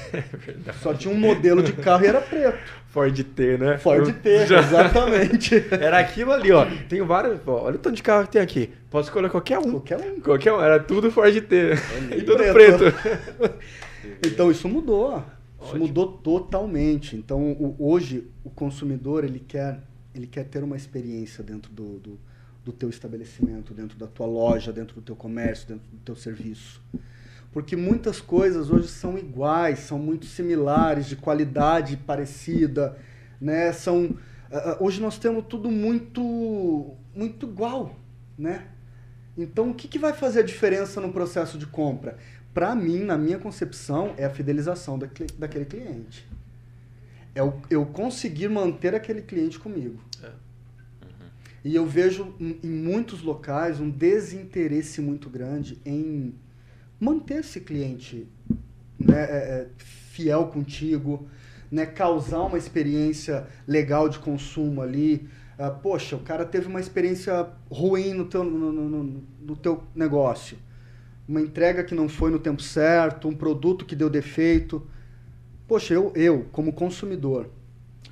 É 0.66 0.72
Só 0.74 0.92
tinha 0.92 1.12
um 1.12 1.18
modelo 1.18 1.62
de 1.62 1.72
carro 1.72 2.05
e 2.05 2.07
era 2.07 2.20
preto. 2.20 2.59
Ford 2.88 3.22
T, 3.22 3.59
né? 3.59 3.78
Ford 3.78 4.12
T, 4.20 4.46
Já... 4.46 4.61
exatamente. 4.61 5.64
Era 5.70 5.99
aquilo 5.99 6.32
ali, 6.32 6.53
ó. 6.53 6.66
Tem 6.88 7.03
vários. 7.03 7.40
Ó, 7.46 7.64
olha 7.64 7.76
o 7.76 7.78
tanto 7.78 7.96
de 7.96 8.03
carro 8.03 8.24
que 8.24 8.32
tem 8.32 8.42
aqui. 8.42 8.72
Posso 8.90 9.09
escolher 9.09 9.30
qualquer 9.30 9.59
um. 9.59 9.72
Qualquer 9.72 9.99
um. 9.99 10.20
Qualquer 10.20 10.53
um. 10.53 10.61
Era 10.61 10.80
tudo 10.80 11.11
Ford 11.11 11.40
T. 11.40 11.72
e 12.16 12.22
tudo 12.22 12.38
preto. 12.53 12.92
preto. 12.92 13.59
então 14.26 14.51
isso 14.51 14.68
mudou. 14.68 15.22
Isso 15.61 15.70
Ótimo. 15.70 15.86
mudou 15.86 16.07
totalmente. 16.18 17.16
Então 17.16 17.53
o, 17.53 17.76
hoje 17.78 18.28
o 18.44 18.51
consumidor 18.51 19.24
ele 19.24 19.40
quer, 19.40 19.80
ele 20.14 20.26
quer 20.26 20.44
ter 20.44 20.62
uma 20.62 20.76
experiência 20.76 21.42
dentro 21.42 21.72
do, 21.72 21.99
do 21.99 22.18
do 22.69 22.73
teu 22.73 22.91
estabelecimento, 22.91 23.73
dentro 23.73 23.99
da 23.99 24.07
tua 24.07 24.27
loja, 24.27 24.71
dentro 24.71 24.97
do 24.97 25.01
teu 25.01 25.16
comércio, 25.16 25.66
dentro 25.66 25.89
do 25.91 25.97
teu 26.05 26.14
serviço. 26.14 26.83
Porque 27.51 27.75
muitas 27.75 28.21
coisas 28.21 28.71
hoje 28.71 28.89
são 28.89 29.16
iguais, 29.16 29.79
são 29.79 29.99
muito 29.99 30.27
similares, 30.27 31.07
de 31.07 31.16
qualidade 31.16 31.97
parecida, 31.97 32.99
né? 33.41 33.73
São 33.73 34.05
uh, 34.05 34.85
hoje 34.85 35.01
nós 35.01 35.19
temos 35.19 35.47
tudo 35.49 35.71
muito 35.71 36.95
muito 37.14 37.47
igual, 37.47 37.97
né? 38.37 38.66
Então 39.37 39.71
o 39.71 39.75
que, 39.75 39.89
que 39.89 39.99
vai 39.99 40.12
fazer 40.12 40.41
a 40.41 40.45
diferença 40.45 41.01
no 41.01 41.11
processo 41.11 41.57
de 41.57 41.66
compra? 41.66 42.19
Para 42.53 42.75
mim, 42.75 43.03
na 43.03 43.16
minha 43.16 43.39
concepção, 43.39 44.12
é 44.19 44.27
a 44.27 44.31
fidelização 44.31 44.99
daquele 44.99 45.64
cliente. 45.64 46.29
É 47.35 47.43
o, 47.43 47.55
eu 47.71 47.87
conseguir 47.87 48.49
manter 48.49 48.95
aquele 48.95 49.23
cliente 49.23 49.59
comigo. 49.59 49.99
É. 50.23 50.47
E 51.65 51.75
eu 51.75 51.87
vejo 51.87 52.35
em, 52.39 52.59
muitos 52.67 53.23
locais 53.23 53.81
um 53.81 53.91
desinteresse 53.91 55.01
muito 55.01 55.29
grande 55.29 55.79
em 55.85 56.35
manter 57.01 57.41
esse 57.41 57.61
cliente 57.61 58.27
né, 58.99 59.21
é, 59.21 59.37
é, 59.37 59.69
fiel 59.79 60.47
contigo, 60.47 61.29
né, 61.71 61.87
causar 61.87 62.43
uma 62.43 62.59
experiência 62.59 63.47
legal 63.67 64.09
de 64.09 64.19
consumo 64.19 64.81
ali. 64.81 65.29
Ah, 65.59 65.71
poxa, 65.71 66.17
o 66.17 66.21
cara 66.21 66.45
teve 66.45 66.69
uma 66.69 66.81
experiência 66.81 67.49
ruim 67.71 68.15
no 68.15 68.27
teu, 68.27 68.45
no, 68.45 68.73
no, 68.73 69.23
no 69.41 69.57
teu 69.57 69.83
negócio. 69.95 70.57
Uma 71.29 71.41
entrega 71.41 71.85
que 71.85 71.95
não 71.95 72.09
foi 72.09 72.31
no 72.31 72.39
tempo 72.39 72.63
certo, 72.63 73.29
um 73.29 73.35
produto 73.35 73.85
que 73.85 73.97
deu 73.97 74.09
defeito. 74.09 74.87
Poxa, 75.67 75.93
eu, 75.93 76.13
eu 76.15 76.47
como 76.53 76.73
consumidor, 76.73 77.51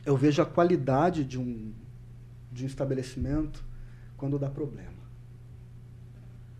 eu 0.04 0.16
vejo 0.16 0.42
a 0.42 0.46
qualidade 0.46 1.24
de 1.24 1.38
um, 1.38 1.72
de 2.56 2.64
um 2.64 2.66
estabelecimento 2.66 3.62
quando 4.16 4.38
dá 4.38 4.48
problema. 4.48 4.96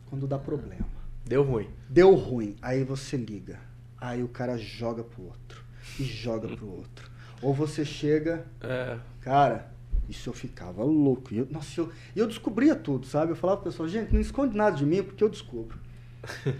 Quando 0.06 0.26
dá 0.26 0.38
problema. 0.38 0.86
Deu 1.24 1.42
ruim. 1.42 1.68
Deu 1.88 2.14
ruim. 2.14 2.54
Aí 2.62 2.84
você 2.84 3.16
liga. 3.16 3.58
Aí 3.98 4.22
o 4.22 4.28
cara 4.28 4.56
joga 4.58 5.02
pro 5.02 5.24
outro. 5.24 5.64
E 5.98 6.04
joga 6.04 6.48
pro 6.48 6.68
outro. 6.68 7.10
Ou 7.42 7.52
você 7.54 7.84
chega. 7.84 8.46
É. 8.60 8.98
Cara, 9.22 9.72
isso 10.08 10.28
eu 10.28 10.34
ficava 10.34 10.84
louco. 10.84 11.32
E 11.32 11.38
eu, 11.38 11.48
nossa, 11.50 11.80
eu, 11.80 11.90
eu 12.14 12.26
descobria 12.26 12.76
tudo, 12.76 13.06
sabe? 13.06 13.32
Eu 13.32 13.36
falava 13.36 13.60
pro 13.60 13.70
pessoal, 13.70 13.88
gente, 13.88 14.12
não 14.12 14.20
esconde 14.20 14.56
nada 14.56 14.76
de 14.76 14.84
mim 14.84 15.02
porque 15.02 15.24
eu 15.24 15.28
descubro. 15.28 15.78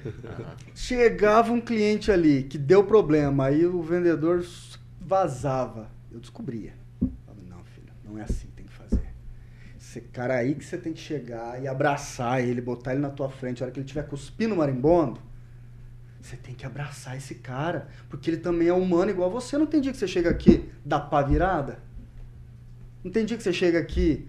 Chegava 0.75 1.53
um 1.53 1.61
cliente 1.61 2.11
ali 2.11 2.43
que 2.45 2.57
deu 2.57 2.85
problema, 2.85 3.47
aí 3.47 3.67
o 3.67 3.83
vendedor 3.83 4.45
vazava. 5.01 5.91
Eu 6.11 6.19
descobria. 6.21 6.73
Não 8.05 8.19
é 8.19 8.23
assim 8.23 8.47
que 8.47 8.53
tem 8.53 8.53
que 8.53 8.53
fazer. 8.53 8.56
Esse 9.97 10.03
cara 10.09 10.35
aí 10.35 10.55
que 10.55 10.63
você 10.63 10.77
tem 10.77 10.93
que 10.93 11.01
chegar 11.01 11.63
e 11.63 11.67
abraçar 11.67 12.43
ele, 12.43 12.61
botar 12.61 12.93
ele 12.93 13.01
na 13.01 13.09
tua 13.09 13.31
frente. 13.31 13.63
A 13.63 13.65
hora 13.65 13.73
que 13.73 13.79
ele 13.79 13.87
estiver 13.87 14.07
cuspindo 14.07 14.55
marimbondo, 14.55 15.19
você 16.21 16.37
tem 16.37 16.55
que 16.55 16.67
abraçar 16.67 17.17
esse 17.17 17.37
cara. 17.37 17.89
Porque 18.11 18.29
ele 18.29 18.37
também 18.37 18.69
é 18.69 18.75
humano 18.75 19.11
igual 19.11 19.31
você. 19.31 19.57
Não 19.57 19.65
tem 19.65 19.81
dia 19.81 19.93
que 19.93 19.97
você 19.97 20.07
chega 20.07 20.29
aqui, 20.29 20.69
dá 20.85 21.01
pá 21.01 21.23
virada? 21.23 21.79
Não 23.03 23.11
tem 23.11 23.25
dia 23.25 23.39
que 23.39 23.43
você 23.43 23.55
chega 23.55 23.79
aqui, 23.79 24.29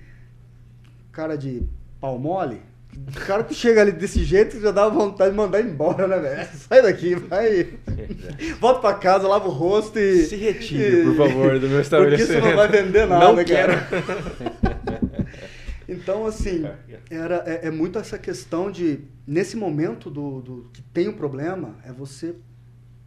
cara 1.12 1.38
de 1.38 1.68
pau 2.00 2.18
mole? 2.18 2.62
O 2.96 3.20
cara 3.20 3.44
que 3.44 3.54
chega 3.54 3.82
ali 3.82 3.92
desse 3.92 4.24
jeito 4.24 4.62
já 4.62 4.72
dá 4.72 4.88
vontade 4.88 5.32
de 5.32 5.36
mandar 5.36 5.60
embora, 5.60 6.08
né, 6.08 6.18
velho? 6.18 6.48
Sai 6.56 6.82
daqui, 6.82 7.14
vai. 7.16 7.68
Volta 8.62 8.80
pra 8.80 8.94
casa, 8.94 9.28
lava 9.28 9.50
o 9.50 9.52
rosto 9.52 10.00
e. 10.00 10.24
Se 10.24 10.38
retire, 10.38 11.04
por 11.04 11.18
favor, 11.18 11.60
do 11.60 11.68
meu 11.68 11.82
estabelecimento. 11.82 12.40
Porque 12.40 12.48
isso 12.48 12.48
não 12.48 12.56
vai 12.56 12.68
vender 12.70 13.06
nada, 13.06 13.34
não 13.34 13.44
cara. 13.44 13.88
Então, 15.88 16.26
assim, 16.26 16.64
era, 17.10 17.44
é, 17.46 17.68
é, 17.68 17.72
muito 17.72 17.98
essa 17.98 18.18
questão 18.18 18.70
de, 18.70 19.00
nesse 19.26 19.56
momento 19.56 20.10
do, 20.10 20.42
do 20.42 20.70
que 20.74 20.82
tem 20.82 21.08
um 21.08 21.14
problema, 21.14 21.76
é 21.84 21.94
você 21.94 22.36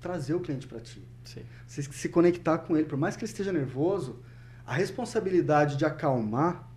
trazer 0.01 0.35
o 0.35 0.41
cliente 0.41 0.67
para 0.67 0.81
ti. 0.81 1.03
Sim. 1.25 1.43
Você 1.67 1.83
se 1.83 2.09
conectar 2.09 2.59
com 2.59 2.77
ele. 2.77 2.87
Por 2.87 2.97
mais 2.97 3.17
que 3.17 3.25
ele 3.25 3.31
esteja 3.31 3.53
nervoso, 3.53 4.21
a 4.67 4.75
responsabilidade 4.75 5.77
de 5.77 5.85
acalmar 5.85 6.71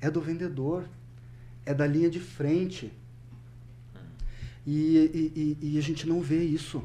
é 0.00 0.08
do 0.10 0.20
vendedor 0.20 0.84
é 1.66 1.74
da 1.74 1.86
linha 1.86 2.08
de 2.08 2.20
frente. 2.20 2.92
E, 4.66 4.96
e, 5.34 5.58
e, 5.62 5.74
e 5.74 5.78
a 5.78 5.82
gente 5.82 6.08
não 6.08 6.20
vê 6.20 6.42
isso. 6.42 6.82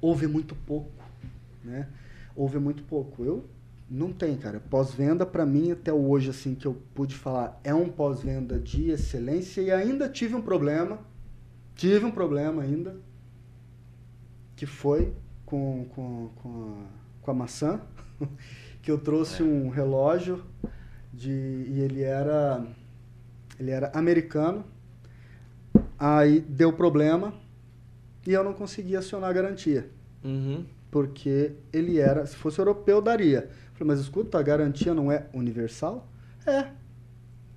Ouve 0.00 0.26
muito 0.26 0.54
pouco. 0.54 1.04
Né? 1.64 1.88
Ouve 2.34 2.58
muito 2.58 2.82
pouco. 2.84 3.24
Eu 3.24 3.44
não 3.92 4.10
tem, 4.10 4.36
cara. 4.38 4.58
Pós-venda, 4.58 5.26
para 5.26 5.44
mim, 5.44 5.70
até 5.70 5.92
hoje, 5.92 6.30
assim, 6.30 6.54
que 6.54 6.66
eu 6.66 6.80
pude 6.94 7.14
falar, 7.14 7.60
é 7.62 7.74
um 7.74 7.90
pós-venda 7.90 8.58
de 8.58 8.88
excelência 8.88 9.60
e 9.60 9.70
ainda 9.70 10.08
tive 10.08 10.34
um 10.34 10.40
problema. 10.40 10.98
Tive 11.74 12.06
um 12.06 12.10
problema 12.10 12.62
ainda. 12.62 12.96
Que 14.56 14.64
foi 14.64 15.12
com, 15.44 15.84
com, 15.90 16.30
com, 16.36 16.72
a, 16.72 17.20
com 17.20 17.30
a 17.30 17.34
maçã. 17.34 17.82
que 18.80 18.90
eu 18.90 18.96
trouxe 18.96 19.42
é. 19.42 19.44
um 19.44 19.68
relógio 19.68 20.42
de, 21.12 21.30
e 21.30 21.80
ele 21.80 22.02
era 22.02 22.66
ele 23.60 23.70
era 23.70 23.90
americano. 23.94 24.64
Aí 25.98 26.40
deu 26.40 26.72
problema 26.72 27.34
e 28.26 28.32
eu 28.32 28.42
não 28.42 28.54
conseguia 28.54 29.00
acionar 29.00 29.28
a 29.28 29.32
garantia. 29.34 29.90
Uhum. 30.24 30.64
Porque 30.90 31.52
ele 31.72 31.98
era, 31.98 32.26
se 32.26 32.36
fosse 32.36 32.58
europeu, 32.58 33.00
daria. 33.00 33.50
Mas 33.84 34.00
escuta, 34.00 34.38
a 34.38 34.42
garantia 34.42 34.94
não 34.94 35.10
é 35.10 35.26
universal? 35.32 36.06
É. 36.46 36.66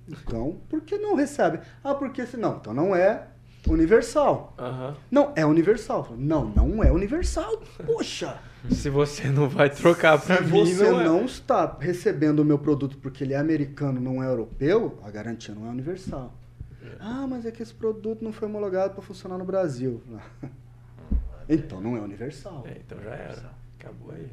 Então, 0.08 0.58
por 0.68 0.80
que 0.82 0.98
não 0.98 1.14
recebe? 1.14 1.60
Ah, 1.82 1.94
porque 1.94 2.24
se 2.26 2.36
não, 2.36 2.56
então 2.56 2.72
não 2.72 2.94
é 2.94 3.26
universal. 3.68 4.54
Uhum. 4.58 4.94
Não, 5.10 5.32
é 5.34 5.44
universal. 5.44 6.14
Não, 6.16 6.48
não 6.48 6.82
é 6.82 6.90
universal. 6.90 7.62
Poxa! 7.84 8.38
Se 8.70 8.90
você 8.90 9.28
não 9.28 9.48
vai 9.48 9.70
trocar 9.70 10.20
para 10.20 10.40
mim, 10.40 10.66
Se 10.66 10.74
você 10.74 10.90
não, 10.90 11.00
é. 11.00 11.04
não, 11.04 11.24
está 11.24 11.76
recebendo 11.78 12.40
o 12.40 12.44
meu 12.44 12.58
produto 12.58 12.98
porque 12.98 13.22
ele 13.22 13.32
é 13.32 13.36
americano, 13.36 14.00
não 14.00 14.22
é 14.22 14.26
europeu, 14.26 14.98
a 15.04 15.10
garantia 15.10 15.54
não 15.54 15.66
é 15.66 15.70
universal. 15.70 16.34
É. 16.82 16.96
Ah, 16.98 17.26
mas 17.28 17.46
é 17.46 17.52
que 17.52 17.62
esse 17.62 17.72
produto 17.74 18.24
não 18.24 18.32
foi 18.32 18.48
homologado 18.48 18.94
para 18.94 19.02
funcionar 19.02 19.38
no 19.38 19.44
Brasil. 19.44 20.02
então 21.48 21.80
não 21.80 21.96
é 21.96 22.00
universal. 22.00 22.64
É, 22.66 22.80
então 22.84 23.00
já 23.00 23.14
era. 23.14 23.52
Acabou 23.78 24.12
aí. 24.12 24.28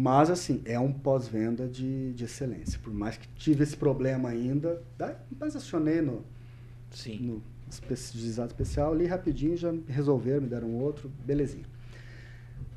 Mas, 0.00 0.30
assim, 0.30 0.62
é 0.64 0.78
um 0.78 0.92
pós-venda 0.92 1.66
de, 1.66 2.12
de 2.12 2.24
excelência. 2.24 2.78
Por 2.80 2.94
mais 2.94 3.16
que 3.16 3.26
tive 3.34 3.64
esse 3.64 3.76
problema 3.76 4.28
ainda, 4.28 4.80
mas 5.40 5.56
acionei 5.56 6.00
no, 6.00 6.24
Sim. 6.88 7.18
no 7.18 7.42
juizado 8.14 8.52
especial 8.52 8.92
ali 8.92 9.06
rapidinho, 9.06 9.56
já 9.56 9.74
resolveram, 9.88 10.42
me 10.42 10.46
deram 10.46 10.72
outro, 10.76 11.10
belezinha. 11.26 11.64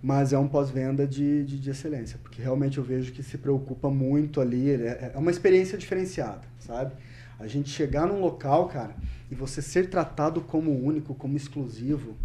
Mas 0.02 0.34
é 0.34 0.40
um 0.40 0.48
pós-venda 0.48 1.06
de, 1.06 1.46
de, 1.46 1.60
de, 1.60 1.70
excelência, 1.70 2.18
porque 2.24 2.42
realmente 2.42 2.80
eu 2.80 2.84
vejo 2.84 3.12
que 3.12 3.22
se 3.22 3.38
preocupa 3.38 3.88
muito 3.88 4.42
ali, 4.42 4.72
é, 4.72 5.12
é 5.14 5.18
uma 5.20 5.30
experiência 5.30 5.78
diferenciada, 5.78 6.42
sabe? 6.58 6.92
A 7.38 7.46
gente 7.46 7.70
chegar 7.70 8.08
num 8.08 8.20
local, 8.20 8.68
cara, 8.68 8.96
e 9.30 9.36
você 9.36 9.62
ser 9.62 9.92
tratado 9.92 10.42
como 10.42 10.72
único, 10.72 11.14
como 11.14 11.38
exclusivo, 11.38 12.16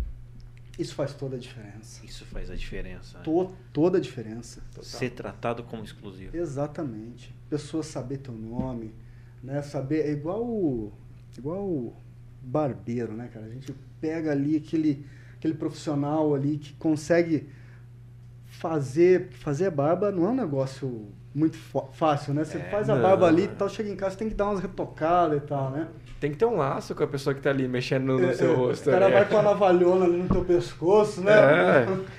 isso 0.79 0.95
faz 0.95 1.15
toda 1.15 1.37
a 1.37 1.39
diferença. 1.39 2.05
Isso 2.05 2.25
faz 2.27 2.51
a 2.51 2.55
diferença. 2.55 3.19
To, 3.21 3.53
toda 3.73 3.99
a 3.99 4.01
diferença. 4.01 4.61
Total. 4.71 4.85
Ser 4.85 5.11
tratado 5.11 5.63
como 5.63 5.83
exclusivo. 5.83 6.37
Exatamente. 6.37 7.35
Pessoa 7.49 7.83
saber 7.83 8.19
teu 8.19 8.35
nome, 8.35 8.95
né? 9.43 9.63
Saber, 9.63 10.07
é 10.07 10.13
igual, 10.13 10.93
igual 11.37 11.97
barbeiro, 12.43 13.15
né, 13.15 13.29
cara? 13.33 13.47
A 13.47 13.51
gente 13.51 13.75
pega 14.01 14.33
ali 14.33 14.57
aquele, 14.57 15.07
aquele 15.37 15.55
profissional 15.55 16.35
ali 16.35 16.59
que 16.59 16.75
consegue 16.75 17.49
fazer 18.47 19.29
fazer 19.33 19.71
barba 19.71 20.11
não 20.11 20.27
é 20.27 20.31
um 20.31 20.35
negócio 20.35 21.09
muito 21.35 21.59
fácil, 21.93 22.33
né? 22.33 22.45
Você 22.45 22.57
é, 22.57 22.71
faz 22.71 22.89
a 22.89 22.95
não, 22.95 23.03
barba 23.03 23.27
ali 23.27 23.45
e 23.45 23.49
tal, 23.49 23.69
chega 23.69 23.91
em 23.91 23.97
casa, 23.97 24.17
tem 24.17 24.29
que 24.29 24.35
dar 24.35 24.47
umas 24.47 24.61
retocadas 24.61 25.37
e 25.37 25.47
tal, 25.47 25.71
né? 25.71 25.89
Tem 26.19 26.31
que 26.31 26.39
ter 26.39 26.47
um 26.47 26.57
laço 26.57 26.95
com 26.95 27.05
a 27.05 27.07
pessoa 27.07 27.35
que 27.35 27.43
tá 27.43 27.51
ali 27.51 27.69
mexendo 27.69 28.19
no, 28.19 28.31
é, 28.31 28.33
seu 28.33 28.53
é, 28.53 28.55
rosto. 28.55 28.89
O 28.89 28.93
cara 28.93 29.09
vai 29.11 29.25
com 29.27 29.37
a 29.37 29.43
navalhona 29.43 30.07
ali 30.07 30.17
no 30.17 30.29
teu 30.29 30.45
pescoço, 30.45 31.21
né? 31.21 31.33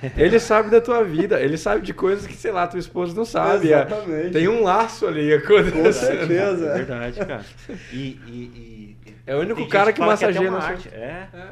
É. 0.02 0.12
Ele 0.16 0.38
sabe 0.38 0.70
da 0.70 0.80
tua 0.80 1.02
vida, 1.02 1.40
ele 1.40 1.58
sabe 1.58 1.82
de 1.82 1.92
coisas 1.92 2.26
que, 2.26 2.34
sei 2.34 2.52
lá, 2.52 2.66
tua 2.66 2.78
esposa 2.78 3.14
não 3.14 3.24
sabe. 3.24 3.68
Exatamente. 3.68 4.30
Tem 4.30 4.46
um 4.46 4.62
laço 4.62 5.06
ali 5.06 5.32
acontecendo. 5.32 5.82
Com 5.82 5.92
certeza. 5.92 6.66
É 6.66 6.74
verdade, 6.74 7.18
cara. 7.18 7.44
E, 7.92 8.20
e, 8.26 8.96
e 9.06 9.14
é 9.26 9.34
o 9.36 9.40
único 9.40 9.66
cara 9.68 9.92
que, 9.92 10.00
que 10.00 10.06
massageia 10.06 10.50
na 10.50 10.58
arte. 10.58 10.88
É. 10.90 11.28
é. 11.34 11.48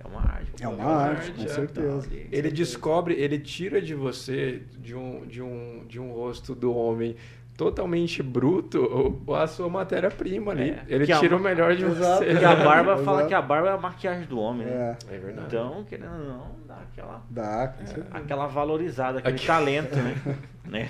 É 0.00 0.06
uma 0.06 0.20
arte. 0.20 0.62
É 0.62 0.68
uma 0.68 0.84
arte, 0.84 1.32
com 1.32 1.48
certeza. 1.48 2.08
Ele 2.30 2.50
descobre, 2.50 3.14
ele 3.14 3.38
tira 3.38 3.82
de 3.82 3.94
você, 3.94 4.62
de 4.78 4.94
um, 4.94 5.26
de 5.26 5.42
um, 5.42 5.84
de 5.88 5.98
um 5.98 6.12
rosto 6.12 6.54
do 6.54 6.72
homem, 6.72 7.16
totalmente 7.58 8.22
bruto 8.22 9.18
a 9.34 9.46
sua 9.48 9.68
matéria-prima 9.68 10.52
ali. 10.52 10.70
É, 10.70 10.84
Ele 10.88 11.04
que 11.04 11.12
a- 11.12 11.18
tira 11.18 11.36
o 11.36 11.40
melhor 11.40 11.74
de 11.74 11.84
Exato. 11.84 12.18
você. 12.24 12.30
Porque 12.30 12.44
a 12.44 12.54
barba 12.54 12.92
Exato. 12.94 13.04
fala 13.04 13.26
que 13.26 13.34
a 13.34 13.42
barba 13.42 13.68
é 13.68 13.72
a 13.72 13.76
maquiagem 13.76 14.26
do 14.28 14.38
homem, 14.38 14.64
né? 14.64 14.96
É, 15.10 15.14
É 15.16 15.18
verdade. 15.18 15.46
Então, 15.48 15.84
querendo 15.84 16.12
ou 16.12 16.24
não, 16.24 16.46
dá 16.68 16.76
aquela, 16.76 17.22
dá, 17.28 17.68
com 17.76 17.84
certeza. 17.86 18.06
aquela 18.12 18.46
valorizada, 18.46 19.18
aquele 19.18 19.34
Aqui- 19.34 19.46
talento, 19.46 19.96
né? 19.96 20.14
né? 20.64 20.88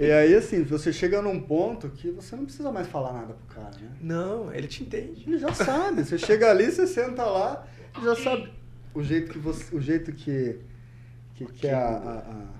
E 0.00 0.10
aí, 0.10 0.34
assim, 0.34 0.64
você 0.64 0.92
chega 0.92 1.22
num 1.22 1.38
ponto 1.40 1.88
que 1.90 2.10
você 2.10 2.34
não 2.34 2.44
precisa 2.44 2.72
mais 2.72 2.88
falar 2.88 3.12
nada 3.12 3.32
pro 3.34 3.54
cara, 3.62 3.70
né? 3.80 3.88
Não, 4.00 4.52
ele 4.52 4.66
te 4.66 4.82
entende. 4.82 5.22
Ele 5.26 5.38
já 5.38 5.54
sabe. 5.54 6.02
Você 6.04 6.18
chega 6.18 6.50
ali, 6.50 6.72
você 6.72 6.88
senta 6.88 7.24
lá, 7.24 7.64
já 8.02 8.16
sabe 8.16 8.52
o 8.92 9.00
jeito 9.00 9.30
que 9.32 9.38
você, 9.38 9.76
o 9.76 9.80
jeito 9.80 10.10
que 10.12 10.58
que, 11.36 11.44
que 11.46 11.66
é 11.68 11.72
a, 11.74 11.86
a- 11.86 12.18
a 12.18 12.59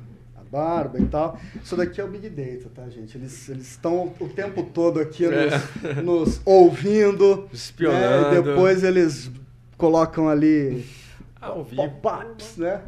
barba 0.50 0.98
e 0.98 1.04
tal. 1.06 1.38
Isso 1.62 1.76
daqui 1.76 2.00
é 2.00 2.04
o 2.04 2.08
Big 2.08 2.28
Data, 2.28 2.70
tá, 2.74 2.88
gente? 2.88 3.16
Eles 3.16 3.48
eles 3.48 3.70
estão 3.70 4.12
o 4.18 4.28
tempo 4.28 4.62
todo 4.64 4.98
aqui 5.00 5.24
nos, 5.26 6.02
nos 6.02 6.40
ouvindo, 6.44 7.48
Espionando. 7.52 8.30
né? 8.32 8.38
E 8.38 8.42
depois 8.42 8.82
eles 8.84 9.30
colocam 9.76 10.28
ali 10.28 10.84
Ao 11.40 11.62
vivo. 11.64 11.82
pop-ups, 12.00 12.56
né? 12.56 12.80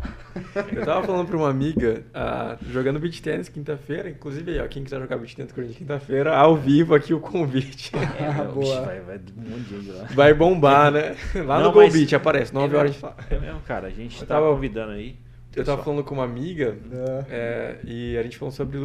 Eu 0.75 0.85
tava 0.85 1.07
falando 1.07 1.27
pra 1.29 1.37
uma 1.37 1.51
amiga, 1.51 2.05
ah, 2.15 2.57
jogando 2.71 2.99
beat 2.99 3.21
tênis 3.21 3.49
quinta-feira, 3.51 4.09
inclusive 4.09 4.51
aí, 4.53 4.61
ó, 4.61 4.67
quem 4.67 4.83
quiser 4.83 4.99
jogar 4.99 5.19
beat 5.19 5.35
tênis 5.35 5.53
com 5.53 5.61
a 5.61 5.65
gente 5.65 5.77
quinta-feira, 5.77 6.35
ao 6.35 6.57
vivo 6.57 6.95
aqui 6.95 7.13
o 7.15 7.21
convite. 7.21 7.93
É, 8.19 8.27
Ah, 8.27 8.45
boa. 8.53 8.81
Vai, 8.83 9.01
vai 9.01 9.17
um. 9.19 10.15
Vai 10.15 10.35
bombar, 10.35 10.91
né? 10.91 11.17
Lá 11.47 11.61
Não, 11.61 11.73
no 11.73 11.91
Beat 11.91 12.13
aparece, 12.15 12.53
9 12.55 12.75
é 12.75 12.79
horas 12.79 12.93
de 12.93 12.99
fala. 12.99 13.17
É 13.31 13.39
mesmo, 13.39 13.61
cara. 13.61 13.89
A 13.89 13.91
gente 13.91 14.21
Eu 14.21 14.27
tá 14.27 14.35
tava- 14.37 14.51
convidando 14.53 14.93
aí. 14.93 15.17
Eu 15.55 15.65
tava 15.65 15.83
falando 15.83 16.03
com 16.03 16.15
uma 16.15 16.25
amiga 16.25 16.77
É. 16.91 17.25
é, 17.31 17.79
e 17.85 18.17
a 18.17 18.23
gente 18.23 18.39
falou 18.39 18.53
sobre 18.53 18.79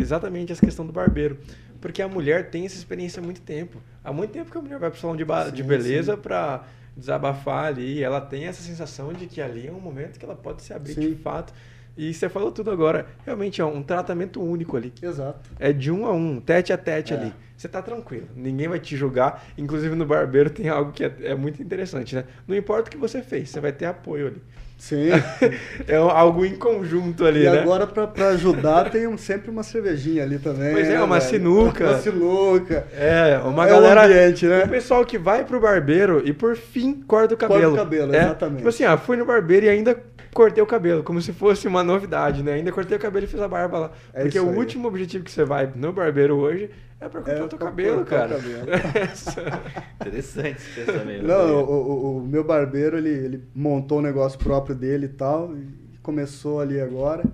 exatamente 0.00 0.52
essa 0.52 0.64
questão 0.64 0.86
do 0.86 0.92
barbeiro. 0.92 1.38
Porque 1.80 2.00
a 2.02 2.08
mulher 2.08 2.50
tem 2.50 2.64
essa 2.66 2.76
experiência 2.76 3.20
há 3.20 3.24
muito 3.24 3.40
tempo. 3.42 3.78
Há 4.02 4.12
muito 4.12 4.30
tempo 4.30 4.50
que 4.50 4.56
a 4.58 4.60
mulher 4.62 4.78
vai 4.78 4.90
pro 4.90 4.98
salão 5.00 5.16
de, 5.16 5.24
ba- 5.24 5.50
de 5.50 5.62
Sim, 5.62 5.68
beleza 5.68 6.16
pra 6.16 6.64
desabafar 6.96 7.66
ali. 7.66 8.02
Ela 8.02 8.20
tem 8.20 8.46
essa 8.46 8.62
sensação 8.62 9.12
de 9.12 9.26
que 9.26 9.40
ali 9.40 9.66
é 9.66 9.72
um 9.72 9.80
momento 9.80 10.18
que 10.18 10.24
ela 10.24 10.34
pode 10.34 10.62
se 10.62 10.72
abrir 10.72 10.94
Sim. 10.94 11.10
de 11.10 11.14
fato. 11.16 11.52
E 11.96 12.12
você 12.12 12.28
falou 12.28 12.50
tudo 12.50 12.70
agora. 12.70 13.06
Realmente 13.24 13.60
é 13.60 13.64
um 13.64 13.82
tratamento 13.82 14.42
único 14.42 14.76
ali. 14.76 14.92
Exato. 15.02 15.48
É 15.58 15.72
de 15.72 15.90
um 15.90 16.06
a 16.06 16.12
um, 16.12 16.40
tete 16.40 16.72
a 16.72 16.78
tete 16.78 17.12
É. 17.12 17.16
ali. 17.16 17.32
Você 17.56 17.68
tá 17.68 17.80
tranquilo, 17.80 18.26
ninguém 18.34 18.66
vai 18.66 18.80
te 18.80 18.96
julgar. 18.96 19.44
Inclusive 19.56 19.94
no 19.94 20.04
barbeiro 20.04 20.50
tem 20.50 20.68
algo 20.68 20.90
que 20.90 21.04
é, 21.04 21.14
é 21.22 21.34
muito 21.34 21.62
interessante, 21.62 22.14
né? 22.16 22.24
Não 22.48 22.56
importa 22.56 22.88
o 22.88 22.90
que 22.90 22.96
você 22.98 23.22
fez, 23.22 23.48
você 23.50 23.60
vai 23.60 23.72
ter 23.72 23.86
apoio 23.86 24.26
ali. 24.28 24.42
Sim. 24.88 25.08
É 25.88 25.96
algo 25.96 26.44
em 26.44 26.54
conjunto 26.56 27.24
ali, 27.24 27.44
E 27.46 27.50
né? 27.50 27.60
agora, 27.60 27.86
pra, 27.86 28.06
pra 28.06 28.28
ajudar, 28.28 28.90
tem 28.90 29.06
um- 29.06 29.16
sempre 29.16 29.50
uma 29.50 29.62
cervejinha 29.62 30.22
ali 30.22 30.38
também. 30.38 30.72
Pois 30.72 30.86
é, 30.88 30.90
né, 30.94 31.02
uma 31.02 31.18
velho? 31.18 31.30
sinuca. 31.30 31.84
Uma 31.88 31.98
sinuca. 31.98 32.86
É, 32.94 33.38
uma 33.44 33.66
É 33.66 33.70
galera. 33.70 34.00
o 34.02 34.04
ambiente, 34.04 34.46
né? 34.46 34.64
O 34.64 34.68
pessoal 34.68 35.04
que 35.04 35.16
vai 35.18 35.44
pro 35.44 35.58
barbeiro 35.60 36.22
e 36.24 36.32
por 36.32 36.54
fim 36.56 37.02
corta 37.06 37.34
o 37.34 37.36
Corta 37.38 37.54
o 37.54 37.56
cabelo. 37.56 37.76
cabelo, 37.76 38.14
É, 38.14 38.18
exatamente. 38.24 38.56
Tipo 38.58 38.68
assim, 38.68 38.84
ah, 38.84 38.96
fui 38.98 39.16
no 39.16 39.24
barbeiro 39.24 39.66
e 39.66 39.68
ainda 39.70 39.96
cortei 40.34 40.62
o 40.62 40.66
cabelo, 40.66 41.02
como 41.02 41.20
se 41.22 41.32
fosse 41.32 41.66
uma 41.68 41.82
novidade, 41.82 42.42
né? 42.42 42.54
Ainda 42.54 42.70
cortei 42.72 42.96
o 42.96 43.00
cabelo 43.00 43.24
e 43.24 43.28
fiz 43.28 43.40
a 43.40 43.48
barba 43.48 43.78
lá. 43.78 43.90
É 44.12 44.22
Porque 44.22 44.38
o 44.38 44.50
aí. 44.50 44.56
último 44.56 44.88
objetivo 44.88 45.24
que 45.24 45.30
você 45.30 45.44
vai 45.44 45.68
no 45.74 45.92
barbeiro 45.92 46.36
hoje 46.36 46.68
é 47.04 47.08
pra 47.08 47.20
cortar 47.22 47.38
É 47.40 47.42
o 47.42 47.48
teu 47.48 47.58
cabelo, 47.58 48.04
cara. 48.04 48.36
cabelo. 48.36 48.66
Interessante 50.00 50.56
esse 50.58 50.84
pensamento. 50.84 51.26
Não, 51.26 51.64
o, 51.64 51.72
o- 51.72 52.18
o 52.18 52.20
meu 52.26 52.44
barbeiro, 52.44 52.96
ele, 52.96 53.08
ele 53.10 53.48
montou 53.54 53.98
um 53.98 54.02
negócio 54.02 54.38
próprio 54.38 54.74
dele 54.74 55.06
e 55.06 55.10
tal, 55.10 55.54
e 55.56 55.98
começou 56.02 56.60
ali 56.60 56.80
agora, 56.80 57.24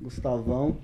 Gustavão, 0.00 0.78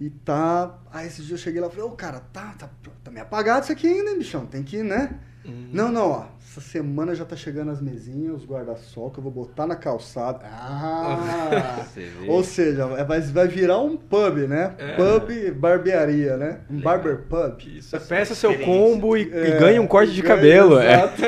e 0.00 0.08
tá... 0.10 0.78
Aí 0.92 1.06
esse 1.06 1.22
dia 1.22 1.34
eu 1.34 1.38
cheguei 1.38 1.60
lá 1.60 1.66
e 1.66 1.70
falei, 1.70 1.84
ô 1.84 1.90
cara, 1.90 2.20
tá, 2.32 2.54
tá, 2.58 2.70
tá 3.04 3.10
meio 3.10 3.22
apagado 3.24 3.64
isso 3.64 3.72
aqui 3.72 3.86
ainda, 3.88 4.10
hein, 4.10 4.18
bichão, 4.18 4.46
tem 4.46 4.62
que, 4.62 4.82
né? 4.82 5.18
Uhum. 5.50 5.68
Não, 5.72 5.92
não, 5.92 6.10
ó, 6.10 6.24
essa 6.42 6.60
semana 6.60 7.14
já 7.14 7.24
tá 7.24 7.36
chegando 7.36 7.70
as 7.70 7.80
mesinhas, 7.80 8.36
os 8.42 8.44
guarda-sol 8.44 9.10
que 9.10 9.18
eu 9.18 9.22
vou 9.22 9.30
botar 9.32 9.66
na 9.66 9.76
calçada. 9.76 10.40
Ah! 10.44 11.84
Você. 11.94 12.08
Ou 12.26 12.42
seja, 12.42 12.86
vai, 12.86 13.20
vai 13.20 13.48
virar 13.48 13.78
um 13.80 13.96
pub, 13.96 14.36
né? 14.48 14.74
É. 14.78 14.96
Pub 14.96 15.30
barbearia, 15.58 16.36
né? 16.36 16.60
Um 16.70 16.76
Legal. 16.76 16.98
barber 16.98 17.22
pub. 17.28 17.60
Isso, 17.76 17.98
peça 18.00 18.34
seu 18.34 18.50
Experiência. 18.50 18.80
combo 18.90 19.16
e, 19.16 19.22
e 19.28 19.32
É, 19.32 19.58
ganha 19.58 19.80
um 19.82 19.86
corte 19.86 20.12
de 20.12 20.22
ganha, 20.22 20.34
cabelo. 20.34 20.78
É. 20.78 20.94
exato. 20.94 21.22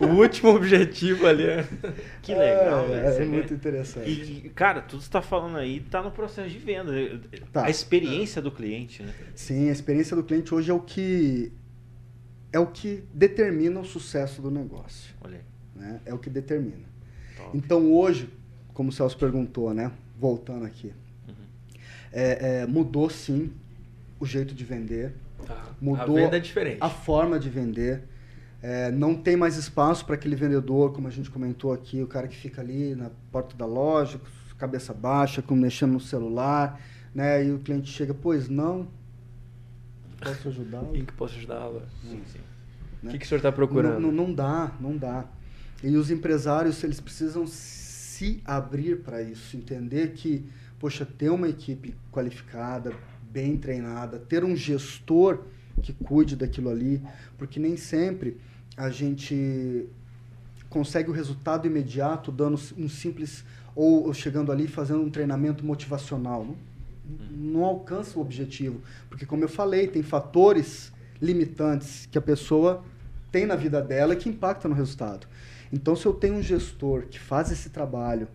O 0.04 0.06
último 0.18 0.50
objetivo 0.54 1.26
ali 1.26 1.44
é. 1.44 1.64
Que 2.22 2.34
legal, 2.34 2.84
É, 2.84 2.88
velho. 2.88 3.06
É, 3.06 3.12
Você 3.12 3.18
vê. 3.20 3.24
muito 3.26 3.54
interessante. 3.54 4.08
E, 4.10 4.48
cara, 4.50 4.80
tudo 4.80 4.98
que 4.98 5.04
você 5.06 5.10
tá 5.10 5.22
falando 5.22 5.56
aí 5.56 5.80
tá 5.80 6.02
no 6.02 6.10
processo 6.10 6.48
de 6.48 6.58
venda. 6.58 6.92
Tá. 7.52 7.64
A 7.66 7.70
experiência 7.70 8.42
do 8.42 8.50
cliente, 8.50 9.02
né? 9.02 9.12
Sim, 9.34 9.68
a 9.68 9.72
experiência 9.72 10.16
do 10.16 10.22
cliente 10.24 10.54
hoje 10.54 10.70
é 10.70 10.74
o 10.74 10.80
que 10.80 11.52
é 12.54 12.58
o 12.60 12.66
que 12.68 13.02
determina 13.12 13.80
o 13.80 13.84
sucesso 13.84 14.40
do 14.40 14.50
negócio, 14.50 15.12
Olha 15.20 15.40
né? 15.74 16.00
É 16.06 16.14
o 16.14 16.18
que 16.18 16.30
determina. 16.30 16.86
Top. 17.36 17.56
Então 17.56 17.92
hoje, 17.92 18.30
como 18.72 18.90
o 18.90 18.92
Celso 18.92 19.18
perguntou, 19.18 19.74
né? 19.74 19.90
Voltando 20.18 20.64
aqui, 20.64 20.92
Uhum. 21.28 21.34
é, 22.12 22.60
é, 22.62 22.66
mudou 22.66 23.10
sim 23.10 23.50
o 24.20 24.24
jeito 24.24 24.54
de 24.54 24.64
vender, 24.64 25.12
Mudou 25.80 26.16
a 26.16 26.20
venda 26.22 26.36
é 26.36 26.40
diferente. 26.40 26.78
a 26.80 26.88
forma 26.88 27.38
de 27.38 27.50
vender. 27.50 28.04
É, 28.62 28.90
não 28.90 29.14
tem 29.14 29.36
mais 29.36 29.56
espaço 29.56 30.06
para 30.06 30.14
aquele 30.14 30.36
vendedor, 30.36 30.92
como 30.94 31.06
a 31.08 31.10
gente 31.10 31.28
comentou 31.30 31.72
aqui, 31.72 32.02
o 32.02 32.06
cara 32.06 32.26
que 32.28 32.36
fica 32.36 32.62
ali 32.62 32.94
na 32.94 33.10
porta 33.30 33.54
da 33.56 33.66
loja, 33.66 34.18
cabeça 34.56 34.94
baixa, 34.94 35.42
com 35.42 35.54
mexendo 35.56 35.92
no 35.92 36.00
celular, 36.00 36.80
né? 37.14 37.44
E 37.44 37.50
o 37.52 37.58
cliente 37.58 37.90
chega, 37.90 38.14
pois 38.14 38.48
não, 38.48 38.86
posso 40.24 40.48
ajudá-lo? 40.48 40.96
Em 40.96 41.04
que 41.04 41.12
posso 41.12 41.36
ajudá-lo? 41.36 41.82
Sim, 42.02 42.22
sim. 42.32 42.40
O 43.02 43.10
que, 43.10 43.18
que 43.18 43.24
o 43.24 43.28
senhor 43.28 43.38
está 43.38 43.52
procurando? 43.52 44.00
Não, 44.00 44.10
não, 44.10 44.26
não 44.28 44.34
dá, 44.34 44.72
não 44.80 44.96
dá. 44.96 45.24
E 45.82 45.94
os 45.96 46.10
empresários, 46.10 46.82
eles 46.82 47.00
precisam 47.00 47.46
se 47.46 48.40
abrir 48.44 49.02
para 49.02 49.20
isso, 49.22 49.56
entender 49.56 50.12
que, 50.12 50.44
poxa, 50.78 51.04
ter 51.04 51.28
uma 51.28 51.48
equipe 51.48 51.94
qualificada, 52.10 52.94
bem 53.30 53.56
treinada, 53.58 54.18
ter 54.18 54.44
um 54.44 54.56
gestor 54.56 55.42
que 55.82 55.92
cuide 55.92 56.36
daquilo 56.36 56.70
ali, 56.70 57.02
porque 57.36 57.60
nem 57.60 57.76
sempre 57.76 58.38
a 58.76 58.88
gente 58.88 59.86
consegue 60.70 61.10
o 61.10 61.12
resultado 61.12 61.66
imediato 61.66 62.32
dando 62.32 62.58
um 62.76 62.88
simples 62.88 63.44
ou 63.76 64.12
chegando 64.14 64.50
ali 64.50 64.66
fazendo 64.66 65.02
um 65.02 65.10
treinamento 65.10 65.64
motivacional. 65.64 66.44
Não, 66.44 66.56
não 67.30 67.64
alcança 67.64 68.18
o 68.18 68.22
objetivo, 68.22 68.80
porque 69.08 69.26
como 69.26 69.44
eu 69.44 69.48
falei, 69.48 69.86
tem 69.86 70.02
fatores 70.02 70.92
limitantes 71.20 72.06
que 72.06 72.18
a 72.18 72.22
pessoa 72.22 72.82
tem 73.30 73.46
na 73.46 73.56
vida 73.56 73.82
dela 73.82 74.14
que 74.16 74.28
impactam 74.28 74.70
no 74.70 74.76
resultado. 74.76 75.26
Então, 75.72 75.96
se 75.96 76.06
eu 76.06 76.12
tenho 76.12 76.34
um 76.36 76.42
gestor 76.42 77.06
que 77.06 77.18
faz 77.18 77.50
esse 77.50 77.70
trabalho, 77.70 78.28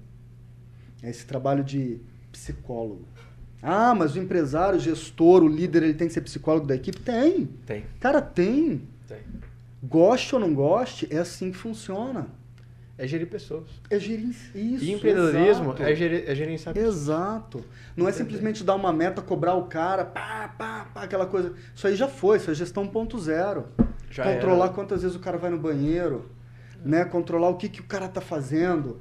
esse 1.01 1.25
trabalho 1.25 1.63
de 1.63 1.99
psicólogo. 2.31 3.05
Ah, 3.61 3.93
mas 3.95 4.15
o 4.15 4.19
empresário, 4.19 4.77
o 4.77 4.81
gestor, 4.81 5.43
o 5.43 5.47
líder, 5.47 5.83
ele 5.83 5.93
tem 5.93 6.07
que 6.07 6.13
ser 6.13 6.21
psicólogo 6.21 6.67
da 6.67 6.75
equipe? 6.75 6.99
Tem. 6.99 7.45
Tem, 7.65 7.85
Cara, 7.99 8.21
tem. 8.21 8.81
tem. 9.07 9.19
Goste 9.81 10.35
ou 10.35 10.41
não 10.41 10.53
goste, 10.53 11.07
é 11.09 11.17
assim 11.17 11.51
que 11.51 11.57
funciona. 11.57 12.27
É 12.99 13.07
gerir 13.07 13.27
pessoas. 13.27 13.63
É 13.89 13.97
gerir 13.97 14.27
isso. 14.27 14.83
e 14.83 14.91
empreendedorismo 14.91 15.67
exato. 15.67 15.83
é, 15.83 15.95
gerir, 15.95 16.23
é 16.27 16.35
gerenciar 16.35 16.75
pessoas. 16.75 16.95
Exato. 16.95 17.63
Não 17.95 18.09
é 18.09 18.11
simplesmente 18.11 18.61
dar 18.61 18.75
uma 18.75 18.91
meta, 18.91 19.21
cobrar 19.21 19.53
o 19.53 19.67
cara, 19.67 20.03
pá, 20.03 20.53
pá, 20.57 20.85
pá, 20.93 21.03
aquela 21.03 21.25
coisa. 21.25 21.53
Isso 21.73 21.87
aí 21.87 21.95
já 21.95 22.09
foi, 22.09 22.35
isso 22.35 22.51
é 22.51 22.53
gestão 22.53 22.85
1.0. 22.85 23.63
Já 24.11 24.23
Controlar 24.25 24.65
era. 24.65 24.73
quantas 24.73 25.01
vezes 25.01 25.15
o 25.15 25.19
cara 25.21 25.37
vai 25.37 25.49
no 25.49 25.57
banheiro, 25.57 26.29
né? 26.83 27.05
Controlar 27.05 27.47
o 27.47 27.55
que, 27.55 27.69
que 27.69 27.79
o 27.79 27.85
cara 27.85 28.09
tá 28.09 28.19
fazendo. 28.19 28.99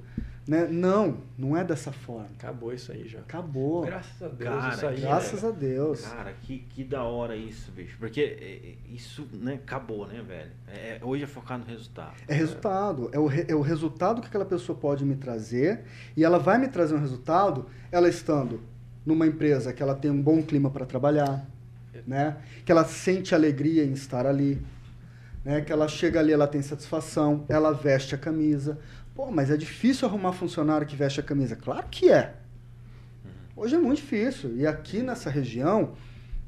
Né? 0.49 0.67
Não, 0.67 1.19
não 1.37 1.55
é 1.55 1.63
dessa 1.63 1.93
forma. 1.93 2.27
Acabou 2.39 2.73
isso 2.73 2.91
aí 2.91 3.07
já. 3.07 3.19
Acabou. 3.19 3.85
Graças 3.85 4.23
a 4.23 4.29
Deus 4.29 4.51
Cara, 4.51 4.75
isso 4.75 4.87
aí. 4.87 5.01
Graças 5.03 5.43
né? 5.43 5.49
a 5.51 5.53
Deus. 5.53 6.01
Cara, 6.01 6.33
que, 6.41 6.59
que 6.61 6.83
da 6.85 7.03
hora 7.03 7.37
isso, 7.37 7.71
bicho. 7.71 7.99
Porque 7.99 8.19
é, 8.23 8.25
é, 8.71 8.75
isso, 8.91 9.29
né, 9.35 9.57
acabou, 9.63 10.07
né, 10.07 10.23
velho? 10.27 10.51
É, 10.67 10.97
é- 10.97 11.01
hoje 11.03 11.25
é 11.25 11.27
focar 11.27 11.59
no 11.59 11.67
resultado. 11.67 12.15
É 12.27 12.33
resultado. 12.33 13.11
É 13.13 13.19
o, 13.19 13.27
re- 13.27 13.45
é 13.47 13.55
o 13.55 13.61
resultado 13.61 14.23
que 14.23 14.29
aquela 14.29 14.47
pessoa 14.47 14.79
pode 14.79 15.05
me 15.05 15.17
trazer. 15.17 15.83
E 16.17 16.25
ela 16.25 16.39
vai 16.39 16.57
me 16.57 16.69
trazer 16.69 16.95
um 16.95 17.01
resultado, 17.01 17.67
ela 17.93 18.09
estando 18.09 18.63
numa 19.05 19.27
empresa 19.27 19.71
que 19.75 19.83
ela 19.83 19.95
tem 19.95 20.11
um 20.11 20.23
bom 20.23 20.43
clima 20.43 20.71
para 20.71 20.87
trabalhar, 20.87 21.45
né? 22.07 22.39
Que 22.65 22.73
ela 22.73 22.87
sente 22.87 23.35
alegria 23.35 23.85
em 23.85 23.93
estar 23.93 24.25
ali, 24.27 24.63
né? 25.45 25.61
Que 25.61 25.71
ela 25.71 25.87
chega 25.89 26.21
ali, 26.21 26.33
ela 26.33 26.47
tem 26.47 26.63
satisfação, 26.63 27.45
ela 27.51 27.71
veste 27.73 28.15
a 28.15 28.19
camisa. 28.19 28.79
Pô, 29.19 29.33
mas 29.33 29.51
é 29.51 29.57
difícil 29.57 30.07
arrumar 30.07 30.33
funcionário 30.33 30.87
que 30.87 30.95
veste 30.95 31.19
a 31.19 31.25
camisa. 31.25 31.57
Claro 31.57 31.85
que 31.91 32.09
é. 32.09 32.35
Hoje 33.57 33.75
é 33.75 33.79
muito 33.79 33.97
difícil. 33.97 34.57
E 34.57 34.65
aqui 34.65 35.03
nessa 35.03 35.29
região 35.29 35.95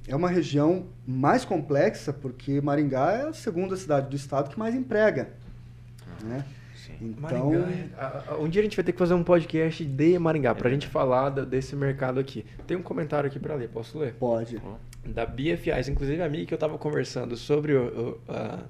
é 0.06 0.14
uma 0.14 0.28
região 0.28 0.86
mais 1.04 1.44
complexa 1.44 2.12
porque 2.12 2.60
Maringá 2.60 3.10
é 3.10 3.28
a 3.28 3.32
segunda 3.32 3.74
cidade 3.76 4.08
do 4.08 4.14
estado 4.14 4.50
que 4.50 4.56
mais 4.56 4.72
emprega, 4.76 5.30
né? 6.22 6.44
Sim. 6.76 6.92
Então, 7.18 7.50
Maringá, 7.50 7.70
é- 7.72 7.88
a- 7.98 8.24
a- 8.28 8.38
um 8.38 8.48
dia 8.48 8.60
a 8.60 8.62
gente 8.64 8.76
vai 8.76 8.84
ter 8.84 8.92
que 8.92 8.98
fazer 9.00 9.14
um 9.14 9.24
podcast 9.24 9.84
de 9.84 10.16
Maringá 10.20 10.54
pra 10.54 10.70
gente 10.70 10.86
falar 10.86 11.30
desse 11.30 11.74
mercado 11.74 12.20
aqui. 12.20 12.46
Tem 12.68 12.76
um 12.76 12.82
comentário 12.82 13.28
aqui 13.28 13.40
pra 13.40 13.56
ler, 13.56 13.68
posso 13.68 13.98
ler? 13.98 14.14
pode. 14.14 14.62
Ó, 14.64 14.76
da 15.08 15.26
BFIs. 15.26 15.88
Inclusive, 15.88 16.22
a 16.22 16.26
amiga 16.26 16.46
que 16.46 16.54
eu 16.54 16.56
estava 16.56 16.78
conversando 16.78 17.36
sobre 17.36 17.72
o, 17.74 18.20
o, 18.28 18.32
a, 18.32 18.60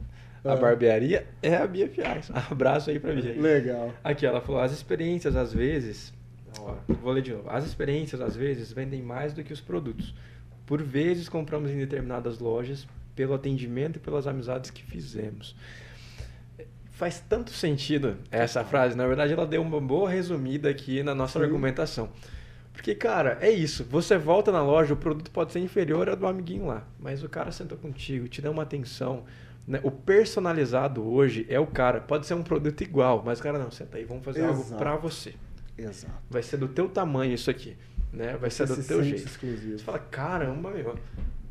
a 0.44 0.52
ah. 0.52 0.56
barbearia 0.56 1.26
é 1.42 1.56
a 1.56 1.66
BFIs. 1.66 2.30
Abraço 2.50 2.90
aí 2.90 2.98
pra 2.98 3.12
Bia. 3.12 3.40
Legal. 3.40 3.92
Aqui, 4.02 4.24
ela 4.24 4.40
falou: 4.40 4.60
as 4.60 4.72
experiências 4.72 5.36
às 5.36 5.52
vezes. 5.52 6.12
Ó, 6.58 6.74
vou 6.88 7.12
ler 7.12 7.22
de 7.22 7.32
novo. 7.32 7.48
As 7.48 7.64
experiências 7.64 8.20
às 8.20 8.34
vezes 8.34 8.72
vendem 8.72 9.02
mais 9.02 9.32
do 9.32 9.44
que 9.44 9.52
os 9.52 9.60
produtos. 9.60 10.14
Por 10.66 10.82
vezes 10.82 11.28
compramos 11.28 11.70
em 11.70 11.78
determinadas 11.78 12.38
lojas 12.38 12.86
pelo 13.14 13.34
atendimento 13.34 13.96
e 13.96 13.98
pelas 14.00 14.26
amizades 14.26 14.70
que 14.70 14.82
fizemos. 14.82 15.54
Faz 16.90 17.22
tanto 17.28 17.50
sentido 17.50 18.16
essa 18.30 18.64
frase. 18.64 18.96
Na 18.96 19.06
verdade, 19.06 19.32
ela 19.32 19.46
deu 19.46 19.62
uma 19.62 19.80
boa 19.80 20.10
resumida 20.10 20.68
aqui 20.68 21.02
na 21.02 21.14
nossa 21.14 21.38
Sim. 21.38 21.44
argumentação. 21.44 22.10
Porque, 22.72 22.94
cara, 22.94 23.38
é 23.40 23.50
isso. 23.50 23.84
Você 23.84 24.16
volta 24.16 24.50
na 24.50 24.62
loja, 24.62 24.94
o 24.94 24.96
produto 24.96 25.30
pode 25.30 25.52
ser 25.52 25.60
inferior 25.60 26.08
ao 26.08 26.16
do 26.16 26.26
amiguinho 26.26 26.66
lá. 26.66 26.86
Mas 26.98 27.22
o 27.22 27.28
cara 27.28 27.52
sentou 27.52 27.76
contigo, 27.76 28.28
te 28.28 28.40
deu 28.40 28.52
uma 28.52 28.62
atenção. 28.62 29.24
Né? 29.70 29.78
O 29.84 29.90
personalizado 29.92 31.08
hoje 31.08 31.46
é 31.48 31.60
o 31.60 31.66
cara. 31.66 32.00
Pode 32.00 32.26
ser 32.26 32.34
um 32.34 32.42
produto 32.42 32.80
igual, 32.80 33.22
mas 33.24 33.38
o 33.38 33.42
cara 33.44 33.56
não, 33.56 33.70
senta 33.70 33.98
aí, 33.98 34.04
vamos 34.04 34.24
fazer 34.24 34.40
Exato. 34.40 34.56
algo 34.56 34.76
para 34.76 34.96
você. 34.96 35.32
Exato. 35.78 36.12
Vai 36.28 36.42
ser 36.42 36.56
do 36.56 36.66
teu 36.66 36.88
tamanho 36.88 37.32
isso 37.32 37.48
aqui. 37.48 37.76
Né? 38.12 38.36
Vai 38.36 38.50
você 38.50 38.66
ser 38.66 38.74
do 38.74 38.82
teu 38.82 39.04
jeito. 39.04 39.24
Exclusivo. 39.24 39.78
Você 39.78 39.84
fala, 39.84 40.00
caramba, 40.00 40.72
meu. 40.72 40.98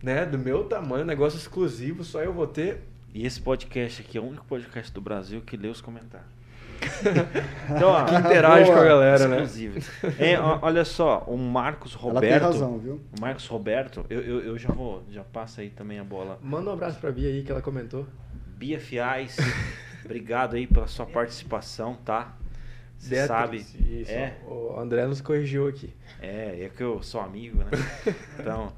Né? 0.04 0.26
Do 0.26 0.38
meu 0.38 0.66
tamanho, 0.66 1.06
negócio 1.06 1.38
exclusivo, 1.38 2.04
só 2.04 2.22
eu 2.22 2.34
vou 2.34 2.46
ter. 2.46 2.82
E 3.14 3.26
esse 3.26 3.40
podcast 3.40 4.02
aqui 4.02 4.18
é 4.18 4.22
o 4.22 4.26
único 4.26 4.46
podcast 4.46 4.92
do 4.92 5.00
Brasil 5.00 5.40
que 5.40 5.56
lê 5.56 5.70
os 5.70 5.80
comentários. 5.80 6.39
Então, 7.70 7.90
ó, 7.90 8.04
que 8.06 8.16
interage 8.16 8.66
boa, 8.66 8.76
com 8.76 8.82
a 8.82 8.86
galera, 8.86 9.28
né? 9.28 9.48
É, 10.18 10.40
olha 10.62 10.86
só, 10.86 11.24
o 11.28 11.38
Marcos 11.38 11.94
Roberto. 11.94 12.26
Ela 12.26 12.40
tem 12.40 12.60
razão, 12.60 12.78
viu? 12.78 13.02
O 13.18 13.22
Marcos 13.22 13.46
Roberto, 13.48 14.06
eu, 14.10 14.22
eu, 14.22 14.40
eu, 14.42 14.58
já 14.58 14.70
vou, 14.70 15.04
já 15.10 15.24
passa 15.24 15.62
aí 15.62 15.70
também 15.70 16.00
a 16.00 16.04
bola. 16.04 16.40
Manda 16.42 16.70
um 16.70 16.74
abraço 16.74 17.00
pra 17.00 17.12
Bia 17.12 17.30
aí 17.30 17.44
que 17.44 17.52
ela 17.52 17.62
comentou. 17.62 18.06
Bia 18.58 18.80
Fiais, 18.80 19.38
obrigado 20.04 20.56
aí 20.56 20.68
pela 20.68 20.88
sua 20.88 21.06
participação, 21.06 21.96
tá? 22.06 22.36
Você 22.98 23.26
sabe. 23.26 23.58
Isso, 23.58 24.12
é. 24.12 24.36
O 24.46 24.78
André 24.78 25.08
nos 25.08 25.22
corrigiu 25.22 25.68
aqui. 25.68 25.94
É, 26.22 26.66
é 26.66 26.72
que 26.76 26.84
eu 26.84 27.02
sou 27.02 27.22
amigo, 27.22 27.60
né? 27.60 27.72
Então, 28.38 28.74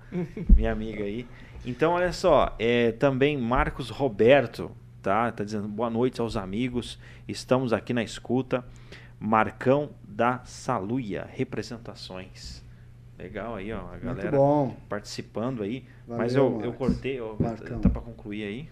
minha 0.55 0.71
amiga 0.71 1.03
aí. 1.03 1.27
Então, 1.65 1.93
olha 1.93 2.11
só, 2.11 2.55
é, 2.59 2.91
também 2.91 3.37
Marcos 3.37 3.89
Roberto, 3.89 4.71
tá? 5.01 5.31
Tá 5.31 5.43
dizendo 5.43 5.67
boa 5.67 5.89
noite 5.89 6.21
aos 6.21 6.37
amigos. 6.37 6.99
Estamos 7.27 7.73
aqui 7.73 7.93
na 7.93 8.03
escuta. 8.03 8.63
Marcão 9.19 9.91
da 10.03 10.41
Saluia, 10.45 11.27
representações. 11.31 12.63
Legal 13.17 13.55
aí, 13.55 13.71
ó, 13.71 13.93
a 13.93 13.97
galera 13.97 14.37
participando 14.89 15.61
aí. 15.61 15.85
Valeu, 16.07 16.23
Mas 16.23 16.35
eu, 16.35 16.61
eu 16.63 16.73
cortei, 16.73 17.21
ó, 17.21 17.35
tá 17.35 17.89
para 17.89 18.01
concluir 18.01 18.43
aí? 18.43 18.69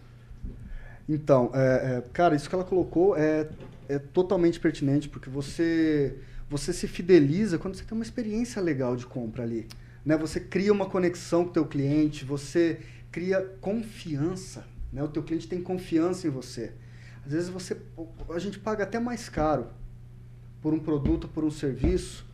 Então, 1.08 1.52
é, 1.54 1.98
é, 1.98 2.04
cara, 2.14 2.36
isso 2.36 2.50
que 2.50 2.56
ela 2.56 2.64
colocou 2.64 3.16
é, 3.16 3.48
é 3.88 4.00
totalmente 4.00 4.60
pertinente, 4.60 5.08
porque 5.08 5.30
você, 5.30 6.18
você 6.50 6.74
se 6.74 6.88
fideliza 6.88 7.60
quando 7.60 7.76
você 7.76 7.84
tem 7.84 7.96
uma 7.96 8.04
experiência 8.04 8.60
legal 8.62 8.96
de 8.96 9.06
compra 9.06 9.44
ali. 9.44 9.68
Né? 10.04 10.18
Você 10.18 10.40
cria 10.40 10.72
uma 10.72 10.88
conexão 10.88 11.44
com 11.44 11.50
o 11.50 11.54
teu 11.54 11.66
cliente, 11.66 12.26
você 12.26 12.80
cria 13.12 13.42
confiança 13.62 14.66
né? 14.92 15.04
O 15.04 15.08
teu 15.08 15.24
cliente 15.24 15.48
tem 15.48 15.62
confiança 15.62 16.28
em 16.28 16.30
você. 16.30 16.74
Às 17.26 17.32
vezes 17.32 17.50
você, 17.50 17.78
a 18.30 18.40
gente 18.40 18.60
paga 18.60 18.84
até 18.84 19.00
mais 19.00 19.30
caro 19.30 19.68
por 20.62 20.74
um 20.74 20.80
produto, 20.80 21.28
por 21.28 21.44
um 21.44 21.52
serviço, 21.52 22.26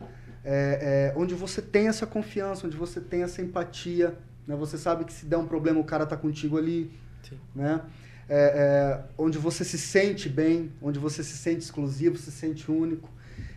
é, 0.44 1.12
é, 1.14 1.18
onde 1.18 1.34
você 1.34 1.60
tem 1.60 1.88
essa 1.88 2.06
confiança, 2.06 2.66
onde 2.66 2.76
você 2.76 3.00
tem 3.00 3.22
essa 3.22 3.42
empatia, 3.42 4.16
né? 4.46 4.54
Você 4.56 4.78
sabe 4.78 5.04
que 5.04 5.12
se 5.12 5.26
der 5.26 5.36
um 5.36 5.46
problema 5.46 5.80
o 5.80 5.84
cara 5.84 6.04
está 6.04 6.16
contigo 6.16 6.56
ali, 6.56 6.90
Sim. 7.28 7.38
né? 7.54 7.82
É, 8.28 8.36
é, 8.38 9.04
onde 9.18 9.38
você 9.38 9.64
se 9.64 9.78
sente 9.78 10.28
bem, 10.28 10.72
onde 10.80 10.98
você 10.98 11.22
se 11.22 11.36
sente 11.36 11.60
exclusivo, 11.60 12.16
se 12.16 12.30
sente 12.30 12.70
único. 12.70 13.08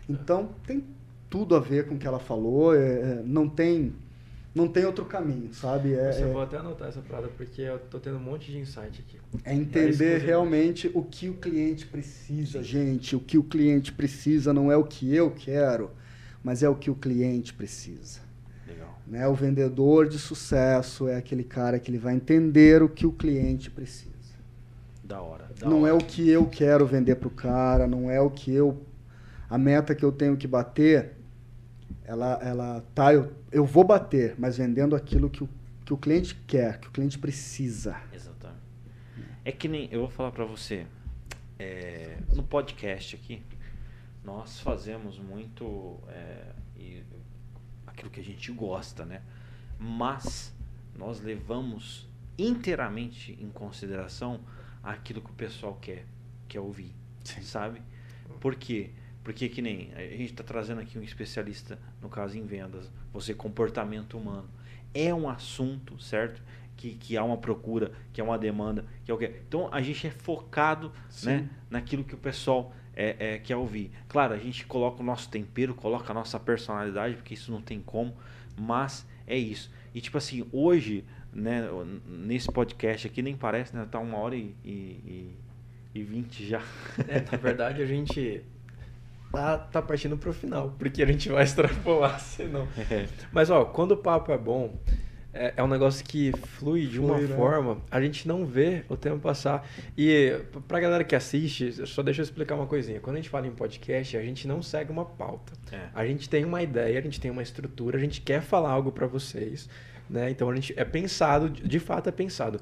Então 0.08 0.50
tem 0.66 0.84
tudo 1.28 1.54
a 1.54 1.60
ver 1.60 1.86
com 1.86 1.94
o 1.94 1.98
que 1.98 2.06
ela 2.06 2.18
falou. 2.18 2.74
É, 2.74 2.78
é, 2.78 3.22
não 3.24 3.48
tem 3.48 3.94
não 4.54 4.66
tem 4.66 4.84
outro 4.84 5.04
caminho, 5.04 5.52
sabe? 5.54 5.94
É, 5.94 6.22
eu 6.22 6.32
vou 6.32 6.42
até 6.42 6.56
anotar 6.56 6.88
essa 6.88 7.00
parada 7.00 7.28
porque 7.36 7.62
eu 7.62 7.78
tô 7.78 8.00
tendo 8.00 8.16
um 8.16 8.20
monte 8.20 8.50
de 8.50 8.58
insight 8.58 9.04
aqui. 9.06 9.18
É 9.44 9.54
entender 9.54 10.18
realmente 10.18 10.90
o 10.92 11.02
que 11.02 11.28
o 11.28 11.34
cliente 11.34 11.86
precisa, 11.86 12.62
gente. 12.62 13.14
O 13.14 13.20
que 13.20 13.38
o 13.38 13.44
cliente 13.44 13.92
precisa 13.92 14.52
não 14.52 14.70
é 14.70 14.76
o 14.76 14.82
que 14.82 15.14
eu 15.14 15.30
quero, 15.30 15.90
mas 16.42 16.62
é 16.62 16.68
o 16.68 16.74
que 16.74 16.90
o 16.90 16.96
cliente 16.96 17.54
precisa. 17.54 18.20
Legal. 18.66 18.98
Né? 19.06 19.28
O 19.28 19.34
vendedor 19.34 20.08
de 20.08 20.18
sucesso 20.18 21.06
é 21.06 21.16
aquele 21.16 21.44
cara 21.44 21.78
que 21.78 21.88
ele 21.88 21.98
vai 21.98 22.14
entender 22.14 22.82
o 22.82 22.88
que 22.88 23.06
o 23.06 23.12
cliente 23.12 23.70
precisa. 23.70 24.10
Da 25.04 25.22
hora. 25.22 25.48
Da 25.60 25.68
não 25.68 25.82
hora. 25.82 25.90
é 25.90 25.94
o 25.94 25.98
que 25.98 26.28
eu 26.28 26.46
quero 26.46 26.84
vender 26.86 27.16
pro 27.16 27.30
cara, 27.30 27.86
não 27.86 28.10
é 28.10 28.20
o 28.20 28.30
que 28.30 28.52
eu 28.52 28.84
a 29.48 29.58
meta 29.58 29.96
que 29.96 30.04
eu 30.04 30.12
tenho 30.12 30.36
que 30.36 30.46
bater 30.46 31.19
ela, 32.10 32.40
ela 32.42 32.84
tá, 32.92 33.14
eu, 33.14 33.32
eu 33.52 33.64
vou 33.64 33.84
bater, 33.84 34.34
mas 34.36 34.58
vendendo 34.58 34.96
aquilo 34.96 35.30
que 35.30 35.44
o, 35.44 35.48
que 35.84 35.94
o 35.94 35.96
cliente 35.96 36.34
quer, 36.44 36.80
que 36.80 36.88
o 36.88 36.90
cliente 36.90 37.16
precisa. 37.16 38.02
Exatamente. 38.12 38.58
É 39.44 39.52
que 39.52 39.68
nem, 39.68 39.88
eu 39.92 40.00
vou 40.00 40.10
falar 40.10 40.32
para 40.32 40.44
você, 40.44 40.88
é, 41.56 42.18
no 42.34 42.42
podcast 42.42 43.14
aqui, 43.14 43.40
nós 44.24 44.58
fazemos 44.58 45.20
muito 45.20 46.00
é, 46.08 46.52
e, 46.76 47.04
aquilo 47.86 48.10
que 48.10 48.18
a 48.18 48.24
gente 48.24 48.50
gosta, 48.50 49.04
né? 49.04 49.22
Mas 49.78 50.52
nós 50.98 51.20
levamos 51.20 52.08
inteiramente 52.36 53.38
em 53.40 53.50
consideração 53.50 54.40
aquilo 54.82 55.20
que 55.20 55.30
o 55.30 55.34
pessoal 55.34 55.78
quer, 55.80 56.06
quer 56.48 56.58
ouvir, 56.58 56.92
Sim. 57.22 57.42
sabe? 57.42 57.80
Por 58.40 58.56
quê? 58.56 58.90
Porque 59.22 59.48
que 59.48 59.60
nem 59.60 59.92
a 59.94 60.00
gente 60.00 60.32
está 60.32 60.42
trazendo 60.42 60.80
aqui 60.80 60.98
um 60.98 61.02
especialista, 61.02 61.78
no 62.00 62.08
caso 62.08 62.38
em 62.38 62.44
vendas, 62.44 62.90
você 63.12 63.34
comportamento 63.34 64.16
humano. 64.16 64.48
É 64.94 65.14
um 65.14 65.28
assunto, 65.28 66.00
certo? 66.02 66.42
Que, 66.76 66.94
que 66.94 67.16
há 67.16 67.22
uma 67.22 67.36
procura, 67.36 67.92
que 68.12 68.20
há 68.20 68.24
uma 68.24 68.38
demanda, 68.38 68.86
que 69.04 69.10
é 69.10 69.14
o 69.14 69.18
que. 69.18 69.26
Então 69.46 69.68
a 69.72 69.82
gente 69.82 70.06
é 70.06 70.10
focado 70.10 70.90
né, 71.22 71.48
naquilo 71.68 72.02
que 72.02 72.14
o 72.14 72.18
pessoal 72.18 72.74
é, 72.96 73.34
é, 73.34 73.38
quer 73.38 73.56
ouvir. 73.56 73.90
Claro, 74.08 74.34
a 74.34 74.38
gente 74.38 74.66
coloca 74.66 75.02
o 75.02 75.04
nosso 75.04 75.28
tempero, 75.28 75.74
coloca 75.74 76.10
a 76.10 76.14
nossa 76.14 76.40
personalidade, 76.40 77.16
porque 77.16 77.34
isso 77.34 77.52
não 77.52 77.60
tem 77.60 77.80
como, 77.80 78.16
mas 78.56 79.06
é 79.26 79.36
isso. 79.36 79.70
E 79.94 80.00
tipo 80.00 80.16
assim, 80.16 80.46
hoje, 80.52 81.04
né, 81.32 81.62
nesse 82.06 82.50
podcast 82.50 83.06
aqui 83.06 83.22
nem 83.22 83.36
parece, 83.36 83.76
né? 83.76 83.86
Tá 83.90 83.98
uma 83.98 84.18
hora 84.18 84.36
e, 84.36 84.54
e, 84.64 84.70
e, 85.94 86.00
e 86.00 86.02
20 86.02 86.46
já. 86.46 86.62
É, 87.06 87.20
na 87.20 87.38
verdade 87.38 87.82
a 87.82 87.86
gente 87.86 88.42
tá, 89.32 89.58
tá 89.58 89.82
partindo 89.82 90.16
pro 90.16 90.32
final, 90.32 90.74
porque 90.78 91.02
a 91.02 91.06
gente 91.06 91.28
vai 91.28 91.44
extrapolar, 91.44 92.18
senão. 92.20 92.66
É. 92.90 93.06
Mas, 93.32 93.50
ó, 93.50 93.64
quando 93.64 93.92
o 93.92 93.96
papo 93.96 94.32
é 94.32 94.38
bom, 94.38 94.76
é, 95.32 95.54
é 95.56 95.62
um 95.62 95.68
negócio 95.68 96.04
que 96.04 96.32
flui 96.36 96.86
de 96.86 96.98
uma 96.98 97.16
flui, 97.16 97.28
né? 97.28 97.36
forma, 97.36 97.74
né? 97.76 97.80
a 97.90 98.00
gente 98.00 98.26
não 98.26 98.44
vê 98.44 98.84
o 98.88 98.96
tempo 98.96 99.18
passar. 99.18 99.66
E 99.96 100.40
pra 100.66 100.80
galera 100.80 101.04
que 101.04 101.14
assiste, 101.14 101.86
só 101.86 102.02
deixa 102.02 102.20
eu 102.20 102.24
explicar 102.24 102.56
uma 102.56 102.66
coisinha. 102.66 103.00
Quando 103.00 103.16
a 103.16 103.18
gente 103.18 103.30
fala 103.30 103.46
em 103.46 103.52
podcast, 103.52 104.16
a 104.16 104.22
gente 104.22 104.48
não 104.48 104.60
segue 104.62 104.90
uma 104.90 105.04
pauta. 105.04 105.52
É. 105.72 105.88
A 105.94 106.04
gente 106.04 106.28
tem 106.28 106.44
uma 106.44 106.62
ideia, 106.62 106.98
a 106.98 107.02
gente 107.02 107.20
tem 107.20 107.30
uma 107.30 107.42
estrutura, 107.42 107.96
a 107.96 108.00
gente 108.00 108.20
quer 108.20 108.42
falar 108.42 108.70
algo 108.70 108.90
para 108.90 109.06
vocês, 109.06 109.68
né? 110.08 110.30
Então 110.30 110.50
a 110.50 110.54
gente 110.54 110.74
é 110.76 110.84
pensado, 110.84 111.48
de 111.48 111.78
fato 111.78 112.08
é 112.08 112.12
pensado. 112.12 112.60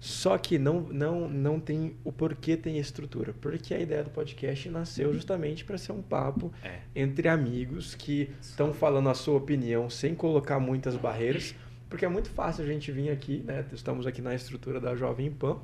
Só 0.00 0.36
que 0.36 0.58
não, 0.58 0.80
não, 0.80 1.28
não 1.28 1.58
tem 1.58 1.96
o 2.04 2.12
porquê 2.12 2.56
tem 2.56 2.78
estrutura. 2.78 3.34
Porque 3.40 3.74
a 3.74 3.80
ideia 3.80 4.02
do 4.04 4.10
podcast 4.10 4.68
nasceu 4.68 5.12
justamente 5.14 5.64
para 5.64 5.78
ser 5.78 5.92
um 5.92 6.02
papo 6.02 6.52
é. 6.62 6.80
entre 6.94 7.28
amigos 7.28 7.94
que 7.94 8.30
estão 8.40 8.72
falando 8.72 9.08
a 9.08 9.14
sua 9.14 9.36
opinião 9.36 9.88
sem 9.88 10.14
colocar 10.14 10.60
muitas 10.60 10.96
barreiras. 10.96 11.54
Porque 11.88 12.04
é 12.04 12.08
muito 12.08 12.28
fácil 12.28 12.64
a 12.64 12.66
gente 12.66 12.90
vir 12.90 13.10
aqui, 13.10 13.42
né? 13.46 13.64
Estamos 13.72 14.06
aqui 14.06 14.20
na 14.20 14.34
estrutura 14.34 14.80
da 14.80 14.94
Jovem 14.94 15.30
Pan. 15.30 15.58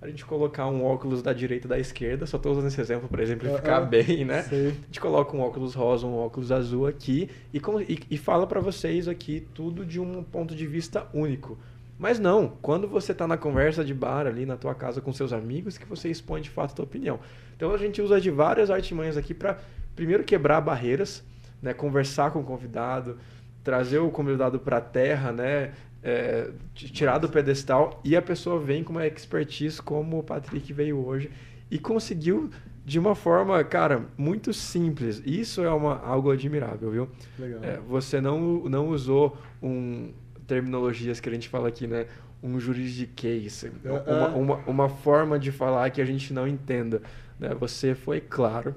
A 0.00 0.08
gente 0.08 0.24
colocar 0.24 0.66
um 0.66 0.82
óculos 0.82 1.22
da 1.22 1.32
direita 1.32 1.66
e 1.66 1.68
da 1.68 1.78
esquerda, 1.78 2.24
só 2.24 2.38
estou 2.38 2.52
usando 2.52 2.68
esse 2.68 2.80
exemplo 2.80 3.06
para 3.06 3.22
exemplificar 3.22 3.82
uh 3.82 3.84
-huh. 3.84 3.88
bem, 3.88 4.24
né? 4.24 4.42
Sim. 4.44 4.68
A 4.68 4.86
gente 4.86 5.00
coloca 5.00 5.36
um 5.36 5.40
óculos 5.40 5.74
rosa, 5.74 6.06
um 6.06 6.16
óculos 6.16 6.50
azul 6.50 6.86
aqui 6.86 7.28
e, 7.52 7.60
e, 7.86 8.00
e 8.10 8.16
fala 8.16 8.46
para 8.46 8.60
vocês 8.60 9.08
aqui 9.08 9.46
tudo 9.52 9.84
de 9.84 10.00
um 10.00 10.22
ponto 10.22 10.54
de 10.54 10.66
vista 10.66 11.06
único. 11.12 11.58
Mas 12.00 12.18
não, 12.18 12.56
quando 12.62 12.88
você 12.88 13.12
está 13.12 13.28
na 13.28 13.36
conversa 13.36 13.84
de 13.84 13.92
bar 13.92 14.26
ali 14.26 14.46
na 14.46 14.56
tua 14.56 14.74
casa 14.74 15.02
com 15.02 15.12
seus 15.12 15.34
amigos, 15.34 15.76
que 15.76 15.84
você 15.84 16.08
expõe 16.08 16.40
de 16.40 16.48
fato 16.48 16.72
a 16.72 16.74
tua 16.76 16.84
opinião. 16.86 17.20
Então 17.54 17.74
a 17.74 17.76
gente 17.76 18.00
usa 18.00 18.18
de 18.18 18.30
várias 18.30 18.70
artimanhas 18.70 19.18
aqui 19.18 19.34
para 19.34 19.58
primeiro 19.94 20.24
quebrar 20.24 20.62
barreiras, 20.62 21.22
né, 21.60 21.74
conversar 21.74 22.30
com 22.30 22.40
o 22.40 22.42
convidado, 22.42 23.18
trazer 23.62 23.98
o 23.98 24.10
convidado 24.10 24.58
para 24.58 24.78
a 24.78 24.80
terra, 24.80 25.30
né, 25.30 25.72
é, 26.02 26.48
tirar 26.72 27.18
do 27.18 27.28
pedestal 27.28 28.00
e 28.02 28.16
a 28.16 28.22
pessoa 28.22 28.58
vem 28.58 28.82
com 28.82 28.92
uma 28.92 29.06
expertise 29.06 29.82
como 29.82 30.20
o 30.20 30.22
Patrick 30.22 30.72
veio 30.72 31.04
hoje 31.04 31.30
e 31.70 31.78
conseguiu 31.78 32.48
de 32.82 32.98
uma 32.98 33.14
forma, 33.14 33.62
cara, 33.62 34.06
muito 34.16 34.54
simples. 34.54 35.22
Isso 35.26 35.62
é 35.62 35.70
uma, 35.70 36.00
algo 36.00 36.30
admirável, 36.30 36.90
viu? 36.90 37.08
Legal. 37.38 37.62
É, 37.62 37.76
você 37.86 38.22
não, 38.22 38.64
não 38.64 38.88
usou 38.88 39.36
um, 39.62 40.10
terminologias 40.50 41.20
que 41.20 41.28
a 41.28 41.32
gente 41.32 41.48
fala 41.48 41.68
aqui, 41.68 41.86
né? 41.86 42.06
Um 42.42 42.58
juridiquês, 42.58 43.62
uh 43.62 43.88
-uh. 43.88 44.02
uma, 44.08 44.28
uma, 44.28 44.56
uma 44.66 44.88
forma 44.88 45.38
de 45.38 45.52
falar 45.52 45.88
que 45.90 46.00
a 46.00 46.04
gente 46.04 46.32
não 46.32 46.48
entenda. 46.48 47.00
Né? 47.38 47.54
Você 47.60 47.94
foi 47.94 48.20
claro. 48.20 48.74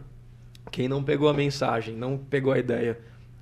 Quem 0.72 0.88
não 0.88 1.04
pegou 1.04 1.28
a 1.28 1.34
mensagem, 1.34 1.95
não 1.95 2.18
pegou 2.18 2.54
a 2.54 2.60
ideia, 2.60 3.00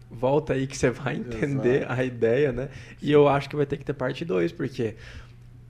volta 0.10 0.54
aí 0.54 0.66
que 0.66 0.78
você 0.78 0.90
vai 0.90 1.16
entender 1.16 1.82
Exato. 1.82 1.94
a 1.94 2.04
ideia, 2.06 2.52
né? 2.52 2.70
E 3.02 3.12
eu 3.12 3.28
acho 3.28 3.50
que 3.50 3.56
vai 3.56 3.66
ter 3.66 3.78
que 3.78 3.86
ter 3.86 3.94
parte 3.94 4.24
2, 4.24 4.52
porque 4.54 4.96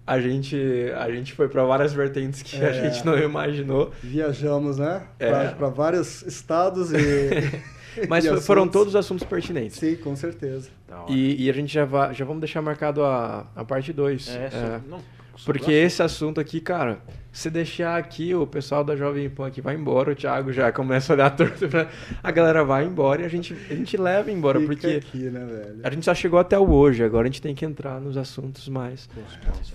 a 0.05 0.19
gente, 0.19 0.57
a 0.97 1.11
gente 1.11 1.33
foi 1.33 1.49
para 1.49 1.63
várias 1.63 1.93
vertentes 1.93 2.41
que 2.43 2.57
é, 2.57 2.69
a 2.69 2.73
gente 2.73 3.05
não 3.05 3.17
imaginou. 3.17 3.91
Viajamos, 4.03 4.77
né? 4.77 5.03
É. 5.17 5.49
Para 5.49 5.69
vários 5.69 6.21
estados 6.23 6.91
e. 6.91 6.95
Mas 8.09 8.25
e 8.25 8.41
foram 8.41 8.67
todos 8.67 8.95
assuntos 8.95 9.25
pertinentes. 9.25 9.77
Sim, 9.77 9.95
com 9.95 10.15
certeza. 10.15 10.69
E, 11.07 11.45
e, 11.45 11.49
a 11.49 11.53
gente 11.53 11.73
já, 11.73 11.85
vai, 11.85 12.13
já 12.13 12.25
vamos 12.25 12.41
deixar 12.41 12.61
marcado 12.61 13.03
a, 13.03 13.47
a 13.55 13.63
parte 13.63 13.93
2. 13.93 14.27
É, 14.29 14.33
é. 14.33 14.81
Não, 14.87 15.01
porque 15.45 15.71
esse 15.71 16.03
assunto 16.03 16.39
aqui, 16.39 16.59
cara, 16.59 16.99
se 17.31 17.49
deixar 17.49 17.97
aqui, 17.97 18.35
o 18.35 18.45
pessoal 18.45 18.83
da 18.83 18.95
Jovem 18.95 19.29
Pan 19.29 19.47
aqui 19.47 19.61
vai 19.61 19.75
embora, 19.75 20.11
o 20.11 20.15
Thiago 20.15 20.51
já 20.51 20.71
começa 20.71 21.11
a 21.11 21.15
olhar 21.15 21.29
torto 21.35 21.67
pra... 21.67 21.89
A 22.21 22.31
galera 22.31 22.63
vai 22.63 22.85
embora 22.85 23.21
e 23.21 23.25
a 23.25 23.27
gente, 23.27 23.55
a 23.69 23.73
gente 23.73 23.97
leva 23.97 24.29
embora, 24.31 24.59
Fica 24.59 24.73
porque 24.73 24.87
aqui, 24.87 25.29
né, 25.29 25.75
a 25.83 25.89
gente 25.89 26.05
só 26.05 26.13
chegou 26.13 26.39
até 26.39 26.59
o 26.59 26.69
hoje, 26.69 27.03
agora 27.03 27.27
a 27.27 27.31
gente 27.31 27.41
tem 27.41 27.55
que 27.55 27.65
entrar 27.65 27.99
nos 27.99 28.17
assuntos 28.17 28.67
mais. 28.67 29.09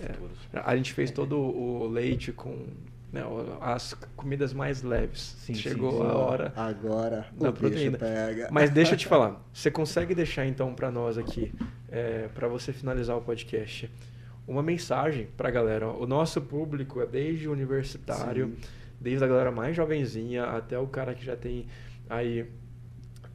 É, 0.03 0.61
a 0.65 0.77
gente 0.77 0.93
fez 0.93 1.11
todo 1.11 1.37
o 1.39 1.89
leite 1.89 2.33
com 2.33 2.55
né, 3.17 3.57
as 3.61 3.95
comidas 4.15 4.53
mais 4.53 4.83
leves. 4.83 5.37
Sim, 5.39 5.55
chegou 5.55 5.93
sim, 5.93 5.99
sim. 5.99 6.05
a 6.05 6.15
hora 6.15 6.53
agora 6.57 7.27
da 7.33 7.53
proteína. 7.53 7.99
Pega. 7.99 8.49
Mas 8.53 8.71
deixa 8.71 8.95
eu 8.95 8.99
te 8.99 9.07
falar, 9.07 9.41
você 9.53 9.71
consegue 9.71 10.15
deixar 10.15 10.47
então 10.47 10.75
para 10.75 10.91
nós 10.91 11.19
aqui, 11.19 11.53
é, 11.91 12.29
para 12.35 12.49
você 12.49 12.73
finalizar 12.73 13.17
o 13.17 13.23
podcast? 13.23 13.91
uma 14.47 14.63
mensagem 14.63 15.29
para 15.37 15.49
a 15.49 15.51
galera. 15.51 15.89
O 15.89 16.07
nosso 16.07 16.41
público 16.41 17.01
é 17.01 17.07
desde 17.07 17.49
o 17.49 17.53
universitário, 17.53 18.47
Sim. 18.47 18.69
desde 19.01 19.25
a 19.25 19.27
galera 19.27 19.51
mais 19.51 19.75
jovenzinha 19.75 20.45
até 20.45 20.79
o 20.79 20.87
cara 20.87 21.15
que 21.15 21.25
já 21.25 21.37
tem 21.37 21.67
aí 22.09 22.49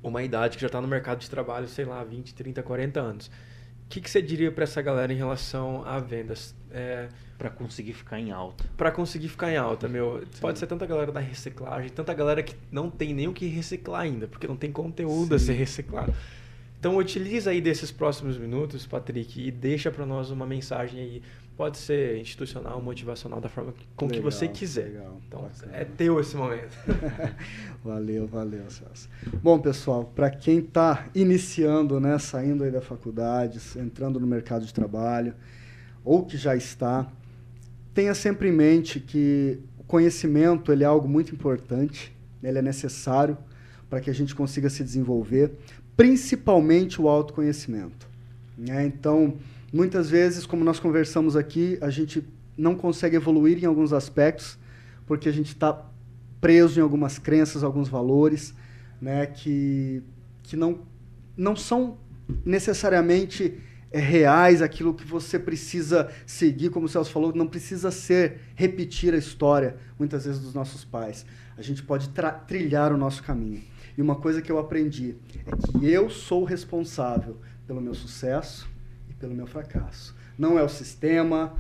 uma 0.02 0.24
idade 0.24 0.56
que 0.56 0.62
já 0.62 0.68
está 0.68 0.82
no 0.82 0.88
mercado 0.88 1.20
de 1.20 1.30
trabalho, 1.30 1.68
sei 1.68 1.86
lá, 1.86 2.04
20, 2.04 2.34
30, 2.34 2.64
40 2.64 3.00
anos. 3.00 3.28
O 3.28 3.90
que, 3.90 4.00
que 4.00 4.10
você 4.10 4.22
diria 4.22 4.52
para 4.52 4.64
essa 4.64 4.82
galera 4.82 5.12
em 5.12 5.18
relação 5.18 5.84
a 5.86 6.00
vendas? 6.00 6.56
É, 6.72 7.10
para 7.42 7.50
conseguir 7.50 7.94
ficar 7.94 8.20
em 8.20 8.30
alta. 8.30 8.64
Para 8.78 8.92
conseguir 8.92 9.28
ficar 9.28 9.52
em 9.52 9.58
alta, 9.58 9.88
meu. 9.88 10.22
Sim. 10.32 10.42
Pode 10.42 10.60
ser 10.60 10.68
tanta 10.68 10.86
galera 10.86 11.12
da 11.12 11.20
reciclagem, 11.20 11.90
tanta 11.90 12.14
galera 12.14 12.44
que 12.44 12.56
não 12.72 12.88
tem 12.88 13.16
nem 13.16 13.28
o 13.28 13.34
que 13.34 13.48
reciclar 13.48 14.02
ainda, 14.02 14.28
porque 14.28 14.48
não 14.48 14.56
tem 14.56 14.72
conteúdo 14.72 15.30
Sim. 15.30 15.36
a 15.36 15.40
ser 15.40 15.54
reciclado. 15.54 16.14
Então 16.80 16.96
utiliza 16.98 17.50
aí 17.50 17.60
desses 17.60 17.92
próximos 17.92 18.38
minutos, 18.38 18.86
Patrick, 18.86 19.42
e 19.42 19.50
deixa 19.50 19.90
para 19.90 20.06
nós 20.06 20.30
uma 20.30 20.46
mensagem 20.46 21.00
aí. 21.00 21.24
Pode 21.58 21.80
ser 21.80 22.20
institucional, 22.20 22.80
motivacional, 22.80 23.42
da 23.42 23.50
forma 23.50 23.74
com 23.96 24.06
legal, 24.06 24.20
que 24.20 24.24
você 24.24 24.48
quiser. 24.48 24.90
Legal, 24.90 25.20
então 25.28 25.42
bacana. 25.42 25.78
é 25.78 25.84
teu 25.84 26.20
esse 26.20 26.36
momento. 26.36 26.76
valeu, 27.84 28.28
valeu, 28.28 28.70
Celso. 28.70 29.10
Bom, 29.42 29.60
pessoal, 29.60 30.06
para 30.06 30.30
quem 30.30 30.60
está 30.60 31.08
iniciando, 31.16 32.00
né, 32.00 32.20
saindo 32.20 32.64
aí 32.64 32.72
da 32.72 32.82
faculdade, 32.82 33.60
entrando 33.78 34.20
no 34.20 34.28
mercado 34.28 34.64
de 34.64 34.74
trabalho, 34.74 35.34
ou 36.04 36.26
que 36.26 36.38
já 36.38 36.56
está, 36.56 37.12
tenha 37.94 38.14
sempre 38.14 38.50
em 38.50 38.52
mente 38.52 39.00
que 39.00 39.60
o 39.78 39.84
conhecimento 39.84 40.72
ele 40.72 40.84
é 40.84 40.88
algo 40.88 41.08
muito 41.08 41.34
importante, 41.34 42.16
ele 42.42 42.58
é 42.58 42.62
necessário 42.62 43.38
para 43.90 44.00
que 44.00 44.10
a 44.10 44.14
gente 44.14 44.34
consiga 44.34 44.70
se 44.70 44.84
desenvolver, 44.84 45.52
principalmente 45.98 47.02
o 47.02 47.08
autoconhecimento. 47.08 48.08
Né? 48.58 48.86
Então, 48.86 49.36
muitas 49.72 50.10
vezes, 50.10 50.46
como 50.46 50.64
nós 50.64 50.80
conversamos 50.80 51.36
aqui, 51.36 51.78
a 51.82 51.90
gente 51.90 52.24
não 52.58 52.76
consegue 52.76 53.16
evoluir 53.16 53.62
em 53.62 53.66
alguns 53.66 53.92
aspectos 53.92 54.58
porque 55.06 55.28
a 55.28 55.32
gente 55.32 55.48
está 55.48 55.86
preso 56.40 56.80
em 56.80 56.84
algumas 56.84 57.20
crenças, 57.20 57.64
alguns 57.64 57.90
valores, 57.90 58.54
né, 59.02 59.26
que, 59.26 60.02
que 60.44 60.56
não, 60.56 60.80
não 61.36 61.56
são 61.56 61.98
necessariamente 62.46 63.60
reais, 64.00 64.62
aquilo 64.62 64.94
que 64.94 65.06
você 65.06 65.38
precisa 65.38 66.10
seguir, 66.26 66.70
como 66.70 66.86
o 66.86 66.90
Celso 66.90 67.12
falou, 67.12 67.34
não 67.36 67.48
precisa 67.48 67.92
ser 67.92 68.40
repetir 68.56 69.14
a 69.14 69.18
história, 69.18 69.76
muitas 70.00 70.26
vezes, 70.26 70.42
dos 70.42 70.54
nossos 70.54 70.86
pais. 70.86 71.26
A 71.58 71.62
gente 71.62 71.84
pode 71.84 72.10
trilhar 72.48 72.94
o 72.94 72.98
nosso 72.98 73.22
caminho. 73.24 73.62
E 73.98 74.02
uma 74.02 74.16
coisa 74.16 74.42
que 74.42 74.52
eu 74.52 74.58
aprendi 74.58 75.16
é 75.46 75.52
que 75.56 75.86
eu 75.86 76.10
sou 76.10 76.44
responsável 76.44 77.38
pelo 77.68 77.82
meu 77.82 77.94
sucesso 77.94 78.70
e 79.10 79.14
pelo 79.14 79.36
meu 79.36 79.46
fracasso. 79.46 80.16
Não 80.38 80.58
é 80.58 80.64
o 80.64 80.70
sistema, 80.70 81.54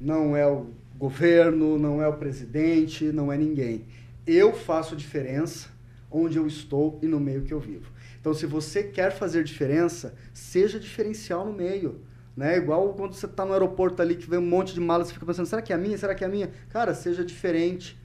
não 0.00 0.36
é 0.36 0.46
o 0.46 0.66
governo, 0.96 1.78
não 1.78 2.02
é 2.02 2.08
o 2.08 2.12
presidente, 2.12 3.04
não 3.06 3.32
é 3.32 3.38
ninguém. 3.38 3.86
Eu 4.26 4.52
faço 4.52 4.94
diferença 4.94 5.70
onde 6.10 6.36
eu 6.36 6.46
estou 6.46 6.98
e 7.02 7.06
no 7.06 7.18
meio 7.18 7.42
que 7.42 7.52
eu 7.52 7.60
vivo. 7.60 7.90
Então, 8.28 8.38
se 8.38 8.44
você 8.44 8.82
quer 8.82 9.10
fazer 9.10 9.42
diferença, 9.42 10.14
seja 10.34 10.78
diferencial 10.78 11.46
no 11.46 11.52
meio. 11.54 12.02
Né? 12.36 12.58
Igual 12.58 12.92
quando 12.92 13.14
você 13.14 13.24
está 13.24 13.42
no 13.42 13.54
aeroporto 13.54 14.02
ali 14.02 14.16
que 14.16 14.28
vem 14.28 14.38
um 14.38 14.46
monte 14.46 14.74
de 14.74 14.80
malas, 14.80 15.08
você 15.08 15.14
fica 15.14 15.24
pensando, 15.24 15.46
será 15.46 15.62
que 15.62 15.72
é 15.72 15.76
a 15.76 15.78
minha? 15.78 15.96
Será 15.96 16.14
que 16.14 16.22
é 16.22 16.26
a 16.26 16.30
minha? 16.30 16.50
Cara, 16.68 16.92
seja 16.92 17.24
diferente. 17.24 17.98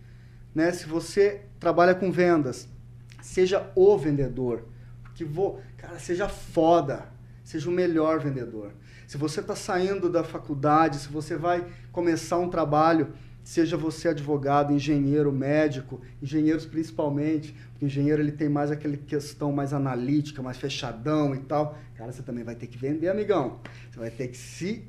Né? 0.55 0.71
Se 0.71 0.85
você 0.85 1.41
trabalha 1.59 1.93
com 1.93 2.09
vendas, 2.09 2.69
seja 3.21 3.69
o 3.75 3.97
vendedor. 3.97 4.63
Porque 5.03 5.25
vou, 5.25 5.59
cara, 5.75 5.99
seja 5.99 6.29
foda, 6.29 7.05
seja 7.43 7.69
o 7.69 7.73
melhor 7.73 8.21
vendedor. 8.21 8.71
Se 9.05 9.17
você 9.17 9.41
está 9.41 9.57
saindo 9.57 10.09
da 10.09 10.23
faculdade, 10.23 10.99
se 10.99 11.09
você 11.09 11.35
vai 11.35 11.67
começar 11.91 12.37
um 12.37 12.49
trabalho, 12.49 13.11
seja 13.43 13.75
você 13.75 14.09
advogado, 14.09 14.71
engenheiro, 14.71 15.31
médico, 15.31 16.01
engenheiros 16.21 16.65
principalmente, 16.65 17.53
porque 17.71 17.85
engenheiro 17.85 18.21
ele 18.21 18.31
tem 18.31 18.47
mais 18.47 18.71
aquela 18.71 18.95
questão 18.95 19.51
mais 19.51 19.73
analítica, 19.73 20.41
mais 20.41 20.57
fechadão 20.57 21.35
e 21.35 21.39
tal. 21.39 21.77
Cara, 21.95 22.11
você 22.11 22.23
também 22.23 22.43
vai 22.43 22.55
ter 22.55 22.67
que 22.67 22.77
vender, 22.77 23.09
amigão. 23.09 23.59
Você 23.91 23.99
vai 23.99 24.09
ter 24.09 24.29
que 24.29 24.37
se 24.37 24.87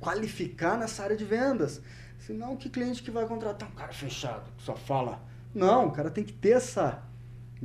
qualificar 0.00 0.78
nessa 0.78 1.02
área 1.02 1.16
de 1.16 1.24
vendas. 1.24 1.80
Senão, 2.18 2.56
que 2.56 2.68
cliente 2.68 3.02
que 3.02 3.10
vai 3.10 3.26
contratar 3.26 3.68
um 3.68 3.74
cara 3.74 3.92
fechado, 3.92 4.50
que 4.56 4.62
só 4.62 4.76
fala. 4.76 5.22
Não, 5.54 5.88
o 5.88 5.90
cara 5.90 6.10
tem 6.10 6.24
que 6.24 6.32
ter 6.32 6.50
essa 6.50 7.02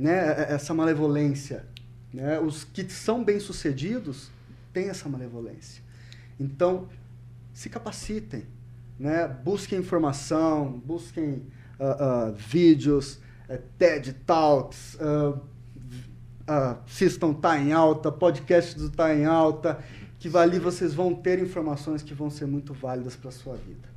né, 0.00 0.46
essa 0.48 0.72
malevolência. 0.72 1.66
Né? 2.12 2.40
Os 2.40 2.64
que 2.64 2.88
são 2.90 3.22
bem-sucedidos 3.22 4.30
têm 4.72 4.88
essa 4.88 5.08
malevolência. 5.08 5.82
Então, 6.38 6.88
se 7.52 7.68
capacitem, 7.68 8.46
né? 9.00 9.26
busquem 9.26 9.78
informação, 9.78 10.80
busquem 10.84 11.42
uh, 11.78 12.28
uh, 12.28 12.34
vídeos, 12.34 13.14
uh, 13.48 13.58
TED 13.78 14.12
Talks, 14.26 14.98
assistam 16.46 17.32
Tá 17.32 17.58
em 17.58 17.72
Alta, 17.72 18.12
podcast 18.12 18.78
do 18.78 18.90
Tá 18.90 19.14
em 19.14 19.24
Alta, 19.24 19.82
que 20.18 20.28
ali 20.36 20.58
vocês 20.58 20.92
vão 20.92 21.14
ter 21.14 21.38
informações 21.38 22.02
que 22.02 22.12
vão 22.12 22.28
ser 22.28 22.44
muito 22.44 22.74
válidas 22.74 23.16
para 23.16 23.30
a 23.30 23.32
sua 23.32 23.56
vida. 23.56 23.88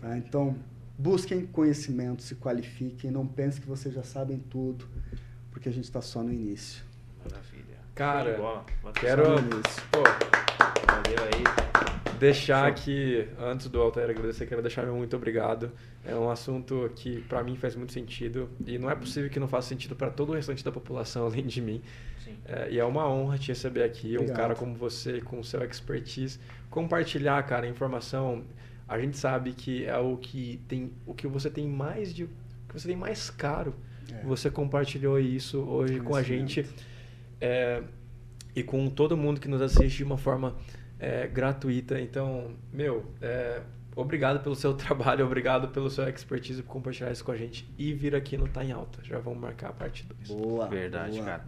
Tá? 0.00 0.16
Então, 0.16 0.54
busquem 0.96 1.44
conhecimento, 1.44 2.22
se 2.22 2.36
qualifiquem, 2.36 3.10
não 3.10 3.26
pensem 3.26 3.60
que 3.60 3.66
vocês 3.66 3.92
já 3.92 4.04
sabem 4.04 4.38
tudo 4.38 4.86
porque 5.50 5.68
a 5.68 5.72
gente 5.72 5.84
está 5.84 6.00
só 6.00 6.22
no 6.22 6.32
início. 6.32 6.84
Maravilha. 7.24 7.78
Cara, 7.96 8.62
quero 8.94 9.24
pô, 9.90 10.02
valeu 10.86 11.24
aí. 11.24 12.05
Deixar 12.18 12.66
aqui, 12.66 13.28
antes 13.38 13.68
do 13.68 13.80
Altair 13.80 14.10
agradecer, 14.10 14.46
quero 14.46 14.62
deixar 14.62 14.82
meu 14.84 14.96
muito 14.96 15.16
obrigado. 15.16 15.70
É 16.04 16.14
um 16.14 16.30
assunto 16.30 16.90
que 16.96 17.20
para 17.22 17.42
mim 17.42 17.56
faz 17.56 17.74
muito 17.74 17.92
sentido 17.92 18.48
e 18.66 18.78
não 18.78 18.90
é 18.90 18.94
possível 18.94 19.28
que 19.30 19.40
não 19.40 19.48
faça 19.48 19.68
sentido 19.68 19.94
para 19.94 20.10
todo 20.10 20.30
o 20.30 20.34
restante 20.34 20.64
da 20.64 20.72
população 20.72 21.26
além 21.26 21.46
de 21.46 21.60
mim. 21.60 21.82
É, 22.44 22.70
e 22.70 22.78
é 22.78 22.84
uma 22.84 23.08
honra 23.08 23.38
te 23.38 23.48
receber 23.48 23.82
aqui, 23.82 24.14
Obrigado. 24.14 24.30
um 24.30 24.36
cara 24.36 24.54
como 24.54 24.74
você, 24.74 25.20
com 25.20 25.42
seu 25.42 25.62
expertise, 25.62 26.38
compartilhar, 26.70 27.42
cara, 27.44 27.66
informação. 27.66 28.44
A 28.88 28.98
gente 28.98 29.16
sabe 29.16 29.52
que 29.52 29.84
é 29.84 29.98
o 29.98 30.16
que 30.16 30.60
tem, 30.68 30.92
o 31.04 31.14
que 31.14 31.26
você 31.26 31.50
tem 31.50 31.68
mais 31.68 32.14
de, 32.14 32.24
o 32.24 32.28
que 32.68 32.74
você 32.80 32.88
tem 32.88 32.96
mais 32.96 33.30
caro 33.30 33.74
é. 34.12 34.22
Você 34.24 34.50
compartilhou 34.50 35.18
isso 35.18 35.60
hoje 35.60 36.00
com 36.00 36.14
a 36.14 36.22
gente 36.22 36.64
é, 37.40 37.82
e 38.54 38.62
com 38.62 38.88
todo 38.88 39.16
mundo 39.16 39.40
que 39.40 39.48
nos 39.48 39.60
assiste 39.60 39.98
de 39.98 40.04
uma 40.04 40.16
forma 40.16 40.54
é, 40.98 41.26
gratuita. 41.26 42.00
Então, 42.00 42.54
meu, 42.72 43.04
é, 43.20 43.62
obrigado 43.94 44.42
pelo 44.42 44.54
seu 44.54 44.74
trabalho, 44.76 45.24
obrigado 45.24 45.68
pelo 45.68 45.90
seu 45.90 46.08
expertise 46.08 46.62
por 46.62 46.72
compartilhar 46.72 47.10
isso 47.10 47.24
com 47.24 47.32
a 47.32 47.36
gente 47.36 47.68
e 47.78 47.92
vir 47.92 48.14
aqui 48.14 48.36
no 48.36 48.48
Tá 48.48 48.64
em 48.64 48.72
Alta. 48.72 49.02
Já 49.04 49.18
vamos 49.18 49.40
marcar 49.40 49.70
a 49.70 49.72
parte 49.72 50.06
2. 50.06 50.28
Boa. 50.28 50.66
Verdade, 50.66 51.14
boa. 51.14 51.24
cara. 51.24 51.44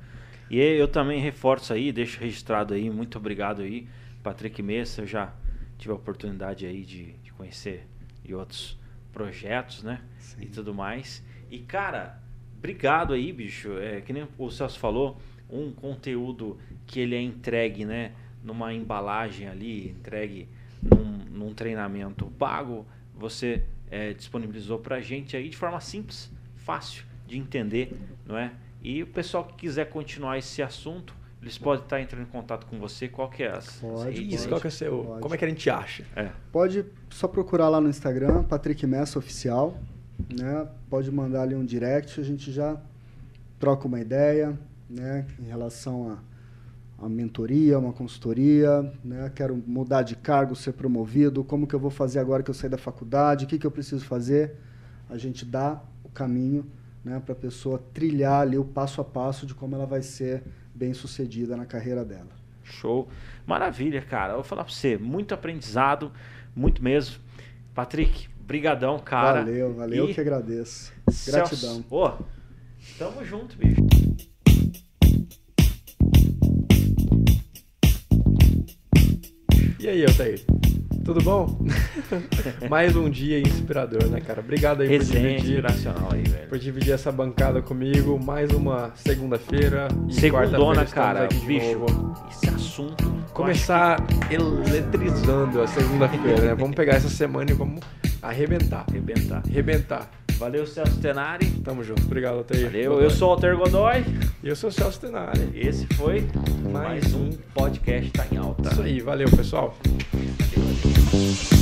E 0.51 0.59
eu 0.59 0.89
também 0.89 1.21
reforço 1.21 1.75
aí, 1.75 1.93
deixo 1.93 2.19
registrado 2.19 2.73
aí, 2.73 2.89
muito 2.89 3.19
obrigado 3.19 3.61
aí, 3.61 3.87
Patrick 4.23 4.63
Messa. 4.63 5.03
Eu 5.03 5.07
já 5.07 5.35
tive 5.77 5.93
a 5.93 5.97
oportunidade 5.97 6.65
aí 6.65 6.85
de, 6.85 7.13
de 7.15 7.33
conhecer 7.33 7.87
e 8.25 8.35
outros 8.35 8.79
projetos, 9.13 9.83
né? 9.83 10.01
Sim. 10.19 10.43
E 10.43 10.47
tudo 10.47 10.75
mais. 10.75 11.23
E, 11.51 11.59
cara, 11.59 12.19
obrigado 12.57 13.13
aí, 13.13 13.33
bicho. 13.33 13.79
É, 13.79 14.01
que 14.01 14.13
nem 14.13 14.27
o 14.39 14.51
Celso 14.51 14.79
falou, 14.79 15.21
um 15.51 15.71
conteúdo 15.71 16.59
que 16.87 17.01
ele 17.01 17.15
é 17.15 17.21
entregue, 17.21 17.85
né? 17.85 18.13
Numa 18.49 18.73
embalagem 18.73 19.47
ali, 19.47 19.91
entregue 19.91 20.49
num, 20.83 21.05
num 21.31 21.55
treinamento 21.55 22.27
pago, 22.39 22.87
você 23.15 23.63
é, 23.91 24.15
disponibilizou 24.15 24.79
para 24.79 24.97
a 24.97 25.01
gente 25.01 25.37
aí 25.37 25.51
de 25.51 25.57
forma 25.57 25.79
simples, 25.81 26.31
fácil 26.57 27.05
de 27.27 27.37
entender, 27.37 27.95
não 28.27 28.39
é? 28.39 28.53
E 28.83 29.03
o 29.03 29.07
pessoal 29.07 29.45
que 29.45 29.55
quiser 29.55 29.91
continuar 29.91 30.39
esse 30.39 30.63
assunto, 30.63 31.15
eles 31.43 31.59
podem 31.59 31.85
estar 31.85 32.01
entrando 32.01 32.23
em 32.23 32.31
contato 32.31 32.67
com 32.67 32.79
você. 32.79 33.07
Qual 33.07 33.29
que 33.29 33.43
é 33.43 33.51
as, 33.51 33.81
Pode, 33.81 34.23
Isso, 34.23 34.37
pode, 34.37 34.49
qual 34.49 34.61
que 34.61 34.67
é 34.67 34.71
o 34.71 34.73
seu. 34.73 35.05
pode. 35.05 35.21
Como 35.21 35.35
é 35.35 35.39
que 35.39 35.45
a 35.45 35.49
gente 35.49 35.69
acha? 35.69 36.05
É. 36.17 36.31
Pode 36.51 36.87
só 37.11 37.29
procurar 37.29 37.69
lá 37.69 37.81
no 37.81 37.89
Instagram, 37.89 38.45
Patrick 38.45 38.87
Messa 38.87 39.19
Oficial, 39.19 39.79
né? 40.33 40.67
Pode 40.89 41.11
mandar 41.13 41.43
ali 41.43 41.55
um 41.55 41.65
direct, 41.65 42.19
a 42.19 42.25
gente 42.25 42.51
já 42.51 42.81
troca 43.59 43.87
uma 43.87 44.01
ideia, 44.01 44.59
né? 44.89 45.27
Em 45.39 45.45
relação 45.45 46.13
a, 46.13 46.19
a 47.01 47.09
mentoria, 47.09 47.79
uma 47.79 47.93
consultoria, 47.93 48.93
né? 49.05 49.31
Quero 49.35 49.57
mudar 49.67 50.03
de 50.03 50.17
cargo, 50.17 50.57
ser 50.57 50.73
promovido, 50.73 51.45
como 51.45 51.67
que 51.67 51.75
eu 51.75 51.79
vou 51.79 51.91
fazer 51.91 52.19
agora 52.19 52.43
que 52.43 52.51
eu 52.51 52.55
sair 52.55 52.71
da 52.71 52.79
faculdade, 52.79 53.45
o 53.45 53.49
que, 53.49 53.59
que 53.59 53.67
eu 53.67 53.71
preciso 53.71 54.05
fazer? 54.05 54.57
A 55.09 55.17
gente 55.17 55.45
dá 55.45 55.81
o 56.03 56.09
caminho, 56.09 56.67
né? 57.05 57.23
Para 57.25 57.33
a 57.33 57.37
pessoa 57.37 57.81
trilhar 57.95 58.43
ali 58.43 58.59
o 58.59 58.65
passo 58.65 59.01
a 59.01 59.05
passo 59.05 59.47
de 59.47 59.55
como 59.55 59.77
ela 59.77 59.87
vai 59.87 60.03
ser 60.03 60.43
bem 60.75 60.93
sucedida 60.93 61.57
na 61.57 61.65
carreira 61.65 62.05
dela. 62.05 62.37
Show. 62.65 63.09
Maravilha, 63.47 64.03
cara. 64.03 64.33
Eu 64.33 64.37
vou 64.37 64.45
falar 64.45 64.65
pra 64.65 64.73
você, 64.73 64.99
muito 64.99 65.33
aprendizado, 65.33 66.13
muito 66.55 66.83
mesmo. 66.83 67.17
Patrick, 67.75 68.29
brigadão, 68.41 68.99
cara. 68.99 69.45
valeu, 69.45 69.73
valeu 69.73 70.11
E 70.11 70.15
que 70.15 70.21
agradeço. 70.21 70.93
Celso, 71.11 71.31
Gratidão. 71.31 71.85
Ô, 71.91 72.11
tamo 72.99 73.25
junto, 73.25 73.57
bicho. 73.57 73.98
E 79.79 79.89
aí, 79.89 80.05
Altair? 80.05 80.41
Tudo 81.05 81.21
bom? 81.23 81.65
Mais 82.69 82.97
um 82.97 83.09
dia 83.09 83.39
inspirador, 83.41 84.07
né, 84.09 84.21
cara? 84.21 84.41
Obrigado 84.41 84.83
aí 84.83 84.89
por 84.89 84.95
Resenha 84.99 85.21
dividir, 85.39 85.51
inspiracional 85.59 86.09
aí, 86.13 86.23
velho. 86.23 86.49
por 86.49 86.59
dividir 86.59 86.93
essa 86.93 87.13
bancada 87.13 87.63
comigo. 87.63 88.19
Mais 88.23 88.51
uma 88.51 88.93
segunda-feira. 88.97 89.89
Segundona, 90.11 90.85
cara. 90.85 91.25
aqui 91.25 91.37
de 91.37 91.47
Bicho, 91.47 91.87
esse 92.31 92.49
assunto. 92.51 93.09
Começar 93.33 94.05
eletrizando 94.31 95.63
a 95.63 95.67
segunda-feira, 95.69 96.41
né? 96.43 96.55
Vamos 96.55 96.75
pegar 96.75 96.95
essa 96.95 97.09
semana 97.09 97.51
e 97.51 97.55
vamos 97.55 97.81
arrebentar. 98.21 98.85
que 98.87 98.97
Arrebentar. 98.97 99.43
Arrebentar. 99.49 100.11
Valeu, 100.39 100.67
Celso 100.67 101.01
Tenari. 101.01 101.47
Tamo 101.65 101.83
junto. 101.83 102.03
Obrigado, 102.05 102.39
Altair. 102.39 102.67
Valeu. 102.67 102.91
Godoy. 102.93 103.05
Eu 103.05 103.11
sou 103.11 103.29
o 103.29 103.31
Alter 103.33 103.57
Godoy. 103.57 104.05
E 104.43 104.49
eu 104.49 104.55
sou 104.57 104.71
o 104.71 104.73
Celso 104.73 105.01
Tenari. 105.01 105.51
Esse 105.53 105.87
foi 105.95 106.27
mais, 106.63 106.73
mais 106.73 107.15
um 107.15 107.31
podcast 107.53 108.11
Tá 108.13 108.25
em 108.31 108.37
Alta. 108.37 108.71
Isso 108.71 108.83
aí. 108.83 109.01
Valeu, 109.01 109.29
pessoal. 109.31 109.77
Valeu. 110.13 111.58